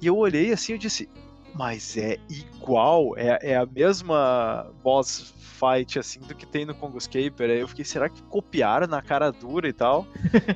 E 0.00 0.06
eu 0.06 0.16
olhei 0.16 0.50
assim 0.50 0.72
e 0.72 0.78
disse, 0.78 1.10
mas 1.54 1.94
é 1.94 2.16
igual, 2.30 3.12
é, 3.18 3.38
é 3.42 3.56
a 3.58 3.66
mesma 3.66 4.72
boss 4.82 5.34
fight 5.38 5.98
assim 5.98 6.20
do 6.20 6.34
que 6.34 6.46
tem 6.46 6.64
no 6.64 6.74
Congo 6.74 6.96
Escaper. 6.96 7.50
Aí 7.50 7.60
eu 7.60 7.68
fiquei, 7.68 7.84
será 7.84 8.08
que 8.08 8.22
copiaram 8.22 8.86
na 8.86 9.02
cara 9.02 9.30
dura 9.30 9.68
e 9.68 9.74
tal? 9.74 10.06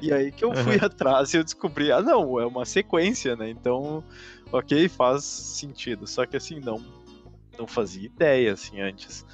e 0.01 0.11
aí 0.11 0.33
que 0.33 0.47
eu 0.47 0.55
fui 0.65 0.77
atrás 0.81 1.35
e 1.35 1.37
eu 1.37 1.45
descobri, 1.45 1.93
ah 1.93 2.01
não, 2.01 2.41
é 2.41 2.47
uma 2.47 2.65
sequência, 2.65 3.37
né? 3.37 3.51
Então, 3.51 4.03
ok, 4.51 4.89
faz 4.89 5.25
sentido. 5.25 6.07
Só 6.07 6.25
que 6.25 6.39
assim, 6.39 6.59
não, 6.59 6.83
não 7.59 7.67
fazia 7.67 8.07
ideia 8.07 8.55
assim 8.55 8.81
antes. 8.81 9.27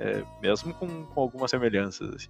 É, 0.00 0.22
mesmo 0.40 0.72
com, 0.72 1.04
com 1.04 1.20
algumas 1.20 1.50
semelhanças, 1.50 2.14
assim. 2.14 2.28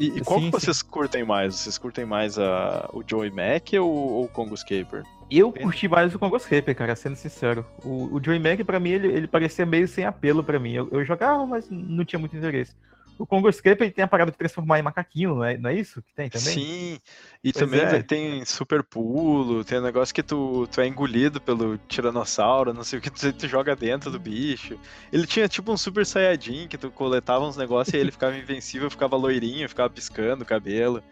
E, 0.00 0.06
e 0.16 0.20
qual 0.22 0.40
Sim, 0.40 0.50
que 0.50 0.58
sim. 0.58 0.64
vocês 0.64 0.82
curtem 0.82 1.24
mais? 1.24 1.54
Vocês 1.54 1.76
curtem 1.76 2.06
mais 2.06 2.38
a, 2.38 2.88
o 2.92 3.04
Joey 3.06 3.30
Mac 3.30 3.68
ou, 3.74 3.90
ou 3.90 4.24
o 4.24 4.28
Congo 4.28 4.54
Escaper? 4.54 5.04
Eu 5.30 5.52
curti 5.52 5.86
mais 5.86 6.14
o 6.14 6.18
Congo 6.18 6.36
Escaper, 6.36 6.74
cara, 6.74 6.96
sendo 6.96 7.16
sincero. 7.16 7.64
O, 7.84 8.16
o 8.16 8.20
Joey 8.24 8.38
Mac, 8.40 8.64
pra 8.64 8.80
mim, 8.80 8.90
ele, 8.90 9.08
ele 9.08 9.26
parecia 9.28 9.66
meio 9.66 9.86
sem 9.86 10.04
apelo 10.04 10.42
pra 10.42 10.58
mim. 10.58 10.72
Eu, 10.72 10.88
eu 10.90 11.04
jogava, 11.04 11.46
mas 11.46 11.68
não 11.70 12.04
tinha 12.04 12.18
muito 12.18 12.36
interesse. 12.36 12.74
O 13.20 13.26
Congo 13.26 13.50
Escaper 13.50 13.82
ele 13.82 13.90
tem 13.90 14.02
a 14.02 14.08
parada 14.08 14.30
de 14.30 14.38
transformar 14.38 14.78
em 14.78 14.82
macaquinho, 14.82 15.34
não 15.34 15.44
é, 15.44 15.58
não 15.58 15.68
é 15.68 15.74
isso 15.74 16.00
que 16.00 16.14
tem 16.14 16.30
também? 16.30 16.54
Sim, 16.54 16.98
e 17.44 17.52
Pois 17.52 17.54
também 17.54 17.82
é. 17.82 18.02
tem 18.02 18.42
super 18.46 18.82
pulo, 18.82 19.62
tem 19.62 19.78
um 19.78 19.82
negócio 19.82 20.14
que 20.14 20.22
tu, 20.22 20.66
tu 20.68 20.80
é 20.80 20.86
engolido 20.86 21.38
pelo 21.38 21.76
tiranossauro, 21.86 22.72
não 22.72 22.82
sei 22.82 22.98
o 22.98 23.02
que, 23.02 23.10
tu, 23.12 23.30
tu 23.32 23.46
joga 23.46 23.76
dentro 23.76 24.10
do 24.10 24.18
bicho. 24.18 24.78
Ele 25.12 25.26
tinha 25.26 25.46
tipo 25.48 25.70
um 25.70 25.76
super 25.76 26.06
saiyajin 26.06 26.66
que 26.66 26.78
tu 26.78 26.90
coletava 26.90 27.46
uns 27.46 27.58
negócios 27.58 27.92
e 27.92 27.98
ele 27.98 28.10
ficava 28.10 28.34
invencível, 28.34 28.90
ficava 28.90 29.16
loirinho, 29.16 29.68
ficava 29.68 29.90
piscando 29.90 30.42
o 30.42 30.46
cabelo. 30.46 31.02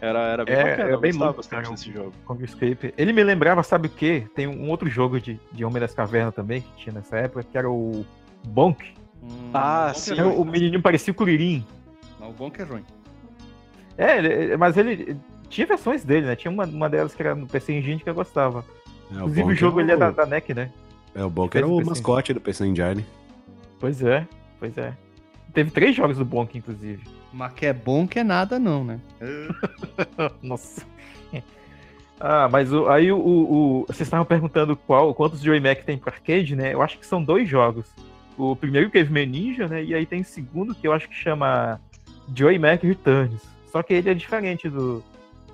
Era, 0.00 0.20
era 0.28 0.44
bem 0.44 0.54
É, 0.54 0.64
bacana, 0.70 0.90
eu 0.90 1.00
bem 1.00 1.12
louco, 1.12 1.38
bastante 1.38 1.62
cara. 1.62 1.74
desse 1.74 1.90
jogo. 1.90 2.12
Congo 2.26 2.44
Escaper. 2.44 2.92
Ele 2.96 3.12
me 3.12 3.24
lembrava, 3.24 3.62
sabe 3.62 3.88
o 3.88 3.90
quê? 3.90 4.26
Tem 4.34 4.46
um 4.46 4.68
outro 4.68 4.88
jogo 4.88 5.18
de, 5.18 5.40
de 5.50 5.64
Homem 5.64 5.80
das 5.80 5.94
Cavernas 5.94 6.34
também, 6.34 6.60
que 6.60 6.82
tinha 6.82 6.92
nessa 6.94 7.16
época, 7.16 7.42
que 7.42 7.56
era 7.56 7.68
o 7.70 8.04
Bonk. 8.46 8.94
Ah, 9.52 9.86
o 9.90 9.92
Bonk 9.92 10.00
sim. 10.00 10.18
É 10.18 10.24
o 10.24 10.44
menininho 10.44 10.82
parecia 10.82 11.12
o 11.12 11.14
Kuririn. 11.14 11.64
Mas 12.18 12.28
o 12.28 12.32
Bonk 12.32 12.60
é 12.60 12.64
ruim. 12.64 12.84
É, 13.96 14.18
ele- 14.18 14.56
mas 14.56 14.76
ele 14.76 15.16
tinha 15.48 15.66
versões 15.66 16.04
dele, 16.04 16.26
né? 16.26 16.36
Tinha 16.36 16.50
uma, 16.50 16.64
uma 16.64 16.88
delas 16.88 17.14
que 17.14 17.22
era 17.22 17.34
no 17.34 17.46
PC 17.46 17.72
Engine 17.72 18.00
que 18.00 18.08
eu 18.08 18.14
gostava. 18.14 18.64
É, 19.10 19.14
Inclusive 19.14 19.42
o 19.42 19.46
Bonk 19.46 19.56
jogo 19.60 19.80
é 19.80 19.82
ele 19.82 19.92
é 19.92 19.96
o- 19.96 19.98
da, 19.98 20.10
da 20.10 20.26
NEC, 20.26 20.54
né? 20.54 20.70
É, 21.14 21.24
o 21.24 21.30
Bonk 21.30 21.56
era 21.56 21.66
o 21.66 21.74
o 21.74 21.78
PC 21.78 21.90
mascote 21.90 22.32
do 22.32 22.40
PC 22.40 22.66
Engine. 22.66 23.04
Pois 23.80 24.02
é, 24.02 24.26
pois 24.60 24.76
é. 24.78 24.92
Teve 25.52 25.70
três 25.70 25.96
jogos 25.96 26.18
do 26.18 26.24
Bonk, 26.24 26.56
inclusive. 26.56 27.02
Mas 27.32 27.52
que 27.54 27.66
é 27.66 27.72
bom 27.72 28.06
que 28.06 28.18
é 28.18 28.24
nada, 28.24 28.58
não, 28.58 28.84
né? 28.84 29.00
Nossa. 30.42 30.82
Ah, 32.20 32.48
mas 32.50 32.72
o- 32.72 32.88
aí 32.88 33.12
o, 33.12 33.16
o- 33.18 33.52
o- 33.82 33.84
vocês 33.86 34.00
estavam 34.00 34.26
perguntando 34.26 34.76
qual, 34.76 35.14
quantos 35.14 35.40
Joy 35.40 35.60
Mac 35.60 35.84
tem 35.84 35.96
pro 35.96 36.10
arcade, 36.12 36.56
né? 36.56 36.74
Eu 36.74 36.82
acho 36.82 36.98
que 36.98 37.06
são 37.06 37.22
dois 37.22 37.48
jogos. 37.48 37.86
O 38.38 38.54
primeiro 38.54 38.90
Caveman 38.90 39.26
Ninja, 39.26 39.66
né? 39.66 39.82
E 39.84 39.94
aí 39.94 40.06
tem 40.06 40.20
o 40.20 40.24
segundo 40.24 40.74
que 40.74 40.86
eu 40.86 40.92
acho 40.92 41.08
que 41.08 41.14
chama 41.14 41.80
Joy 42.34 42.58
Mac 42.58 42.82
Returns. 42.82 43.42
Só 43.70 43.82
que 43.82 43.92
ele 43.92 44.08
é 44.10 44.14
diferente 44.14 44.68
do, 44.68 45.02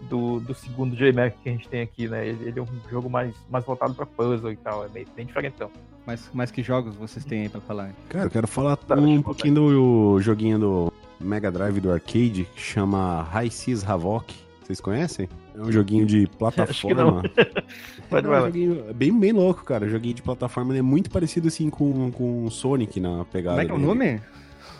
do, 0.03 0.39
do 0.41 0.55
segundo 0.55 0.95
Joy 0.95 1.13
Mac 1.13 1.35
que 1.43 1.49
a 1.49 1.53
gente 1.53 1.69
tem 1.69 1.81
aqui, 1.81 2.07
né? 2.07 2.29
Ele, 2.29 2.49
ele 2.49 2.59
é 2.59 2.63
um 2.63 2.69
jogo 2.91 3.09
mais, 3.09 3.35
mais 3.51 3.65
voltado 3.65 3.95
pra 3.95 4.05
puzzle 4.07 4.53
e 4.53 4.57
tal, 4.57 4.85
é 4.85 4.89
meio, 4.91 5.07
bem 5.17 5.25
diferentão. 5.27 5.71
Mas, 6.07 6.31
mas 6.35 6.51
que 6.51 6.63
jogos 6.63 6.95
vocês 6.95 7.25
têm 7.25 7.43
aí 7.43 7.49
pra 7.49 7.61
falar? 7.63 7.91
Cara, 8.11 8.27
eu 8.27 8.31
quero 8.31 8.47
falar 8.47 8.77
Tá, 8.77 8.95
um 8.95 9.23
pouquinho 9.23 9.55
do 9.55 10.21
joguinho 10.21 10.59
do 10.59 10.93
Mega 11.19 11.51
Drive 11.51 11.81
do 11.81 11.91
arcade 11.91 12.47
que 12.55 12.61
chama 12.61 13.23
High 13.23 13.51
Seas 13.51 13.89
Havoc. 13.89 14.35
Vocês 14.63 14.81
conhecem? 14.81 15.29
É 15.55 15.61
um 15.61 15.71
joguinho 15.71 16.05
de 16.05 16.29
Acho 16.59 16.89
que 16.89 16.95
não. 16.95 17.21
plataforma. 17.21 17.23
Pode 18.11 18.27
É 18.27 18.31
um 18.31 18.41
joguinho 18.41 18.95
bem, 18.95 19.19
bem 19.19 19.33
louco, 19.33 19.65
cara. 19.65 19.89
Joguinho 19.89 20.15
de 20.15 20.23
plataforma 20.23 20.73
ele 20.73 20.81
é 20.81 20.83
muito 20.83 21.11
parecido 21.11 21.49
assim 21.49 21.71
com, 21.71 22.11
com 22.11 22.45
o 22.45 22.51
Sonic 22.51 23.01
na 23.01 23.25
pegada. 23.25 23.57
Como 23.57 23.63
é 23.63 23.67
que 23.67 23.73
é 23.73 23.75
o 23.75 23.79
nome? 23.79 24.21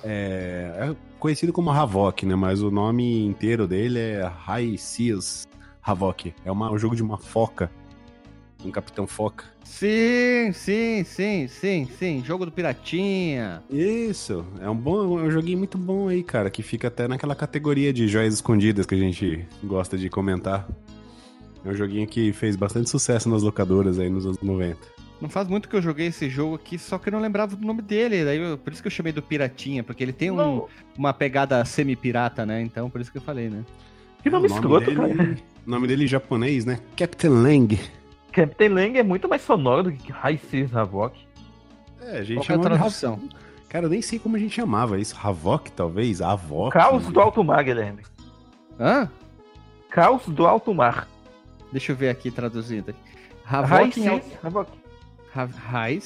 É, 0.03 0.91
é 0.91 0.97
conhecido 1.19 1.53
como 1.53 1.71
Havok, 1.71 2.27
né? 2.27 2.35
Mas 2.35 2.61
o 2.61 2.71
nome 2.71 3.25
inteiro 3.25 3.67
dele 3.67 3.99
é 3.99 4.25
High 4.25 4.77
Seas 4.77 5.47
Havok. 5.83 6.35
É 6.45 6.53
uma, 6.53 6.71
um 6.71 6.79
jogo 6.79 6.97
de 6.97 7.03
uma 7.03 7.17
foca. 7.17 7.71
Um 8.65 8.71
capitão 8.71 9.07
foca. 9.07 9.45
Sim, 9.63 10.51
sim, 10.53 11.05
sim, 11.05 11.47
sim, 11.49 11.89
sim. 11.99 12.23
Jogo 12.25 12.47
do 12.47 12.53
Piratinha. 12.53 13.63
Isso, 13.71 14.45
é 14.61 14.69
um 14.71 14.75
bom, 14.77 15.19
é 15.21 15.23
um 15.25 15.31
joguinho 15.31 15.59
muito 15.59 15.77
bom 15.77 16.09
aí, 16.09 16.23
cara, 16.23 16.49
que 16.51 16.63
fica 16.63 16.89
até 16.89 17.07
naquela 17.07 17.35
categoria 17.35 17.93
de 17.93 18.09
joias 18.09 18.35
escondidas 18.35 18.87
que 18.87 18.95
a 18.95 18.99
gente 18.99 19.45
gosta 19.63 19.99
de 19.99 20.09
comentar. 20.09 20.67
É 21.65 21.69
um 21.69 21.75
joguinho 21.75 22.07
que 22.07 22.33
fez 22.33 22.57
bastante 22.57 22.89
sucesso 22.89 23.29
nas 23.29 23.43
locadoras 23.43 23.99
aí 23.99 24.09
nos 24.09 24.25
anos 24.25 24.39
90. 24.41 24.79
Não 25.21 25.29
faz 25.29 25.49
muito 25.49 25.69
que 25.69 25.77
eu 25.77 25.81
joguei 25.83 26.09
esse 26.09 26.29
jogo 26.29 26.55
aqui, 26.57 26.79
só 26.79 26.99
que 26.99 27.09
eu 27.09 27.13
não 27.13 27.21
lembrava 27.21 27.57
do 27.57 27.67
nome 27.67 27.81
dele. 27.83 28.25
Daí 28.25 28.39
eu- 28.39 28.59
por 28.59 28.73
isso 28.73 28.83
que 28.83 28.87
eu 28.89 28.93
chamei 28.93 29.13
do 29.13 29.23
Piratinha, 29.23 29.83
porque 29.83 30.03
ele 30.03 30.13
tem 30.13 30.31
um- 30.31 30.67
uma 30.99 31.13
pegada 31.15 31.65
semi-pirata, 31.65 32.45
né? 32.45 32.61
Então 32.63 32.91
por 32.91 33.01
isso 33.01 33.11
que 33.11 33.19
eu 33.19 33.23
falei, 33.23 33.49
né? 33.49 33.65
que 34.23 34.31
nome 34.31 34.47
O 34.49 34.55
escroto, 34.55 34.87
dele, 34.87 35.15
cara. 35.15 35.37
O 35.67 35.71
nome 35.71 35.87
dele 35.87 36.05
em 36.05 36.09
japonês, 36.09 36.65
né? 36.65 36.79
Captain 36.97 37.29
Lang. 37.31 37.79
Captain 38.35 38.69
Lang 38.69 38.99
é 38.99 39.03
muito 39.03 39.29
mais 39.29 39.43
sonoro 39.43 39.85
do 39.85 39.93
que 39.93 40.11
High 40.11 40.39
Seas 40.51 40.75
Havoc. 40.75 41.17
É, 42.01 42.19
a 42.19 42.23
gente 42.25 42.39
é 42.39 42.41
a 42.41 42.45
chamava 42.45 42.71
de 42.71 42.77
tradução? 42.77 43.13
Havok. 43.15 43.35
Cara, 43.69 43.87
eu 43.87 43.91
nem 43.91 44.03
sei 44.03 44.19
como 44.19 44.37
a 44.37 44.39
gente 44.39 44.55
chamava 44.55 44.99
isso. 45.01 45.17
Havok, 45.21 45.71
talvez? 45.73 46.21
Avok? 46.21 46.73
Caos 46.73 47.07
do 47.07 47.21
Alto 47.21 47.43
Mar, 47.43 47.63
Guilherme. 47.65 48.03
Hã? 48.79 49.09
Caos 49.91 50.27
do 50.27 50.47
Alto 50.47 50.75
Mar. 50.75 51.09
Deixa 51.73 51.93
eu 51.93 51.97
ver 51.97 52.09
aqui 52.09 52.31
traduzido. 52.31 52.95
High 53.45 53.65
Havok 53.65 54.01
em 54.01 54.03
Seas 54.03 54.25
Havoc. 54.43 54.71
High 55.33 56.01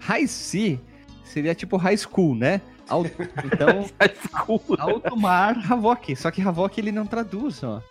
High 0.00 0.26
Sea 0.26 0.78
seria 1.24 1.54
tipo 1.54 1.76
high 1.76 1.96
school, 1.96 2.34
né? 2.34 2.60
Al- 2.88 3.04
Então, 3.44 3.86
High 4.00 4.14
School. 4.30 4.62
alto 4.78 5.16
mar 5.16 5.56
Havok. 5.70 6.16
Só 6.16 6.30
que 6.30 6.40
Havok 6.42 6.78
ele 6.78 6.92
não 6.92 7.06
traduz, 7.06 7.62
ó. 7.62 7.82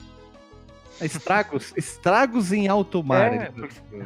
Estragos, 1.01 1.73
estragos 1.77 2.51
em 2.51 2.67
alto 2.67 3.03
mar. 3.03 3.33
É. 3.33 3.51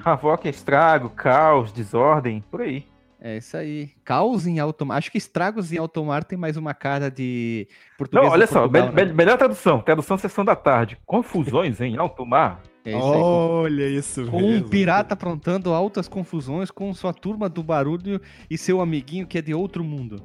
Havoc 0.04 0.46
é 0.46 0.50
estrago, 0.50 1.10
caos, 1.10 1.72
desordem, 1.72 2.44
por 2.52 2.62
aí. 2.62 2.86
É 3.24 3.38
isso 3.38 3.56
aí. 3.56 3.92
Caos 4.04 4.48
em 4.48 4.60
alto 4.60 4.84
mar. 4.86 4.98
Acho 4.98 5.12
que 5.12 5.18
estragos 5.18 5.72
em 5.72 5.78
alto 5.78 6.04
mar 6.04 6.24
tem 6.24 6.38
mais 6.38 6.58
uma 6.58 6.74
cara 6.74 7.10
de 7.12 7.68
português. 7.98 8.26
Não, 8.26 8.32
olha 8.34 8.48
só, 8.48 8.62
Portugal, 8.62 8.88
me- 8.90 8.96
né? 8.96 9.06
me- 9.06 9.14
melhor 9.14 9.38
tradução. 9.38 9.80
Tradução 9.80 10.18
sessão 10.18 10.44
da 10.44 10.56
tarde. 10.56 10.98
Confusões 11.06 11.80
em 11.82 11.98
alto 11.98 12.26
mar. 12.26 12.62
É 12.84 12.98
isso 12.98 13.14
aí. 13.14 13.22
Olha 13.22 13.88
isso 13.88 14.26
Com 14.26 14.38
um 14.38 14.50
mesmo. 14.54 14.70
pirata 14.70 15.14
aprontando 15.14 15.72
altas 15.72 16.08
confusões 16.08 16.72
com 16.72 16.92
sua 16.96 17.14
turma 17.14 17.48
do 17.48 17.62
barulho 17.62 18.20
e 18.50 18.58
seu 18.58 18.82
amiguinho 18.82 19.28
que 19.28 19.38
é 19.38 19.42
de 19.42 19.54
outro 19.54 19.84
mundo. 19.84 20.24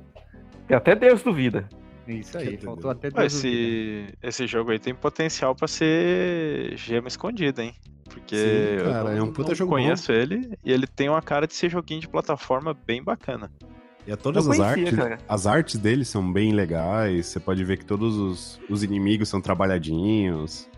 Que 0.67 0.73
até 0.73 0.95
Deus 0.97 1.23
duvida. 1.23 1.69
Isso 2.07 2.39
aí, 2.39 2.57
faltou 2.59 2.91
até 2.91 3.09
vidas. 3.09 3.35
Esse, 3.35 4.15
esse 4.23 4.47
jogo 4.47 4.71
aí 4.71 4.79
tem 4.79 4.95
potencial 4.95 5.55
pra 5.55 5.67
ser 5.69 6.77
gema 6.77 7.09
escondida, 7.09 7.63
hein? 7.65 7.75
Porque 8.09 8.37
Sim, 8.37 8.45
eu 8.87 8.93
cara, 8.93 9.05
não, 9.11 9.17
é 9.19 9.23
um 9.23 9.33
puta 9.33 9.49
não 9.51 9.55
jogo 9.55 9.71
bom. 9.71 9.77
conheço 9.77 10.11
ele 10.13 10.57
e 10.65 10.73
ele 10.73 10.87
tem 10.87 11.09
uma 11.09 11.21
cara 11.21 11.47
de 11.47 11.55
ser 11.55 11.69
joguinho 11.71 12.01
de 12.01 12.09
plataforma 12.09 12.73
bem 12.87 13.03
bacana. 13.03 13.51
E 14.07 14.13
a 14.13 14.17
todas 14.17 14.47
Eu 14.47 14.53
as 14.53 14.59
conhecia, 14.59 14.85
artes, 14.85 14.97
cara. 14.99 15.19
as 15.29 15.47
artes 15.47 15.79
dele 15.81 16.05
são 16.05 16.33
bem 16.33 16.53
legais. 16.53 17.27
Você 17.27 17.41
pode 17.41 17.63
ver 17.65 17.77
que 17.77 17.85
todos 17.85 18.17
os, 18.17 18.61
os 18.71 18.83
inimigos 18.85 19.29
são 19.29 19.41
trabalhadinhos. 19.41 20.69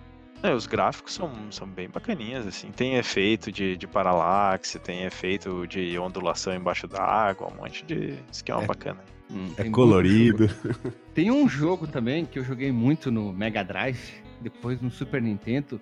É, 0.43 0.55
os 0.55 0.67
gráficos 0.67 1.15
são, 1.15 1.31
são 1.51 1.67
bem 1.69 1.89
bacaninhas, 1.91 2.47
assim. 2.47 2.71
Tem 2.71 2.95
efeito 2.97 3.53
de, 3.53 3.77
de 3.77 3.87
paralaxe, 3.87 4.79
tem 4.79 5.03
efeito 5.05 5.67
de 5.67 5.99
ondulação 5.99 6.55
embaixo 6.55 6.87
d'água, 6.89 7.49
um 7.53 7.57
monte 7.57 7.85
de 7.85 8.15
esquema 8.33 8.63
É. 8.63 8.67
bacana. 8.67 9.01
Hum, 9.31 9.49
É 9.57 9.63
tem 9.63 9.71
colorido. 9.73 10.49
Tem 11.15 11.31
um 11.31 11.49
jogo 11.49 11.87
também 11.87 12.25
que 12.25 12.39
eu 12.39 12.45
joguei 12.45 12.73
muito 12.73 13.11
no 13.11 13.33
Mega 13.33 13.63
Drive, 13.63 13.99
depois 14.41 14.81
no 14.81 14.91
Super 14.91 15.21
Nintendo, 15.21 15.79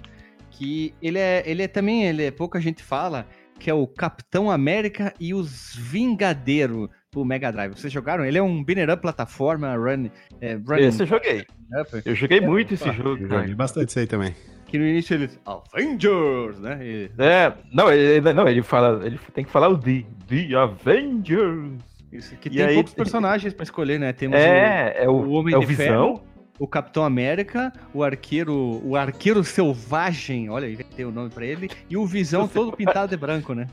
que 0.51 0.95
ele 1.01 1.19
é, 1.19 1.43
ele 1.47 1.63
é 1.63 1.69
também, 1.69 2.05
ele 2.05 2.25
é 2.25 2.31
pouca 2.31 2.61
gente 2.61 2.83
fala, 2.83 3.27
que 3.59 3.71
é 3.71 3.75
o 3.75 3.87
Capitão 3.87 4.51
América 4.51 5.15
e 5.21 5.33
os 5.35 5.75
Vingadeiros 5.77 6.89
pro 7.11 7.25
Mega 7.25 7.51
Drive. 7.53 7.73
Vocês 7.75 7.93
jogaram? 7.93 8.25
Ele 8.25 8.39
é 8.39 8.43
um 8.43 8.63
banner 8.65 8.91
up 8.91 9.01
plataforma, 9.03 9.75
run, 9.77 10.09
é, 10.41 10.55
run 10.55 10.77
Esse 10.79 11.03
eu 11.03 11.07
joguei. 11.07 11.47
up, 11.81 12.03
Eu 12.05 12.15
joguei 12.15 12.41
muito 12.41 12.75
esse 12.75 12.91
jogo, 12.93 13.23
Eu 13.23 13.29
joguei 13.29 13.55
bastante 13.55 13.91
isso 13.91 13.99
aí 13.99 14.07
também. 14.07 14.35
que 14.67 14.79
no 14.79 14.85
início 14.87 15.15
eles 15.15 15.39
Avengers, 15.47 16.59
né? 16.59 16.79
E- 16.83 17.11
É, 17.19 17.53
não, 17.73 17.93
ele, 17.93 18.33
não, 18.33 18.49
ele 18.49 18.63
fala, 18.63 19.07
ele 19.07 19.19
tem 19.33 19.45
que 19.45 19.51
falar 19.51 19.69
o 19.69 19.79
The, 19.79 20.05
The 20.29 20.55
Avengers. 20.57 21.81
Isso, 22.13 22.37
que 22.37 22.49
E 22.49 22.53
tem 22.53 22.63
aí- 22.65 22.75
poucos 22.75 22.95
personagens 22.95 23.53
pra 23.55 23.63
escolher, 23.65 23.99
né? 23.99 24.13
Temos 24.13 24.39
o- 24.39 24.43
É, 24.43 24.95
é 25.05 25.09
o, 25.09 25.13
o 25.13 25.31
Homem 25.33 25.55
é 25.55 25.59
o 25.59 25.61
de 25.61 25.67
Visão. 25.67 26.23
o 26.59 26.67
Capitão 26.67 27.05
América, 27.05 27.73
o 27.93 28.03
arqueiro, 28.03 28.81
o 28.85 28.97
arqueiro 28.97 29.43
selvagem, 29.45 30.49
olha, 30.51 30.67
aí 30.67 30.77
tem 30.77 31.05
o 31.05 31.11
nome 31.11 31.31
pra 31.31 31.45
ele, 31.45 31.69
e 31.91 31.97
o 31.97 32.07
Visão 32.07 32.47
todo 32.49 32.73
pintado 32.73 33.11
de 33.11 33.17
branco, 33.17 33.53
né? 33.55 33.67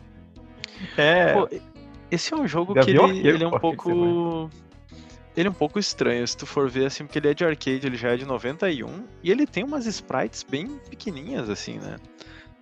É, 0.97 1.33
Pô, 1.33 1.47
esse 2.11 2.33
é 2.33 2.37
um 2.37 2.47
jogo 2.47 2.73
que 2.73 2.89
ele, 2.91 3.27
ele 3.27 3.43
é 3.43 3.47
um 3.47 3.51
pô, 3.51 3.59
pouco. 3.59 4.49
Ele 5.35 5.47
é 5.47 5.49
um 5.49 5.53
pouco 5.53 5.79
estranho, 5.79 6.27
se 6.27 6.37
tu 6.37 6.45
for 6.45 6.69
ver 6.69 6.85
assim, 6.85 7.05
porque 7.05 7.17
ele 7.17 7.27
é 7.29 7.33
de 7.33 7.43
arcade, 7.43 7.87
ele 7.87 7.95
já 7.97 8.09
é 8.09 8.17
de 8.17 8.25
91, 8.25 9.03
e 9.23 9.31
ele 9.31 9.47
tem 9.47 9.63
umas 9.63 9.87
sprites 9.87 10.43
bem 10.43 10.67
pequenininhas, 10.89 11.49
assim, 11.49 11.79
né? 11.79 11.95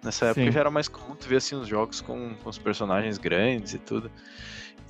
Nessa 0.01 0.27
época 0.27 0.45
Sim. 0.45 0.51
já 0.51 0.59
era 0.61 0.71
mais 0.71 0.87
comum 0.87 1.13
tu 1.15 1.27
ver 1.27 1.35
assim 1.37 1.55
os 1.55 1.67
jogos 1.67 1.99
com, 1.99 2.33
com 2.41 2.49
os 2.49 2.57
personagens 2.57 3.17
grandes 3.17 3.73
e 3.73 3.77
tudo. 3.77 4.09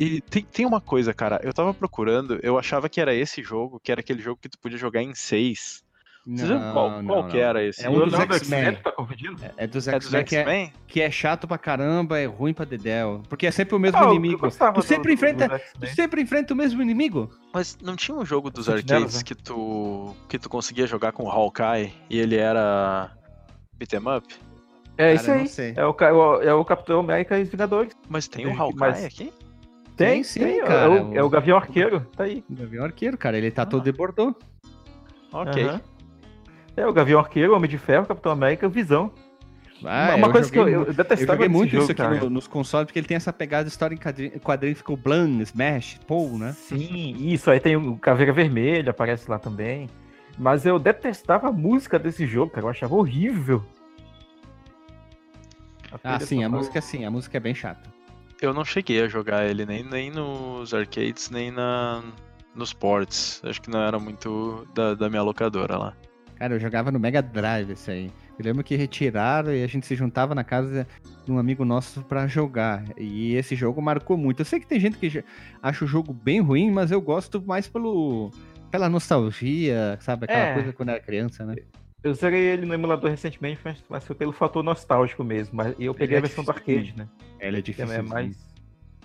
E 0.04 0.20
tem, 0.20 0.44
tem 0.44 0.66
uma 0.66 0.82
coisa, 0.82 1.14
cara, 1.14 1.40
eu 1.44 1.54
tava 1.54 1.74
procurando, 1.76 2.40
eu 2.42 2.58
achava 2.58 2.90
que 2.90 3.00
era 3.00 3.14
esse 3.14 3.44
jogo, 3.44 3.80
que 3.80 3.92
era 3.92 4.02
aquele 4.02 4.20
jogo 4.22 4.40
que 4.42 4.50
tu 4.50 4.58
podia 4.58 4.78
jogar 4.78 5.04
em 5.04 5.14
seis. 5.14 5.84
Vocês 6.26 6.50
lembram 6.50 6.74
qual, 6.74 7.04
qual 7.04 7.28
que 7.28 7.38
era 7.40 7.64
esse? 7.64 7.84
É 7.86 7.90
um 7.90 8.06
dos 8.08 8.14
X-Men. 8.20 8.76
Tá? 8.76 8.94
É 9.58 9.66
dos 9.68 9.88
É 9.88 9.98
dos 10.00 10.14
X-Men 10.14 10.24
que, 10.26 10.36
é, 10.36 10.72
que 10.88 11.02
é 11.02 11.10
chato 11.12 11.48
pra 11.48 11.58
caramba, 11.58 12.20
é 12.20 12.26
ruim 12.26 12.54
pra 12.54 12.64
dedéu. 12.66 13.22
Porque 13.30 13.46
é 13.48 13.52
sempre 13.52 13.76
o 13.76 13.80
mesmo 13.80 13.98
Ah, 14.00 14.06
inimigo. 14.10 14.48
Tu 14.50 14.82
sempre 14.84 15.10
do- 15.10 15.14
enfrenta- 15.14 15.48
do 15.48 15.88
Tu 15.88 15.96
sempre 15.96 16.22
enfrenta 16.22 16.54
o 16.54 16.58
mesmo 16.58 16.82
inimigo? 16.82 17.30
Mas 17.54 17.78
não 17.82 17.96
tinha 17.96 18.16
um 18.18 18.26
jogo 18.26 18.50
dos 18.52 18.70
arcades 18.70 19.18
né? 19.18 19.24
que 19.24 19.34
tu 19.36 20.16
que 20.30 20.38
tu 20.40 20.48
conseguia 20.50 20.86
jogar 20.88 21.12
com 21.12 21.24
o 21.24 21.30
Hawkeye 21.30 21.92
e 22.10 22.20
ele 22.20 22.38
era 22.38 23.12
beat'em 23.78 24.00
up? 24.00 24.28
É 24.98 25.04
Cara, 25.04 25.14
isso 25.16 25.32
aí. 25.32 25.40
não 25.40 25.48
sei. 25.48 25.74
É 25.76 25.86
o, 25.86 26.42
é 26.42 26.54
o 26.54 26.64
Capitão 26.66 27.00
América 27.00 27.40
e 27.40 27.44
os 27.44 27.50
Vingadores. 27.50 27.94
Mas 28.08 28.28
tem 28.28 28.46
o 28.46 28.52
que- 28.52 28.60
Hawkeye 28.60 28.80
mas- 28.80 29.06
aqui? 29.06 29.34
Tem 30.06 30.24
sim, 30.24 30.44
é 30.44 30.62
cara. 30.66 30.90
o- 30.92 31.16
É 31.16 31.24
o, 31.24 31.30
Gavião 31.30 31.58
Arqueiro, 31.58 32.02
tá 32.16 32.24
aí. 32.26 32.44
O 32.50 32.56
Gavião 32.56 32.84
Arqueiro, 32.86 33.18
cara, 33.18 33.38
ele 33.38 33.52
tá 33.52 33.64
Ah. 33.64 33.66
todo 33.66 33.84
de 33.84 33.92
bordô. 33.92 34.36
Ok. 35.32 35.64
Aham. 35.64 35.82
É 36.78 36.88
o 36.88 36.94
Gavião 36.94 37.20
Arqueiro, 37.20 37.56
Homem 37.56 37.70
de 37.70 37.78
Ferro, 37.78 38.06
Capitão 38.06 38.32
América 38.32 38.68
Visão. 38.70 39.12
Ah, 39.84 40.14
uma 40.16 40.32
coisa 40.32 40.50
que 40.52 40.58
eu, 40.60 40.62
joguei 40.62 40.76
eu 40.76 40.80
mu- 40.82 40.86
eu 40.88 40.94
detestava 40.94 41.34
joguei 41.34 41.48
muito 41.50 41.72
jogo, 41.72 41.84
isso 41.84 41.92
aqui 41.92 42.20
no- 42.20 42.30
nos 42.30 42.48
consoles, 42.48 42.86
porque 42.86 43.00
ele 43.00 43.08
tem 43.08 43.18
essa 43.18 43.34
pegada 43.34 43.64
de 43.64 43.72
história 43.72 43.96
em 43.96 43.98
quadrinho, 43.98 44.40
quadrinho 44.40 44.76
ficou 44.76 44.96
Blan, 44.96 45.42
Smash, 45.42 46.00
Paul, 46.08 46.38
né? 46.38 46.54
Sim, 46.54 47.16
isso. 47.20 47.50
Aí 47.50 47.60
tem 47.60 47.76
o 47.76 47.98
Caveira 47.98 48.32
Vermelha, 48.32 48.92
aparece 48.92 49.30
lá 49.30 49.40
também. 49.40 49.90
Mas 50.38 50.66
eu 50.68 50.78
detestava 50.78 51.50
a 51.50 51.52
música 51.52 51.98
desse 51.98 52.26
jogo, 52.28 52.52
cara. 52.52 52.66
Eu 52.66 52.70
achava 52.70 52.94
horrível. 52.96 53.64
Ah, 56.04 56.20
sim, 56.20 56.44
a 56.44 56.50
música 56.50 56.80
sim, 56.80 57.04
a 57.04 57.12
música 57.12 57.38
é 57.38 57.40
bem 57.40 57.54
chata. 57.54 57.90
Eu 58.42 58.54
não 58.54 58.66
cheguei 58.66 59.04
a 59.04 59.08
jogar 59.08 59.46
ele 59.48 59.66
nem, 59.66 59.84
nem 59.84 60.10
nos 60.10 60.74
arcades, 60.74 61.30
nem 61.30 61.52
na, 61.52 62.04
nos 62.56 62.74
ports. 62.74 63.40
Acho 63.46 63.62
que 63.62 63.70
não 63.70 63.80
era 63.82 64.00
muito 64.00 64.68
da, 64.74 64.96
da 64.96 65.10
minha 65.10 65.22
locadora 65.22 65.78
lá. 65.78 65.94
Cara, 66.38 66.56
eu 66.56 66.60
jogava 66.60 66.92
no 66.92 67.00
Mega 67.00 67.22
Drive 67.22 67.70
esse 67.72 67.92
aí. 67.92 68.12
Eu 68.40 68.46
lembro 68.46 68.64
que 68.64 68.76
retiraram 68.76 69.54
e 69.54 69.64
a 69.64 69.68
gente 69.68 69.86
se 69.86 69.96
juntava 69.96 70.34
na 70.34 70.44
casa 70.44 70.88
de 71.24 71.32
um 71.32 71.38
amigo 71.38 71.64
nosso 71.64 72.02
pra 72.02 72.26
jogar. 72.26 72.84
E 72.98 73.36
esse 73.36 73.56
jogo 73.56 73.80
marcou 73.80 74.18
muito. 74.18 74.40
Eu 74.42 74.46
sei 74.46 74.60
que 74.60 74.66
tem 74.66 74.80
gente 74.80 74.98
que 74.98 75.24
acha 75.62 75.86
o 75.86 75.88
jogo 75.88 76.12
bem 76.12 76.42
ruim, 76.42 76.72
mas 76.72 76.90
eu 76.90 77.00
gosto 77.00 77.40
mais 77.46 77.68
pelo 77.68 78.32
pela 78.72 78.90
nostalgia, 78.90 79.98
sabe? 80.00 80.24
Aquela 80.26 80.40
É. 80.46 80.54
coisa 80.56 80.74
quando 80.74 80.90
era 80.90 81.00
criança, 81.00 81.46
né? 81.46 81.56
Eu 82.04 82.14
zerei 82.14 82.42
ele 82.42 82.66
no 82.66 82.74
emulador 82.74 83.10
recentemente, 83.12 83.60
mas, 83.64 83.78
mas 83.88 84.04
foi 84.06 84.16
pelo 84.16 84.32
fator 84.32 84.64
nostálgico 84.64 85.24
mesmo. 85.24 85.56
Mas 85.56 85.76
eu 85.80 85.94
peguei 85.94 86.16
é 86.16 86.20
a 86.20 86.22
versão 86.22 86.44
do 86.44 86.50
arcade, 86.52 86.94
né? 86.98 87.08
Ele 87.40 87.60
é 87.60 87.62
Que 87.62 87.72
difícil. 87.72 87.94
é 87.96 88.02
mais. 88.02 88.38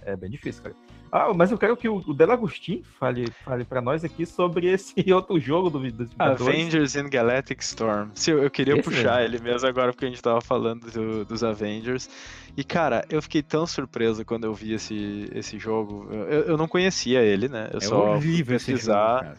É 0.03 0.17
bem 0.17 0.31
difícil, 0.31 0.63
cara. 0.63 0.75
Ah, 1.13 1.33
mas 1.35 1.51
eu 1.53 1.59
quero 1.59 1.77
que 1.77 1.89
o, 1.89 1.97
o 2.07 2.13
Delagostin 2.15 2.83
fale, 2.99 3.31
fale 3.45 3.65
pra 3.65 3.81
nós 3.81 4.05
aqui 4.05 4.27
sobre 4.27 4.67
esse 4.69 4.95
outro 5.13 5.39
jogo 5.39 5.69
do, 5.71 5.79
dos 5.91 6.09
Vingadores. 6.11 6.41
Avengers 6.47 6.97
in 6.97 7.09
Galactic 7.09 7.61
Storm. 7.63 8.11
Se 8.15 8.31
eu, 8.31 8.43
eu 8.43 8.51
queria 8.51 8.75
Esse 8.75 8.83
puxar 8.83 9.25
ele 9.25 9.39
mesmo 9.41 9.69
agora 9.69 9.93
porque 9.93 10.05
a 10.05 10.09
gente 10.09 10.23
tava 10.23 10.41
falando 10.41 10.91
do- 10.91 11.25
dos 11.25 11.45
Avengers. 11.45 12.09
E 12.57 12.65
cara, 12.65 13.05
eu 13.11 13.21
fiquei 13.23 13.43
tão 13.43 13.67
surpreso 13.67 14.25
quando 14.25 14.45
eu 14.45 14.55
vi 14.55 14.73
esse, 14.75 15.29
esse 15.35 15.59
jogo. 15.59 16.09
Eu, 16.11 16.41
eu 16.43 16.57
não 16.57 16.67
conhecia 16.69 17.21
ele, 17.23 17.49
né? 17.49 17.69
Eu 17.73 17.79
É 17.79 17.83
só 17.83 18.15
horrível 18.15 18.57
esse 18.57 18.67
jogo, 18.67 18.77
pesquisar. 18.79 19.23
cara. 19.23 19.39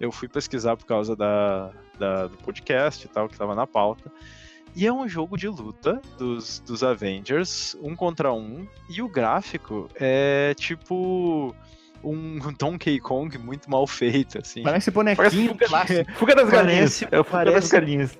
Eu 0.00 0.10
fui 0.12 0.28
pesquisar 0.28 0.76
por 0.76 0.86
causa 0.86 1.14
da, 1.16 1.70
da- 1.98 2.26
do 2.28 2.36
podcast 2.38 3.04
e 3.04 3.08
tal, 3.08 3.28
que 3.28 3.36
tava 3.36 3.54
na 3.54 3.66
pauta. 3.66 4.10
E 4.76 4.86
é 4.86 4.92
um 4.92 5.08
jogo 5.08 5.36
de 5.36 5.48
luta 5.48 6.00
dos, 6.18 6.60
dos 6.60 6.82
Avengers, 6.84 7.76
um 7.82 7.96
contra 7.96 8.32
um, 8.32 8.66
e 8.88 9.02
o 9.02 9.08
gráfico 9.08 9.88
é 9.96 10.54
tipo 10.56 11.54
um 12.04 12.38
Donkey 12.56 13.00
Kong 13.00 13.36
muito 13.38 13.68
mal 13.70 13.86
feito, 13.86 14.38
assim. 14.38 14.62
Parece 14.62 14.90
Parece 14.90 15.14
bonequinho 15.16 15.52
fuga, 15.52 15.66
clássico. 15.66 16.12
fuga 16.12 16.34
das 16.34 16.50
Parece- 16.50 16.66
galinhas. 16.66 17.02
É 17.10 17.18
o 17.20 17.24
fuga 17.24 17.44
das 17.44 17.54
parece- 17.54 17.72
galinhas. 17.72 18.18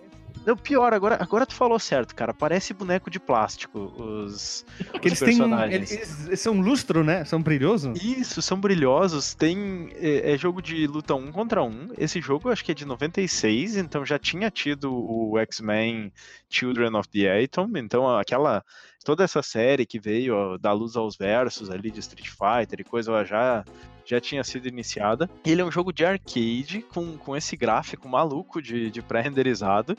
Não, 0.49 0.57
pior, 0.57 0.95
agora, 0.95 1.19
agora 1.21 1.45
tu 1.45 1.55
falou 1.55 1.79
certo, 1.79 2.15
cara. 2.15 2.33
Parece 2.33 2.73
boneco 2.73 3.11
de 3.11 3.21
plástico, 3.21 3.93
os, 3.99 4.65
Porque 4.91 5.09
os 5.09 5.13
eles 5.13 5.19
têm. 5.19 5.29
personagens. 5.29 5.93
Eles, 5.93 6.27
eles 6.27 6.41
são 6.41 6.59
lustro, 6.59 7.05
né? 7.05 7.23
São 7.27 7.43
brilhosos. 7.43 8.03
Isso, 8.03 8.41
são 8.41 8.59
brilhosos. 8.59 9.35
Tem. 9.35 9.91
É, 9.97 10.33
é 10.33 10.39
jogo 10.39 10.63
de 10.63 10.87
luta 10.87 11.15
um 11.15 11.31
contra 11.31 11.63
um. 11.63 11.91
Esse 11.99 12.19
jogo 12.23 12.49
acho 12.49 12.65
que 12.65 12.73
é 12.73 12.75
de 12.75 12.87
96, 12.87 13.77
então 13.77 14.07
já 14.07 14.19
tinha 14.19 14.51
tido 14.51 14.91
o 14.91 15.39
X-Men 15.39 16.11
Children 16.49 16.97
of 16.97 17.11
the 17.11 17.45
Atom. 17.45 17.77
Então 17.77 18.09
aquela. 18.17 18.65
Toda 19.05 19.25
essa 19.25 19.43
série 19.43 19.87
que 19.87 19.99
veio 19.99 20.59
da 20.59 20.73
luz 20.73 20.97
aos 20.97 21.17
versos 21.17 21.71
ali 21.71 21.91
de 21.91 22.01
Street 22.01 22.29
Fighter 22.29 22.81
e 22.81 22.85
coisa 22.85 23.11
ela 23.11 23.25
já. 23.25 23.65
Já 24.05 24.19
tinha 24.19 24.43
sido 24.43 24.67
iniciada. 24.67 25.29
Ele 25.45 25.61
é 25.61 25.65
um 25.65 25.71
jogo 25.71 25.93
de 25.93 26.03
arcade 26.03 26.81
com, 26.95 27.19
com 27.19 27.37
esse 27.37 27.55
gráfico 27.59 28.09
maluco 28.09 28.63
de, 28.63 28.91
de 28.91 29.03
pré-renderizado. 29.03 29.95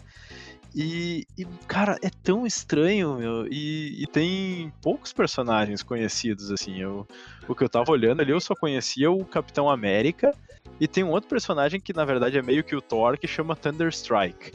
E, 0.76 1.26
e, 1.38 1.46
cara, 1.68 1.98
é 2.02 2.10
tão 2.24 2.46
estranho, 2.46 3.18
meu. 3.18 3.48
E, 3.48 4.02
e 4.02 4.08
tem 4.08 4.72
poucos 4.82 5.12
personagens 5.12 5.82
conhecidos, 5.82 6.52
assim. 6.52 6.80
Eu, 6.80 7.08
o 7.48 7.56
que 7.56 7.64
eu 7.64 7.70
tava 7.70 7.92
olhando 7.92 8.22
ali, 8.22 8.32
eu 8.32 8.40
só 8.40 8.56
conhecia 8.56 9.12
o 9.12 9.26
Capitão 9.26 9.70
América. 9.70 10.34
E 10.80 10.88
tem 10.88 11.04
um 11.04 11.10
outro 11.10 11.30
personagem 11.30 11.80
que, 11.80 11.94
na 11.94 12.06
verdade, 12.06 12.38
é 12.38 12.42
meio 12.42 12.64
que 12.64 12.76
o 12.76 12.82
Thor, 12.82 13.18
que 13.18 13.28
chama 13.28 13.56
Thunderstrike. 13.56 14.52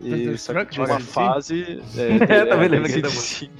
E, 0.00 0.36
só 0.38 0.52
que 0.64 0.72
tinha 0.72 0.86
uma 0.86 1.00
fase. 1.00 1.80
É, 1.96 2.44
também 2.46 2.68
lembrei 2.68 2.92
sim, 2.94 3.00
da 3.00 3.10
sim. 3.10 3.50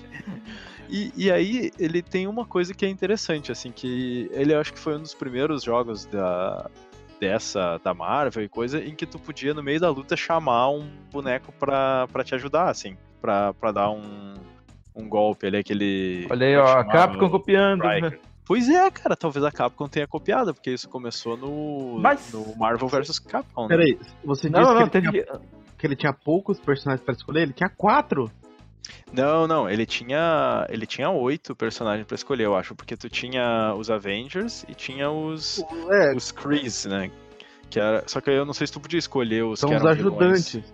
E, 0.88 1.12
e 1.16 1.30
aí 1.32 1.70
ele 1.78 2.00
tem 2.02 2.26
uma 2.26 2.44
coisa 2.44 2.72
que 2.72 2.86
é 2.86 2.88
interessante, 2.88 3.50
assim, 3.50 3.72
que 3.72 4.28
ele 4.32 4.54
eu 4.54 4.60
acho 4.60 4.72
que 4.72 4.78
foi 4.78 4.96
um 4.96 5.00
dos 5.00 5.14
primeiros 5.14 5.62
jogos 5.64 6.04
da, 6.06 6.70
dessa, 7.20 7.80
da 7.82 7.92
Marvel 7.92 8.44
e 8.44 8.48
coisa, 8.48 8.78
em 8.82 8.94
que 8.94 9.04
tu 9.06 9.18
podia, 9.18 9.52
no 9.52 9.62
meio 9.62 9.80
da 9.80 9.90
luta, 9.90 10.16
chamar 10.16 10.70
um 10.70 10.88
boneco 11.10 11.52
pra, 11.58 12.06
pra 12.12 12.22
te 12.22 12.34
ajudar, 12.34 12.68
assim, 12.68 12.96
pra, 13.20 13.52
pra 13.54 13.72
dar 13.72 13.90
um, 13.90 14.34
um 14.94 15.08
golpe 15.08 15.46
ali, 15.46 15.56
aquele... 15.56 16.26
Olha 16.30 16.46
aí, 16.46 16.56
ó, 16.56 16.78
a 16.78 16.84
Capcom 16.84 17.30
copiando. 17.30 17.82
né? 17.82 18.16
Pois 18.44 18.68
é, 18.68 18.88
cara, 18.92 19.16
talvez 19.16 19.44
a 19.44 19.50
Capcom 19.50 19.88
tenha 19.88 20.06
copiado, 20.06 20.54
porque 20.54 20.70
isso 20.70 20.88
começou 20.88 21.36
no, 21.36 21.98
Mas- 22.00 22.32
no 22.32 22.54
Marvel 22.56 22.86
vs 22.86 23.18
Capcom, 23.18 23.62
né? 23.66 23.76
Peraí, 23.76 23.98
você 24.24 24.48
disse 24.48 24.62
Não, 24.62 24.72
não, 24.72 24.84
que, 24.84 24.90
teve. 24.90 25.10
tinha, 25.10 25.24
que 25.78 25.86
ele 25.86 25.96
tinha 25.96 26.12
poucos 26.12 26.58
personagens 26.60 27.04
pra 27.04 27.14
escolher? 27.14 27.42
Ele 27.42 27.52
tinha 27.52 27.68
quatro. 27.68 28.30
Não, 29.12 29.46
não, 29.48 29.68
ele 29.68 29.84
tinha 29.84 30.64
ele 30.70 30.86
tinha 30.86 31.10
oito 31.10 31.54
personagens 31.56 32.06
pra 32.06 32.14
escolher, 32.14 32.44
eu 32.44 32.54
acho, 32.56 32.74
porque 32.74 32.96
tu 32.96 33.08
tinha 33.08 33.74
os 33.76 33.90
Avengers 33.90 34.64
e 34.68 34.74
tinha 34.74 35.10
os 35.10 35.62
É, 35.90 36.14
os 36.14 36.30
Krees, 36.30 36.84
né? 36.86 37.10
Que 37.68 37.80
era, 37.80 38.04
só 38.06 38.20
que 38.20 38.30
aí 38.30 38.36
eu 38.36 38.44
não 38.46 38.52
sei 38.54 38.66
se 38.66 38.72
tu 38.72 38.78
podia 38.80 38.98
escolher 38.98 39.44
os 39.44 39.58
São 39.58 39.70
que 39.70 39.74
os 39.76 39.82
eram 39.82 39.94
vilões. 39.94 40.16
ajudantes. 40.22 40.72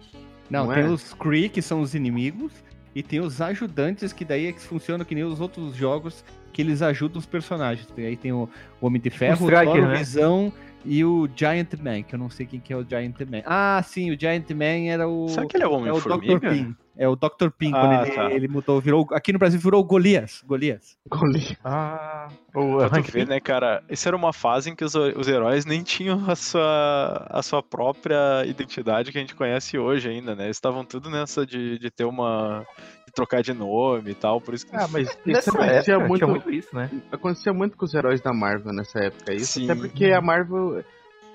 Não, 0.50 0.66
Não 0.66 0.74
tem 0.74 0.82
é? 0.84 0.86
os 0.88 1.14
Kree, 1.14 1.48
que 1.48 1.62
são 1.62 1.80
os 1.80 1.94
inimigos, 1.94 2.52
e 2.94 3.02
tem 3.02 3.20
os 3.20 3.40
ajudantes, 3.40 4.12
que 4.12 4.22
daí 4.26 4.46
é 4.48 4.52
que 4.52 4.60
funcionam 4.60 5.02
que 5.06 5.14
nem 5.14 5.24
os 5.24 5.40
outros 5.40 5.74
jogos, 5.74 6.22
que 6.52 6.60
eles 6.60 6.82
ajudam 6.82 7.18
os 7.18 7.24
personagens. 7.24 7.86
Tem- 7.86 8.04
Aí 8.04 8.16
tem 8.18 8.32
o 8.32 8.46
Homem 8.78 9.00
de 9.00 9.08
Ferro, 9.08 9.46
o 9.46 9.48
Striker, 9.48 9.74
Thor, 9.74 9.84
o 9.84 9.88
né? 9.88 9.96
Visão 9.96 10.52
e 10.84 11.04
o 11.04 11.28
Giant 11.34 11.72
Man, 11.80 12.02
que 12.02 12.14
eu 12.14 12.18
não 12.18 12.28
sei 12.30 12.46
quem 12.46 12.60
que 12.60 12.72
é 12.72 12.76
o 12.76 12.84
Giant 12.88 13.18
Man. 13.20 13.42
Ah, 13.44 13.82
sim, 13.84 14.10
o 14.10 14.18
Giant 14.18 14.48
Man 14.50 14.88
era 14.90 15.08
o... 15.08 15.28
Será 15.28 15.46
que 15.46 15.56
ele 15.56 15.64
é 15.64 15.68
o 15.68 15.86
É 15.86 15.92
o 15.92 16.00
Dr. 16.00 16.12
Homem-Formiga? 16.12 16.50
Pym. 16.50 16.76
É 16.94 17.08
o 17.08 17.16
Dr. 17.16 17.48
Pym, 17.56 17.72
Ah, 17.74 17.80
quando 17.80 18.02
ele, 18.06 18.14
tá. 18.14 18.30
ele 18.32 18.48
mudou, 18.48 18.78
virou. 18.80 19.06
Aqui 19.12 19.32
no 19.32 19.38
Brasil 19.38 19.58
virou 19.58 19.82
Golias. 19.82 20.42
Golias. 20.46 20.98
Goli- 21.08 21.56
Ah, 21.64 22.28
o 22.54 22.76
Pra 22.86 23.02
tu 23.02 23.10
ver, 23.10 23.26
né, 23.26 23.40
cara? 23.40 23.82
Isso 23.88 24.06
era 24.06 24.16
uma 24.16 24.32
fase 24.32 24.68
em 24.70 24.74
que 24.76 24.84
os, 24.84 24.94
os 24.94 25.26
heróis 25.26 25.64
nem 25.64 25.82
tinham 25.82 26.22
a 26.30 26.36
sua, 26.36 27.26
a 27.30 27.42
sua 27.42 27.62
própria 27.62 28.44
identidade 28.46 29.10
que 29.10 29.16
a 29.16 29.20
gente 29.22 29.34
conhece 29.34 29.78
hoje 29.78 30.08
ainda, 30.10 30.34
né? 30.36 30.44
Eles 30.44 30.58
estavam 30.58 30.84
tudo 30.84 31.08
nessa 31.08 31.46
de, 31.46 31.78
de 31.78 31.90
ter 31.90 32.04
uma. 32.04 32.66
Trocar 33.14 33.42
de 33.42 33.52
nome 33.52 34.10
e 34.10 34.14
tal, 34.14 34.40
por 34.40 34.54
isso 34.54 34.66
que. 34.66 34.74
Ah, 34.74 34.88
mas 34.90 35.08
isso 35.26 35.50
acontecia 35.50 35.94
época, 35.94 36.08
muito, 36.08 36.28
muito 36.28 36.50
isso, 36.50 36.74
né? 36.74 36.90
acontecia 37.10 37.52
muito 37.52 37.76
com 37.76 37.84
os 37.84 37.94
heróis 37.94 38.20
da 38.20 38.32
Marvel 38.32 38.72
nessa 38.72 38.98
época. 38.98 39.32
Isso 39.34 39.60
Sim. 39.60 39.70
até 39.70 39.74
porque 39.80 40.06
a 40.06 40.20
Marvel 40.20 40.84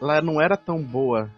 ela 0.02 0.22
não 0.22 0.42
era 0.42 0.56
tão 0.56 0.82
boa 0.82 1.30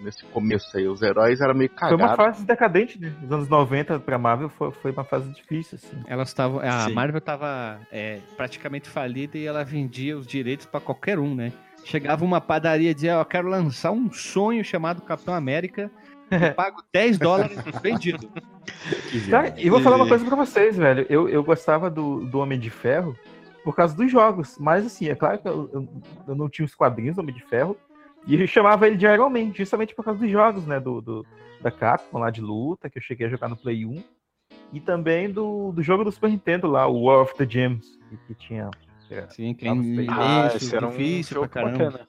nesse 0.00 0.24
começo 0.26 0.76
aí. 0.76 0.86
Os 0.88 1.00
heróis 1.02 1.40
eram 1.40 1.54
meio 1.54 1.70
Foi 1.78 1.90
uma 1.90 2.08
cagados. 2.08 2.16
fase 2.16 2.46
decadente, 2.46 3.00
né? 3.00 3.14
Nos 3.22 3.32
anos 3.32 3.48
90 3.48 4.00
pra 4.00 4.18
Marvel 4.18 4.48
foi, 4.48 4.70
foi 4.72 4.90
uma 4.90 5.04
fase 5.04 5.30
difícil, 5.32 5.78
assim. 5.82 6.02
Elas 6.06 6.28
estavam. 6.28 6.60
A 6.60 6.86
Sim. 6.86 6.92
Marvel 6.92 7.20
tava 7.20 7.80
é, 7.90 8.18
praticamente 8.36 8.88
falida 8.88 9.38
e 9.38 9.46
ela 9.46 9.64
vendia 9.64 10.16
os 10.16 10.26
direitos 10.26 10.66
pra 10.66 10.80
qualquer 10.80 11.18
um, 11.18 11.34
né? 11.34 11.52
Chegava 11.84 12.24
uma 12.24 12.40
padaria 12.40 12.90
e 12.90 12.94
dizia, 12.94 13.14
eu 13.14 13.24
quero 13.24 13.48
lançar 13.48 13.90
um 13.90 14.10
sonho 14.12 14.64
chamado 14.64 15.02
Capitão 15.02 15.34
América. 15.34 15.90
Eu 16.32 16.54
pago 16.54 16.82
10 16.92 17.18
dólares 17.18 17.58
vendido. 17.82 18.30
Cara, 19.30 19.54
e 19.58 19.68
vou 19.70 19.80
falar 19.80 19.96
uma 19.96 20.08
coisa 20.08 20.24
pra 20.24 20.36
vocês, 20.36 20.76
velho. 20.76 21.06
Eu, 21.08 21.28
eu 21.28 21.42
gostava 21.44 21.90
do, 21.90 22.24
do 22.26 22.38
Homem 22.38 22.58
de 22.58 22.70
Ferro 22.70 23.16
por 23.64 23.74
causa 23.76 23.94
dos 23.96 24.10
jogos. 24.10 24.56
Mas, 24.58 24.86
assim, 24.86 25.08
é 25.08 25.14
claro 25.14 25.38
que 25.38 25.48
eu, 25.48 25.70
eu, 25.72 25.88
eu 26.28 26.34
não 26.34 26.48
tinha 26.48 26.64
os 26.66 26.74
quadrinhos 26.74 27.16
do 27.16 27.20
Homem 27.20 27.34
de 27.34 27.42
Ferro. 27.44 27.76
E 28.26 28.40
eu 28.40 28.46
chamava 28.46 28.86
ele 28.86 28.96
de 28.96 29.04
Iron 29.06 29.28
Man, 29.30 29.52
justamente 29.54 29.94
por 29.94 30.04
causa 30.04 30.20
dos 30.20 30.30
jogos, 30.30 30.64
né? 30.66 30.78
Do, 30.78 31.00
do- 31.00 31.26
da 31.60 31.70
Capcom 31.70 32.18
lá 32.18 32.30
de 32.30 32.40
luta, 32.40 32.90
que 32.90 32.98
eu 32.98 33.02
cheguei 33.02 33.26
a 33.26 33.30
jogar 33.30 33.48
no 33.48 33.56
Play 33.56 33.84
1. 33.86 34.02
E 34.72 34.80
também 34.80 35.30
do, 35.30 35.70
do 35.72 35.82
jogo 35.82 36.02
do 36.04 36.10
Super 36.10 36.30
Nintendo 36.30 36.66
lá, 36.66 36.86
o 36.88 37.02
War 37.04 37.20
of 37.20 37.34
the 37.36 37.46
Gems, 37.48 37.98
que, 38.08 38.16
que 38.28 38.34
tinha. 38.34 38.70
Sim, 39.28 39.54
que 39.54 39.66
é 39.68 39.70
sei. 39.82 40.06
Ah, 40.08 40.48
era 40.76 40.86
um 40.86 40.90
difícil 40.90 41.34
jogo 41.34 41.48
pra 41.48 41.62
caramba. 41.62 41.84
bacana. 41.84 42.08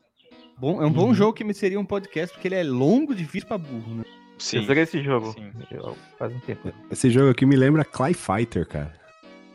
Bom, 0.57 0.81
é 0.81 0.85
um 0.85 0.91
bom 0.91 1.13
jogo 1.13 1.33
que 1.33 1.43
me 1.43 1.53
seria 1.53 1.79
um 1.79 1.85
podcast, 1.85 2.33
porque 2.33 2.47
ele 2.47 2.55
é 2.55 2.63
longo, 2.63 3.13
difícil 3.15 3.47
pra 3.47 3.57
burro, 3.57 3.95
né? 3.95 4.03
Sim. 4.37 4.57
Eu 4.57 4.63
joguei 4.63 4.83
esse 4.83 5.01
jogo 5.03 5.31
sim. 5.33 5.51
faz 6.17 6.33
um 6.33 6.39
tempo. 6.39 6.71
Esse 6.91 7.09
jogo 7.09 7.29
aqui 7.29 7.45
me 7.45 7.55
lembra 7.55 7.83
Clay 7.85 8.13
Fighter, 8.13 8.67
cara. 8.67 8.93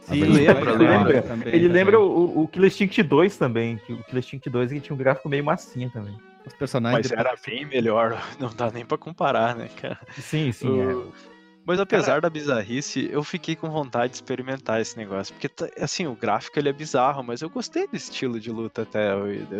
Sim, 0.03 0.20
lembra, 0.25 0.77
vai- 0.77 0.77
lembra. 0.77 1.23
também, 1.23 1.49
Ele 1.49 1.66
também. 1.66 1.69
lembra 1.69 2.01
o, 2.01 2.43
o 2.45 2.49
Killer 2.49 2.69
Instinct 2.69 3.03
2 3.03 3.37
também, 3.37 3.77
que 3.79 3.93
o 3.93 4.03
Killer 4.05 4.19
Instinct 4.20 4.49
2 4.49 4.73
ele 4.73 4.81
tinha 4.81 4.95
um 4.95 4.99
gráfico 4.99 5.29
meio 5.29 5.45
massinha 5.45 5.91
também. 5.91 6.16
Os 6.47 6.55
personagens. 6.55 7.11
Mas 7.11 7.19
era 7.19 7.35
bem 7.47 7.66
melhor, 7.66 8.19
não 8.41 8.49
dá 8.55 8.70
nem 8.70 8.85
pra 8.87 8.97
comparar, 8.97 9.55
né, 9.55 9.69
cara? 9.81 9.99
Sim, 10.19 10.51
sim, 10.53 10.69
O- 10.69 11.12
Mas 11.69 11.78
apesar 11.78 12.23
da 12.23 12.31
bizarrice, 12.31 13.11
eu 13.12 13.23
fiquei 13.23 13.55
com 13.55 13.69
vontade 13.69 14.12
de 14.12 14.16
experimentar 14.16 14.81
esse 14.81 14.97
negócio. 14.97 15.35
Porque, 15.35 15.51
tá- 15.51 15.69
assim, 15.78 16.07
o 16.07 16.15
gráfico 16.15 16.59
ele 16.59 16.70
é 16.70 16.73
bizarro, 16.73 17.23
mas 17.23 17.43
eu 17.43 17.51
gostei 17.51 17.86
do 17.86 17.95
estilo 17.95 18.40
de 18.40 18.51
luta 18.51 18.82
até. 18.82 19.11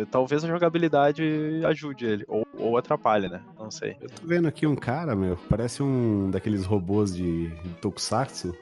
Talvez 0.09 0.43
a 0.43 0.47
jogabilidade 0.47 1.21
ajude 1.63 2.07
ele, 2.07 2.25
ou, 2.27 2.47
ou 2.57 2.77
atrapalhe, 2.79 3.29
né? 3.29 3.43
Não 3.59 3.69
sei. 3.69 3.95
Eu 4.01 4.09
tô 4.09 4.25
vendo 4.25 4.47
aqui 4.47 4.65
um 4.65 4.75
cara, 4.75 5.15
meu, 5.15 5.37
parece 5.47 5.83
um 5.83 6.31
daqueles 6.31 6.65
robôs 6.65 7.15
de 7.15 7.51
Tokusatsu. 7.79 8.57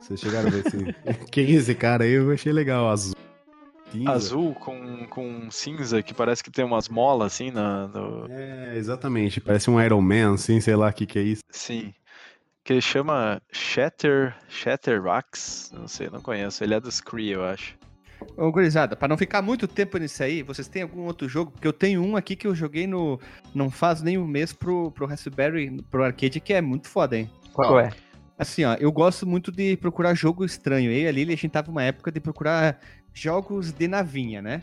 Vocês 0.00 0.18
chegaram 0.18 0.48
a 0.48 0.50
ver 0.50 0.66
esse... 0.66 0.96
Quem 1.30 1.44
é 1.44 1.50
esse 1.50 1.74
cara 1.74 2.04
aí? 2.04 2.12
Eu 2.12 2.32
achei 2.32 2.54
legal, 2.54 2.88
azul. 2.88 3.14
Cinza. 3.92 4.10
Azul 4.10 4.54
com, 4.54 5.06
com 5.08 5.50
cinza, 5.50 6.02
que 6.02 6.14
parece 6.14 6.42
que 6.42 6.50
tem 6.50 6.64
umas 6.64 6.88
molas 6.88 7.34
assim 7.34 7.50
na. 7.50 7.86
No... 7.88 8.26
É, 8.30 8.78
exatamente. 8.78 9.38
Parece 9.38 9.70
um 9.70 9.78
Iron 9.78 10.00
Man, 10.00 10.32
assim, 10.32 10.58
sei 10.62 10.74
lá 10.74 10.88
o 10.88 10.92
que 10.94 11.04
que 11.04 11.18
é 11.18 11.22
isso. 11.22 11.42
Sim. 11.50 11.92
Que 12.64 12.74
ele 12.74 12.80
chama 12.80 13.42
Shatter. 13.50 14.36
Shatter 14.48 15.02
Rocks. 15.02 15.70
Não 15.74 15.88
sei, 15.88 16.08
não 16.10 16.20
conheço. 16.20 16.62
Ele 16.62 16.74
é 16.74 16.80
dos 16.80 17.00
Kree, 17.00 17.30
eu 17.30 17.44
acho. 17.44 17.76
Ô, 18.36 18.50
gurizada, 18.52 18.94
pra 18.94 19.08
não 19.08 19.18
ficar 19.18 19.42
muito 19.42 19.66
tempo 19.66 19.98
nisso 19.98 20.22
aí, 20.22 20.42
vocês 20.42 20.68
têm 20.68 20.82
algum 20.82 21.02
outro 21.02 21.28
jogo? 21.28 21.50
Porque 21.50 21.66
eu 21.66 21.72
tenho 21.72 22.02
um 22.02 22.16
aqui 22.16 22.36
que 22.36 22.46
eu 22.46 22.54
joguei 22.54 22.86
no. 22.86 23.20
Não 23.54 23.70
faz 23.70 24.00
nem 24.00 24.16
um 24.16 24.26
mês 24.26 24.52
pro, 24.52 24.90
pro 24.92 25.06
Raspberry, 25.06 25.82
pro 25.90 26.04
arcade, 26.04 26.40
que 26.40 26.52
é 26.52 26.60
muito 26.60 26.88
foda, 26.88 27.16
hein? 27.16 27.30
Qual 27.52 27.80
é? 27.80 27.90
Assim, 28.38 28.64
ó, 28.64 28.74
eu 28.74 28.90
gosto 28.90 29.26
muito 29.26 29.52
de 29.52 29.76
procurar 29.76 30.14
jogo 30.14 30.44
estranho. 30.44 30.90
Eu 30.90 30.98
e 30.98 31.06
a 31.06 31.12
Lili, 31.12 31.32
a 31.32 31.36
gente 31.36 31.50
tava 31.50 31.68
numa 31.68 31.82
época 31.82 32.10
de 32.10 32.20
procurar 32.20 32.80
jogos 33.12 33.72
de 33.72 33.86
navinha, 33.86 34.40
né? 34.40 34.62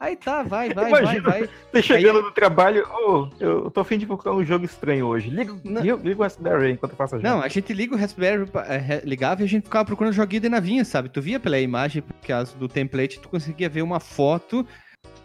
Aí 0.00 0.14
tá, 0.14 0.44
vai, 0.44 0.72
vai, 0.72 0.90
vai, 0.90 1.02
Imagina. 1.02 1.30
vai. 1.30 1.48
Você 1.72 1.82
chegando 1.82 2.22
no 2.22 2.30
trabalho, 2.30 2.86
ô, 2.88 3.28
eu 3.40 3.68
tô 3.70 3.80
afim 3.80 3.98
de 3.98 4.06
procurar 4.06 4.34
um 4.34 4.44
jogo 4.44 4.64
estranho 4.64 5.06
hoje. 5.06 5.28
Liga, 5.28 5.56
Não. 5.64 5.82
liga, 5.82 6.16
o 6.16 6.22
Raspberry 6.22 6.72
enquanto 6.72 6.92
eu 6.92 6.96
faço 6.96 7.16
a 7.16 7.18
Não, 7.18 7.42
a 7.42 7.48
gente 7.48 7.72
liga 7.72 7.94
o 7.94 7.98
Raspberry, 7.98 8.44
re- 8.80 9.02
ligava 9.04 9.42
e 9.42 9.44
a 9.44 9.48
gente 9.48 9.64
ficava 9.64 9.84
procurando 9.84 10.12
joguinho 10.12 10.42
de 10.42 10.48
navinha, 10.48 10.84
sabe? 10.84 11.08
Tu 11.08 11.20
via 11.20 11.40
pela 11.40 11.58
imagem, 11.58 12.00
por 12.00 12.14
causa 12.26 12.56
do 12.56 12.68
template, 12.68 13.18
tu 13.18 13.28
conseguia 13.28 13.68
ver 13.68 13.82
uma 13.82 13.98
foto 13.98 14.64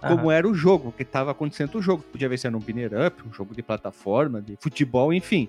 como 0.05 0.29
era 0.29 0.45
o 0.45 0.53
jogo, 0.53 0.91
que 0.91 1.05
tava 1.05 1.31
acontecendo 1.31 1.75
o 1.77 1.81
jogo. 1.81 2.03
Podia 2.11 2.27
ver 2.27 2.37
se 2.37 2.45
era 2.45 2.57
um 2.57 2.59
binner 2.59 2.91
up, 3.07 3.23
um 3.25 3.31
jogo 3.31 3.55
de 3.55 3.61
plataforma, 3.63 4.41
de 4.41 4.57
futebol, 4.59 5.13
enfim. 5.13 5.47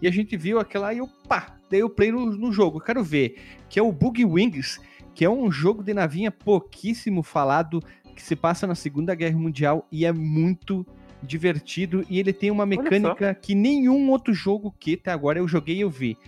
E 0.00 0.06
a 0.06 0.12
gente 0.12 0.36
viu 0.36 0.60
aquela 0.60 0.94
e 0.94 0.98
eu, 0.98 1.08
pá, 1.26 1.56
dei 1.68 1.82
o 1.82 1.90
play 1.90 2.12
no, 2.12 2.26
no 2.26 2.52
jogo. 2.52 2.78
Eu 2.78 2.82
quero 2.82 3.02
ver, 3.02 3.36
que 3.68 3.78
é 3.78 3.82
o 3.82 3.90
Boogie 3.90 4.24
Wings, 4.24 4.78
que 5.14 5.24
é 5.24 5.30
um 5.30 5.50
jogo 5.50 5.82
de 5.82 5.92
navinha 5.92 6.30
pouquíssimo 6.30 7.24
falado, 7.24 7.82
que 8.18 8.24
se 8.24 8.34
passa 8.34 8.66
na 8.66 8.74
Segunda 8.74 9.14
Guerra 9.14 9.38
Mundial 9.38 9.86
e 9.92 10.04
é 10.04 10.12
muito 10.12 10.84
divertido. 11.22 12.04
E 12.10 12.18
ele 12.18 12.32
tem 12.32 12.50
uma 12.50 12.66
mecânica 12.66 13.32
que 13.34 13.54
nenhum 13.54 14.10
outro 14.10 14.34
jogo 14.34 14.74
que 14.78 14.94
até 14.94 15.12
agora 15.12 15.38
eu 15.38 15.46
joguei 15.46 15.78
eu 15.78 15.88
vi. 15.88 16.18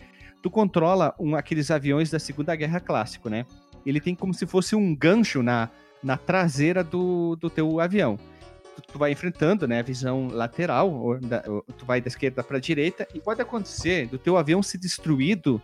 Tu 0.41 0.49
controla 0.49 1.13
um, 1.19 1.35
aqueles 1.35 1.69
aviões 1.71 2.09
da 2.09 2.21
Segunda 2.21 2.55
Guerra 2.55 2.79
Clássico, 2.79 3.29
né? 3.29 3.45
Ele 3.85 4.01
tem 4.01 4.15
como 4.15 4.33
se 4.33 4.47
fosse 4.47 4.77
um 4.77 4.95
gancho 4.95 5.43
na, 5.43 5.69
na 6.01 6.17
traseira 6.17 6.85
do, 6.85 7.35
do 7.37 7.51
teu 7.51 7.81
avião. 7.81 8.17
Tu, 8.77 8.83
tu 8.93 8.99
vai 8.99 9.11
enfrentando, 9.11 9.67
né, 9.67 9.81
a 9.81 9.83
visão 9.83 10.29
lateral, 10.29 10.93
ou 10.93 11.19
da- 11.19 11.43
ou 11.49 11.63
tu 11.77 11.85
vai 11.85 12.01
da 12.01 12.07
esquerda 12.07 12.43
para 12.45 12.61
direita, 12.61 13.07
e 13.13 13.19
pode 13.21 13.43
acontecer 13.43 14.07
do 14.07 14.17
teu 14.17 14.37
avião 14.37 14.63
ser 14.63 14.79
destruído, 14.79 15.61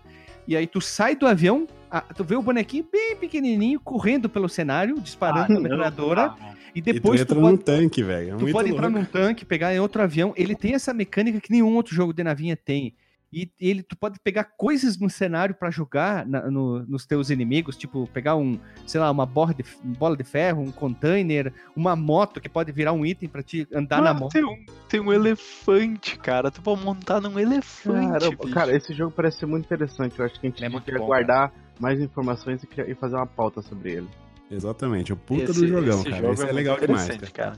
e 0.46 0.56
aí 0.56 0.66
tu 0.66 0.80
sai 0.80 1.16
do 1.16 1.26
avião, 1.26 1.66
ah, 1.90 2.00
tu 2.00 2.24
vê 2.24 2.36
o 2.36 2.42
bonequinho 2.42 2.86
bem 2.90 3.16
pequenininho 3.16 3.80
correndo 3.80 4.28
pelo 4.28 4.48
cenário, 4.48 5.00
disparando 5.00 5.56
a 5.56 5.60
metralhadora, 5.60 6.34
e 6.74 6.78
E 6.78 6.82
tu 6.82 6.92
depois 6.92 7.20
tu, 7.20 7.22
entra 7.22 7.40
pode, 7.40 7.52
num 7.52 7.56
tanque, 7.56 8.02
velho. 8.02 8.34
É 8.34 8.36
tu 8.36 8.52
pode 8.52 8.70
entrar 8.70 8.88
louco. 8.88 8.98
num 8.98 9.04
tanque, 9.04 9.44
pegar 9.44 9.74
em 9.74 9.80
outro 9.80 10.02
avião, 10.02 10.34
ele 10.36 10.54
tem 10.54 10.74
essa 10.74 10.92
mecânica 10.92 11.40
que 11.40 11.50
nenhum 11.50 11.74
outro 11.74 11.94
jogo 11.94 12.12
de 12.12 12.22
navinha 12.22 12.56
tem. 12.56 12.94
E 13.38 13.50
ele, 13.60 13.82
tu 13.82 13.94
pode 13.94 14.18
pegar 14.18 14.44
coisas 14.56 14.96
no 14.98 15.10
cenário 15.10 15.54
pra 15.54 15.70
jogar 15.70 16.24
na- 16.26 16.50
no- 16.50 16.86
nos 16.86 17.04
teus 17.04 17.28
inimigos, 17.28 17.76
tipo 17.76 18.08
pegar 18.10 18.34
um, 18.34 18.58
sei 18.86 18.98
lá, 18.98 19.10
uma 19.10 19.26
bola 19.26 19.52
de, 19.52 19.62
bola 19.84 20.16
de 20.16 20.24
ferro, 20.24 20.62
um 20.62 20.72
container, 20.72 21.52
uma 21.76 21.94
moto 21.94 22.40
que 22.40 22.48
pode 22.48 22.72
virar 22.72 22.94
um 22.94 23.04
item 23.04 23.28
pra 23.28 23.42
te 23.42 23.68
andar 23.74 24.00
na 24.00 24.10
Ah, 24.10 24.14
moto. 24.14 24.32
tem, 24.32 24.42
um, 24.42 24.64
tem 24.88 25.00
um 25.00 25.12
elefante, 25.12 26.18
cara. 26.18 26.50
Tu 26.50 26.62
pode 26.62 26.82
montar 26.82 27.20
num 27.20 27.38
elefante. 27.38 28.30
Bicho. 28.38 28.54
cara, 28.54 28.74
esse 28.74 28.94
jogo 28.94 29.12
parece 29.14 29.40
ser 29.40 29.46
muito 29.46 29.66
interessante. 29.66 30.18
Eu 30.18 30.24
acho 30.24 30.40
que 30.40 30.46
a 30.46 30.48
gente 30.50 30.64
Ele 30.64 30.74
é 30.74 30.98
bom, 30.98 31.04
guardar 31.06 31.52
mais 31.78 32.00
informações 32.00 32.62
e, 32.62 32.66
criar- 32.66 32.88
e 32.88 32.94
fazer 32.94 33.16
uma 33.16 33.26
pauta 33.26 33.60
sobre 33.60 33.92
ele. 33.92 34.08
Exatamente, 34.50 35.12
o 35.12 35.16
puta 35.16 35.50
Esse- 35.50 35.60
do 35.60 35.68
jogão, 35.68 36.00
esse 36.00 36.08
cara. 36.08 36.22
jogo 36.22 36.32
Esse 36.32 36.42
é 36.42 36.44
muito 36.46 36.56
legal 36.56 36.80
demais, 36.80 37.06
cara. 37.08 37.30
cara. 37.32 37.56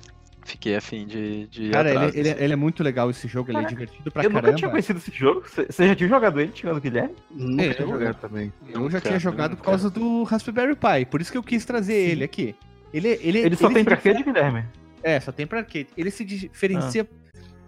Fiquei 0.49 0.77
afim 0.77 1.07
de, 1.07 1.47
de 1.49 1.71
Cara, 1.71 1.91
ele, 1.91 1.99
atrás 1.99 2.17
ele, 2.17 2.31
ele 2.43 2.53
é 2.55 2.57
muito 2.57 2.83
legal 2.83 3.11
esse 3.11 3.29
jogo, 3.29 3.51
ele 3.51 3.59
é 3.59 3.61
Cara, 3.63 3.75
divertido 3.75 4.11
pra 4.11 4.23
eu 4.25 4.31
caramba. 4.31 4.47
nunca 4.49 4.59
tinha 4.59 4.71
conhecido 4.71 4.97
esse 4.99 5.11
jogo. 5.13 5.43
Você 5.47 5.87
já 5.89 5.95
tinha 5.95 6.09
jogado 6.09 6.41
ele, 6.41 6.51
tirando 6.53 6.79
o 6.79 6.81
Guilherme? 6.81 7.15
Nunca 7.31 7.63
É, 7.65 7.75
tinha 7.75 7.87
eu- 7.87 7.93
jogado 7.93 8.17
também. 8.19 8.53
Eu 8.71 8.91
já 8.91 9.01
tinha 9.01 9.19
jogado 9.19 9.57
por 9.59 9.65
causa 9.65 9.91
do 9.91 10.23
Raspberry 10.23 10.75
Pi, 10.75 11.05
por 11.11 11.21
isso 11.21 11.31
que 11.31 11.37
eu 11.37 11.43
quis 11.43 11.65
trazer 11.67 11.95
ele 11.95 12.25
aqui. 12.25 12.57
Ele, 12.95 13.09
ele, 13.23 13.39
Ele 13.41 13.57
só 13.57 13.67
ele 13.67 13.75
tem 13.75 13.85
pra 13.85 13.97
difere- 13.97 14.23
Guilherme? 14.23 14.65
É, 15.03 15.21
só 15.21 15.31
tem 15.31 15.47
pra 15.47 15.59
arcade. 15.59 15.89
Ele 15.97 16.11
se 16.11 16.25
diferencia 16.25 17.07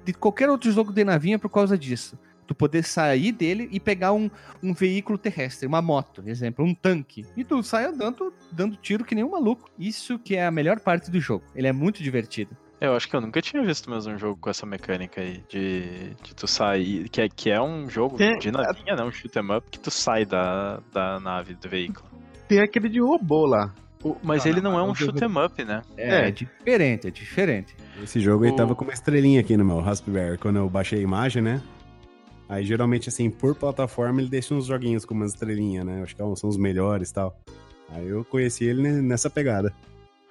de 0.05 0.12
qualquer 0.15 0.48
outro 0.48 0.73
jogo 0.73 0.90
de 0.93 1.05
navinha 1.05 1.39
por 1.39 1.51
causa 1.51 1.77
disso. 1.77 2.19
Tu 2.47 2.55
poder 2.55 2.82
sair 2.82 3.31
dele 3.31 3.69
e 3.70 3.78
pegar 3.78 4.12
um, 4.12 4.28
um 4.61 4.73
veículo 4.74 5.16
terrestre, 5.16 5.69
uma 5.69 5.81
moto, 5.81 6.20
exemplo, 6.27 6.65
um 6.65 6.74
tanque. 6.74 7.24
E 7.36 7.44
tu 7.44 7.62
sai 7.62 7.85
andando, 7.85 8.32
dando 8.51 8.74
tiro 8.77 9.05
que 9.05 9.15
nem 9.15 9.23
um 9.23 9.31
maluco. 9.31 9.70
Isso 9.78 10.19
que 10.19 10.35
é 10.35 10.44
a 10.44 10.51
melhor 10.51 10.81
parte 10.81 11.11
do 11.12 11.20
jogo. 11.20 11.44
Ele 11.55 11.69
é 11.69 11.73
muito 11.73 12.02
divertido. 12.02 12.57
Eu 12.81 12.94
acho 12.97 13.09
que 13.09 13.15
eu 13.15 13.20
nunca 13.20 13.43
tinha 13.43 13.62
visto 13.62 13.90
mesmo 13.90 14.15
um 14.15 14.19
jogo 14.19 14.39
com 14.40 14.48
essa 14.48 14.65
mecânica 14.65 15.20
aí 15.20 15.43
de, 15.48 16.15
de 16.23 16.35
tu 16.35 16.47
sair. 16.47 17.09
Que 17.11 17.20
é, 17.23 17.28
que 17.28 17.51
é 17.51 17.61
um 17.61 17.89
jogo 17.90 18.16
Tem- 18.16 18.39
de 18.39 18.51
navinha, 18.51 18.97
né? 18.97 19.02
Um 19.05 19.12
shoot 19.12 19.39
'em 19.39 19.55
up 19.55 19.66
que 19.70 19.78
tu 19.78 19.90
sai 19.90 20.24
da, 20.24 20.81
da 20.93 21.20
nave, 21.20 21.55
do 21.55 21.69
veículo. 21.69 22.07
Tem 22.48 22.61
aquele 22.61 22.89
de 22.89 22.98
robô 23.01 23.44
lá. 23.44 23.74
O- 24.02 24.16
mas 24.23 24.44
Não, 24.44 24.51
ele 24.51 24.61
não, 24.62 24.73
não 24.73 24.78
é 24.78 24.82
mas 24.82 24.90
um 24.93 24.94
shoot 24.94 25.23
'em 25.23 25.44
up, 25.44 25.62
né? 25.65 25.82
É, 25.98 26.28
É. 26.28 26.31
diferente, 26.31 27.07
é 27.07 27.11
diferente. 27.11 27.77
Esse 28.02 28.19
jogo 28.19 28.44
aí 28.44 28.51
O- 28.51 28.57
tava 28.57 28.74
com 28.74 28.82
uma 28.85 28.94
estrelinha 28.94 29.40
aqui 29.40 29.59
no 29.59 29.65
meu 29.65 29.81
Raspberry, 29.81 30.39
quando 30.39 30.57
eu 30.57 30.69
baixei 30.70 31.01
a 31.01 31.02
imagem, 31.02 31.43
né? 31.43 31.62
Aí 32.48 32.65
geralmente, 32.65 33.11
assim, 33.11 33.28
por 33.31 33.55
plataforma, 33.55 34.20
ele 34.23 34.31
deixa 34.31 34.55
uns 34.55 34.65
joguinhos 34.66 35.05
com 35.05 35.12
uma 35.12 35.27
estrelinha, 35.27 35.85
né? 35.85 36.02
Acho 36.02 36.16
que 36.16 36.23
são 36.36 36.48
os 36.48 36.57
melhores 36.57 37.11
e 37.11 37.15
tal. 37.15 37.39
Aí 37.90 38.09
eu 38.09 38.24
conheci 38.24 38.65
ele 38.65 38.81
ne- 38.82 39.02
nessa 39.02 39.28
pegada. 39.28 39.73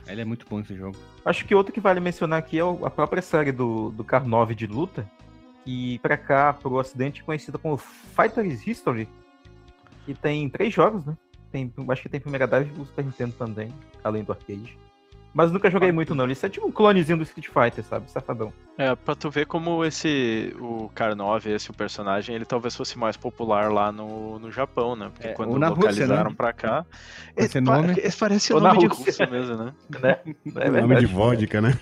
Ele 0.10 0.22
é 0.22 0.26
muito 0.26 0.45
bom 0.49 0.60
esse 0.60 0.76
jogo. 0.76 0.98
Acho 1.23 1.45
que 1.45 1.53
outro 1.53 1.72
que 1.72 1.80
vale 1.80 1.99
mencionar 1.99 2.40
aqui 2.40 2.60
é 2.60 2.64
a 2.64 2.90
própria 2.90 3.22
série 3.22 3.52
do, 3.52 3.91
do 3.91 4.06
9 4.26 4.56
de 4.56 4.65
luta, 4.65 5.10
que 5.64 5.99
pra 5.99 6.18
cá, 6.18 6.52
pro 6.52 6.73
ocidente, 6.73 7.22
é 7.22 7.23
conhecida 7.23 7.57
como 7.57 7.77
Fighters 7.77 8.65
History. 8.65 9.07
E 10.07 10.14
tem 10.14 10.49
três 10.49 10.73
jogos, 10.73 11.06
né? 11.06 11.15
Tem, 11.52 11.72
acho 11.90 12.02
que 12.02 12.10
tem 12.10 12.19
primeira 12.19 12.48
Drive 12.48 12.72
e 12.76 12.81
o 12.81 12.86
Super 12.86 13.06
Nintendo 13.06 13.34
também, 13.34 13.73
além 14.03 14.23
do 14.23 14.31
arcade. 14.31 14.77
Mas 15.34 15.51
nunca 15.51 15.69
joguei 15.69 15.91
muito 15.91 16.15
não, 16.15 16.30
isso 16.30 16.45
é 16.45 16.49
tipo 16.49 16.68
um 16.68 16.72
clonezinho 16.72 17.18
do 17.18 17.23
Street 17.23 17.47
Fighter, 17.47 17.84
sabe? 17.84 18.10
Safadão. 18.10 18.51
É, 18.77 18.95
pra 18.95 19.14
tu 19.15 19.30
ver 19.30 19.45
como 19.45 19.85
esse, 19.85 20.56
o 20.60 20.89
Karnov, 20.95 21.45
esse 21.47 21.69
o 21.69 21.73
personagem, 21.73 22.35
ele 22.35 22.45
talvez 22.45 22.76
fosse 22.76 22.97
mais 22.97 23.15
popular 23.15 23.72
lá 23.72 23.91
no, 23.91 24.39
no 24.39 24.51
Japão, 24.51 24.95
né? 24.95 25.10
Porque 25.14 25.27
É, 25.27 25.34
quando 25.34 25.51
ou 25.51 25.60
na 25.60 25.68
Rússia, 25.68 25.89
localizaram 25.89 26.30
né? 26.31 26.35
pra 26.35 26.51
cá. 26.53 26.85
Esse 27.38 27.61
nome. 27.61 27.93
esse 27.97 28.18
parece 28.18 28.53
Ou 28.53 28.60
o 28.60 28.64
na 28.64 28.69
nome 28.69 28.80
de 28.80 28.88
Rússia. 28.88 29.06
Rússia 29.06 29.27
mesmo, 29.27 29.56
né? 29.57 29.73
Né? 30.01 30.18
É 30.56 30.69
nome 30.81 30.95
de 30.95 31.06
vodka, 31.06 31.61
né? 31.61 31.77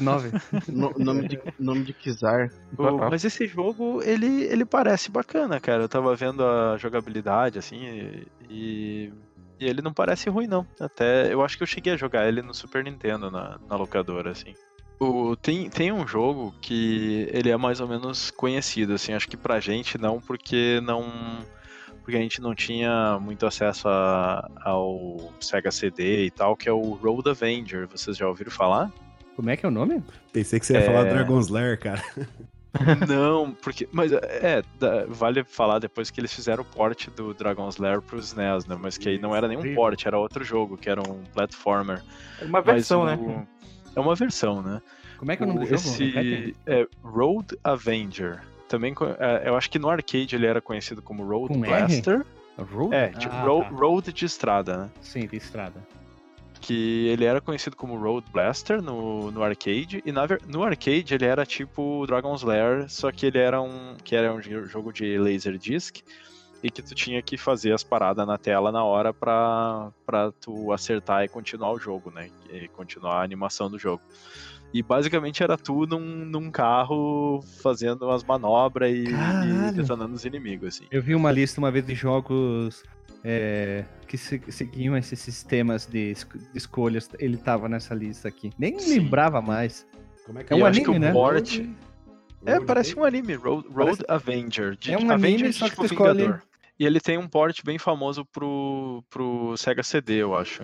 9. 0.00 0.30
No- 0.68 0.92
nome, 0.96 1.26
de, 1.26 1.40
nome 1.58 1.82
de 1.84 1.92
Kizar. 1.92 2.50
O- 2.78 2.98
mas 3.10 3.24
esse 3.24 3.46
jogo, 3.46 4.00
ele, 4.02 4.44
ele 4.44 4.64
parece 4.64 5.10
bacana, 5.10 5.58
cara. 5.58 5.82
Eu 5.82 5.88
tava 5.88 6.14
vendo 6.14 6.44
a 6.44 6.76
jogabilidade, 6.78 7.58
assim, 7.58 7.76
e, 7.84 8.26
e, 8.48 9.12
e 9.62 9.68
ele 9.68 9.80
não 9.82 9.92
parece 9.92 10.28
ruim, 10.28 10.46
não. 10.46 10.66
Até, 10.80 11.32
eu 11.32 11.42
acho 11.42 11.56
que 11.56 11.62
eu 11.62 11.66
cheguei 11.66 11.92
a 11.92 11.96
jogar 11.96 12.26
ele 12.28 12.42
no 12.42 12.52
Super 12.54 12.82
Nintendo, 12.84 13.30
na, 13.30 13.58
na 13.68 13.76
locadora, 13.76 14.30
assim. 14.30 14.54
O, 15.00 15.34
tem, 15.36 15.68
tem 15.68 15.90
um 15.90 16.06
jogo 16.06 16.54
que 16.60 17.26
ele 17.32 17.50
é 17.50 17.56
mais 17.56 17.80
ou 17.80 17.88
menos 17.88 18.30
conhecido, 18.30 18.92
assim, 18.94 19.12
acho 19.12 19.28
que 19.28 19.36
pra 19.36 19.58
gente 19.60 19.98
não, 19.98 20.20
porque 20.20 20.80
não... 20.82 21.10
Porque 22.04 22.16
a 22.16 22.20
gente 22.20 22.40
não 22.40 22.52
tinha 22.54 23.16
muito 23.20 23.46
acesso 23.46 23.86
a- 23.88 24.48
ao 24.64 25.32
Sega 25.40 25.70
CD 25.70 26.24
e 26.26 26.30
tal, 26.32 26.56
que 26.56 26.68
é 26.68 26.72
o 26.72 26.94
Road 26.94 27.28
Avenger. 27.30 27.86
Vocês 27.86 28.16
já 28.16 28.26
ouviram 28.26 28.50
falar? 28.50 28.90
Como 29.36 29.48
é 29.48 29.56
que 29.56 29.64
é 29.64 29.68
o 29.68 29.72
nome? 29.72 30.02
Pensei 30.32 30.58
que 30.58 30.66
você 30.66 30.72
ia 30.74 30.80
É. 30.80 30.82
falar 30.84 31.04
Dragon's 31.04 31.48
Lair, 31.48 31.78
cara. 31.78 32.02
Não, 33.08 33.52
porque. 33.52 33.88
Mas 33.92 34.12
é, 34.12 34.62
da- 34.78 35.04
vale 35.06 35.44
falar 35.44 35.78
depois 35.78 36.10
que 36.10 36.20
eles 36.20 36.32
fizeram 36.32 36.62
o 36.62 36.66
port 36.66 37.08
do 37.10 37.34
Dragon's 37.34 37.76
Lair 37.76 38.00
pros 38.00 38.26
SNES, 38.32 38.66
né? 38.66 38.76
Mas 38.80 38.96
que 38.96 39.08
aí 39.08 39.18
não 39.18 39.34
era 39.36 39.46
nenhum 39.46 39.74
port, 39.74 40.04
era 40.06 40.18
outro 40.18 40.42
jogo, 40.44 40.76
que 40.76 40.88
era 40.88 41.00
um 41.00 41.22
platformer. 41.34 42.02
É 42.40 42.44
uma 42.44 42.60
versão, 42.62 43.02
o- 43.02 43.04
né? 43.06 43.46
É 43.94 44.00
uma 44.00 44.14
versão, 44.14 44.62
né? 44.62 44.80
Como 45.18 45.30
é 45.30 45.36
que 45.36 45.42
é 45.42 45.46
o 45.46 45.48
nome 45.48 45.60
do 45.60 45.66
jogo? 45.66 45.96
Repete. 45.96 46.50
Esse 46.50 46.56
é 46.66 46.86
Road 47.02 47.56
Avenger. 47.62 48.40
Também, 48.68 48.94
é, 49.18 49.48
eu 49.48 49.54
acho 49.56 49.70
que 49.70 49.78
no 49.78 49.90
arcade 49.90 50.34
ele 50.34 50.46
era 50.46 50.60
conhecido 50.60 51.02
como 51.02 51.22
Road 51.24 51.48
Com 51.54 51.64
R? 51.64 51.86
Blaster. 51.86 52.24
Road? 52.58 52.94
É, 52.94 53.08
tipo 53.10 53.34
Ah, 53.34 53.44
Ro- 53.44 53.62
tá. 53.62 53.68
Road 53.68 54.12
de 54.12 54.24
estrada, 54.24 54.76
né? 54.78 54.90
Sim, 55.02 55.26
de 55.26 55.36
estrada. 55.36 55.74
Que 56.62 57.08
ele 57.08 57.24
era 57.24 57.40
conhecido 57.40 57.76
como 57.76 57.98
Road 57.98 58.26
Blaster 58.32 58.80
no, 58.80 59.30
no 59.30 59.42
arcade 59.42 60.02
e 60.06 60.12
na 60.12 60.22
no 60.48 60.62
arcade 60.62 61.14
ele 61.14 61.24
era 61.26 61.44
tipo 61.44 62.06
Dragon's 62.06 62.42
Lair, 62.42 62.88
só 62.88 63.10
que 63.12 63.26
ele 63.26 63.38
era 63.38 63.60
um 63.60 63.96
que 64.02 64.14
era 64.16 64.32
um 64.32 64.40
jo- 64.40 64.64
jogo 64.66 64.92
de 64.92 65.18
laser 65.18 65.58
disc 65.58 65.98
e 66.62 66.70
que 66.70 66.80
tu 66.80 66.94
tinha 66.94 67.20
que 67.20 67.36
fazer 67.36 67.72
as 67.72 67.82
paradas 67.82 68.24
na 68.26 68.38
tela 68.38 68.70
na 68.70 68.84
hora 68.84 69.12
pra, 69.12 69.90
pra 70.06 70.30
tu 70.40 70.72
acertar 70.72 71.24
e 71.24 71.28
continuar 71.28 71.72
o 71.72 71.78
jogo, 71.78 72.10
né? 72.12 72.30
E 72.52 72.68
continuar 72.68 73.16
a 73.16 73.22
animação 73.24 73.68
do 73.68 73.76
jogo. 73.78 74.00
E 74.72 74.80
basicamente 74.82 75.42
era 75.42 75.58
tu 75.58 75.84
num, 75.86 75.98
num 76.24 76.50
carro 76.52 77.42
fazendo 77.60 78.04
umas 78.06 78.22
manobras 78.22 78.90
e, 78.90 79.02
e 79.02 79.06
Caralho. 79.06 79.72
detonando 79.72 80.14
os 80.14 80.24
inimigos, 80.24 80.68
assim. 80.76 80.86
Eu 80.90 81.02
vi 81.02 81.14
uma 81.16 81.32
lista 81.32 81.60
uma 81.60 81.70
vez 81.70 81.84
de 81.84 81.94
jogos 81.96 82.82
é, 83.24 83.84
que 84.06 84.16
se- 84.16 84.42
seguiam 84.48 84.96
esses 84.96 85.18
sistemas 85.20 85.86
de, 85.86 86.10
es- 86.12 86.26
de 86.52 86.58
escolhas. 86.58 87.08
Ele 87.18 87.36
tava 87.36 87.68
nessa 87.68 87.94
lista 87.94 88.28
aqui. 88.28 88.50
Nem 88.58 88.78
Sim. 88.78 88.98
lembrava 89.00 89.40
mais. 89.40 89.86
Como 90.26 90.38
é 90.38 90.44
É 90.48 90.54
um 90.54 90.58
eu 90.58 90.66
acho 90.66 90.80
que 90.80 90.86
anime, 90.90 90.98
o 90.98 91.00
né? 91.08 91.12
port- 91.12 91.60
É, 92.44 92.60
parece 92.60 92.98
um 92.98 93.04
anime, 93.04 93.34
Road, 93.34 93.68
Road 93.68 94.02
Avenger. 94.08 94.76
De, 94.76 94.92
É 94.92 94.98
um 94.98 95.10
Avenger 95.10 95.34
anime, 95.40 95.48
de 95.50 95.52
só 95.54 95.64
que 95.66 95.70
tipo 95.70 95.82
tu 95.82 95.92
escolhe- 95.92 96.22
Vingador. 96.22 96.42
E 96.78 96.84
ele 96.86 96.98
tem 97.00 97.16
um 97.18 97.28
port 97.28 97.60
bem 97.64 97.78
famoso 97.78 98.24
pro, 98.24 99.04
pro 99.08 99.56
Sega 99.56 99.82
CD, 99.84 100.14
eu 100.22 100.34
acho. 100.36 100.62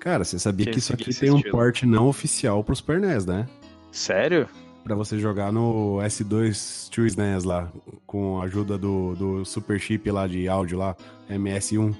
Cara, 0.00 0.24
você 0.24 0.38
sabia 0.38 0.66
Que 0.66 0.72
que 0.72 0.78
isso 0.78 0.92
aqui 0.92 1.14
tem 1.14 1.30
um 1.30 1.36
estilo. 1.36 1.52
port 1.52 1.82
não 1.84 2.06
oficial 2.08 2.64
pro 2.64 2.74
Super 2.74 3.00
NES, 3.00 3.26
né? 3.26 3.46
Sério? 3.92 4.48
Pra 4.86 4.94
você 4.94 5.18
jogar 5.18 5.50
no 5.50 5.96
S2 5.96 6.88
to 6.90 7.04
SNES 7.06 7.42
lá, 7.42 7.72
com 8.06 8.40
a 8.40 8.44
ajuda 8.44 8.78
do, 8.78 9.16
do 9.16 9.44
Super 9.44 9.80
Chip 9.80 10.08
lá 10.12 10.28
de 10.28 10.46
áudio 10.46 10.78
lá, 10.78 10.94
MS1. 11.28 11.92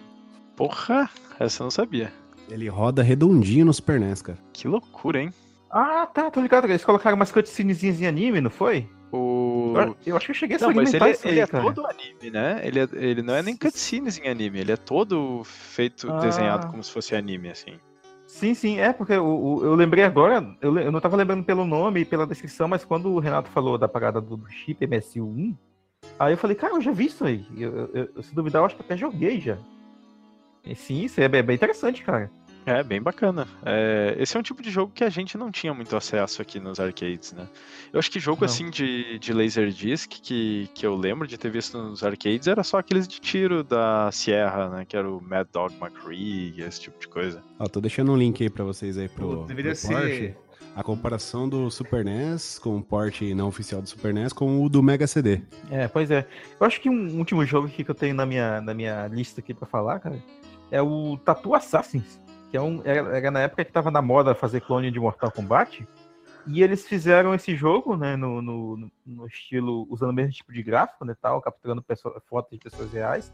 Porra, 0.55 1.11
essa 1.41 1.63
eu 1.63 1.65
não 1.65 1.71
sabia. 1.73 2.13
Ele 2.49 2.69
roda 2.69 3.03
redondinho 3.03 3.67
no 3.67 3.75
Super 3.75 3.99
NES, 3.99 4.23
cara. 4.23 4.39
Que 4.53 4.69
loucura, 4.69 5.21
hein? 5.21 5.31
Ah, 5.69 6.07
tá, 6.07 6.31
tô 6.31 6.41
ligado. 6.41 6.67
Eles 6.67 6.85
colocaram 6.85 7.17
umas 7.17 7.33
cutscenezinhas 7.33 8.01
em 8.01 8.07
anime, 8.07 8.41
não 8.41 8.51
foi? 8.51 8.89
O... 9.11 9.75
Eu, 10.07 10.17
acho 10.17 10.27
que 10.27 10.31
eu 10.31 10.35
cheguei 10.37 10.57
a 10.57 10.61
Não, 10.61 10.73
mas 10.73 10.95
ele, 10.95 11.05
é- 11.05 11.11
isso 11.11 11.27
ele 11.27 11.35
aí, 11.35 11.41
é 11.41 11.47
cara. 11.49 11.65
todo 11.65 11.87
anime, 11.87 12.31
né? 12.31 12.61
Ele, 12.63 12.79
é- 12.81 12.89
ele 12.93 13.23
não 13.23 13.35
é 13.35 13.43
nem 13.43 13.57
cutscenes 13.57 14.17
em 14.19 14.29
anime, 14.29 14.61
ele 14.61 14.71
é 14.71 14.77
todo 14.77 15.43
feito, 15.45 16.09
Ah. 16.11 16.21
desenhado 16.21 16.69
como 16.69 16.83
se 16.85 16.93
fosse 16.93 17.17
anime, 17.17 17.49
assim. 17.49 17.79
Sim, 18.37 18.53
sim, 18.53 18.79
é, 18.79 18.93
porque 18.93 19.17
o- 19.17 19.65
eu 19.65 19.75
lembrei 19.75 20.05
agora, 20.05 20.47
eu, 20.61 20.79
eu 20.79 20.93
não 20.93 21.01
tava 21.01 21.17
lembrando 21.17 21.43
pelo 21.43 21.65
nome 21.65 22.01
e 22.01 22.05
pela 22.05 22.27
descrição, 22.27 22.69
mas 22.69 22.85
quando 22.85 23.11
o 23.11 23.19
Renato 23.19 23.49
falou 23.49 23.79
da 23.79 23.89
parada 23.89 24.21
do, 24.21 24.37
do 24.37 24.47
chip 24.51 24.87
MSU1, 24.87 25.57
aí 26.19 26.35
eu 26.35 26.37
falei, 26.37 26.55
cara, 26.55 26.75
eu 26.75 26.83
já 26.83 26.93
vi 26.93 27.07
isso 27.07 27.25
aí. 27.25 27.47
Eu, 27.57 27.89
eu- 27.95 28.09
eu- 28.15 28.23
se 28.23 28.35
duvidar, 28.35 28.61
eu 28.61 28.67
acho 28.67 28.77
que 28.77 28.83
até 28.83 28.95
joguei 28.95 29.41
já. 29.41 29.57
E 30.63 30.75
sim, 30.75 31.05
isso 31.05 31.19
é 31.19 31.27
bem, 31.29 31.43
bem 31.43 31.57
interessante, 31.57 32.03
cara. 32.05 32.31
É, 32.67 32.83
bem 32.83 33.01
bacana. 33.01 33.47
É, 33.65 34.17
esse 34.19 34.37
é 34.37 34.41
um 34.41 34.43
tipo 34.43 34.61
de 34.61 34.71
jogo 34.73 34.91
que 34.93 35.05
a 35.05 35.09
gente 35.09 35.39
não 35.39 35.53
tinha 35.53 35.73
muito 35.73 35.97
acesso 35.97 36.43
aqui 36.43 36.59
nos 36.59 36.81
arcades, 36.81 37.33
né? 37.33 37.47
Eu 37.93 38.01
acho 38.01 38.11
que 38.11 38.19
jogo 38.19 38.41
Não. 38.41 38.47
assim 38.47 38.69
de, 38.69 39.21
de 39.21 39.33
Laserdisc 39.33 40.09
que, 40.21 40.69
que 40.75 40.85
eu 40.85 40.97
lembro 40.97 41.29
de 41.29 41.39
ter 41.39 41.49
visto 41.49 41.79
nos 41.79 42.03
arcades 42.03 42.49
era 42.49 42.65
só 42.65 42.79
aqueles 42.79 43.07
de 43.07 43.21
tiro 43.21 43.63
da 43.63 44.11
Sierra, 44.11 44.69
né? 44.69 44.85
Que 44.85 44.97
era 44.97 45.09
o 45.09 45.21
Mad 45.23 45.47
Dog 45.53 45.75
McCree, 45.81 46.61
esse 46.61 46.81
tipo 46.81 46.99
de 46.99 47.07
coisa. 47.07 47.41
Ó, 47.59 47.67
tô 47.69 47.81
deixando 47.81 48.11
um 48.11 48.17
link 48.17 48.43
aí 48.43 48.51
pra 48.51 48.65
vocês 48.65 48.99
aí 48.99 49.09
pro, 49.09 49.45
deveria 49.47 49.71
pro 49.71 49.79
ser- 49.81 50.37
A 50.75 50.83
comparação 50.83 51.49
do 51.49 51.71
Super 51.71 52.05
NES 52.05 52.59
com 52.59 52.77
o 52.77 52.83
port 52.83 53.23
não 53.35 53.47
oficial 53.47 53.81
do 53.81 53.89
Super 53.89 54.13
NES 54.13 54.33
com 54.33 54.65
o 54.65 54.69
do 54.69 54.83
Mega 54.83 55.07
CD. 55.07 55.41
É, 55.71 55.87
pois 55.87 56.11
é. 56.11 56.27
Eu 56.59 56.67
acho 56.67 56.81
que 56.81 56.91
um 56.91 57.17
último 57.17 57.45
jogo 57.47 57.69
aqui 57.69 57.85
que 57.85 57.91
eu 57.93 57.95
tenho 57.95 58.15
na 58.17 58.27
minha, 58.27 58.61
na 58.61 58.75
minha 58.75 59.07
lista 59.07 59.41
aqui 59.41 59.55
pra 59.55 59.69
falar, 59.69 60.01
cara, 60.01 60.21
é 60.71 60.83
o 60.83 61.17
Tattoo 61.25 61.55
Assassins, 61.55 62.21
que 62.51 62.57
é 62.57 62.61
um, 62.61 62.81
era, 62.85 63.17
era 63.17 63.31
na 63.31 63.41
época 63.41 63.65
que 63.65 63.73
tava 63.73 63.91
na 63.91 64.03
moda 64.03 64.35
fazer 64.35 64.61
clone 64.61 64.91
de 64.91 65.01
Mortal 65.01 65.31
Kombat. 65.31 65.87
E 66.47 66.63
eles 66.63 66.87
fizeram 66.87 67.35
esse 67.35 67.57
jogo, 67.57 67.97
né, 67.97 68.15
no, 68.15 68.41
no, 68.41 68.91
no 69.05 69.27
estilo, 69.27 69.85
usando 69.91 70.11
o 70.11 70.13
mesmo 70.13 70.31
tipo 70.31 70.53
de 70.53 70.63
gráfico, 70.63 71.05
né, 71.05 71.17
tal, 71.21 71.43
capturando 71.43 71.83
pessoa- 71.83 72.23
fotos 72.29 72.57
de 72.57 72.63
pessoas 72.63 72.93
reais. 72.93 73.33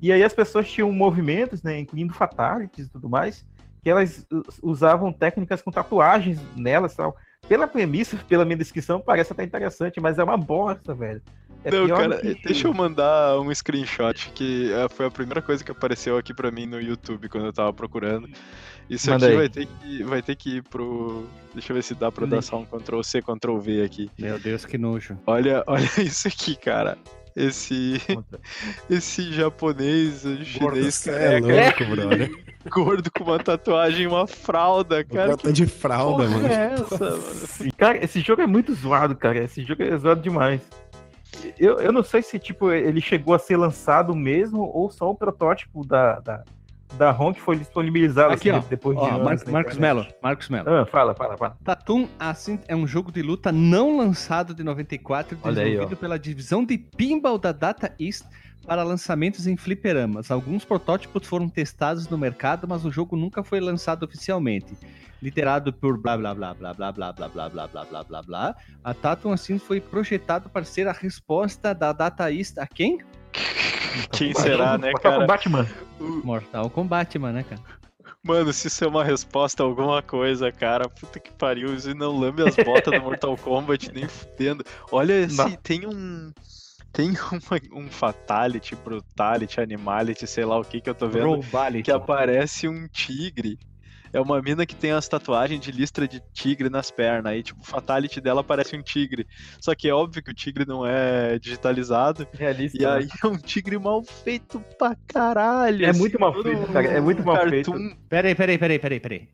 E 0.00 0.10
aí 0.10 0.24
as 0.24 0.32
pessoas 0.32 0.66
tinham 0.70 0.90
movimentos, 0.90 1.62
né, 1.62 1.78
incluindo 1.78 2.14
fatalities 2.14 2.86
e 2.86 2.90
tudo 2.90 3.06
mais, 3.06 3.46
que 3.82 3.90
elas 3.90 4.26
usavam 4.62 5.12
técnicas 5.12 5.60
com 5.60 5.70
tatuagens 5.70 6.40
nelas, 6.56 6.94
tal. 6.96 7.14
Pela 7.46 7.66
premissa, 7.66 8.16
pela 8.26 8.46
minha 8.46 8.56
descrição, 8.56 8.98
parece 8.98 9.34
até 9.34 9.44
interessante, 9.44 10.00
mas 10.00 10.18
é 10.18 10.24
uma 10.24 10.38
bosta, 10.38 10.94
velho. 10.94 11.20
É 11.64 11.70
não, 11.70 11.88
cara, 11.88 12.18
que- 12.18 12.34
deixa 12.44 12.66
eu 12.68 12.74
mandar 12.74 13.40
um 13.40 13.52
screenshot 13.54 14.30
que 14.34 14.70
é, 14.72 14.88
foi 14.88 15.06
a 15.06 15.10
primeira 15.10 15.40
coisa 15.40 15.64
que 15.64 15.70
apareceu 15.70 16.16
aqui 16.18 16.34
pra 16.34 16.50
mim 16.50 16.66
no 16.66 16.80
YouTube 16.80 17.28
quando 17.28 17.46
eu 17.46 17.52
tava 17.52 17.72
procurando. 17.72 18.28
Isso 18.88 19.10
Manda 19.10 19.26
aqui 19.26 19.32
aí. 19.34 19.38
vai 19.38 19.48
ter, 19.48 19.66
que, 19.66 20.02
vai 20.02 20.22
ter 20.22 20.36
que 20.36 20.56
ir 20.58 20.62
pro. 20.62 21.24
Deixa 21.54 21.72
eu 21.72 21.74
ver 21.76 21.82
se 21.82 21.94
dá 21.94 22.12
pra 22.12 22.26
dar 22.26 22.42
só 22.42 22.58
um 22.58 22.66
Ctrl 22.66 23.00
C, 23.02 23.22
Ctrl 23.22 23.56
V 23.58 23.82
aqui. 23.82 24.10
Meu 24.18 24.38
Deus, 24.38 24.66
que 24.66 24.76
nojo. 24.76 25.16
Olha, 25.26 25.64
olha 25.68 25.88
isso 25.98 26.28
aqui, 26.28 26.54
cara. 26.54 26.98
Esse, 27.36 28.00
esse 28.88 29.32
japonês, 29.32 30.22
chinês 30.44 30.94
Você 30.94 31.10
é 31.10 31.40
louco, 31.40 31.84
brother. 31.96 32.30
gordo 32.70 33.10
com 33.10 33.24
uma 33.24 33.38
tatuagem 33.38 34.02
e 34.04 34.06
uma 34.06 34.26
fralda, 34.26 35.02
cara. 35.02 35.30
Bota 35.30 35.52
de 35.52 35.66
fralda, 35.66 36.24
porra 36.24 36.36
mano. 36.36 36.46
é 36.46 36.74
essa, 36.74 37.10
mano? 37.10 37.72
Cara, 37.76 38.04
esse 38.04 38.20
jogo 38.20 38.42
é 38.42 38.46
muito 38.46 38.72
zoado, 38.74 39.16
cara. 39.16 39.42
Esse 39.42 39.64
jogo 39.64 39.82
é 39.82 39.96
zoado 39.96 40.20
demais. 40.20 40.60
Eu, 41.58 41.78
eu 41.80 41.92
não 41.92 42.02
sei 42.02 42.22
se, 42.22 42.38
tipo, 42.38 42.70
ele 42.70 43.00
chegou 43.00 43.34
a 43.34 43.38
ser 43.38 43.56
lançado 43.56 44.14
mesmo 44.14 44.62
ou 44.62 44.90
só 44.90 45.10
o 45.10 45.14
protótipo 45.14 45.84
da, 45.86 46.20
da, 46.20 46.44
da 46.96 47.10
ROM 47.10 47.32
que 47.32 47.40
foi 47.40 47.56
disponibilizado 47.56 48.34
Aqui, 48.34 48.50
assim, 48.50 48.64
ó. 48.64 48.68
depois 48.68 48.96
de 48.96 49.02
Ó, 49.04 49.18
Mar- 49.24 49.36
Marcos. 49.50 49.76
Melo. 49.78 50.06
Marcos 50.22 50.48
Melo. 50.48 50.68
Ah, 50.70 50.86
fala, 50.86 51.14
fala, 51.14 51.36
fala. 51.36 51.56
Tatum 51.64 52.08
Ascent 52.18 52.60
é 52.68 52.74
um 52.76 52.86
jogo 52.86 53.10
de 53.12 53.22
luta 53.22 53.50
não 53.52 53.96
lançado 53.96 54.54
de 54.54 54.62
94, 54.62 55.38
Olha 55.42 55.62
aí, 55.62 55.64
desenvolvido 55.70 55.96
pela 55.98 56.18
divisão 56.18 56.64
de 56.64 56.78
pinball 56.78 57.38
da 57.38 57.52
Data 57.52 57.92
East 57.98 58.24
para 58.66 58.82
lançamentos 58.82 59.46
em 59.46 59.56
fliperamas. 59.56 60.30
Alguns 60.30 60.64
protótipos 60.64 61.26
foram 61.26 61.48
testados 61.48 62.08
no 62.08 62.18
mercado, 62.18 62.66
mas 62.66 62.84
o 62.84 62.90
jogo 62.90 63.16
nunca 63.16 63.42
foi 63.42 63.60
lançado 63.60 64.04
oficialmente. 64.04 64.76
Literado 65.22 65.72
por 65.72 65.96
blá 65.96 66.16
blá 66.16 66.34
blá 66.34 66.54
blá 66.54 66.74
blá 66.74 66.92
blá 66.92 67.12
blá 67.12 67.28
blá 67.28 67.48
blá 67.48 67.68
blá 67.68 67.84
blá 67.84 68.04
blá 68.04 68.22
blá, 68.22 68.56
a 68.82 68.92
Tatum 68.92 69.32
assim 69.32 69.58
foi 69.58 69.80
projetado 69.80 70.48
para 70.48 70.64
ser 70.64 70.86
a 70.86 70.92
resposta 70.92 71.74
da 71.74 71.92
dataísta 71.92 72.62
a 72.62 72.66
quem? 72.66 72.98
Quem 74.12 74.34
será, 74.34 74.76
né, 74.76 74.90
Mortal 74.90 75.12
cara? 75.12 75.20
Kombat, 75.20 75.48
mano. 75.48 75.68
Mortal 76.24 76.70
Kombat, 76.70 77.18
mano, 77.18 77.34
né, 77.34 77.42
cara? 77.44 77.60
Mano, 78.22 78.52
se 78.52 78.68
isso 78.68 78.82
é 78.84 78.88
uma 78.88 79.04
resposta 79.04 79.62
a 79.62 79.66
alguma 79.66 80.00
coisa, 80.02 80.50
cara, 80.50 80.88
puta 80.88 81.20
que 81.20 81.30
pariu, 81.32 81.74
isso 81.74 81.94
não 81.94 82.18
lambe 82.18 82.42
as 82.42 82.56
botas 82.56 82.92
do 82.94 83.02
Mortal 83.02 83.36
Kombat 83.36 83.92
nem 83.92 84.08
fudendo. 84.08 84.64
Olha, 84.90 85.26
Não. 85.28 85.50
tem 85.62 85.86
um. 85.86 86.32
Tem 86.94 87.10
uma- 87.32 87.82
um 87.82 87.90
Fatality, 87.90 88.74
Brutality, 88.76 89.60
Animality, 89.60 90.26
sei 90.26 90.44
lá 90.44 90.58
o 90.58 90.64
que 90.64 90.80
que 90.80 90.88
eu 90.88 90.94
tô 90.94 91.08
vendo, 91.08 91.26
Robality. 91.26 91.82
que 91.82 91.90
aparece 91.90 92.68
um 92.68 92.88
tigre. 92.88 93.58
É 94.12 94.20
uma 94.20 94.40
mina 94.40 94.64
que 94.64 94.76
tem 94.76 94.92
as 94.92 95.08
tatuagens 95.08 95.60
de 95.60 95.72
listra 95.72 96.06
de 96.06 96.22
tigre 96.32 96.70
nas 96.70 96.88
pernas. 96.88 97.32
Aí, 97.32 97.42
tipo, 97.42 97.60
o 97.60 97.64
Fatality 97.64 98.20
dela 98.20 98.44
parece 98.44 98.76
um 98.76 98.82
tigre. 98.82 99.26
Só 99.60 99.74
que 99.74 99.88
é 99.88 99.92
óbvio 99.92 100.22
que 100.22 100.30
o 100.30 100.34
tigre 100.34 100.64
não 100.64 100.86
é 100.86 101.36
digitalizado. 101.40 102.24
Realista. 102.32 102.78
E 102.78 102.82
né? 102.82 102.92
aí 102.92 103.08
é 103.24 103.26
um 103.26 103.36
tigre 103.36 103.76
mal 103.76 104.04
feito 104.04 104.60
pra 104.78 104.96
caralho. 105.08 105.84
É 105.84 105.88
assim, 105.88 105.98
muito 105.98 106.20
mal 106.20 106.32
feito, 106.40 106.72
cara, 106.72 106.86
é 106.86 107.00
muito 107.00 107.24
mal 107.24 107.48
feito. 107.48 107.72
Peraí, 108.08 108.36
peraí, 108.36 108.56
peraí, 108.56 108.78
peraí, 108.78 109.00
peraí. 109.00 109.28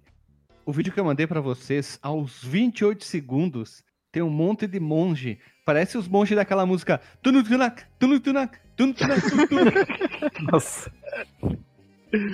O 0.64 0.72
vídeo 0.72 0.94
que 0.94 0.98
eu 0.98 1.04
mandei 1.04 1.26
pra 1.26 1.42
vocês, 1.42 1.98
aos 2.02 2.42
28 2.42 3.04
segundos, 3.04 3.82
tem 4.10 4.22
um 4.22 4.30
monte 4.30 4.66
de 4.66 4.80
monge. 4.80 5.38
Parece 5.70 5.96
os 5.96 6.08
monges 6.08 6.34
daquela 6.34 6.66
música. 6.66 7.00
Tunutunak, 7.22 7.84
tunutunak, 7.96 8.58
tunutunak. 8.74 9.16
Nossa. 10.50 10.90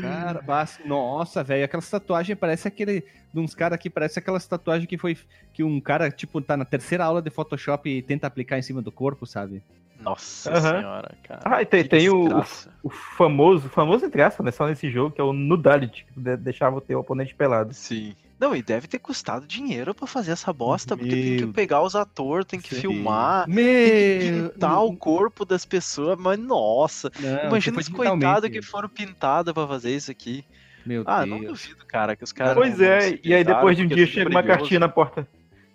Cara, 0.01 0.43
nossa, 0.87 1.45
velho, 1.45 1.67
aquelas 1.67 1.91
tatuagens 1.91 2.39
parece 2.39 2.67
aquele. 2.67 3.05
De 3.35 3.39
uns 3.39 3.55
caras 3.55 3.77
aqui, 3.77 3.91
parece 3.91 4.19
aquelas 4.19 4.47
tatuagens 4.47 4.89
que 4.89 4.97
foi. 4.97 5.19
Que 5.53 5.63
um 5.63 5.79
cara, 5.83 6.11
tipo, 6.11 6.41
tá 6.41 6.57
na 6.57 6.65
terceira 6.65 7.05
aula 7.05 7.21
de 7.21 7.29
Photoshop 7.29 7.87
e 7.91 8.01
tenta 8.01 8.27
aplicar 8.27 8.59
em 8.59 8.63
cima 8.63 8.81
do 8.81 8.91
corpo, 8.91 9.27
sabe? 9.27 9.63
Nossa 10.01 10.51
Aham. 10.53 10.79
senhora, 10.79 11.15
cara. 11.23 11.41
Ah, 11.45 11.63
e 11.63 11.67
tem, 11.67 11.85
tem 11.85 12.09
o, 12.11 12.43
o 12.83 12.91
famoso, 12.91 13.69
famoso 13.69 14.05
entre 14.05 14.23
aspas, 14.23 14.45
né? 14.45 14.51
Só 14.53 14.67
nesse 14.67 14.91
jogo, 14.91 15.15
que 15.15 15.21
é 15.21 15.25
o 15.25 15.33
Nudality, 15.33 16.05
que 16.13 16.21
de- 16.21 16.37
deixava 16.37 16.77
o 16.77 16.81
teu 16.81 17.01
oponente 17.01 17.35
pelado. 17.35 17.73
Sim. 17.75 18.15
Não, 18.39 18.55
e 18.55 18.63
deve 18.63 18.87
ter 18.87 18.99
custado 18.99 19.47
dinheiro 19.47 19.95
pra 19.95 20.07
fazer 20.07 20.33
essa 20.33 20.53
bosta, 20.53 20.95
porque 20.95 21.11
tem 21.11 21.37
que 21.39 21.45
Meu 21.47 21.55
pegar 21.55 21.83
os 21.83 21.97
atores, 21.97 22.45
tem 22.47 22.61
que 22.61 22.75
Sim. 22.75 22.83
filmar, 22.83 23.47
tem 23.47 23.55
que 23.55 24.31
Meu. 24.31 24.51
pintar 24.51 24.85
o 24.85 24.95
corpo 24.95 25.45
das 25.47 25.65
pessoas, 25.65 26.19
mas 26.19 26.39
nossa, 26.39 27.11
Não, 27.19 27.49
imagina 27.49 27.79
os 27.79 27.89
coitados 27.89 28.51
que 28.51 28.61
foram 28.61 28.91
pintados 28.91 29.55
pra 29.55 29.67
fazer 29.67 29.97
isso 29.97 30.11
aqui. 30.11 30.45
Meu 30.85 31.03
Ah, 31.07 31.25
Deus. 31.25 31.31
não 31.31 31.47
duvido, 31.47 31.85
cara, 31.89 32.15
que 32.15 32.23
os 32.23 32.31
caras. 32.33 32.55
Pois 32.55 32.79
é, 32.81 33.19
e 33.25 33.33
aí 33.35 33.43
depois 33.43 33.75
de 33.77 33.85
um 33.85 33.87
dia 33.89 34.05
é 34.05 34.07
chega 34.07 34.29
uma 34.29 34.43
cartinha 34.43 34.81
na 34.81 34.89
porta. 34.89 35.27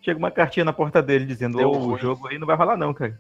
Chega 0.04 0.18
uma 0.20 0.32
cartinha 0.32 0.64
na 0.64 0.72
porta 0.74 1.02
dele 1.02 1.26
dizendo, 1.26 1.60
ô, 1.60 1.72
o 1.72 1.80
ruim. 1.90 2.00
jogo 2.00 2.28
aí 2.28 2.38
não 2.38 2.46
vai 2.48 2.56
rolar 2.56 2.78
não, 2.78 2.94
cara. 2.94 3.20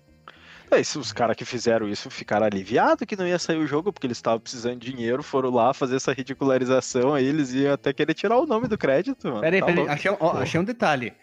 É, 0.71 0.81
se 0.83 0.97
os 0.97 1.11
caras 1.11 1.35
que 1.35 1.43
fizeram 1.43 1.87
isso 1.89 2.09
ficaram 2.09 2.45
aliviados 2.45 3.05
que 3.05 3.15
não 3.17 3.27
ia 3.27 3.37
sair 3.37 3.57
o 3.57 3.67
jogo, 3.67 3.91
porque 3.91 4.07
eles 4.07 4.17
estavam 4.17 4.39
precisando 4.39 4.79
de 4.79 4.91
dinheiro, 4.93 5.21
foram 5.21 5.49
lá 5.49 5.73
fazer 5.73 5.97
essa 5.97 6.13
ridicularização, 6.13 7.13
aí 7.13 7.25
eles 7.25 7.51
iam 7.53 7.73
até 7.73 7.91
querer 7.91 8.13
tirar 8.13 8.37
o 8.37 8.45
nome 8.45 8.67
do 8.67 8.77
crédito, 8.77 9.27
mano. 9.27 9.41
Peraí, 9.41 9.59
Tá 9.59 9.65
peraí, 9.65 9.87
achei, 9.89 10.11
um- 10.11 10.17
ó, 10.19 10.37
achei 10.37 10.59
um 10.59 10.63
detalhe. 10.63 11.13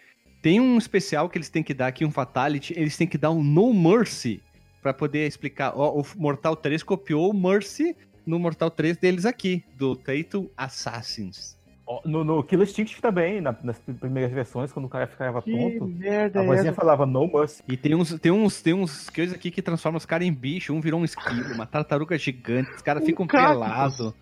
Tem 0.41 0.59
um 0.59 0.77
especial 0.77 1.27
que 1.27 1.37
eles 1.37 1.49
têm 1.49 1.63
que 1.63 1.73
dar 1.73 1.87
aqui, 1.87 2.05
um 2.05 2.11
Fatality, 2.11 2.73
eles 2.77 2.95
têm 2.95 3.07
que 3.07 3.17
dar 3.17 3.31
um 3.31 3.43
No 3.43 3.73
Mercy 3.73 4.41
pra 4.81 4.93
poder 4.93 5.27
explicar. 5.27 5.73
Ó, 5.75 5.99
o 5.99 6.05
Mortal 6.15 6.55
3 6.55 6.83
copiou 6.83 7.31
o 7.31 7.33
Mercy 7.33 7.95
no 8.25 8.37
Mortal 8.39 8.69
3 8.69 8.95
deles 8.97 9.25
aqui, 9.25 9.63
do 9.75 9.95
Tatum 9.95 10.47
Assassins. 10.55 11.57
No, 12.05 12.23
no 12.23 12.43
Killer 12.43 12.67
Instinct 12.67 13.01
também, 13.01 13.41
na- 13.41 13.55
nas 13.63 13.79
primeiras 13.79 14.31
versões, 14.31 14.71
quando 14.71 14.85
o 14.85 14.89
cara 14.89 15.07
ficava 15.07 15.41
tonto, 15.41 15.87
merda 15.87 16.39
a 16.41 16.43
vozinha 16.45 16.71
falava 16.71 17.03
no 17.05 17.25
mercy. 17.31 17.63
E 17.67 17.75
tem 17.75 17.95
uns, 17.95 18.13
tem 18.19 18.31
uns, 18.31 18.61
tem 18.61 18.73
uns 18.75 19.09
coisas 19.09 19.33
aqui 19.35 19.49
que 19.49 19.59
transformam 19.61 19.97
os 19.97 20.05
caras 20.05 20.27
em 20.27 20.31
bicho. 20.33 20.71
Um 20.71 20.81
virou 20.81 20.99
um 21.01 21.03
esquilo, 21.05 21.51
uma 21.53 21.65
tartaruga 21.65 22.15
gigante. 22.17 22.69
Os 22.75 22.81
caras 22.83 23.01
Um 23.01 23.05
ficam 23.07 23.25
pelados. 23.25 24.13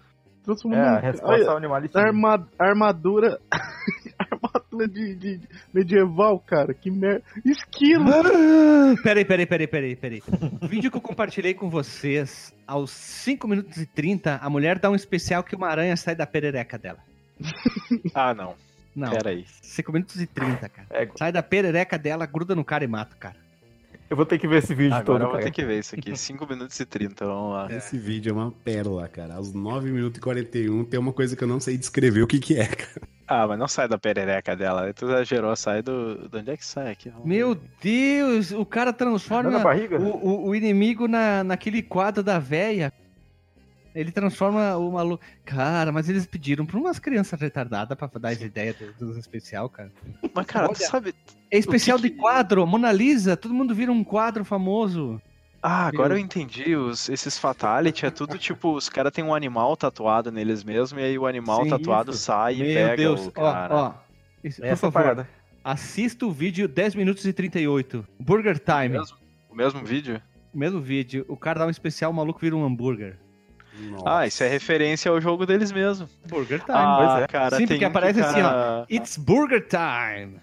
Transformou 0.44 0.80
É, 0.80 0.88
a 0.88 1.00
resposta 1.00 1.34
Olha, 1.50 1.52
animalista. 1.58 2.00
arma- 2.00 2.48
armadura. 2.58 3.38
armadura 4.18 4.88
de, 4.88 5.16
de- 5.16 5.38
de 5.40 5.48
medieval, 5.74 6.40
cara. 6.40 6.74
Que 6.74 6.90
merda. 6.90 7.22
Esquilo! 7.46 8.06
Peraí, 9.04 9.26
peraí, 9.26 9.46
peraí, 9.46 9.68
peraí, 9.68 9.96
peraí. 9.98 10.24
O 10.62 10.68
vídeo 10.68 10.90
que 10.90 10.96
eu 10.96 11.02
compartilhei 11.02 11.54
com 11.54 11.70
vocês, 11.70 12.56
aos 12.66 12.92
5 12.92 13.46
minutos 13.46 13.78
e 13.78 13.86
30, 13.86 14.38
a 14.42 14.50
mulher 14.50 14.80
dá 14.80 14.90
um 14.90 14.96
especial 14.96 15.44
que 15.44 15.54
uma 15.56 15.68
aranha 15.68 15.98
sai 15.98 16.16
da 16.16 16.26
perereca 16.26 16.78
dela. 16.78 17.00
Ah, 18.14 18.34
não. 18.34 18.56
Não, 18.96 19.12
Peraí. 19.12 19.46
5 19.62 19.92
minutos 19.94 20.20
e 20.20 20.26
30, 20.26 20.70
cara. 20.70 20.88
É, 20.90 21.08
Sai 21.16 21.32
da 21.32 21.44
perereca 21.44 21.98
dela, 22.00 22.26
gruda 22.26 22.56
no 22.56 22.66
cara 22.66 22.84
e 22.84 22.88
mata 22.88 23.16
o 23.16 23.20
cara. 23.20 23.36
eu 24.10 24.18
vou 24.18 24.26
ter 24.26 24.40
que 24.40 24.48
ver 24.48 24.58
esse 24.58 24.74
vídeo 24.74 24.96
Agora 24.96 25.06
todo, 25.06 25.18
eu 25.22 25.26
vou 25.26 25.32
cara. 25.34 25.44
ter 25.44 25.52
que 25.52 25.64
ver 25.64 25.78
isso 25.80 25.94
aqui. 25.94 26.18
5 26.18 26.48
minutos 26.48 26.80
e 26.80 26.86
30, 26.86 27.24
vamos 27.26 27.54
lá. 27.54 27.68
Esse 27.72 27.96
vídeo 27.96 28.32
é 28.32 28.34
uma 28.34 28.52
pérola, 28.52 29.08
cara. 29.08 29.36
Aos 29.36 29.54
9 29.54 29.92
minutos 29.92 30.18
e 30.18 30.22
41 30.22 30.84
tem 30.86 31.00
uma 31.00 31.14
coisa 31.14 31.36
que 31.36 31.44
eu 31.44 31.48
não 31.48 31.60
sei 31.60 31.78
descrever 31.78 32.24
o 32.24 32.28
que 32.28 32.40
que 32.40 32.58
é, 32.60 32.66
cara. 32.66 33.02
Ah, 33.28 33.46
mas 33.46 33.60
não 33.60 33.68
sai 33.68 33.88
da 33.88 33.98
perereca 34.00 34.56
dela. 34.56 34.92
Tu 34.94 35.06
exagerou, 35.06 35.56
sai 35.56 35.82
do. 35.84 36.28
De 36.30 36.38
onde 36.38 36.50
é 36.50 36.58
que 36.58 36.66
sai 36.66 36.92
aqui? 36.92 37.10
Vamos 37.10 37.28
Meu 37.28 37.54
ver. 37.54 37.62
Deus, 37.82 38.52
o 38.52 38.66
cara 38.66 38.92
transforma 38.94 39.60
barriga? 39.60 40.00
o, 40.00 40.26
o- 40.26 40.48
o 40.48 40.56
inimigo 40.56 41.08
na, 41.08 41.44
naquele 41.44 41.84
quadro 41.84 42.24
da 42.24 42.40
véia. 42.40 42.92
Ele 44.00 44.12
transforma 44.12 44.78
o 44.78 44.92
maluco. 44.92 45.24
Cara, 45.44 45.92
mas 45.92 46.08
eles 46.08 46.26
pediram 46.26 46.66
pra 46.66 46.78
umas 46.78 47.00
crianças 47.00 47.40
retardadas 47.40 47.98
pra 47.98 48.08
dar 48.20 48.30
as 48.30 48.42
ideias 48.42 48.76
do, 49.00 49.14
do 49.14 49.18
especial, 49.20 49.68
cara. 49.70 49.92
Mas, 50.34 50.46
cara, 50.46 50.68
tu 50.70 50.76
Olha. 50.80 50.88
sabe. 50.90 51.16
É 51.50 51.58
especial 51.58 51.98
O 51.98 52.02
que 52.02 52.10
de 52.10 52.14
que- 52.16 52.22
quadro, 52.22 52.66
Mona 52.68 52.92
Lisa, 52.92 53.36
todo 53.36 53.54
mundo 53.54 53.74
vira 53.74 53.92
um 53.92 54.04
quadro 54.04 54.46
famoso. 54.46 55.22
Ah, 55.64 55.88
agora 55.88 56.14
eu 56.14 56.18
entendi. 56.20 56.76
Os, 56.76 57.10
esses 57.10 57.38
Fatality 57.40 58.06
é 58.06 58.12
tudo 58.12 58.38
tipo, 58.38 58.76
os 58.76 58.88
caras 58.88 59.12
têm 59.12 59.24
um 59.24 59.34
animal 59.34 59.76
tatuado 59.76 60.32
neles 60.32 60.64
mesmo, 60.64 61.00
e 61.00 61.04
aí 61.04 61.18
o 61.18 61.26
animal 61.26 61.64
Sim, 61.64 61.70
tatuado 61.72 62.12
isso. 62.12 62.20
sai 62.22 62.54
e 62.56 62.58
Meu 62.60 62.68
pega 62.76 62.96
Deus, 62.96 63.26
o 63.26 63.30
ó, 63.30 63.32
cara. 63.32 63.76
ó. 63.76 63.94
Isso, 64.44 64.62
por 64.62 64.78
favor, 64.78 64.94
parada. 64.94 65.30
assista 65.64 66.26
o 66.26 66.32
vídeo 66.32 66.68
10 66.68 66.94
minutos 66.94 67.26
e 67.26 67.34
38. 67.34 68.06
Burger 68.20 68.60
Time. 68.60 68.90
Mesmo? 69.00 69.18
O 69.50 69.56
mesmo 69.56 69.84
vídeo? 69.84 70.22
Mesmo 70.54 70.80
vídeo. 70.80 71.26
O 71.28 71.36
cara 71.36 71.60
dá 71.62 71.66
um 71.66 71.70
especial, 71.72 72.12
o 72.12 72.14
maluco 72.14 72.40
vira 72.40 72.56
um 72.56 72.64
hambúrguer. 72.64 73.18
Ah, 74.06 74.26
isso 74.28 74.44
é 74.44 74.48
referência 74.48 75.10
ao 75.12 75.20
jogo 75.22 75.46
deles 75.46 75.72
mesmo. 75.72 76.08
Burger 76.28 76.60
Time. 76.60 76.72
Ah, 76.78 76.98
pois 76.98 77.24
é. 77.24 77.28
cara, 77.28 77.50
Sim, 77.52 77.58
tem 77.58 77.68
porque 77.68 77.80
que 77.80 77.86
aparece 77.86 78.20
o 78.20 78.24
assim, 78.26 78.42
cara- 78.42 78.86
It's 78.90 79.18
Burger 79.18 79.68
Time. 79.68 80.40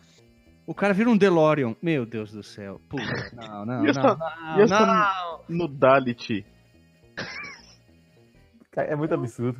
O 0.66 0.74
cara 0.74 0.94
vira 0.94 1.10
um 1.10 1.16
DeLorean. 1.16 1.74
Meu 1.82 2.06
Deus 2.06 2.32
do 2.32 2.42
céu. 2.42 2.80
Puta, 2.88 3.04
não, 3.34 3.66
não, 3.66 3.84
E 3.86 3.90
essa- 3.90 4.02
não, 4.02 4.16
não, 4.16 4.60
essa- 4.60 4.86
não. 4.86 5.40
Nudality. 5.48 6.44
Cara, 8.70 8.88
É 8.88 8.96
muito 8.96 9.14
absurdo. 9.14 9.58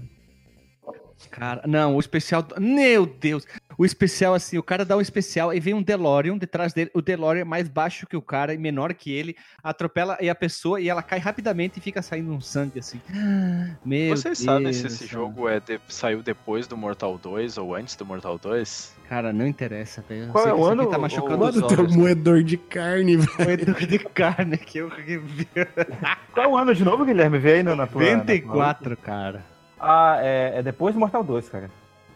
Cara, 1.31 1.63
não, 1.67 1.97
o 1.97 2.01
especial. 2.01 2.43
do- 2.43 2.61
Meu 2.61 3.07
Deus! 3.07 3.47
O 3.77 3.85
especial, 3.85 4.35
assim, 4.35 4.57
o 4.59 4.63
cara 4.63 4.85
dá 4.85 4.97
um 4.97 5.01
especial 5.01 5.53
e 5.53 5.61
vem 5.61 5.75
um 5.75 5.83
DeLorean 5.83 6.37
detrás 6.39 6.73
dele. 6.73 6.91
O 6.95 7.03
DeLorean 7.03 7.41
é 7.43 7.45
mais 7.45 7.69
baixo 7.69 8.07
que 8.07 8.17
o 8.17 8.23
cara 8.23 8.55
e 8.55 8.59
menor 8.59 8.95
que 8.95 9.13
ele. 9.13 9.37
Atropela 9.63 10.17
e 10.21 10.29
a 10.31 10.35
pessoa 10.35 10.81
e 10.81 10.89
ela 10.89 11.03
cai 11.03 11.19
rapidamente 11.19 11.79
e 11.79 11.83
fica 11.83 12.01
saindo 12.03 12.33
um 12.33 12.41
sangue 12.41 12.79
assim. 12.79 13.01
Meu 13.85 14.17
Vocês 14.17 14.39
Deus. 14.39 14.45
sabem 14.45 14.73
se 14.73 14.87
esse 14.87 15.07
jogo 15.07 15.49
é 15.49 15.61
de- 15.61 15.81
saiu 15.89 16.23
depois 16.23 16.67
do 16.67 16.77
Mortal 16.77 17.19
2 17.19 17.59
ou 17.59 17.75
antes 17.75 17.97
do 17.97 18.05
Mortal 18.05 18.39
2? 18.39 18.95
Cara, 19.09 19.33
não 19.33 19.47
interessa, 19.47 20.03
velho. 20.09 20.25
Eu 20.25 20.29
Qual 20.33 20.45
sei 20.45 20.53
é 20.53 20.55
o 20.55 20.65
ano, 20.65 20.87
Tá 20.87 20.97
machucando 20.99 21.39
Mano, 21.39 21.67
tem 21.67 21.77
um 21.77 21.81
olhos. 21.83 21.97
moedor 21.97 22.43
de 22.43 22.57
carne, 22.57 23.17
velho. 23.17 23.35
Moedor 23.45 23.75
de 23.87 23.99
carne 23.99 24.57
que 24.57 24.79
eu 24.79 24.91
Qual 26.33 26.47
é 26.47 26.49
o 26.49 26.57
ano 26.57 26.75
de 26.75 26.85
novo, 26.85 27.05
Guilherme? 27.05 27.39
Vê 27.39 27.55
aí 27.55 27.63
na, 27.63 27.75
na 27.77 27.87
tua... 27.87 28.01
na 28.03 28.09
tua- 28.09 28.17
94, 28.17 28.97
cara. 28.97 29.45
Ah, 29.79 30.19
é, 30.21 30.59
é 30.59 30.63
depois 30.63 30.95
do 30.95 31.01
Mortal 31.01 31.23
2, 31.23 31.49
cara. 31.49 31.71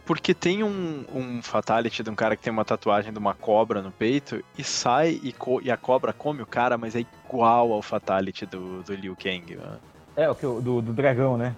Porque 0.09 0.33
tem 0.33 0.63
um, 0.65 1.05
um 1.15 1.43
fatality 1.43 2.03
de 2.03 2.09
um 2.09 2.15
cara 2.15 2.35
que 2.35 2.43
tem 2.43 2.51
uma 2.51 2.65
tatuagem 2.65 3.13
de 3.13 3.19
uma 3.19 3.35
cobra 3.35 3.83
no 3.83 3.91
peito 3.93 4.43
e 4.57 4.65
sai 4.65 5.21
e, 5.23 5.35
co- 5.35 5.61
e 5.63 5.71
a 5.71 5.77
cobra 5.77 6.15
come 6.15 6.41
o 6.41 6.47
cara, 6.47 6.79
mas 6.79 6.97
é 6.97 7.01
igual 7.27 7.71
ao 7.75 7.83
fatality 7.83 8.47
do, 8.47 8.83
do 8.83 8.95
Liu 8.95 9.15
Kang. 9.15 9.55
mano. 9.55 9.79
É, 10.17 10.31
o 10.31 10.35
que, 10.35 10.47
do, 10.47 10.81
do 10.81 10.95
dragão, 10.95 11.37
né? 11.37 11.55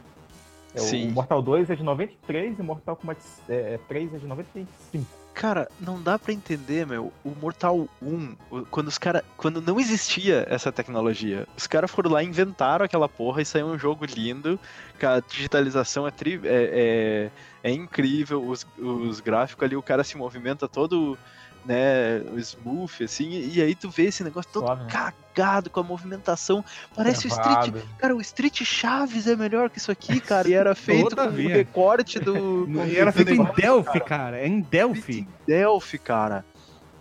É, 0.74 0.80
o- 0.80 0.82
Sim. 0.82 1.10
O 1.10 1.12
Mortal 1.12 1.40
2 1.40 1.70
é 1.70 1.76
de 1.76 1.84
93 1.84 2.58
e 2.58 2.60
o 2.60 2.64
Mortal 2.64 2.96
Kombat 2.96 3.20
é, 3.48 3.78
3 3.86 4.14
é 4.14 4.18
de 4.18 4.26
95. 4.26 5.06
Cara, 5.32 5.68
não 5.80 6.02
dá 6.02 6.18
pra 6.18 6.32
entender, 6.32 6.84
meu. 6.84 7.12
O 7.24 7.30
Mortal 7.40 7.86
1, 8.02 8.34
o- 8.50 8.62
quando 8.66 8.88
os 8.88 8.98
cara, 8.98 9.24
quando 9.36 9.62
não 9.62 9.78
existia 9.78 10.44
essa 10.50 10.72
tecnologia, 10.72 11.46
os 11.56 11.68
caras 11.68 11.88
foram 11.88 12.10
lá, 12.10 12.22
inventaram 12.24 12.84
aquela 12.84 13.08
porra 13.08 13.40
e 13.42 13.46
saiu 13.46 13.68
um 13.68 13.78
jogo 13.78 14.04
lindo. 14.04 14.58
que 14.98 15.06
A 15.06 15.20
digitalização 15.20 16.04
é, 16.04 16.10
tri- 16.10 16.40
é, 16.44 17.30
é, 17.30 17.30
é 17.62 17.70
incrível, 17.70 18.42
os, 18.46 18.66
os 18.78 19.20
gráficos 19.20 19.64
ali, 19.64 19.76
o 19.76 19.82
cara 19.82 20.02
se 20.04 20.16
movimenta 20.16 20.68
todo 20.68 21.18
né, 21.64 22.20
o 22.32 22.38
smooth, 22.38 23.04
assim, 23.04 23.30
e, 23.30 23.60
aí 23.60 23.74
tu 23.74 23.90
vê 23.90 24.04
esse 24.04 24.24
negócio 24.24 24.50
todo 24.50 24.66
Suave, 24.66 24.84
né? 24.84 24.88
cagado 24.90 25.68
com 25.70 25.80
a 25.80 25.82
movimentação. 25.82 26.64
Parece 26.94 27.26
o 27.26 27.28
Street. 27.28 27.74
Cara, 27.98 28.16
o 28.16 28.20
Street 28.20 28.62
Chaves 28.62 29.26
é 29.26 29.36
melhor 29.36 29.68
que 29.68 29.78
isso 29.78 29.90
aqui, 29.90 30.20
cara. 30.20 30.48
E 30.48 30.54
era 30.54 30.74
feito 30.74 31.02
com 31.02 31.06
o 31.06 31.10
Todavia. 31.10 31.54
recorte 31.56 32.18
do. 32.18 32.66
Não, 32.66 32.86
e 32.86 32.96
era 32.96 33.12
feito 33.12 33.32
em 33.32 33.44
Delphi, 33.54 34.00
cara. 34.00 34.38
É 34.38 34.46
em 34.46 34.62
Feito 34.62 34.70
Delphi. 34.70 35.18
em 35.20 35.28
Delphi, 35.46 35.98
cara. 35.98 36.44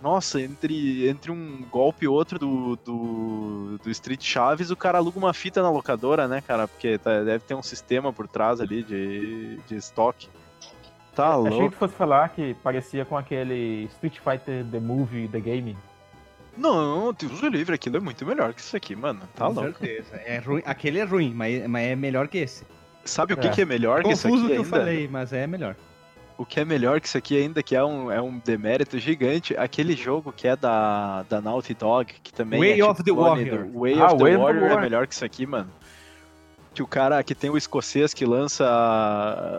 Nossa, 0.02 0.40
entre, 0.40 1.06
entre 1.08 1.30
um 1.30 1.62
golpe 1.70 2.06
e 2.06 2.08
outro 2.08 2.38
do, 2.38 2.76
do, 2.76 3.78
do 3.84 3.90
Street 3.90 4.22
Chaves, 4.22 4.70
o 4.70 4.76
cara 4.76 4.96
aluga 4.96 5.18
uma 5.18 5.34
fita 5.34 5.62
na 5.62 5.70
locadora, 5.70 6.26
né, 6.26 6.40
cara? 6.40 6.66
Porque 6.66 6.96
tá- 6.96 7.22
deve 7.22 7.44
ter 7.44 7.54
um 7.54 7.62
sistema 7.62 8.10
por 8.10 8.26
trás 8.26 8.62
ali 8.62 8.82
de, 8.82 9.58
de 9.68 9.76
estoque. 9.76 10.28
Tá 11.20 11.34
Achei 11.36 11.50
louco. 11.50 11.70
que 11.70 11.76
fosse 11.76 11.94
falar 11.94 12.28
que 12.30 12.54
parecia 12.62 13.04
com 13.04 13.16
aquele 13.16 13.84
Street 13.94 14.18
Fighter 14.18 14.64
The 14.70 14.80
Movie, 14.80 15.28
The 15.28 15.40
Game. 15.40 15.76
Não, 16.56 17.12
Deus 17.12 17.42
o 17.42 17.48
livre, 17.48 17.74
aquilo 17.74 17.96
é 17.96 18.00
muito 18.00 18.24
melhor 18.26 18.52
que 18.52 18.60
isso 18.60 18.76
aqui, 18.76 18.94
mano. 18.96 19.20
Tá 19.34 19.46
Com 19.46 19.52
louco. 19.52 19.78
certeza. 19.78 20.16
É 20.24 20.38
ruim. 20.38 20.62
Aquele 20.64 20.98
é 20.98 21.04
ruim, 21.04 21.32
mas, 21.34 21.66
mas 21.66 21.86
é 21.86 21.96
melhor 21.96 22.28
que 22.28 22.38
esse. 22.38 22.64
Sabe 23.04 23.32
o 23.32 23.36
que, 23.36 23.46
É. 23.46 23.50
que 23.50 23.62
é 23.62 23.64
melhor 23.64 24.02
que 24.02 24.10
isso 24.12 24.28
Confuso 24.28 24.44
o 24.44 24.46
aqui 24.46 24.54
que 24.54 24.60
eu 24.60 24.64
ainda? 24.64 24.76
falei, 24.78 25.08
mas 25.10 25.32
é 25.32 25.46
melhor. 25.46 25.76
O 26.36 26.44
que 26.44 26.58
é 26.60 26.64
melhor 26.64 27.00
que 27.00 27.06
isso 27.06 27.18
aqui 27.18 27.36
ainda, 27.38 27.62
que 27.62 27.76
é 27.76 27.84
um, 27.84 28.10
é 28.10 28.20
um 28.20 28.38
demérito 28.38 28.98
gigante, 28.98 29.54
aquele 29.56 29.94
jogo 29.94 30.32
que 30.32 30.48
é 30.48 30.56
da, 30.56 31.22
da 31.28 31.40
Naughty 31.40 31.74
Dog, 31.74 32.12
que 32.22 32.32
também 32.32 32.58
Way 32.60 32.80
é 32.80 32.84
of 32.84 33.02
the 33.02 33.10
clone 33.10 33.44
Warrior. 33.44 33.64
do- 33.66 33.78
Way 33.80 34.00
Ah, 34.00 34.06
of 34.06 34.16
the 34.16 34.22
Way 34.24 34.34
of 34.34 34.38
the 34.38 34.42
Warrior 34.42 34.56
é 34.56 34.60
Warrior. 34.68 34.80
melhor 34.80 35.06
que 35.06 35.14
isso 35.14 35.24
aqui, 35.24 35.46
mano. 35.46 35.70
Que 36.80 36.82
o 36.82 36.86
cara 36.86 37.22
que 37.22 37.34
tem 37.34 37.50
o 37.50 37.58
escocês 37.58 38.14
que 38.14 38.24
lança 38.24 38.64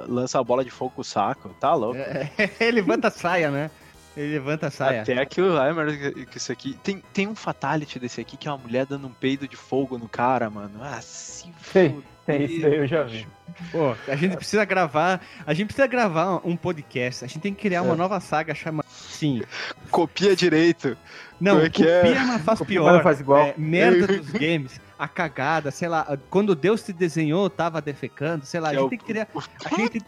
lança 0.07 0.39
a 0.39 0.43
bola 0.43 0.65
de 0.65 0.71
fogo 0.71 0.93
com 0.95 1.01
o 1.01 1.05
saco, 1.05 1.49
tá 1.59 1.71
louco. 1.75 1.99
Ele 2.59 2.71
levanta 2.81 3.09
a 3.09 3.11
saia, 3.11 3.51
né? 3.51 3.69
Ele 4.17 4.33
levanta 4.33 4.67
a 4.67 4.71
saia. 4.71 5.03
Até 5.03 5.23
que 5.23 5.39
o 5.39 5.55
é 5.55 5.71
melhor 5.71 5.95
que 6.25 6.37
isso 6.37 6.51
aqui. 6.51 6.73
Tem, 6.83 7.03
tem 7.13 7.27
um 7.27 7.35
fatality 7.35 7.99
desse 7.99 8.19
aqui 8.19 8.35
que 8.37 8.47
é 8.47 8.51
uma 8.51 8.57
mulher 8.57 8.87
dando 8.87 9.05
um 9.05 9.11
peido 9.11 9.47
de 9.47 9.55
fogo 9.55 9.99
no 9.99 10.09
cara, 10.09 10.49
mano. 10.49 10.79
Ah, 10.81 10.99
se 10.99 11.43
Tem, 11.71 11.89
fuder, 11.91 12.03
tem 12.25 12.43
isso 12.43 12.61
daí, 12.61 12.75
eu 12.77 12.87
já 12.87 13.03
vi. 13.03 13.27
Pô, 13.71 13.95
a 14.07 14.15
gente 14.15 14.35
precisa 14.35 14.65
gravar. 14.65 15.21
A 15.45 15.53
gente 15.53 15.67
precisa 15.67 15.85
gravar 15.87 16.41
um 16.43 16.55
podcast. 16.57 17.23
A 17.23 17.27
gente 17.27 17.39
tem 17.39 17.53
que 17.53 17.61
criar 17.61 17.83
uma 17.83 17.93
É. 17.93 17.97
nova 17.97 18.19
saga 18.19 18.55
chamada. 18.55 18.87
Sim. 18.89 19.43
Copia 19.91 20.35
direito. 20.35 20.97
Não, 21.39 21.59
é 21.59 21.69
que 21.69 21.87
é? 21.87 22.01
copia, 22.01 22.23
mas 22.25 22.41
faz 22.43 22.59
Copia, 22.59 22.79
pior. 22.79 22.93
mas 22.93 23.03
faz 23.03 23.19
igual. 23.19 23.41
É, 23.45 23.53
merda 23.57 24.07
dos 24.07 24.29
games, 24.31 24.79
a 25.01 25.07
cagada, 25.07 25.71
sei 25.71 25.87
lá, 25.89 26.15
quando 26.29 26.53
Deus 26.53 26.83
te 26.83 26.93
desenhou, 26.93 27.49
tava 27.49 27.81
defecando, 27.81 28.45
sei 28.45 28.59
lá, 28.59 28.69
a 28.69 28.73
gente 28.73 28.81
é 28.81 28.85
o- 28.85 28.89
tem 28.89 28.99
que 28.99 29.05
criar. 29.05 29.27
A 29.65 29.75
gente, 29.75 30.01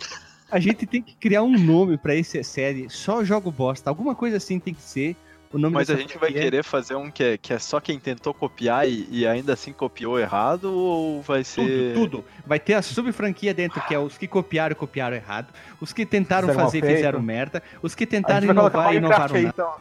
a 0.51 0.59
gente 0.59 0.85
tem 0.85 1.01
que 1.01 1.15
criar 1.15 1.41
um 1.41 1.57
nome 1.57 1.97
pra 1.97 2.15
essa 2.15 2.43
série, 2.43 2.87
só 2.91 3.23
jogo 3.23 3.51
bosta. 3.51 3.89
Alguma 3.89 4.13
coisa 4.13 4.37
assim 4.37 4.59
tem 4.59 4.71
que 4.71 4.83
ser. 4.83 5.15
O 5.51 5.57
nome 5.57 5.73
Mas 5.73 5.89
a 5.89 5.93
dessa 5.93 6.01
gente 6.01 6.17
vai 6.19 6.29
franquia. 6.29 6.41
querer 6.43 6.63
fazer 6.63 6.93
um 6.95 7.09
que 7.09 7.23
é, 7.23 7.37
que 7.37 7.53
é 7.53 7.57
só 7.59 7.79
quem 7.79 7.99
tentou 7.99 8.33
copiar 8.35 8.87
e, 8.87 9.07
e 9.09 9.25
ainda 9.25 9.53
assim 9.53 9.71
copiou 9.73 10.19
errado 10.19 10.65
ou 10.71 11.21
vai 11.23 11.43
ser. 11.43 11.93
Tudo, 11.95 12.09
tudo. 12.21 12.25
Vai 12.45 12.59
ter 12.59 12.75
a 12.75 12.81
sub-franquia 12.83 13.51
dentro, 13.53 13.81
que 13.81 13.95
é 13.95 13.99
os 13.99 14.15
que 14.15 14.27
copiaram 14.27 14.73
e 14.73 14.75
copiaram 14.75 15.15
errado, 15.15 15.47
os 15.81 15.91
que 15.91 16.05
tentaram 16.05 16.47
Fizeram 16.47 16.65
fazer 16.65 16.83
e 16.83 16.95
fizeram 16.95 17.19
merda, 17.21 17.63
os 17.81 17.95
que 17.95 18.05
tentaram 18.05 18.41
gente 18.41 18.51
inovar 18.51 18.93
e 18.93 18.97
inovaram 18.97 19.35
aí, 19.35 19.45
então. 19.45 19.73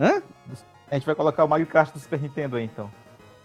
Hã? 0.00 0.22
A 0.90 0.94
gente 0.94 1.06
vai 1.06 1.14
colocar 1.14 1.44
o 1.44 1.48
Mario 1.48 1.66
Kart 1.66 1.92
do 1.92 1.98
Super 2.00 2.20
Nintendo 2.20 2.56
aí, 2.56 2.64
então. 2.64 2.90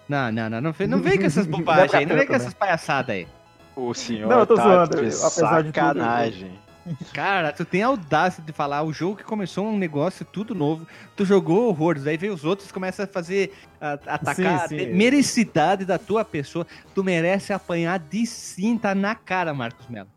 Não, 0.07 0.31
não, 0.31 0.49
não, 0.49 0.61
não 0.61 0.71
vem, 0.71 0.87
não 0.87 1.01
vem 1.01 1.17
com 1.17 1.25
essas 1.25 1.45
bobagens 1.47 1.93
aí, 1.93 2.05
não 2.05 2.15
vem 2.15 2.27
com 2.27 2.33
essas 2.33 2.53
palhaçadas 2.53 3.15
aí. 3.15 3.27
O 3.75 3.93
senhor 3.93 4.29
Não, 4.29 4.39
eu 4.39 4.47
tô 4.47 4.55
tá 4.55 4.63
zoando, 4.63 4.95
de 4.95 5.07
apesar 5.07 5.61
de 5.61 5.71
tudo, 5.71 5.75
sacanagem. 5.75 6.65
Cara, 7.13 7.51
tu 7.51 7.65
tem 7.65 7.81
a 7.81 7.87
audácia 7.87 8.43
de 8.43 8.53
falar 8.53 8.83
o 8.83 8.93
jogo 8.93 9.17
que 9.17 9.23
começou 9.23 9.65
um 9.65 9.77
negócio 9.77 10.23
tudo 10.23 10.53
novo, 10.53 10.87
tu 11.15 11.25
jogou 11.25 11.67
horrores, 11.67 12.05
aí 12.05 12.15
vem 12.15 12.29
os 12.29 12.45
outros 12.45 12.71
começam 12.71 13.05
a 13.05 13.07
fazer, 13.07 13.53
a, 13.81 13.93
atacar 13.93 14.35
Sim, 14.35 14.45
a 14.45 14.67
sim. 14.67 14.93
mericidade 14.93 15.83
da 15.83 15.97
tua 15.97 16.23
pessoa. 16.23 16.65
Tu 16.93 17.03
merece 17.03 17.51
apanhar 17.51 17.97
de 17.97 18.25
cinta 18.27 18.93
na 18.93 19.15
cara, 19.15 19.53
Marcos 19.53 19.87
Melo. 19.87 20.09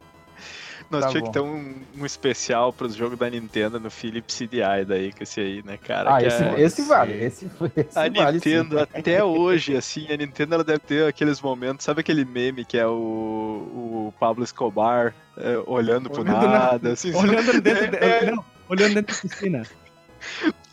Nós 0.90 1.05
Tá 1.05 1.10
tinha 1.10 1.20
bom. 1.20 1.27
que 1.27 1.32
ter 1.35 1.40
um, 1.40 1.74
um 2.01 2.06
especial 2.06 2.73
pros 2.73 2.94
jogos 2.94 3.19
da 3.19 3.28
Nintendo 3.28 3.78
no 3.78 3.90
Philips 3.90 4.35
CDI 4.39 4.85
daí, 4.86 5.12
com 5.12 5.23
esse 5.23 5.39
aí, 5.40 5.62
né, 5.62 5.77
cara? 5.77 6.16
Ah, 6.16 6.19
que 6.20 6.27
esse, 6.27 6.43
é- 6.43 6.60
esse 6.62 6.82
vale. 6.82 7.12
Esse, 7.12 7.44
esse 7.77 7.98
A 7.98 8.09
vale 8.09 8.32
Nintendo, 8.32 8.78
sim. 8.81 8.86
até 8.98 9.23
hoje, 9.23 9.77
assim, 9.77 10.06
a 10.10 10.16
Nintendo 10.16 10.55
ela 10.55 10.65
deve 10.65 10.78
ter 10.81 11.06
aqueles 11.06 11.40
momentos, 11.43 11.85
sabe 11.85 12.01
aquele 12.01 12.24
meme 12.24 12.65
que 12.65 12.78
é 12.78 12.86
o, 12.86 12.90
o 12.93 14.15
Pablo 14.19 14.43
Escobar 14.43 15.15
é, 15.36 15.59
olhando 15.66 16.09
pro 16.09 16.23
Olhando 16.23 16.47
nada, 16.48 16.89
na- 16.89 16.93
assim, 16.94 17.12
Olhando 17.16 17.60
dentro, 17.60 17.90
de, 17.90 17.97
É. 17.98 18.31
não, 18.31 18.44
olhando 18.69 18.94
dentro 18.94 19.15
da 19.15 19.20
piscina. 19.28 19.62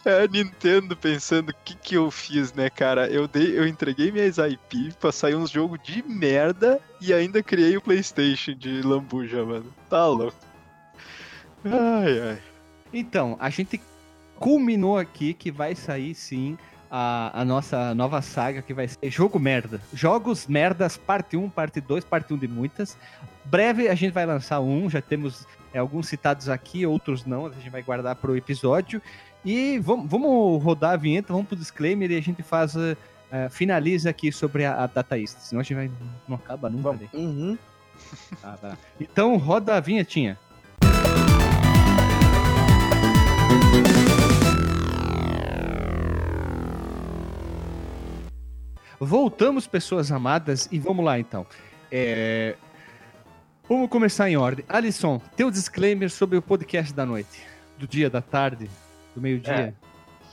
É 0.06 0.22
a 0.23 0.27
Nintendo 0.27 0.95
pensando 0.95 1.49
o 1.49 1.56
que 1.65 1.76
que 1.76 1.95
eu 1.95 2.11
fiz, 2.11 2.53
né, 2.53 2.69
cara? 2.69 3.07
Eu 3.10 3.27
dei, 3.27 3.57
eu 3.57 3.68
entreguei 3.68 4.11
minhas 4.11 4.38
IP 4.38 4.94
pra 4.99 5.11
sair 5.11 5.36
uns 5.36 5.49
jogos 5.49 5.80
de 5.84 6.03
merda 6.03 6.80
e 7.02 7.14
ainda 7.14 7.41
criei 7.41 7.76
o 7.76 7.82
PlayStation 7.82 8.53
de 8.53 8.82
lambuja, 8.82 9.44
mano. 9.44 9.73
Tá 9.90 10.06
louco. 10.06 10.38
Ai, 11.65 12.19
ai. 12.19 12.38
Então, 12.94 13.36
a 13.40 13.49
gente 13.49 13.82
culminou 14.38 14.98
aqui 14.98 15.34
que 15.34 15.52
vai 15.52 15.73
sair 15.76 16.14
sim 16.14 16.57
a, 16.90 17.41
a 17.41 17.44
nossa 17.44 17.95
nova 17.95 18.22
saga 18.22 18.61
que 18.61 18.73
vai 18.73 18.88
ser 18.88 19.10
Jogo 19.10 19.40
Merda. 19.40 19.82
Jogos 19.94 20.48
Merdas, 20.48 20.95
parte 20.95 21.36
1, 21.36 21.49
parte 21.49 21.82
2, 21.82 22.06
parte 22.06 22.34
1 22.34 22.38
de 22.38 22.48
muitas. 22.48 22.98
Breve 23.44 23.88
a 23.88 23.95
gente 23.95 24.14
vai 24.14 24.26
lançar 24.26 24.60
um, 24.60 24.90
já 24.90 25.02
temos 25.02 25.48
é, 25.73 25.80
alguns 25.80 26.07
citados 26.07 26.48
aqui, 26.48 26.86
outros 26.86 27.26
não, 27.26 27.48
a 27.48 27.52
gente 27.52 27.69
vai 27.69 27.84
guardar 27.84 28.15
pro 28.15 28.38
episódio. 28.38 29.02
E 29.45 29.77
vamos, 29.80 30.09
vamos 30.09 30.63
rodar 30.63 30.93
a 30.93 30.97
vinheta, 30.97 31.31
vamos 31.31 31.47
pro 31.47 31.55
disclaimer 31.55 32.09
e 32.11 32.17
a 32.17 32.22
gente 32.22 32.41
faz. 32.41 32.76
eh, 32.76 33.49
finaliza 33.49 34.09
aqui 34.09 34.31
sobre 34.31 34.65
a, 34.65 34.84
a 34.84 34.88
Dataist, 34.88 35.38
senão 35.39 35.59
a 35.59 35.63
gente 35.63 35.76
vai. 35.76 35.91
Não 36.27 36.35
acaba 36.35 36.69
nunca. 36.69 36.84
Vamos. 36.84 37.01
né? 37.01 37.09
Uhum. 37.13 37.57
Tá. 38.41 38.77
Então 38.99 39.38
roda 39.38 39.76
a 39.76 39.80
vinhetinha. 39.80 40.38
Voltamos, 48.99 49.67
pessoas 49.67 50.11
amadas, 50.11 50.67
e 50.72 50.80
vamos 50.80 51.05
lá 51.05 51.19
então. 51.19 51.45
É, 51.91 52.55
Vamos 53.67 53.89
começar 53.89 54.30
em 54.30 54.38
ordem. 54.38 54.63
Alisson, 54.69 55.19
teu 55.35 55.49
disclaimer 55.49 56.09
sobre 56.11 56.38
o 56.38 56.41
podcast 56.41 56.93
da 56.93 57.03
noite, 57.05 57.41
do 57.80 57.88
dia, 57.88 58.09
da 58.11 58.22
tarde, 58.22 58.69
do 59.15 59.21
meio-dia. 59.21 59.73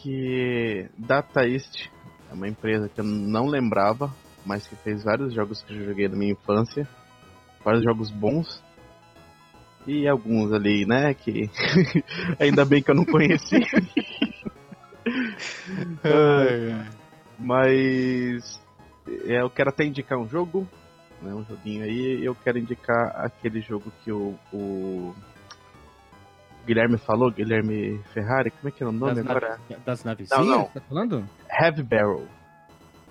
Que 0.03 0.89
Data 0.99 1.47
East 1.47 1.89
é 2.29 2.35
uma 2.35 2.49
empresa 2.49 2.89
que 2.89 3.01
eu 3.01 3.05
não 3.05 3.47
lembrava, 3.47 4.13
mas 4.45 4.67
que 4.67 4.75
fez 4.77 5.05
vários 5.05 5.33
jogos 5.33 5.63
que 5.63 5.73
eu 5.73 5.85
joguei 5.85 6.09
na 6.09 6.17
minha 6.17 6.33
infância. 6.33 6.89
Vários 7.65 7.85
jogos 7.85 8.11
bons. 8.11 8.63
E 9.87 10.09
alguns 10.09 10.53
ali, 10.53 10.85
né, 10.85 11.15
que 11.15 11.49
ainda 12.39 12.65
bem 12.65 12.83
que 12.83 12.91
eu 12.91 12.95
não 12.95 13.05
conheci. 13.05 13.61
Mas 17.39 18.61
é, 19.27 19.41
eu 19.41 19.51
quero 19.51 19.71
até 19.71 19.85
indicar 19.85 20.19
um 20.19 20.29
jogo, 20.29 20.69
né, 21.21 21.35
um 21.35 21.45
joguinho 21.45 21.85
aí. 21.85 22.21
e 22.21 22.25
Eu 22.25 22.35
quero 22.35 22.59
indicar 22.59 23.13
aquele 23.17 23.61
jogo 23.61 23.93
que 24.05 24.13
o, 24.13 24.39
o 24.53 25.15
Guilherme 26.67 26.99
falou, 26.99 27.31
Guilherme 27.31 28.01
Ferrari, 28.13 28.51
como 28.51 28.69
é 28.69 28.71
que 28.71 28.83
é 28.83 28.87
o 28.87 28.93
nome 28.93 29.15
das, 29.15 29.27
agora? 29.27 29.49
naves, 29.49 29.85
das 29.85 30.05
navezinhas? 30.05 30.47
Não, 30.47 30.59
não. 30.59 30.65
Tá 30.67 30.81
falando? 30.81 31.29
Heavy 31.51 31.83
Barrel. 31.83 32.27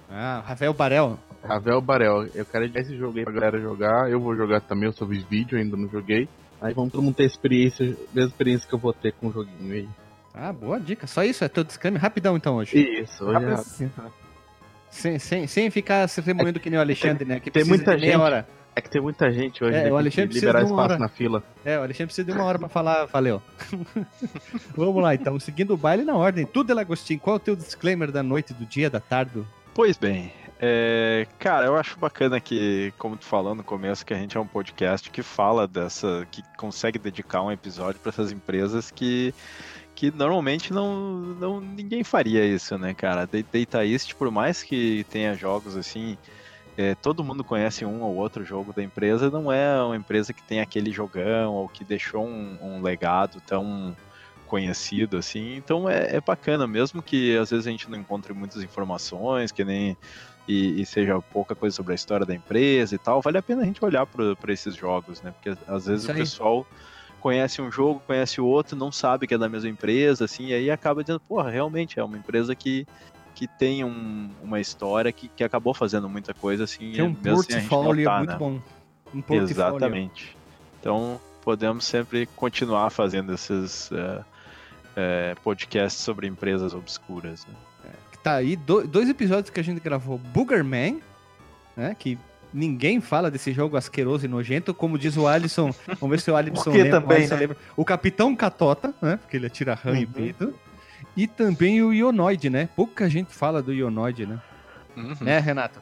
Ah, 0.10 0.44
Rafael 0.46 0.74
Barel. 0.74 1.18
Ravel 1.44 1.82
Barel, 1.82 2.28
eu 2.36 2.46
quero 2.46 2.66
indicar 2.66 2.84
esse 2.84 2.96
jogo 2.98 3.18
aí 3.18 3.24
pra 3.24 3.34
galera 3.34 3.60
jogar. 3.60 4.10
Eu 4.10 4.20
vou 4.20 4.36
jogar 4.36 4.62
também, 4.62 4.86
eu 4.86 4.94
só 4.94 5.06
vi 5.06 5.26
vídeo, 5.30 5.58
ainda 5.58 5.76
não 5.78 5.88
joguei. 5.90 6.28
Aí 6.62 6.74
vamos 6.74 6.92
todo 6.92 7.02
mundo 7.02 7.16
ter 7.16 7.26
experiência, 7.26 7.86
mesma 8.14 8.30
experiência 8.30 8.68
que 8.68 8.76
eu 8.76 8.80
vou 8.80 8.94
ter 8.94 9.14
com 9.14 9.28
o 9.28 9.32
joguinho 9.32 9.74
aí. 9.74 9.90
Ah, 10.34 10.54
boa 10.54 10.80
dica. 10.80 11.08
Só 11.08 11.24
isso, 11.24 11.44
é 11.44 11.50
teu 11.50 11.64
disclaimer 11.64 12.02
rapidão 12.02 12.38
então 12.38 12.56
hoje. 12.56 12.78
Isso, 12.78 13.24
hoje 13.26 13.34
Rápido 13.34 13.52
é 13.54 13.58
sucinto, 13.58 14.02
né? 14.02 14.12
Sem, 14.90 15.20
sem, 15.20 15.48
sem 15.48 15.72
ficar 15.72 16.08
se 16.08 16.20
remoendo 16.22 16.60
que 16.60 16.70
nem 16.70 16.78
o 16.78 16.82
Alexandre, 16.82 17.26
né? 17.26 17.40
Que 17.40 17.50
tem 17.50 17.64
muita 17.64 17.96
de 17.96 18.02
meia 18.02 18.14
gente. 18.14 18.22
hora. 18.22 18.48
É 18.76 18.80
que 18.82 18.90
tem 18.90 19.02
muita 19.02 19.30
gente 19.32 19.64
hoje, 19.64 19.76
É, 19.76 19.84
né, 19.86 19.92
o 19.92 19.98
Alexandre 19.98 20.34
liberar 20.34 20.60
de 20.64 20.66
uma 20.72 20.72
espaço 20.72 20.92
hora. 20.94 20.98
na 21.00 21.10
fila. 21.10 21.44
É, 21.66 21.78
o 21.78 21.82
Alexandre 21.84 22.06
precisa 22.08 22.26
de 22.26 22.32
uma 22.32 22.44
hora 22.46 22.58
pra 22.58 22.70
falar, 22.70 23.06
valeu. 23.06 23.42
Vamos 24.76 25.02
lá 25.04 25.14
então, 25.14 25.40
seguindo 25.40 25.74
o 25.74 25.78
baile 25.78 26.04
na 26.04 26.16
ordem. 26.16 26.46
Tudo, 26.46 26.72
Elagostinho, 26.72 27.20
qual 27.20 27.36
é 27.36 27.38
o 27.38 27.40
teu 27.40 27.56
disclaimer 27.56 28.12
da 28.12 28.24
noite, 28.24 28.54
do 28.54 28.66
dia, 28.66 28.90
da 28.90 29.00
tarde? 29.00 29.44
Pois 29.74 29.98
bem, 29.98 30.32
é, 30.60 31.28
cara, 31.40 31.66
eu 31.66 31.76
acho 31.76 31.98
bacana 32.00 32.40
que, 32.40 32.94
como 32.98 33.18
tu 33.18 33.26
falou 33.26 33.56
no 33.56 33.64
começo, 33.64 34.06
que 34.06 34.14
a 34.14 34.18
gente 34.18 34.38
é 34.38 34.40
um 34.40 34.48
podcast 34.48 35.10
que 35.10 35.22
fala 35.22 35.68
dessa, 35.68 36.26
que 36.32 36.42
consegue 36.58 37.00
dedicar 37.00 37.42
um 37.42 37.52
episódio 37.52 38.00
para 38.00 38.10
essas 38.10 38.32
empresas 38.32 38.92
que, 38.92 39.34
que 39.96 40.12
normalmente 40.12 40.72
não, 40.74 41.18
não 41.18 41.60
ninguém 41.62 42.04
faria 42.04 42.46
isso, 42.46 42.78
né, 42.78 42.94
cara? 42.94 43.26
Da- 43.26 43.40
Data 43.52 43.86
East, 43.86 44.14
por 44.16 44.30
mais 44.32 44.62
que 44.64 45.06
tenha 45.10 45.34
jogos 45.36 45.76
assim, 45.78 46.18
é, 46.82 46.96
todo 46.96 47.24
mundo 47.24 47.44
conhece 47.44 47.86
um 47.86 48.02
ou 48.02 48.16
outro 48.16 48.44
jogo 48.44 48.74
da 48.74 48.82
empresa, 48.82 49.30
não 49.30 49.52
é 49.52 49.82
uma 49.84 49.96
empresa 49.96 50.34
que 50.34 50.42
tem 50.42 50.60
aquele 50.60 50.92
jogão 50.92 51.54
ou 51.54 51.70
que 51.70 51.84
deixou 51.84 52.26
um, 52.26 52.58
um 52.62 52.82
legado 52.82 53.40
tão 53.46 53.96
conhecido, 54.48 55.16
assim. 55.16 55.56
Então 55.56 55.88
é, 55.88 56.16
é 56.16 56.20
bacana, 56.20 56.66
mesmo 56.66 57.02
que 57.02 57.38
às 57.38 57.52
vezes 57.52 57.68
a 57.68 57.72
gente 57.72 57.90
não 57.90 57.98
encontre 57.98 58.34
muitas 58.34 58.64
informações, 58.64 59.52
que 59.52 59.64
nem 59.64 59.96
e, 60.48 60.82
e, 60.82 60.86
seja 60.86 61.22
pouca 61.22 61.54
coisa 61.54 61.76
sobre 61.76 61.92
a 61.92 61.96
história 61.96 62.26
da 62.26 62.34
empresa 62.34 62.96
e 62.96 62.98
tal, 62.98 63.22
vale 63.22 63.38
a 63.38 63.44
pena 63.44 63.62
a 63.62 63.66
gente 63.66 63.84
olhar 63.86 64.06
para 64.08 64.52
esses 64.52 64.76
jogos, 64.76 65.22
né? 65.22 65.32
Porque 65.32 65.58
às 65.68 65.86
vezes 65.86 66.10
o 66.10 66.14
pessoal 66.14 66.66
conhece 67.20 67.62
um 67.62 67.72
jogo, 67.72 68.02
conhece 68.06 68.42
o 68.42 68.46
outro, 68.46 68.76
não 68.76 68.92
sabe 68.92 69.28
que 69.28 69.36
é 69.36 69.38
da 69.38 69.48
mesma 69.48 69.70
empresa, 69.70 70.26
assim, 70.26 70.48
e 70.48 70.54
aí 70.54 70.72
acaba 70.72 71.04
dizendo, 71.04 71.20
porra, 71.20 71.50
realmente 71.50 72.00
é 72.00 72.04
uma 72.04 72.18
empresa 72.18 72.56
que, 72.56 72.88
que 73.42 73.48
tem 73.48 73.84
um- 73.84 74.30
uma 74.44 74.60
história 74.60 75.12
que, 75.12 75.28
que 75.28 75.44
acabou 75.44 75.74
fazendo 75.74 76.08
muita 76.08 76.32
coisa, 76.32 76.66
assim, 76.66 76.92
Tem 76.92 77.02
um 77.02 77.18
mesmo 77.24 77.42
sem 77.42 77.56
a 77.56 77.60
gente 77.60 77.70
portfólio 77.70 78.04
notar, 78.06 78.18
muito 78.20 78.32
né? 78.32 78.38
bom. 78.38 78.62
Um. 79.16 79.42
Exatamente. 79.42 80.38
Então, 80.80 81.20
podemos 81.44 81.86
sempre 81.86 82.28
continuar 82.36 82.92
fazendo 82.92 83.34
esses 83.34 83.92
é, 83.92 84.22
é, 84.96 85.36
podcasts 85.44 86.04
sobre 86.04 86.28
empresas 86.28 86.76
obscuras. 86.76 87.44
Né? 87.48 87.90
Que 88.12 88.20
Tá 88.20 88.36
aí 88.36 88.56
do- 88.56 88.88
dois 88.88 89.10
episódios 89.10 89.50
que 89.50 89.60
a 89.60 89.64
gente 89.64 89.80
gravou. 89.82 90.20
Boogerman, 90.20 91.02
né? 91.76 91.96
Que 91.98 92.20
ninguém 92.54 93.02
fala 93.02 93.32
desse 93.32 93.52
jogo 93.54 93.76
asqueroso 93.76 94.24
e 94.24 94.28
nojento. 94.28 94.72
Como 94.72 95.00
diz 95.00 95.18
o 95.18 95.26
Alisson, 95.28 95.74
vamos 96.00 96.12
ver 96.12 96.22
se 96.22 96.30
o 96.30 96.36
Alisson 96.38 96.70
lembra, 96.70 96.92
também, 97.02 97.10
o 97.10 97.20
Alisson 97.22 97.34
né? 97.34 97.40
lembra. 97.42 97.58
O 97.76 97.84
Capitão 97.84 98.36
Catota, 98.36 98.94
né? 99.02 99.18
Porque 99.18 99.36
ele 99.36 99.48
atira 99.48 99.74
rã 99.74 99.98
e 100.00 100.06
Uhum. 100.06 100.12
peito. 100.12 100.54
E 101.16 101.28
também 101.28 101.82
o 101.82 101.94
Ionoid, 101.94 102.50
né? 102.50 102.70
Pouca 102.76 103.10
gente 103.10 103.34
fala 103.34 103.62
do 103.62 103.74
Ionoid, 103.74 104.26
né? 104.26 104.42
Né, 105.20 105.40
Renato? 105.40 105.82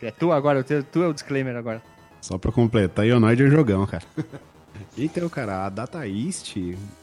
É 0.00 0.10
tu 0.10 0.32
agora, 0.32 0.62
tu 0.62 1.02
é 1.02 1.08
o 1.08 1.12
disclaimer 1.12 1.56
agora. 1.56 1.82
Só 2.20 2.38
pra 2.38 2.52
completar, 2.52 3.06
Ionoid 3.06 3.42
é 3.42 3.50
jogão, 3.50 3.86
cara. 3.86 4.04
Então, 4.98 5.28
cara, 5.28 5.66
a 5.66 5.68
Data 5.68 6.06
East, 6.06 6.56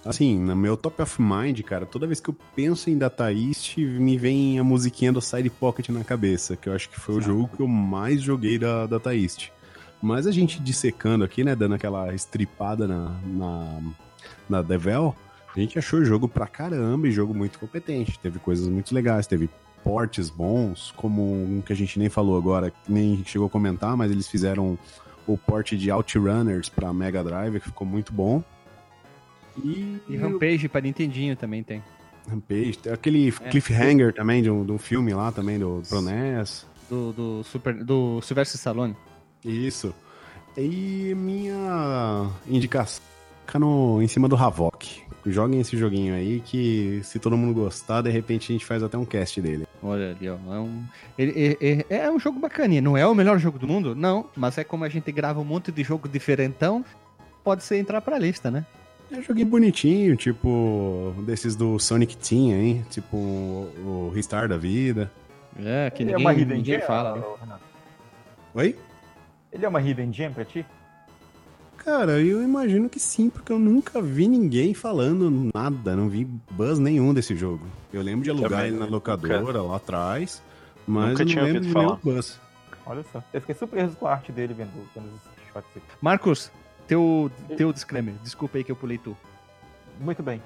assim, 0.05 0.37
no 0.37 0.55
meu 0.55 0.75
top 0.75 1.01
of 1.01 1.21
mind, 1.21 1.59
cara, 1.61 1.85
toda 1.85 2.07
vez 2.07 2.19
que 2.19 2.29
eu 2.29 2.35
penso 2.55 2.89
em 2.89 2.97
Data 2.97 3.31
East, 3.31 3.77
me 3.77 4.17
vem 4.17 4.59
a 4.59 4.63
musiquinha 4.63 5.11
do 5.11 5.21
Side 5.21 5.49
Pocket 5.49 5.89
na 5.89 6.03
cabeça, 6.03 6.55
que 6.55 6.69
eu 6.69 6.73
acho 6.73 6.89
que 6.89 6.99
foi 6.99 7.15
o 7.15 7.21
jogo 7.21 7.49
que 7.55 7.61
eu 7.61 7.67
mais 7.67 8.21
joguei 8.21 8.57
da 8.57 8.85
Data 8.85 9.15
East. 9.15 9.49
Mas 10.01 10.27
a 10.27 10.31
gente 10.31 10.61
dissecando 10.61 11.23
aqui, 11.23 11.43
né, 11.43 11.55
dando 11.55 11.75
aquela 11.75 12.13
estripada 12.13 12.87
na, 12.87 13.19
na, 13.25 13.81
na 14.49 14.61
Devel, 14.61 15.15
a 15.55 15.59
gente 15.59 15.77
achou 15.77 15.99
o 15.99 16.05
jogo 16.05 16.27
pra 16.27 16.47
caramba 16.47 17.07
e 17.07 17.11
jogo 17.11 17.33
muito 17.33 17.59
competente. 17.59 18.17
Teve 18.19 18.39
coisas 18.39 18.67
muito 18.67 18.93
legais, 18.93 19.27
teve 19.27 19.49
portes 19.83 20.29
bons, 20.29 20.93
como 20.95 21.21
um 21.33 21.61
que 21.61 21.73
a 21.73 21.75
gente 21.75 21.99
nem 21.99 22.09
falou 22.09 22.37
agora, 22.37 22.71
nem 22.87 23.23
chegou 23.25 23.47
a 23.47 23.49
comentar, 23.49 23.95
mas 23.97 24.11
eles 24.11 24.27
fizeram 24.27 24.77
o 25.27 25.37
porte 25.37 25.77
de 25.77 25.91
Outrunners 25.91 26.69
pra 26.69 26.93
Mega 26.93 27.23
Drive, 27.23 27.59
que 27.59 27.67
ficou 27.67 27.85
muito 27.85 28.11
bom. 28.13 28.43
E, 29.63 29.99
E 30.09 30.17
Rampage 30.17 30.67
para 30.67 30.81
Nintendinho 30.81 31.35
também 31.35 31.61
tem. 31.63 31.83
Rampage, 32.29 32.77
tem 32.77 32.93
aquele 32.93 33.27
É. 33.29 33.49
cliffhanger 33.49 34.13
também 34.13 34.41
de 34.41 34.49
um, 34.49 34.65
de 34.65 34.71
um 34.71 34.77
filme 34.77 35.13
lá 35.13 35.31
também 35.31 35.59
do 35.59 35.81
Pro 35.87 36.01
NES. 36.01 36.65
Do, 36.89 37.11
do, 37.13 37.43
Super, 37.43 37.73
do 37.83 38.21
Sylvester 38.21 38.57
Stallone. 38.57 38.95
Isso. 39.43 39.93
E 40.57 41.13
minha 41.15 42.29
indicação 42.47 43.01
fica 43.45 43.59
no, 43.59 44.01
em 44.01 44.07
cima 44.07 44.29
do 44.29 44.35
Havok. 44.37 44.72
Joguem 45.25 45.61
esse 45.61 45.77
joguinho 45.77 46.13
aí 46.13 46.41
que 46.41 46.99
se 47.03 47.17
todo 47.17 47.37
mundo 47.37 47.53
gostar, 47.53 48.01
de 48.01 48.09
repente 48.09 48.51
a 48.51 48.53
gente 48.53 48.65
faz 48.65 48.83
até 48.83 48.97
um 48.97 49.05
cast 49.05 49.41
dele. 49.41 49.65
Olha 49.81 50.11
ali, 50.11 50.29
ó. 50.29 50.35
É 50.53 50.59
um, 50.59 50.83
ele- 51.17 51.57
é, 51.61 51.85
é- 51.89 51.97
é 52.05 52.11
um 52.11 52.19
jogo 52.19 52.39
bacaninha. 52.39 52.81
Não 52.81 52.97
é 52.97 53.07
o 53.07 53.15
melhor 53.15 53.37
jogo 53.39 53.57
do 53.57 53.67
mundo? 53.67 53.95
Não. 53.95 54.29
Mas 54.35 54.57
é 54.57 54.63
como 54.65 54.83
a 54.83 54.89
gente 54.89 55.11
grava 55.13 55.39
um 55.39 55.45
monte 55.45 55.71
de 55.71 55.81
jogo 55.83 56.09
diferentão, 56.09 56.83
pode 57.43 57.63
ser 57.63 57.77
entrar 57.77 58.01
pra 58.01 58.19
lista, 58.19 58.51
né? 58.51 58.65
É 59.11 59.17
um 59.17 59.21
joguinho 59.21 59.47
bonitinho, 59.47 60.15
tipo 60.17 61.13
desses 61.25 61.55
do 61.55 61.77
Sonic 61.79 62.17
Team, 62.17 62.51
hein? 62.51 62.85
Tipo 62.89 63.15
o, 63.15 64.07
o 64.09 64.11
Ristar 64.13 64.47
da 64.49 64.57
vida. 64.57 65.09
É, 65.57 65.89
que 65.91 66.03
Ele 66.03 66.11
é 66.11 66.15
ninguém, 66.17 66.25
uma 66.25 66.33
hidden 66.33 66.57
ninguém 66.57 66.77
gem, 66.79 66.87
fala. 66.87 67.15
né? 67.45 67.55
Oi? 68.55 68.75
Ele 69.51 69.65
é 69.65 69.69
uma 69.69 69.81
hidden 69.81 70.11
gem 70.11 70.31
pra 70.31 70.43
ti? 70.43 70.65
Cara, 71.83 72.19
eu 72.21 72.41
imagino 72.41 72.87
que 72.87 72.99
sim, 72.99 73.29
porque 73.29 73.51
eu 73.51 73.59
nunca 73.59 74.01
vi 74.01 74.27
ninguém 74.27 74.73
falando 74.73 75.51
nada, 75.53 75.95
não 75.95 76.07
vi 76.07 76.23
buzz 76.51 76.79
nenhum 76.79 77.13
desse 77.13 77.35
jogo. 77.35 77.65
Eu 77.91 78.01
lembro 78.01 78.23
de 78.23 78.29
alugar 78.29 78.49
Também 78.51 78.65
ele 78.67 78.77
na 78.79 78.85
nunca- 78.87 79.11
locadora 79.15 79.61
lá 79.61 79.75
atrás, 79.75 80.41
mas 80.87 81.09
Nunca 81.09 81.21
eu 81.23 81.25
não 81.25 81.31
tinha 81.31 81.43
lembro 81.43 81.57
ouvido 81.59 81.67
de 81.67 81.73
falar. 81.73 81.85
nenhum 82.03 82.15
buzz. 82.15 82.39
Olha 82.85 83.03
só. 83.11 83.21
Eu 83.33 83.41
fiquei 83.41 83.55
surpreso 83.55 83.95
com 83.97 84.07
a 84.07 84.11
arte 84.13 84.31
dele 84.31 84.53
vendo, 84.53 84.71
vendo 84.95 85.07
os 85.07 85.21
shots. 85.51 85.69
aqui. 85.75 85.81
Marcos, 86.01 86.51
teu, 86.87 87.29
teu 87.57 87.73
disclaimer. 87.73 88.13
Desculpa 88.23 88.57
aí 88.57 88.63
que 88.63 88.71
eu 88.71 88.75
pulei 88.77 88.97
tu. 88.97 89.15
Muito 89.99 90.23
bem. 90.23 90.41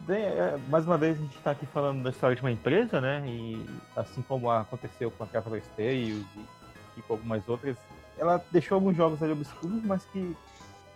Bem, 0.00 0.22
é, 0.22 0.56
mais 0.68 0.86
uma 0.86 0.96
vez 0.96 1.16
a 1.18 1.20
gente 1.20 1.36
está 1.36 1.50
aqui 1.50 1.66
falando 1.66 2.00
da 2.02 2.10
história 2.10 2.36
de 2.36 2.42
uma 2.42 2.50
empresa, 2.52 3.00
né? 3.00 3.24
E 3.26 3.64
assim 3.96 4.22
como 4.22 4.48
aconteceu 4.50 5.10
com 5.10 5.24
a 5.24 5.26
Traveler 5.26 5.62
Tales 5.76 6.24
e, 6.36 6.40
e 6.96 7.02
com 7.02 7.14
algumas 7.14 7.42
outras, 7.48 7.76
ela 8.16 8.42
deixou 8.52 8.76
alguns 8.76 8.96
jogos 8.96 9.20
ali 9.20 9.32
obscuros, 9.32 9.82
mas 9.84 10.04
que 10.12 10.36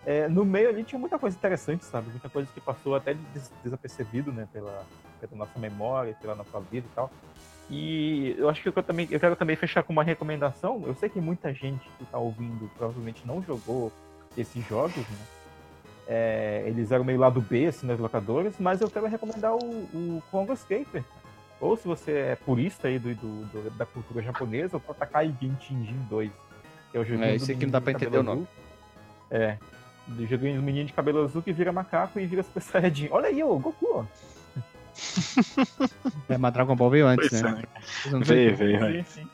é, 0.06 0.28
no 0.28 0.44
meio 0.44 0.68
ali 0.68 0.82
tinha 0.84 0.98
muita 0.98 1.18
coisa 1.18 1.36
interessante, 1.36 1.84
sabe? 1.84 2.10
Muita 2.10 2.28
coisa 2.28 2.48
que 2.52 2.60
passou 2.60 2.94
até 2.94 3.14
des 3.14 3.50
desapercebido, 3.62 4.32
né? 4.32 4.48
Pela, 4.52 4.84
pela 5.20 5.36
nossa 5.36 5.58
memória, 5.58 6.14
pela 6.20 6.34
nossa 6.34 6.58
vida 6.60 6.86
e 6.90 6.94
tal. 6.94 7.10
E 7.68 8.34
eu 8.38 8.48
acho 8.48 8.62
que 8.62 8.68
eu, 8.68 8.82
também, 8.82 9.06
eu 9.10 9.20
quero 9.20 9.36
também 9.36 9.54
fechar 9.56 9.82
com 9.82 9.92
uma 9.92 10.02
recomendação. 10.02 10.82
Eu 10.86 10.94
sei 10.94 11.08
que 11.08 11.20
muita 11.20 11.52
gente 11.54 11.88
que 11.98 12.02
está 12.04 12.18
ouvindo 12.18 12.68
provavelmente 12.76 13.24
não 13.26 13.42
jogou 13.42 13.92
esses 14.36 14.66
jogos, 14.66 14.96
né? 14.96 15.18
É, 16.08 16.64
eles 16.66 16.90
eram 16.90 17.04
meio 17.04 17.20
lado 17.20 17.40
B, 17.40 17.66
assim, 17.66 17.86
nas 17.86 18.00
locadoras, 18.00 18.54
mas 18.58 18.80
eu 18.80 18.90
quero 18.90 19.06
recomendar 19.06 19.54
o, 19.54 19.58
o 19.58 20.22
Congo 20.30 20.52
Escaper. 20.52 21.04
Ou 21.60 21.76
se 21.76 21.86
você 21.86 22.10
é 22.12 22.36
purista 22.36 22.88
aí 22.88 22.98
do, 22.98 23.14
do- 23.14 23.44
do- 23.44 23.70
da 23.76 23.86
cultura 23.86 24.20
japonesa, 24.22 24.76
o 24.76 24.80
Totakai 24.80 25.32
Genshin 25.40 25.84
2. 26.08 26.32
Que 26.90 26.96
é 26.96 27.00
o 27.00 27.04
joguinho 27.04 27.26
É, 27.28 27.34
esse 27.36 27.52
aqui 27.52 27.64
não 27.66 27.70
dá 27.70 27.80
pra 27.80 27.92
entender 27.92 28.18
o 28.18 28.22
nome. 28.24 28.48
É. 29.30 29.58
Do 30.06 30.26
joguinho 30.26 30.56
do 30.56 30.62
menino 30.62 30.86
de 30.86 30.92
cabelo 30.92 31.24
azul 31.24 31.42
que 31.42 31.52
vira 31.52 31.72
macaco 31.72 32.18
e 32.18 32.26
vira 32.26 32.42
Super 32.42 32.62
Saiyajin. 32.62 33.08
Olha 33.10 33.28
aí, 33.28 33.42
ô, 33.42 33.58
Goku, 33.58 33.86
ó. 33.92 34.04
É, 36.28 36.36
mas 36.36 36.52
Dragon 36.52 36.76
Ball 36.76 36.90
veio 36.90 37.06
antes, 37.06 37.28
Pois 37.28 37.42
né? 37.42 37.62
é. 38.06 38.18
Veio, 38.18 38.56
veio. 38.56 39.04
Sim, 39.04 39.04
sim. 39.22 39.28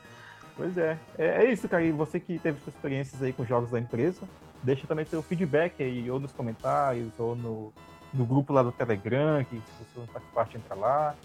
Pois 0.55 0.77
é. 0.77 0.97
é. 1.17 1.45
é 1.45 1.51
isso, 1.51 1.67
cara. 1.67 1.83
E 1.83 1.91
você 1.91 2.19
que 2.19 2.39
teve 2.39 2.59
suas 2.61 2.75
experiências 2.75 3.21
aí 3.21 3.33
com 3.33 3.45
jogos 3.45 3.71
da 3.71 3.79
empresa, 3.79 4.21
deixa 4.63 4.87
também 4.87 5.05
seu 5.05 5.21
feedback 5.21 5.81
aí, 5.81 6.09
ou 6.09 6.19
nos 6.19 6.31
comentários, 6.31 7.11
ou 7.17 7.35
no, 7.35 7.73
no 8.13 8.25
grupo 8.25 8.53
lá 8.53 8.63
do 8.63 8.71
Telegram, 8.71 9.43
que 9.43 9.55
se 9.55 9.85
você 9.93 9.99
não 9.99 10.07
faz 10.07 10.25
parte, 10.33 10.57
entra 10.57 10.75
lá. 10.75 11.15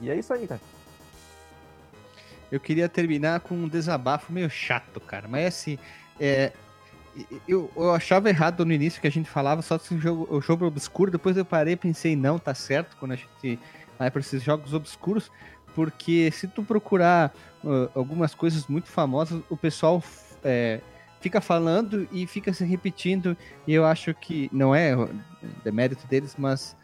E 0.00 0.10
é 0.10 0.16
isso 0.16 0.32
aí, 0.32 0.46
cara. 0.46 0.60
Eu 2.50 2.60
queria 2.60 2.88
terminar 2.88 3.40
com 3.40 3.54
um 3.54 3.68
desabafo 3.68 4.30
meio 4.30 4.50
chato, 4.50 5.00
cara. 5.00 5.26
Mas 5.26 5.46
assim, 5.46 5.78
é, 6.20 6.52
eu, 7.46 7.70
eu 7.76 7.92
achava 7.92 8.28
errado 8.28 8.64
no 8.64 8.72
início 8.72 9.00
que 9.00 9.06
a 9.06 9.10
gente 9.10 9.28
falava 9.28 9.62
só 9.62 9.76
desse 9.76 9.96
jogo, 9.98 10.26
o 10.34 10.40
jogo 10.40 10.66
obscuro. 10.66 11.10
Depois 11.10 11.36
eu 11.36 11.44
parei 11.44 11.74
e 11.74 11.76
pensei, 11.76 12.16
não, 12.16 12.38
tá 12.38 12.54
certo 12.54 12.96
quando 12.98 13.12
a 13.12 13.16
gente 13.16 13.58
vai 13.98 14.10
para 14.10 14.20
esses 14.20 14.42
jogos 14.42 14.72
obscuros. 14.72 15.30
Porque 15.74 16.30
se 16.30 16.46
tu 16.46 16.62
procurar 16.62 17.32
uh, 17.64 17.90
algumas 17.94 18.34
coisas 18.34 18.66
muito 18.66 18.88
famosas, 18.88 19.42
o 19.48 19.56
pessoal 19.56 20.02
é, 20.44 20.80
fica 21.20 21.40
falando 21.40 22.06
e 22.12 22.26
fica 22.26 22.52
se 22.52 22.64
repetindo. 22.64 23.36
E 23.66 23.72
eu 23.72 23.84
acho 23.86 24.14
que 24.14 24.50
não 24.52 24.74
é 24.74 24.94
demérito 25.64 26.06
deles, 26.06 26.34
mas 26.36 26.76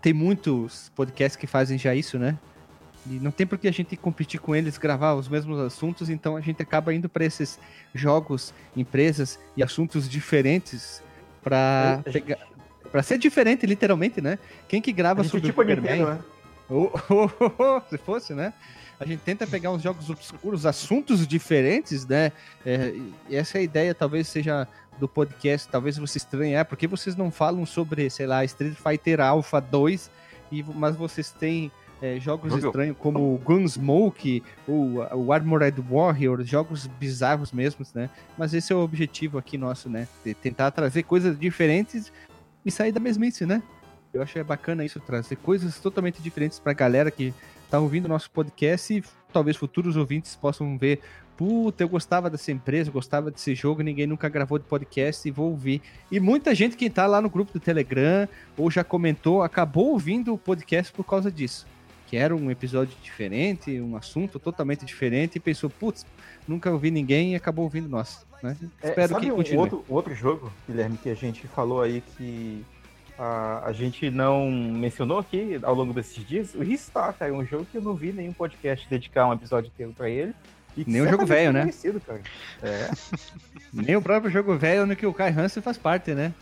tem 0.00 0.12
muitos 0.12 0.90
podcasts 0.94 1.36
que 1.36 1.46
fazem 1.46 1.78
já 1.78 1.94
isso, 1.94 2.18
né? 2.18 2.38
E 3.06 3.14
não 3.14 3.30
tem 3.30 3.46
por 3.46 3.58
que 3.58 3.66
a 3.66 3.72
gente 3.72 3.96
competir 3.96 4.38
com 4.40 4.54
eles, 4.54 4.76
gravar 4.76 5.14
os 5.14 5.28
mesmos 5.28 5.58
assuntos, 5.58 6.10
então 6.10 6.36
a 6.36 6.40
gente 6.40 6.60
acaba 6.62 6.92
indo 6.92 7.08
para 7.08 7.24
esses 7.24 7.58
jogos, 7.94 8.52
empresas 8.76 9.38
e 9.56 9.62
assuntos 9.62 10.08
diferentes 10.08 11.02
para 11.42 12.02
pegar. 12.04 12.38
Pra 12.92 13.02
ser 13.02 13.18
diferente, 13.18 13.64
literalmente, 13.66 14.20
né? 14.20 14.38
Quem 14.68 14.82
que 14.82 14.92
grava 14.92 15.20
é 15.20 15.24
sobre 15.24 15.46
tipo 15.46 15.62
Superman? 15.62 16.00
Nintendo, 16.00 16.10
né? 16.10 16.20
Oh, 16.68 16.90
oh, 17.08 17.30
oh, 17.40 17.52
oh, 17.58 17.80
se 17.88 17.98
fosse, 17.98 18.34
né? 18.34 18.52
A 18.98 19.06
gente 19.06 19.20
tenta 19.20 19.46
pegar 19.46 19.70
uns 19.70 19.82
jogos 19.82 20.10
obscuros, 20.10 20.66
assuntos 20.66 21.26
diferentes, 21.26 22.06
né? 22.06 22.32
É, 22.66 22.94
e 23.28 23.36
essa 23.36 23.56
é 23.56 23.60
a 23.60 23.62
ideia, 23.62 23.94
talvez 23.94 24.28
seja 24.28 24.68
do 24.98 25.08
podcast, 25.08 25.68
talvez 25.68 25.96
você 25.96 26.18
estranhe, 26.18 26.54
é, 26.54 26.62
porque 26.62 26.86
vocês 26.86 27.16
não 27.16 27.30
falam 27.30 27.64
sobre, 27.64 28.10
sei 28.10 28.26
lá, 28.26 28.44
Street 28.44 28.74
Fighter 28.74 29.20
Alpha 29.20 29.58
2, 29.58 30.10
e, 30.52 30.62
mas 30.62 30.94
vocês 30.96 31.30
têm 31.30 31.72
é, 32.02 32.18
jogos 32.18 32.52
Jogo. 32.52 32.66
estranhos 32.66 32.96
como 32.98 33.38
Gunsmoke, 33.44 34.42
ou 34.66 35.06
o 35.14 35.32
Armored 35.32 35.80
Warrior, 35.90 36.42
jogos 36.42 36.86
bizarros 36.86 37.52
mesmo, 37.52 37.84
né? 37.94 38.08
Mas 38.38 38.54
esse 38.54 38.72
é 38.72 38.76
o 38.76 38.80
objetivo 38.80 39.38
aqui 39.38 39.58
nosso, 39.58 39.88
né? 39.88 40.08
De 40.24 40.32
tentar 40.34 40.70
trazer 40.70 41.02
coisas 41.02 41.38
diferentes 41.38 42.12
e 42.64 42.70
sair 42.70 42.92
da 42.92 43.00
mesmice, 43.00 43.44
né? 43.44 43.62
Eu 44.12 44.22
acho 44.22 44.38
é 44.38 44.42
bacana 44.44 44.84
isso, 44.84 44.98
trazer 44.98 45.36
coisas 45.36 45.78
totalmente 45.78 46.20
diferentes 46.20 46.58
pra 46.58 46.72
galera 46.72 47.10
que 47.10 47.32
tá 47.70 47.78
ouvindo 47.78 48.06
o 48.06 48.08
nosso 48.08 48.30
podcast 48.30 48.92
e 48.92 49.04
talvez 49.32 49.56
futuros 49.56 49.96
ouvintes 49.96 50.34
possam 50.34 50.76
ver 50.76 51.00
puta, 51.36 51.82
eu 51.82 51.88
gostava 51.88 52.28
dessa 52.28 52.52
empresa, 52.52 52.90
eu 52.90 52.92
gostava 52.92 53.30
desse 53.30 53.54
jogo, 53.54 53.82
ninguém 53.82 54.06
nunca 54.06 54.28
gravou 54.28 54.58
de 54.58 54.64
podcast 54.66 55.26
e 55.26 55.30
vou 55.30 55.48
ouvir. 55.48 55.80
E 56.12 56.20
muita 56.20 56.54
gente 56.54 56.76
que 56.76 56.90
tá 56.90 57.06
lá 57.06 57.18
no 57.18 57.30
grupo 57.30 57.50
do 57.50 57.58
Telegram 57.58 58.28
ou 58.58 58.70
já 58.70 58.84
comentou, 58.84 59.42
acabou 59.42 59.92
ouvindo 59.92 60.34
o 60.34 60.38
podcast 60.38 60.92
por 60.92 61.02
causa 61.02 61.32
disso. 61.32 61.66
Que 62.10 62.16
era 62.16 62.34
um 62.34 62.50
episódio 62.50 62.96
diferente, 63.00 63.80
um 63.80 63.96
assunto 63.96 64.40
totalmente 64.40 64.84
diferente, 64.84 65.36
e 65.36 65.40
pensou, 65.40 65.70
putz, 65.70 66.04
nunca 66.46 66.68
ouvi 66.68 66.90
ninguém 66.90 67.34
e 67.34 67.36
acabou 67.36 67.62
ouvindo 67.62 67.88
nós. 67.88 68.26
Né? 68.42 68.56
É, 68.82 68.88
Espero 68.88 69.20
que 69.20 69.30
um 69.30 69.36
continue. 69.36 69.58
outro, 69.60 69.84
outro 69.88 70.12
jogo, 70.12 70.52
Guilherme, 70.68 70.98
que 70.98 71.08
a 71.08 71.14
gente 71.14 71.46
falou 71.46 71.80
aí 71.80 72.02
que 72.16 72.64
a, 73.16 73.62
a 73.66 73.72
gente 73.72 74.10
não 74.10 74.50
mencionou 74.50 75.20
aqui 75.20 75.60
ao 75.62 75.72
longo 75.72 75.92
desses 75.92 76.26
dias? 76.26 76.52
O 76.52 76.64
Restart 76.64 77.20
é 77.20 77.30
um 77.30 77.44
jogo 77.44 77.64
que 77.70 77.78
eu 77.78 77.82
não 77.82 77.94
vi 77.94 78.12
nenhum 78.12 78.32
podcast 78.32 78.88
dedicar 78.90 79.28
um 79.28 79.32
episódio 79.32 79.68
inteiro 79.72 79.92
pra 79.96 80.10
ele. 80.10 80.34
E 80.76 80.84
Nem 80.84 81.02
o 81.02 81.08
jogo 81.08 81.24
velho, 81.24 81.52
né? 81.52 81.70
cara. 82.04 82.22
É. 82.60 82.90
Nem 83.72 83.94
o 83.94 84.02
próprio 84.02 84.32
jogo 84.32 84.58
velho 84.58 84.84
no 84.84 84.96
que 84.96 85.06
o 85.06 85.14
Kai 85.14 85.30
Hansen 85.30 85.62
faz 85.62 85.78
parte, 85.78 86.12
né? 86.12 86.34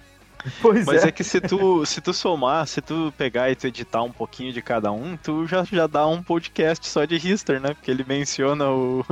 Pois 0.63 0.85
Mas 0.85 1.05
é. 1.05 1.09
é 1.09 1.13
que 1.13 1.25
se 1.25 1.41
tu, 1.41 1.85
se 1.85 2.01
tu 2.01 2.13
somar, 2.13 2.67
se 2.67 2.81
tu 2.81 3.13
pegar 3.17 3.51
e 3.51 3.57
tu 3.57 3.67
editar 3.67 4.03
um 4.03 4.13
pouquinho 4.13 4.53
de 4.53 4.63
cada 4.63 4.91
um, 4.93 5.17
tu 5.17 5.47
já, 5.47 5.65
já 5.65 5.87
dá 5.87 6.07
um 6.07 6.23
podcast 6.23 6.87
só 6.87 7.05
de 7.05 7.17
Hister, 7.17 7.61
né? 7.61 7.75
Porque 7.75 7.91
ele 7.91 8.05
menciona 8.07 8.69
o, 8.71 9.05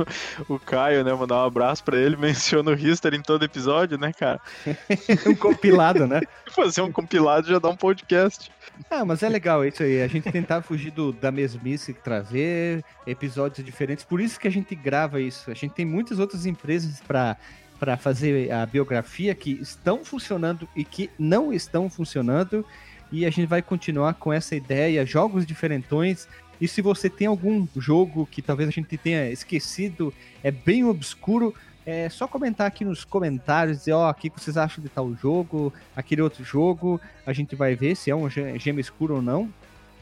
o 0.47 0.59
Caio, 0.59 1.03
né? 1.03 1.13
Mandar 1.13 1.43
um 1.43 1.45
abraço 1.45 1.83
pra 1.83 1.97
ele, 1.97 2.15
menciona 2.17 2.71
o 2.71 2.73
Hister 2.73 3.13
em 3.13 3.21
todo 3.21 3.43
episódio, 3.43 3.97
né, 3.97 4.11
cara? 4.13 4.39
um 5.25 5.35
compilado, 5.35 6.07
né? 6.07 6.21
Fazer 6.51 6.81
um 6.81 6.91
compilado 6.91 7.47
já 7.47 7.59
dá 7.59 7.69
um 7.69 7.75
podcast. 7.75 8.51
Ah, 8.89 9.03
mas 9.03 9.23
é 9.23 9.29
legal 9.29 9.65
isso 9.65 9.83
aí. 9.83 10.01
A 10.01 10.07
gente 10.07 10.31
tentar 10.31 10.61
fugir 10.61 10.91
do, 10.91 11.11
da 11.11 11.31
mesmice, 11.31 11.93
trazer 11.93 12.83
episódios 13.05 13.65
diferentes. 13.65 14.03
Por 14.03 14.21
isso 14.21 14.39
que 14.39 14.47
a 14.47 14.51
gente 14.51 14.75
grava 14.75 15.19
isso. 15.19 15.49
A 15.49 15.53
gente 15.53 15.73
tem 15.73 15.85
muitas 15.85 16.19
outras 16.19 16.45
empresas 16.45 17.01
para 17.01 17.37
para 17.79 17.97
fazer 17.97 18.51
a 18.51 18.65
biografia 18.65 19.33
que 19.35 19.51
estão 19.51 20.03
funcionando 20.03 20.67
e 20.75 20.83
que 20.83 21.09
não 21.17 21.53
estão 21.53 21.89
funcionando. 21.89 22.65
E 23.11 23.25
a 23.25 23.29
gente 23.29 23.45
vai 23.45 23.61
continuar 23.61 24.15
com 24.15 24.33
essa 24.33 24.55
ideia, 24.55 25.05
jogos 25.05 25.45
diferentões. 25.45 26.27
E 26.59 26.67
se 26.67 26.81
você 26.81 27.09
tem 27.09 27.27
algum 27.27 27.67
jogo 27.77 28.27
que 28.29 28.41
talvez 28.41 28.67
a 28.67 28.71
gente 28.71 28.97
tenha 28.97 29.29
esquecido, 29.29 30.13
é 30.43 30.51
bem 30.51 30.83
obscuro, 30.83 31.53
é 31.85 32.09
só 32.09 32.27
comentar 32.27 32.67
aqui 32.67 32.83
nos 32.83 33.05
comentários, 33.05 33.77
dizer, 33.77 33.93
ó, 33.93 34.09
o 34.09 34.13
que 34.13 34.29
vocês 34.29 34.57
acham 34.57 34.83
de 34.83 34.89
tal 34.89 35.13
jogo, 35.15 35.71
aquele 35.95 36.21
outro 36.21 36.43
jogo, 36.43 36.99
a 37.25 37.31
gente 37.31 37.55
vai 37.55 37.75
ver 37.75 37.95
se 37.95 38.11
é 38.11 38.15
um 38.15 38.29
ge- 38.29 38.59
gema 38.59 38.81
escuro 38.81 39.15
ou 39.15 39.21
não. 39.21 39.49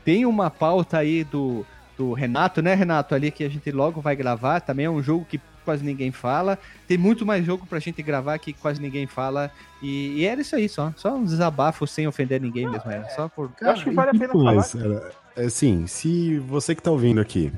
Tem 0.03 0.25
uma 0.25 0.49
pauta 0.49 0.97
aí 0.97 1.23
do, 1.23 1.63
do 1.95 2.13
Renato, 2.13 2.61
né, 2.61 2.73
Renato, 2.73 3.13
ali 3.13 3.29
que 3.29 3.43
a 3.43 3.49
gente 3.49 3.69
logo 3.69 4.01
vai 4.01 4.15
gravar, 4.15 4.61
também 4.61 4.87
é 4.87 4.89
um 4.89 5.03
jogo 5.03 5.25
que 5.25 5.39
quase 5.65 5.83
ninguém 5.83 6.11
fala. 6.11 6.57
Tem 6.87 6.97
muito 6.97 7.25
mais 7.25 7.43
jogo 7.45 7.65
pra 7.65 7.79
gente 7.79 8.01
gravar 8.01 8.37
que 8.39 8.53
quase 8.53 8.79
ninguém 8.81 9.07
fala. 9.07 9.51
E, 9.81 10.19
e 10.21 10.25
era 10.25 10.39
isso 10.39 10.55
aí 10.55 10.69
só, 10.69 10.93
só 10.95 11.15
um 11.15 11.25
desabafo 11.25 11.85
sem 11.85 12.07
ofender 12.07 12.39
ninguém 12.39 12.69
mesmo, 12.69 12.89
era 12.89 13.09
só 13.09 13.27
por... 13.27 13.51
Eu 13.59 13.69
acho 13.71 13.83
que 13.83 13.91
vale 13.91 14.11
a 14.11 14.13
pena 14.13 14.25
Então, 14.25 14.39
falar. 14.39 14.55
mas, 14.55 14.73
era- 14.75 15.11
assim, 15.45 15.85
se 15.87 16.39
você 16.39 16.73
que 16.73 16.81
tá 16.81 16.89
ouvindo 16.91 17.19
aqui, 17.19 17.51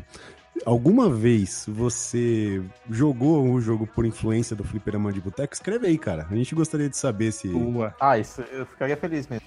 alguma 0.66 1.10
vez 1.10 1.66
você 1.68 2.64
jogou 2.90 3.44
um 3.46 3.62
jogo 3.62 3.86
por 3.86 4.06
influência 4.06 4.56
do 4.56 4.64
Fliperama 4.64 5.14
de 5.14 5.22
Boteco, 5.22 5.54
escreve 5.54 5.86
aí, 5.88 5.98
cara. 5.98 6.26
A 6.32 6.36
gente 6.36 6.56
gostaria 6.56 6.90
de 6.90 6.98
saber 6.98 7.32
se. 7.32 7.48
Boa. 7.50 7.94
Ah, 8.00 8.18
isso 8.18 8.42
eu 8.52 8.66
ficaria 8.66 8.98
feliz 8.98 9.28
mesmo. 9.28 9.46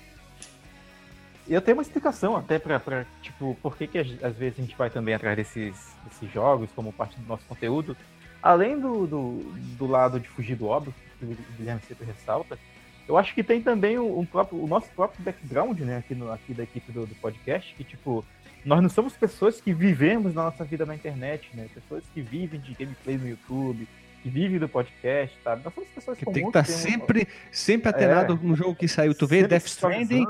E 1.48 1.52
eu 1.52 1.60
tenho 1.60 1.76
uma 1.76 1.82
explicação 1.82 2.36
até 2.36 2.58
pra, 2.60 2.78
pra 2.78 3.04
tipo, 3.22 3.56
por 3.60 3.76
que, 3.76 3.88
que 3.88 3.98
às 3.98 4.06
às 4.22 4.36
vezes 4.36 4.58
a 4.60 4.62
gente 4.62 4.76
vai 4.76 4.88
também 4.88 5.14
atrás 5.14 5.36
desses, 5.36 5.74
desses 6.04 6.32
jogos 6.32 6.70
como 6.76 6.92
parte 6.92 7.18
do 7.18 7.26
nosso 7.26 7.44
conteúdo. 7.48 7.96
Além 8.42 8.78
do, 8.78 9.06
do, 9.06 9.38
do 9.76 9.86
lado 9.86 10.18
de 10.18 10.28
fugir 10.28 10.56
do 10.56 10.66
óbvio, 10.66 10.94
que 11.18 11.24
o 11.24 11.36
Guilherme 11.56 11.82
sempre 11.86 12.06
ressalta, 12.06 12.58
eu 13.06 13.18
acho 13.18 13.34
que 13.34 13.42
tem 13.42 13.60
também 13.60 13.98
o, 13.98 14.24
próprio, 14.30 14.62
o 14.62 14.66
nosso 14.66 14.88
próprio 14.90 15.22
background, 15.22 15.80
né, 15.80 15.98
aqui, 15.98 16.14
no, 16.14 16.30
aqui 16.32 16.54
da 16.54 16.62
equipe 16.62 16.92
do, 16.92 17.06
do 17.06 17.14
podcast, 17.16 17.74
que, 17.74 17.84
tipo, 17.84 18.24
nós 18.64 18.80
não 18.80 18.88
somos 18.88 19.16
pessoas 19.16 19.60
que 19.60 19.72
vivemos 19.72 20.34
na 20.34 20.44
nossa 20.44 20.64
vida 20.64 20.84
na 20.86 20.94
internet, 20.94 21.50
né? 21.54 21.66
Pessoas 21.72 22.04
que 22.12 22.20
vivem 22.20 22.60
de 22.60 22.74
gameplay 22.74 23.16
no 23.16 23.28
YouTube, 23.28 23.88
que 24.22 24.28
vivem 24.28 24.58
do 24.58 24.68
podcast, 24.68 25.36
sabe? 25.42 25.62
Nós 25.64 25.74
somos 25.74 25.88
pessoas 25.90 26.18
Que 26.18 26.24
tem 26.26 26.34
que 26.42 26.48
estar 26.48 26.64
temos- 26.64 26.80
sempre, 26.80 27.28
sempre 27.50 27.88
atenado 27.88 28.38
no 28.42 28.54
jogo 28.54 28.74
que 28.74 28.86
saiu. 28.86 29.14
Tu 29.14 29.26
vê 29.26 29.46
Death 29.46 29.66
Stranding, 29.66 30.24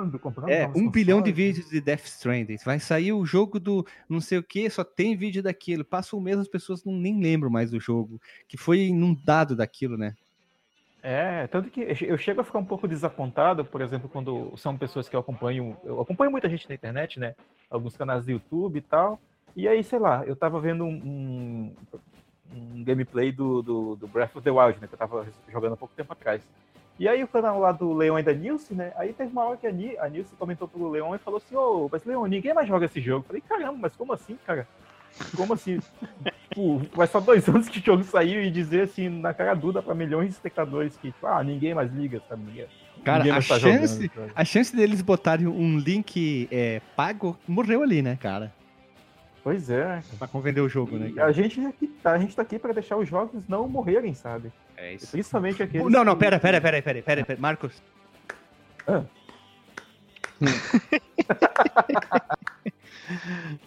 É, 0.48 0.66
um 0.68 0.88
bilhão 0.90 1.20
de 1.20 1.32
vídeos 1.32 1.68
de 1.68 1.80
Death 1.80 2.04
Stranding. 2.06 2.56
Vai 2.64 2.78
sair 2.78 3.12
o 3.12 3.24
jogo 3.26 3.58
do 3.60 3.86
não 4.08 4.20
sei 4.20 4.38
o 4.38 4.42
que, 4.42 4.68
só 4.70 4.84
tem 4.84 5.16
vídeo 5.16 5.42
daquilo. 5.42 5.84
Passa 5.84 6.16
um 6.16 6.20
mês, 6.20 6.38
as 6.38 6.48
pessoas 6.48 6.84
não 6.84 6.92
nem 6.92 7.20
lembram 7.20 7.50
mais 7.50 7.70
do 7.70 7.80
jogo. 7.80 8.20
Que 8.48 8.56
foi 8.56 8.80
inundado 8.86 9.56
daquilo, 9.56 9.96
né? 9.96 10.14
É, 11.02 11.46
tanto 11.46 11.70
que 11.70 11.80
eu 11.80 12.18
chego 12.18 12.42
a 12.42 12.44
ficar 12.44 12.58
um 12.58 12.64
pouco 12.64 12.86
desapontado, 12.86 13.64
por 13.64 13.80
exemplo, 13.80 14.06
quando 14.08 14.52
são 14.58 14.76
pessoas 14.76 15.08
que 15.08 15.16
eu 15.16 15.20
acompanho. 15.20 15.76
Eu 15.82 16.00
acompanho 16.00 16.30
muita 16.30 16.48
gente 16.48 16.68
na 16.68 16.74
internet, 16.74 17.18
né? 17.18 17.34
Alguns 17.70 17.96
canais 17.96 18.24
do 18.26 18.30
YouTube 18.32 18.76
e 18.76 18.82
tal. 18.82 19.18
E 19.56 19.66
aí, 19.66 19.82
sei 19.82 19.98
lá, 19.98 20.24
eu 20.26 20.36
tava 20.36 20.60
vendo 20.60 20.84
um, 20.84 20.90
um, 20.94 21.72
um 22.54 22.82
gameplay 22.84 23.32
do, 23.32 23.62
do, 23.62 23.96
do 23.96 24.08
Breath 24.08 24.36
of 24.36 24.42
the 24.42 24.50
Wild, 24.50 24.80
né? 24.80 24.86
Que 24.86 24.94
eu 24.94 24.98
tava 24.98 25.26
jogando 25.50 25.74
há 25.74 25.76
pouco 25.76 25.94
tempo 25.94 26.12
atrás. 26.12 26.42
E 26.98 27.08
aí 27.08 27.24
o 27.24 27.28
canal 27.28 27.58
lá 27.58 27.72
do 27.72 27.94
Leon 27.94 28.18
e 28.18 28.22
da 28.22 28.32
Nilce, 28.32 28.74
né? 28.74 28.92
Aí 28.96 29.12
teve 29.12 29.32
uma 29.32 29.44
hora 29.44 29.56
que 29.56 29.66
a, 29.66 29.72
Ni, 29.72 29.96
a 29.96 30.08
Nilce 30.08 30.34
comentou 30.38 30.68
pro 30.68 30.90
Leon 30.90 31.14
e 31.14 31.18
falou 31.18 31.38
assim, 31.38 31.56
ô, 31.56 31.88
mas 31.90 32.04
Leon, 32.04 32.26
ninguém 32.26 32.52
mais 32.52 32.68
joga 32.68 32.84
esse 32.86 33.00
jogo. 33.00 33.20
Eu 33.20 33.26
falei, 33.26 33.42
caramba, 33.48 33.78
mas 33.80 33.96
como 33.96 34.12
assim, 34.12 34.36
cara? 34.46 34.68
Como 35.34 35.54
assim? 35.54 35.80
tipo, 36.50 36.82
faz 36.92 37.10
só 37.10 37.20
dois 37.20 37.46
anos 37.48 37.68
que 37.68 37.78
o 37.78 37.82
jogo 37.82 38.04
saiu 38.04 38.42
e 38.42 38.50
dizer 38.50 38.82
assim, 38.82 39.08
na 39.08 39.32
cara 39.32 39.54
dura 39.54 39.82
pra 39.82 39.94
milhões 39.94 40.28
de 40.28 40.34
espectadores 40.34 40.96
que, 40.96 41.10
tipo, 41.10 41.26
ah, 41.26 41.42
ninguém 41.42 41.74
mais 41.74 41.90
liga, 41.92 42.20
sabe? 42.28 42.42
Ninguém, 42.42 42.66
Cara, 43.04 43.24
ninguém 43.24 43.32
a 43.32 43.36
tá 43.36 43.58
chance, 43.58 44.02
jogando, 44.02 44.32
a 44.34 44.44
chance 44.44 44.76
deles 44.76 45.00
botarem 45.00 45.46
um 45.46 45.78
link 45.78 46.48
é, 46.50 46.82
pago 46.94 47.34
morreu 47.48 47.82
ali, 47.82 48.02
né, 48.02 48.18
cara? 48.20 48.52
Pois 49.42 49.70
é. 49.70 50.02
Pra 50.18 50.28
vender 50.40 50.60
o 50.60 50.68
jogo, 50.68 50.96
né? 50.98 51.08
E 51.08 51.12
cara? 51.12 51.28
a 51.28 51.32
gente, 51.32 51.64
aqui, 51.64 51.86
tá, 52.02 52.12
a 52.12 52.18
gente 52.18 52.36
tá 52.36 52.42
aqui 52.42 52.58
pra 52.58 52.72
deixar 52.72 52.96
os 52.96 53.08
jogos 53.08 53.42
não 53.48 53.66
morrerem, 53.68 54.14
sabe? 54.14 54.52
É 54.76 54.94
isso. 54.94 55.10
Principalmente 55.10 55.62
aqueles. 55.62 55.90
Não, 55.90 56.04
não, 56.04 56.16
pera, 56.16 56.38
pera, 56.38 56.60
pera, 56.60 56.82
pera, 56.82 57.02
pera, 57.02 57.24
pera. 57.24 57.40
Marcos. 57.40 57.82
Ah. 58.86 59.02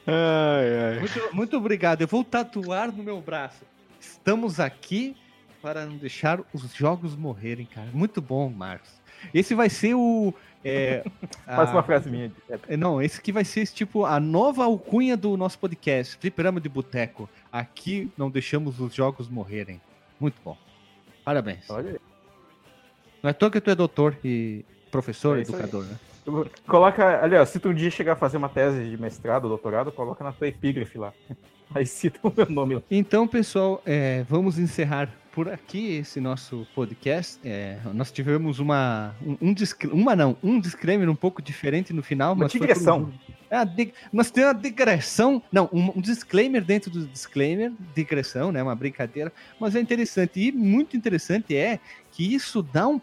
Ai, 0.08 0.94
ai. 0.94 1.00
Muito, 1.00 1.36
muito 1.36 1.58
obrigado. 1.58 2.02
Eu 2.02 2.08
vou 2.08 2.24
tatuar 2.24 2.92
no 2.92 3.04
meu 3.04 3.22
braço. 3.22 3.66
Estamos 4.00 4.60
aqui 4.60 5.16
para 5.62 5.86
não 5.86 5.98
deixar 5.98 6.40
os 6.54 6.74
jogos 6.74 7.16
morrerem, 7.16 7.66
cara. 7.66 7.90
Muito 7.94 8.22
bom, 8.22 8.50
Marcos. 8.50 8.90
Esse 9.34 9.54
vai 9.54 9.70
ser 9.70 9.96
o. 9.96 10.34
É, 10.64 11.04
Faz 11.46 11.70
a- 11.70 11.74
uma 11.74 11.84
frase 11.84 12.10
minha. 12.10 12.32
É, 12.68 12.78
Não, 12.78 13.02
esse 13.02 13.20
aqui 13.20 13.32
vai 13.32 13.44
ser 13.44 13.66
tipo 13.68 14.06
a 14.06 14.20
nova 14.20 14.64
alcunha 14.64 15.18
do 15.18 15.36
nosso 15.36 15.60
podcast, 15.60 16.18
Fliperama 16.18 16.60
de 16.62 16.70
Boteco. 16.70 17.30
Aqui 17.52 18.12
não 18.18 18.30
deixamos 18.30 18.80
os 18.80 18.94
jogos 18.94 19.28
morrerem. 19.30 19.82
Muito 20.20 20.36
bom. 20.44 20.58
Parabéns. 21.26 21.70
olha 21.70 21.92
aí. 21.92 22.00
Não 23.22 23.30
é 23.30 23.32
à 23.32 23.34
toa 23.34 23.50
que 23.52 23.62
tu 23.62 23.70
é 23.70 23.76
doutor 23.76 24.18
e 24.24 24.66
professor, 24.92 25.36
É 25.38 25.40
aí. 25.40 25.44
educador, 25.44 25.84
né? 25.86 25.98
Coloca, 26.68 27.22
aliás, 27.24 27.50
se 27.50 27.60
tu 27.60 27.70
um 27.70 27.74
dia 27.74 27.92
chegar 27.92 28.14
a 28.14 28.16
fazer 28.16 28.38
uma 28.38 28.48
tese 28.50 28.90
de 28.90 28.98
mestrado, 28.98 29.48
doutorado, 29.50 29.92
coloca 29.92 30.24
na 30.24 30.32
tua 30.32 30.48
epígrafe 30.48 30.98
lá. 30.98 31.14
Aí 31.76 31.86
cita 31.86 32.20
o 32.24 32.34
meu 32.36 32.50
nome 32.50 32.76
lá. 32.76 32.82
Então, 32.90 33.28
pessoal, 33.28 33.82
é, 33.86 34.24
vamos 34.30 34.58
encerrar 34.60 35.10
por 35.32 35.50
aqui 35.50 35.96
esse 35.96 36.20
nosso 36.20 36.68
podcast. 36.76 37.40
É, 37.44 37.78
nós 37.94 38.12
tivemos 38.12 38.60
uma, 38.60 39.16
um, 39.26 39.38
um 39.50 39.56
uma 39.92 40.16
não, 40.16 40.38
um 40.44 40.60
disclaimer 40.60 41.10
um 41.10 41.16
pouco 41.16 41.42
diferente 41.42 41.92
no 41.92 42.04
final, 42.04 42.34
Uma 42.34 42.44
mas 42.44 42.52
por 42.52 42.60
digressão. 42.60 43.04
um- 43.30 43.34
É, 43.50 43.66
dig- 43.66 43.94
nós 44.12 44.30
temos 44.32 44.52
uma 44.54 44.60
digressão, 44.62 45.42
não, 45.52 45.68
um, 45.74 45.98
um 45.98 46.02
disclaimer 46.02 46.64
dentro 46.64 46.92
do 46.92 47.06
disclaimer, 47.08 47.72
digressão, 47.96 48.52
né, 48.52 48.62
uma 48.62 48.76
brincadeira, 48.76 49.32
mas 49.60 49.76
é 49.76 49.80
interessante 49.80 50.40
e 50.40 50.52
muito 50.52 50.96
interessante 50.98 51.56
é 51.56 51.80
que 52.12 52.34
isso 52.34 52.62
dá 52.62 52.88
um- 52.88 53.02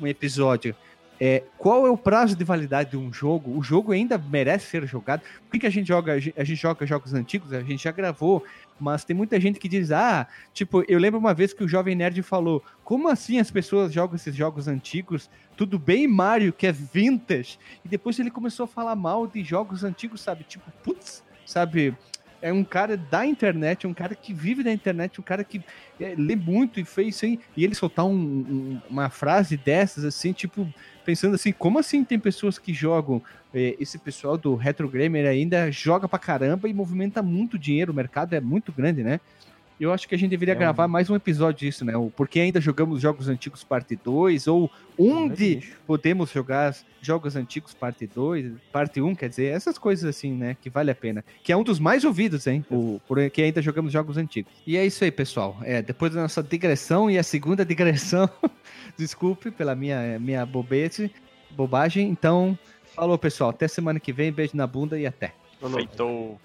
um 0.00 0.06
episódio. 0.06 0.74
É, 1.20 1.42
qual 1.56 1.84
é 1.86 1.90
o 1.90 1.96
prazo 1.96 2.36
de 2.36 2.44
validade 2.44 2.90
de 2.90 2.96
um 2.96 3.12
jogo? 3.12 3.56
O 3.58 3.62
jogo 3.62 3.90
ainda 3.92 4.16
merece 4.16 4.66
ser 4.66 4.86
jogado. 4.86 5.20
Por 5.20 5.52
que, 5.52 5.58
que 5.60 5.66
a 5.66 5.70
gente 5.70 5.88
joga? 5.88 6.12
A 6.12 6.18
gente, 6.20 6.54
joga 6.54 6.86
jogos 6.86 7.12
antigos? 7.12 7.52
A 7.52 7.60
gente 7.60 7.82
já 7.82 7.90
gravou, 7.90 8.44
mas 8.78 9.04
tem 9.04 9.16
muita 9.16 9.40
gente 9.40 9.58
que 9.58 9.68
diz: 9.68 9.90
ah, 9.90 10.28
tipo, 10.54 10.84
eu 10.86 10.98
lembro 10.98 11.18
uma 11.18 11.34
vez 11.34 11.52
que 11.52 11.64
o 11.64 11.68
Jovem 11.68 11.96
Nerd 11.96 12.22
falou: 12.22 12.62
como 12.84 13.08
assim 13.08 13.40
as 13.40 13.50
pessoas 13.50 13.92
jogam 13.92 14.14
esses 14.14 14.34
jogos 14.34 14.68
antigos? 14.68 15.28
Tudo 15.56 15.76
bem, 15.76 16.06
Mario, 16.06 16.52
que 16.52 16.68
é 16.68 16.72
vintage. 16.72 17.58
E 17.84 17.88
depois 17.88 18.16
ele 18.20 18.30
começou 18.30 18.64
a 18.64 18.68
falar 18.68 18.94
mal 18.94 19.26
de 19.26 19.42
jogos 19.42 19.82
antigos, 19.82 20.20
sabe? 20.20 20.44
Tipo, 20.44 20.70
putz, 20.84 21.24
sabe? 21.44 21.96
É 22.40 22.52
um 22.52 22.62
cara 22.62 22.96
da 22.96 23.26
internet, 23.26 23.84
um 23.84 23.92
cara 23.92 24.14
que 24.14 24.32
vive 24.32 24.62
da 24.62 24.72
internet, 24.72 25.20
um 25.20 25.24
cara 25.24 25.42
que 25.42 25.60
é, 26.00 26.14
lê 26.16 26.36
muito 26.36 26.78
e 26.78 26.84
fez 26.84 27.16
isso 27.16 27.24
aí. 27.24 27.40
E 27.56 27.64
ele 27.64 27.74
soltar 27.74 28.04
um- 28.04 28.12
um- 28.12 28.80
uma 28.88 29.10
frase 29.10 29.56
dessas, 29.56 30.04
assim, 30.04 30.32
tipo, 30.32 30.72
pensando 31.08 31.36
assim, 31.36 31.52
como 31.52 31.78
assim 31.78 32.04
tem 32.04 32.18
pessoas 32.18 32.58
que 32.58 32.74
jogam? 32.74 33.22
é, 33.54 33.76
esse 33.80 33.98
pessoal 33.98 34.36
do 34.36 34.54
Retro 34.54 34.88
Gamer 34.88 35.26
ainda 35.26 35.70
joga 35.70 36.08
pra 36.08 36.18
caramba 36.18 36.68
e 36.68 36.74
movimenta 36.74 37.22
muito 37.22 37.58
dinheiro, 37.58 37.92
o 37.92 37.96
mercado 37.96 38.34
é 38.34 38.40
muito 38.40 38.72
grande, 38.72 39.02
né? 39.02 39.20
Eu 39.80 39.92
acho 39.92 40.08
que 40.08 40.14
a 40.14 40.18
gente 40.18 40.30
deveria 40.30 40.54
É 40.54 40.56
um- 40.56 40.60
gravar 40.60 40.88
mais 40.88 41.08
um 41.08 41.14
episódio 41.14 41.60
disso, 41.66 41.84
né? 41.84 41.96
O 41.96 42.10
Porque 42.10 42.40
ainda 42.40 42.60
jogamos 42.60 43.00
jogos 43.00 43.28
antigos 43.28 43.62
parte 43.62 43.94
2, 43.96 44.46
ou 44.48 44.70
onde 44.98 45.56
bicho. 45.56 45.76
podemos 45.86 46.30
jogar 46.30 46.74
jogos 47.00 47.36
antigos 47.36 47.74
parte 47.74 48.06
2, 48.06 48.52
parte 48.72 49.00
1, 49.00 49.14
quer 49.14 49.28
dizer, 49.28 49.46
essas 49.54 49.78
coisas 49.78 50.04
assim, 50.08 50.32
né? 50.32 50.56
Que 50.60 50.68
vale 50.68 50.90
a 50.90 50.94
pena. 50.94 51.24
Que 51.44 51.52
é 51.52 51.56
um 51.56 51.62
dos 51.62 51.78
mais 51.78 52.04
ouvidos, 52.04 52.46
hein? 52.46 52.64
O 52.70 53.00
Porque 53.06 53.40
ainda 53.42 53.62
jogamos 53.62 53.92
jogos 53.92 54.16
antigos. 54.16 54.52
E 54.66 54.76
é 54.76 54.84
isso 54.84 55.04
aí, 55.04 55.10
pessoal. 55.12 55.56
É, 55.62 55.80
depois 55.80 56.12
da 56.12 56.22
nossa 56.22 56.42
digressão 56.42 57.08
e 57.10 57.16
a 57.16 57.22
segunda 57.22 57.64
digressão, 57.64 58.28
desculpe 58.98 59.50
pela 59.50 59.74
minha, 59.76 60.18
minha 60.18 60.44
bobete, 60.44 61.10
bobagem. 61.50 62.08
Então, 62.08 62.58
falou, 62.94 63.16
pessoal. 63.16 63.50
Até 63.50 63.68
semana 63.68 64.00
que 64.00 64.12
vem. 64.12 64.32
Beijo 64.32 64.56
na 64.56 64.66
bunda 64.66 64.98
e 64.98 65.06
até. 65.06 65.32
Feitou. 65.60 66.40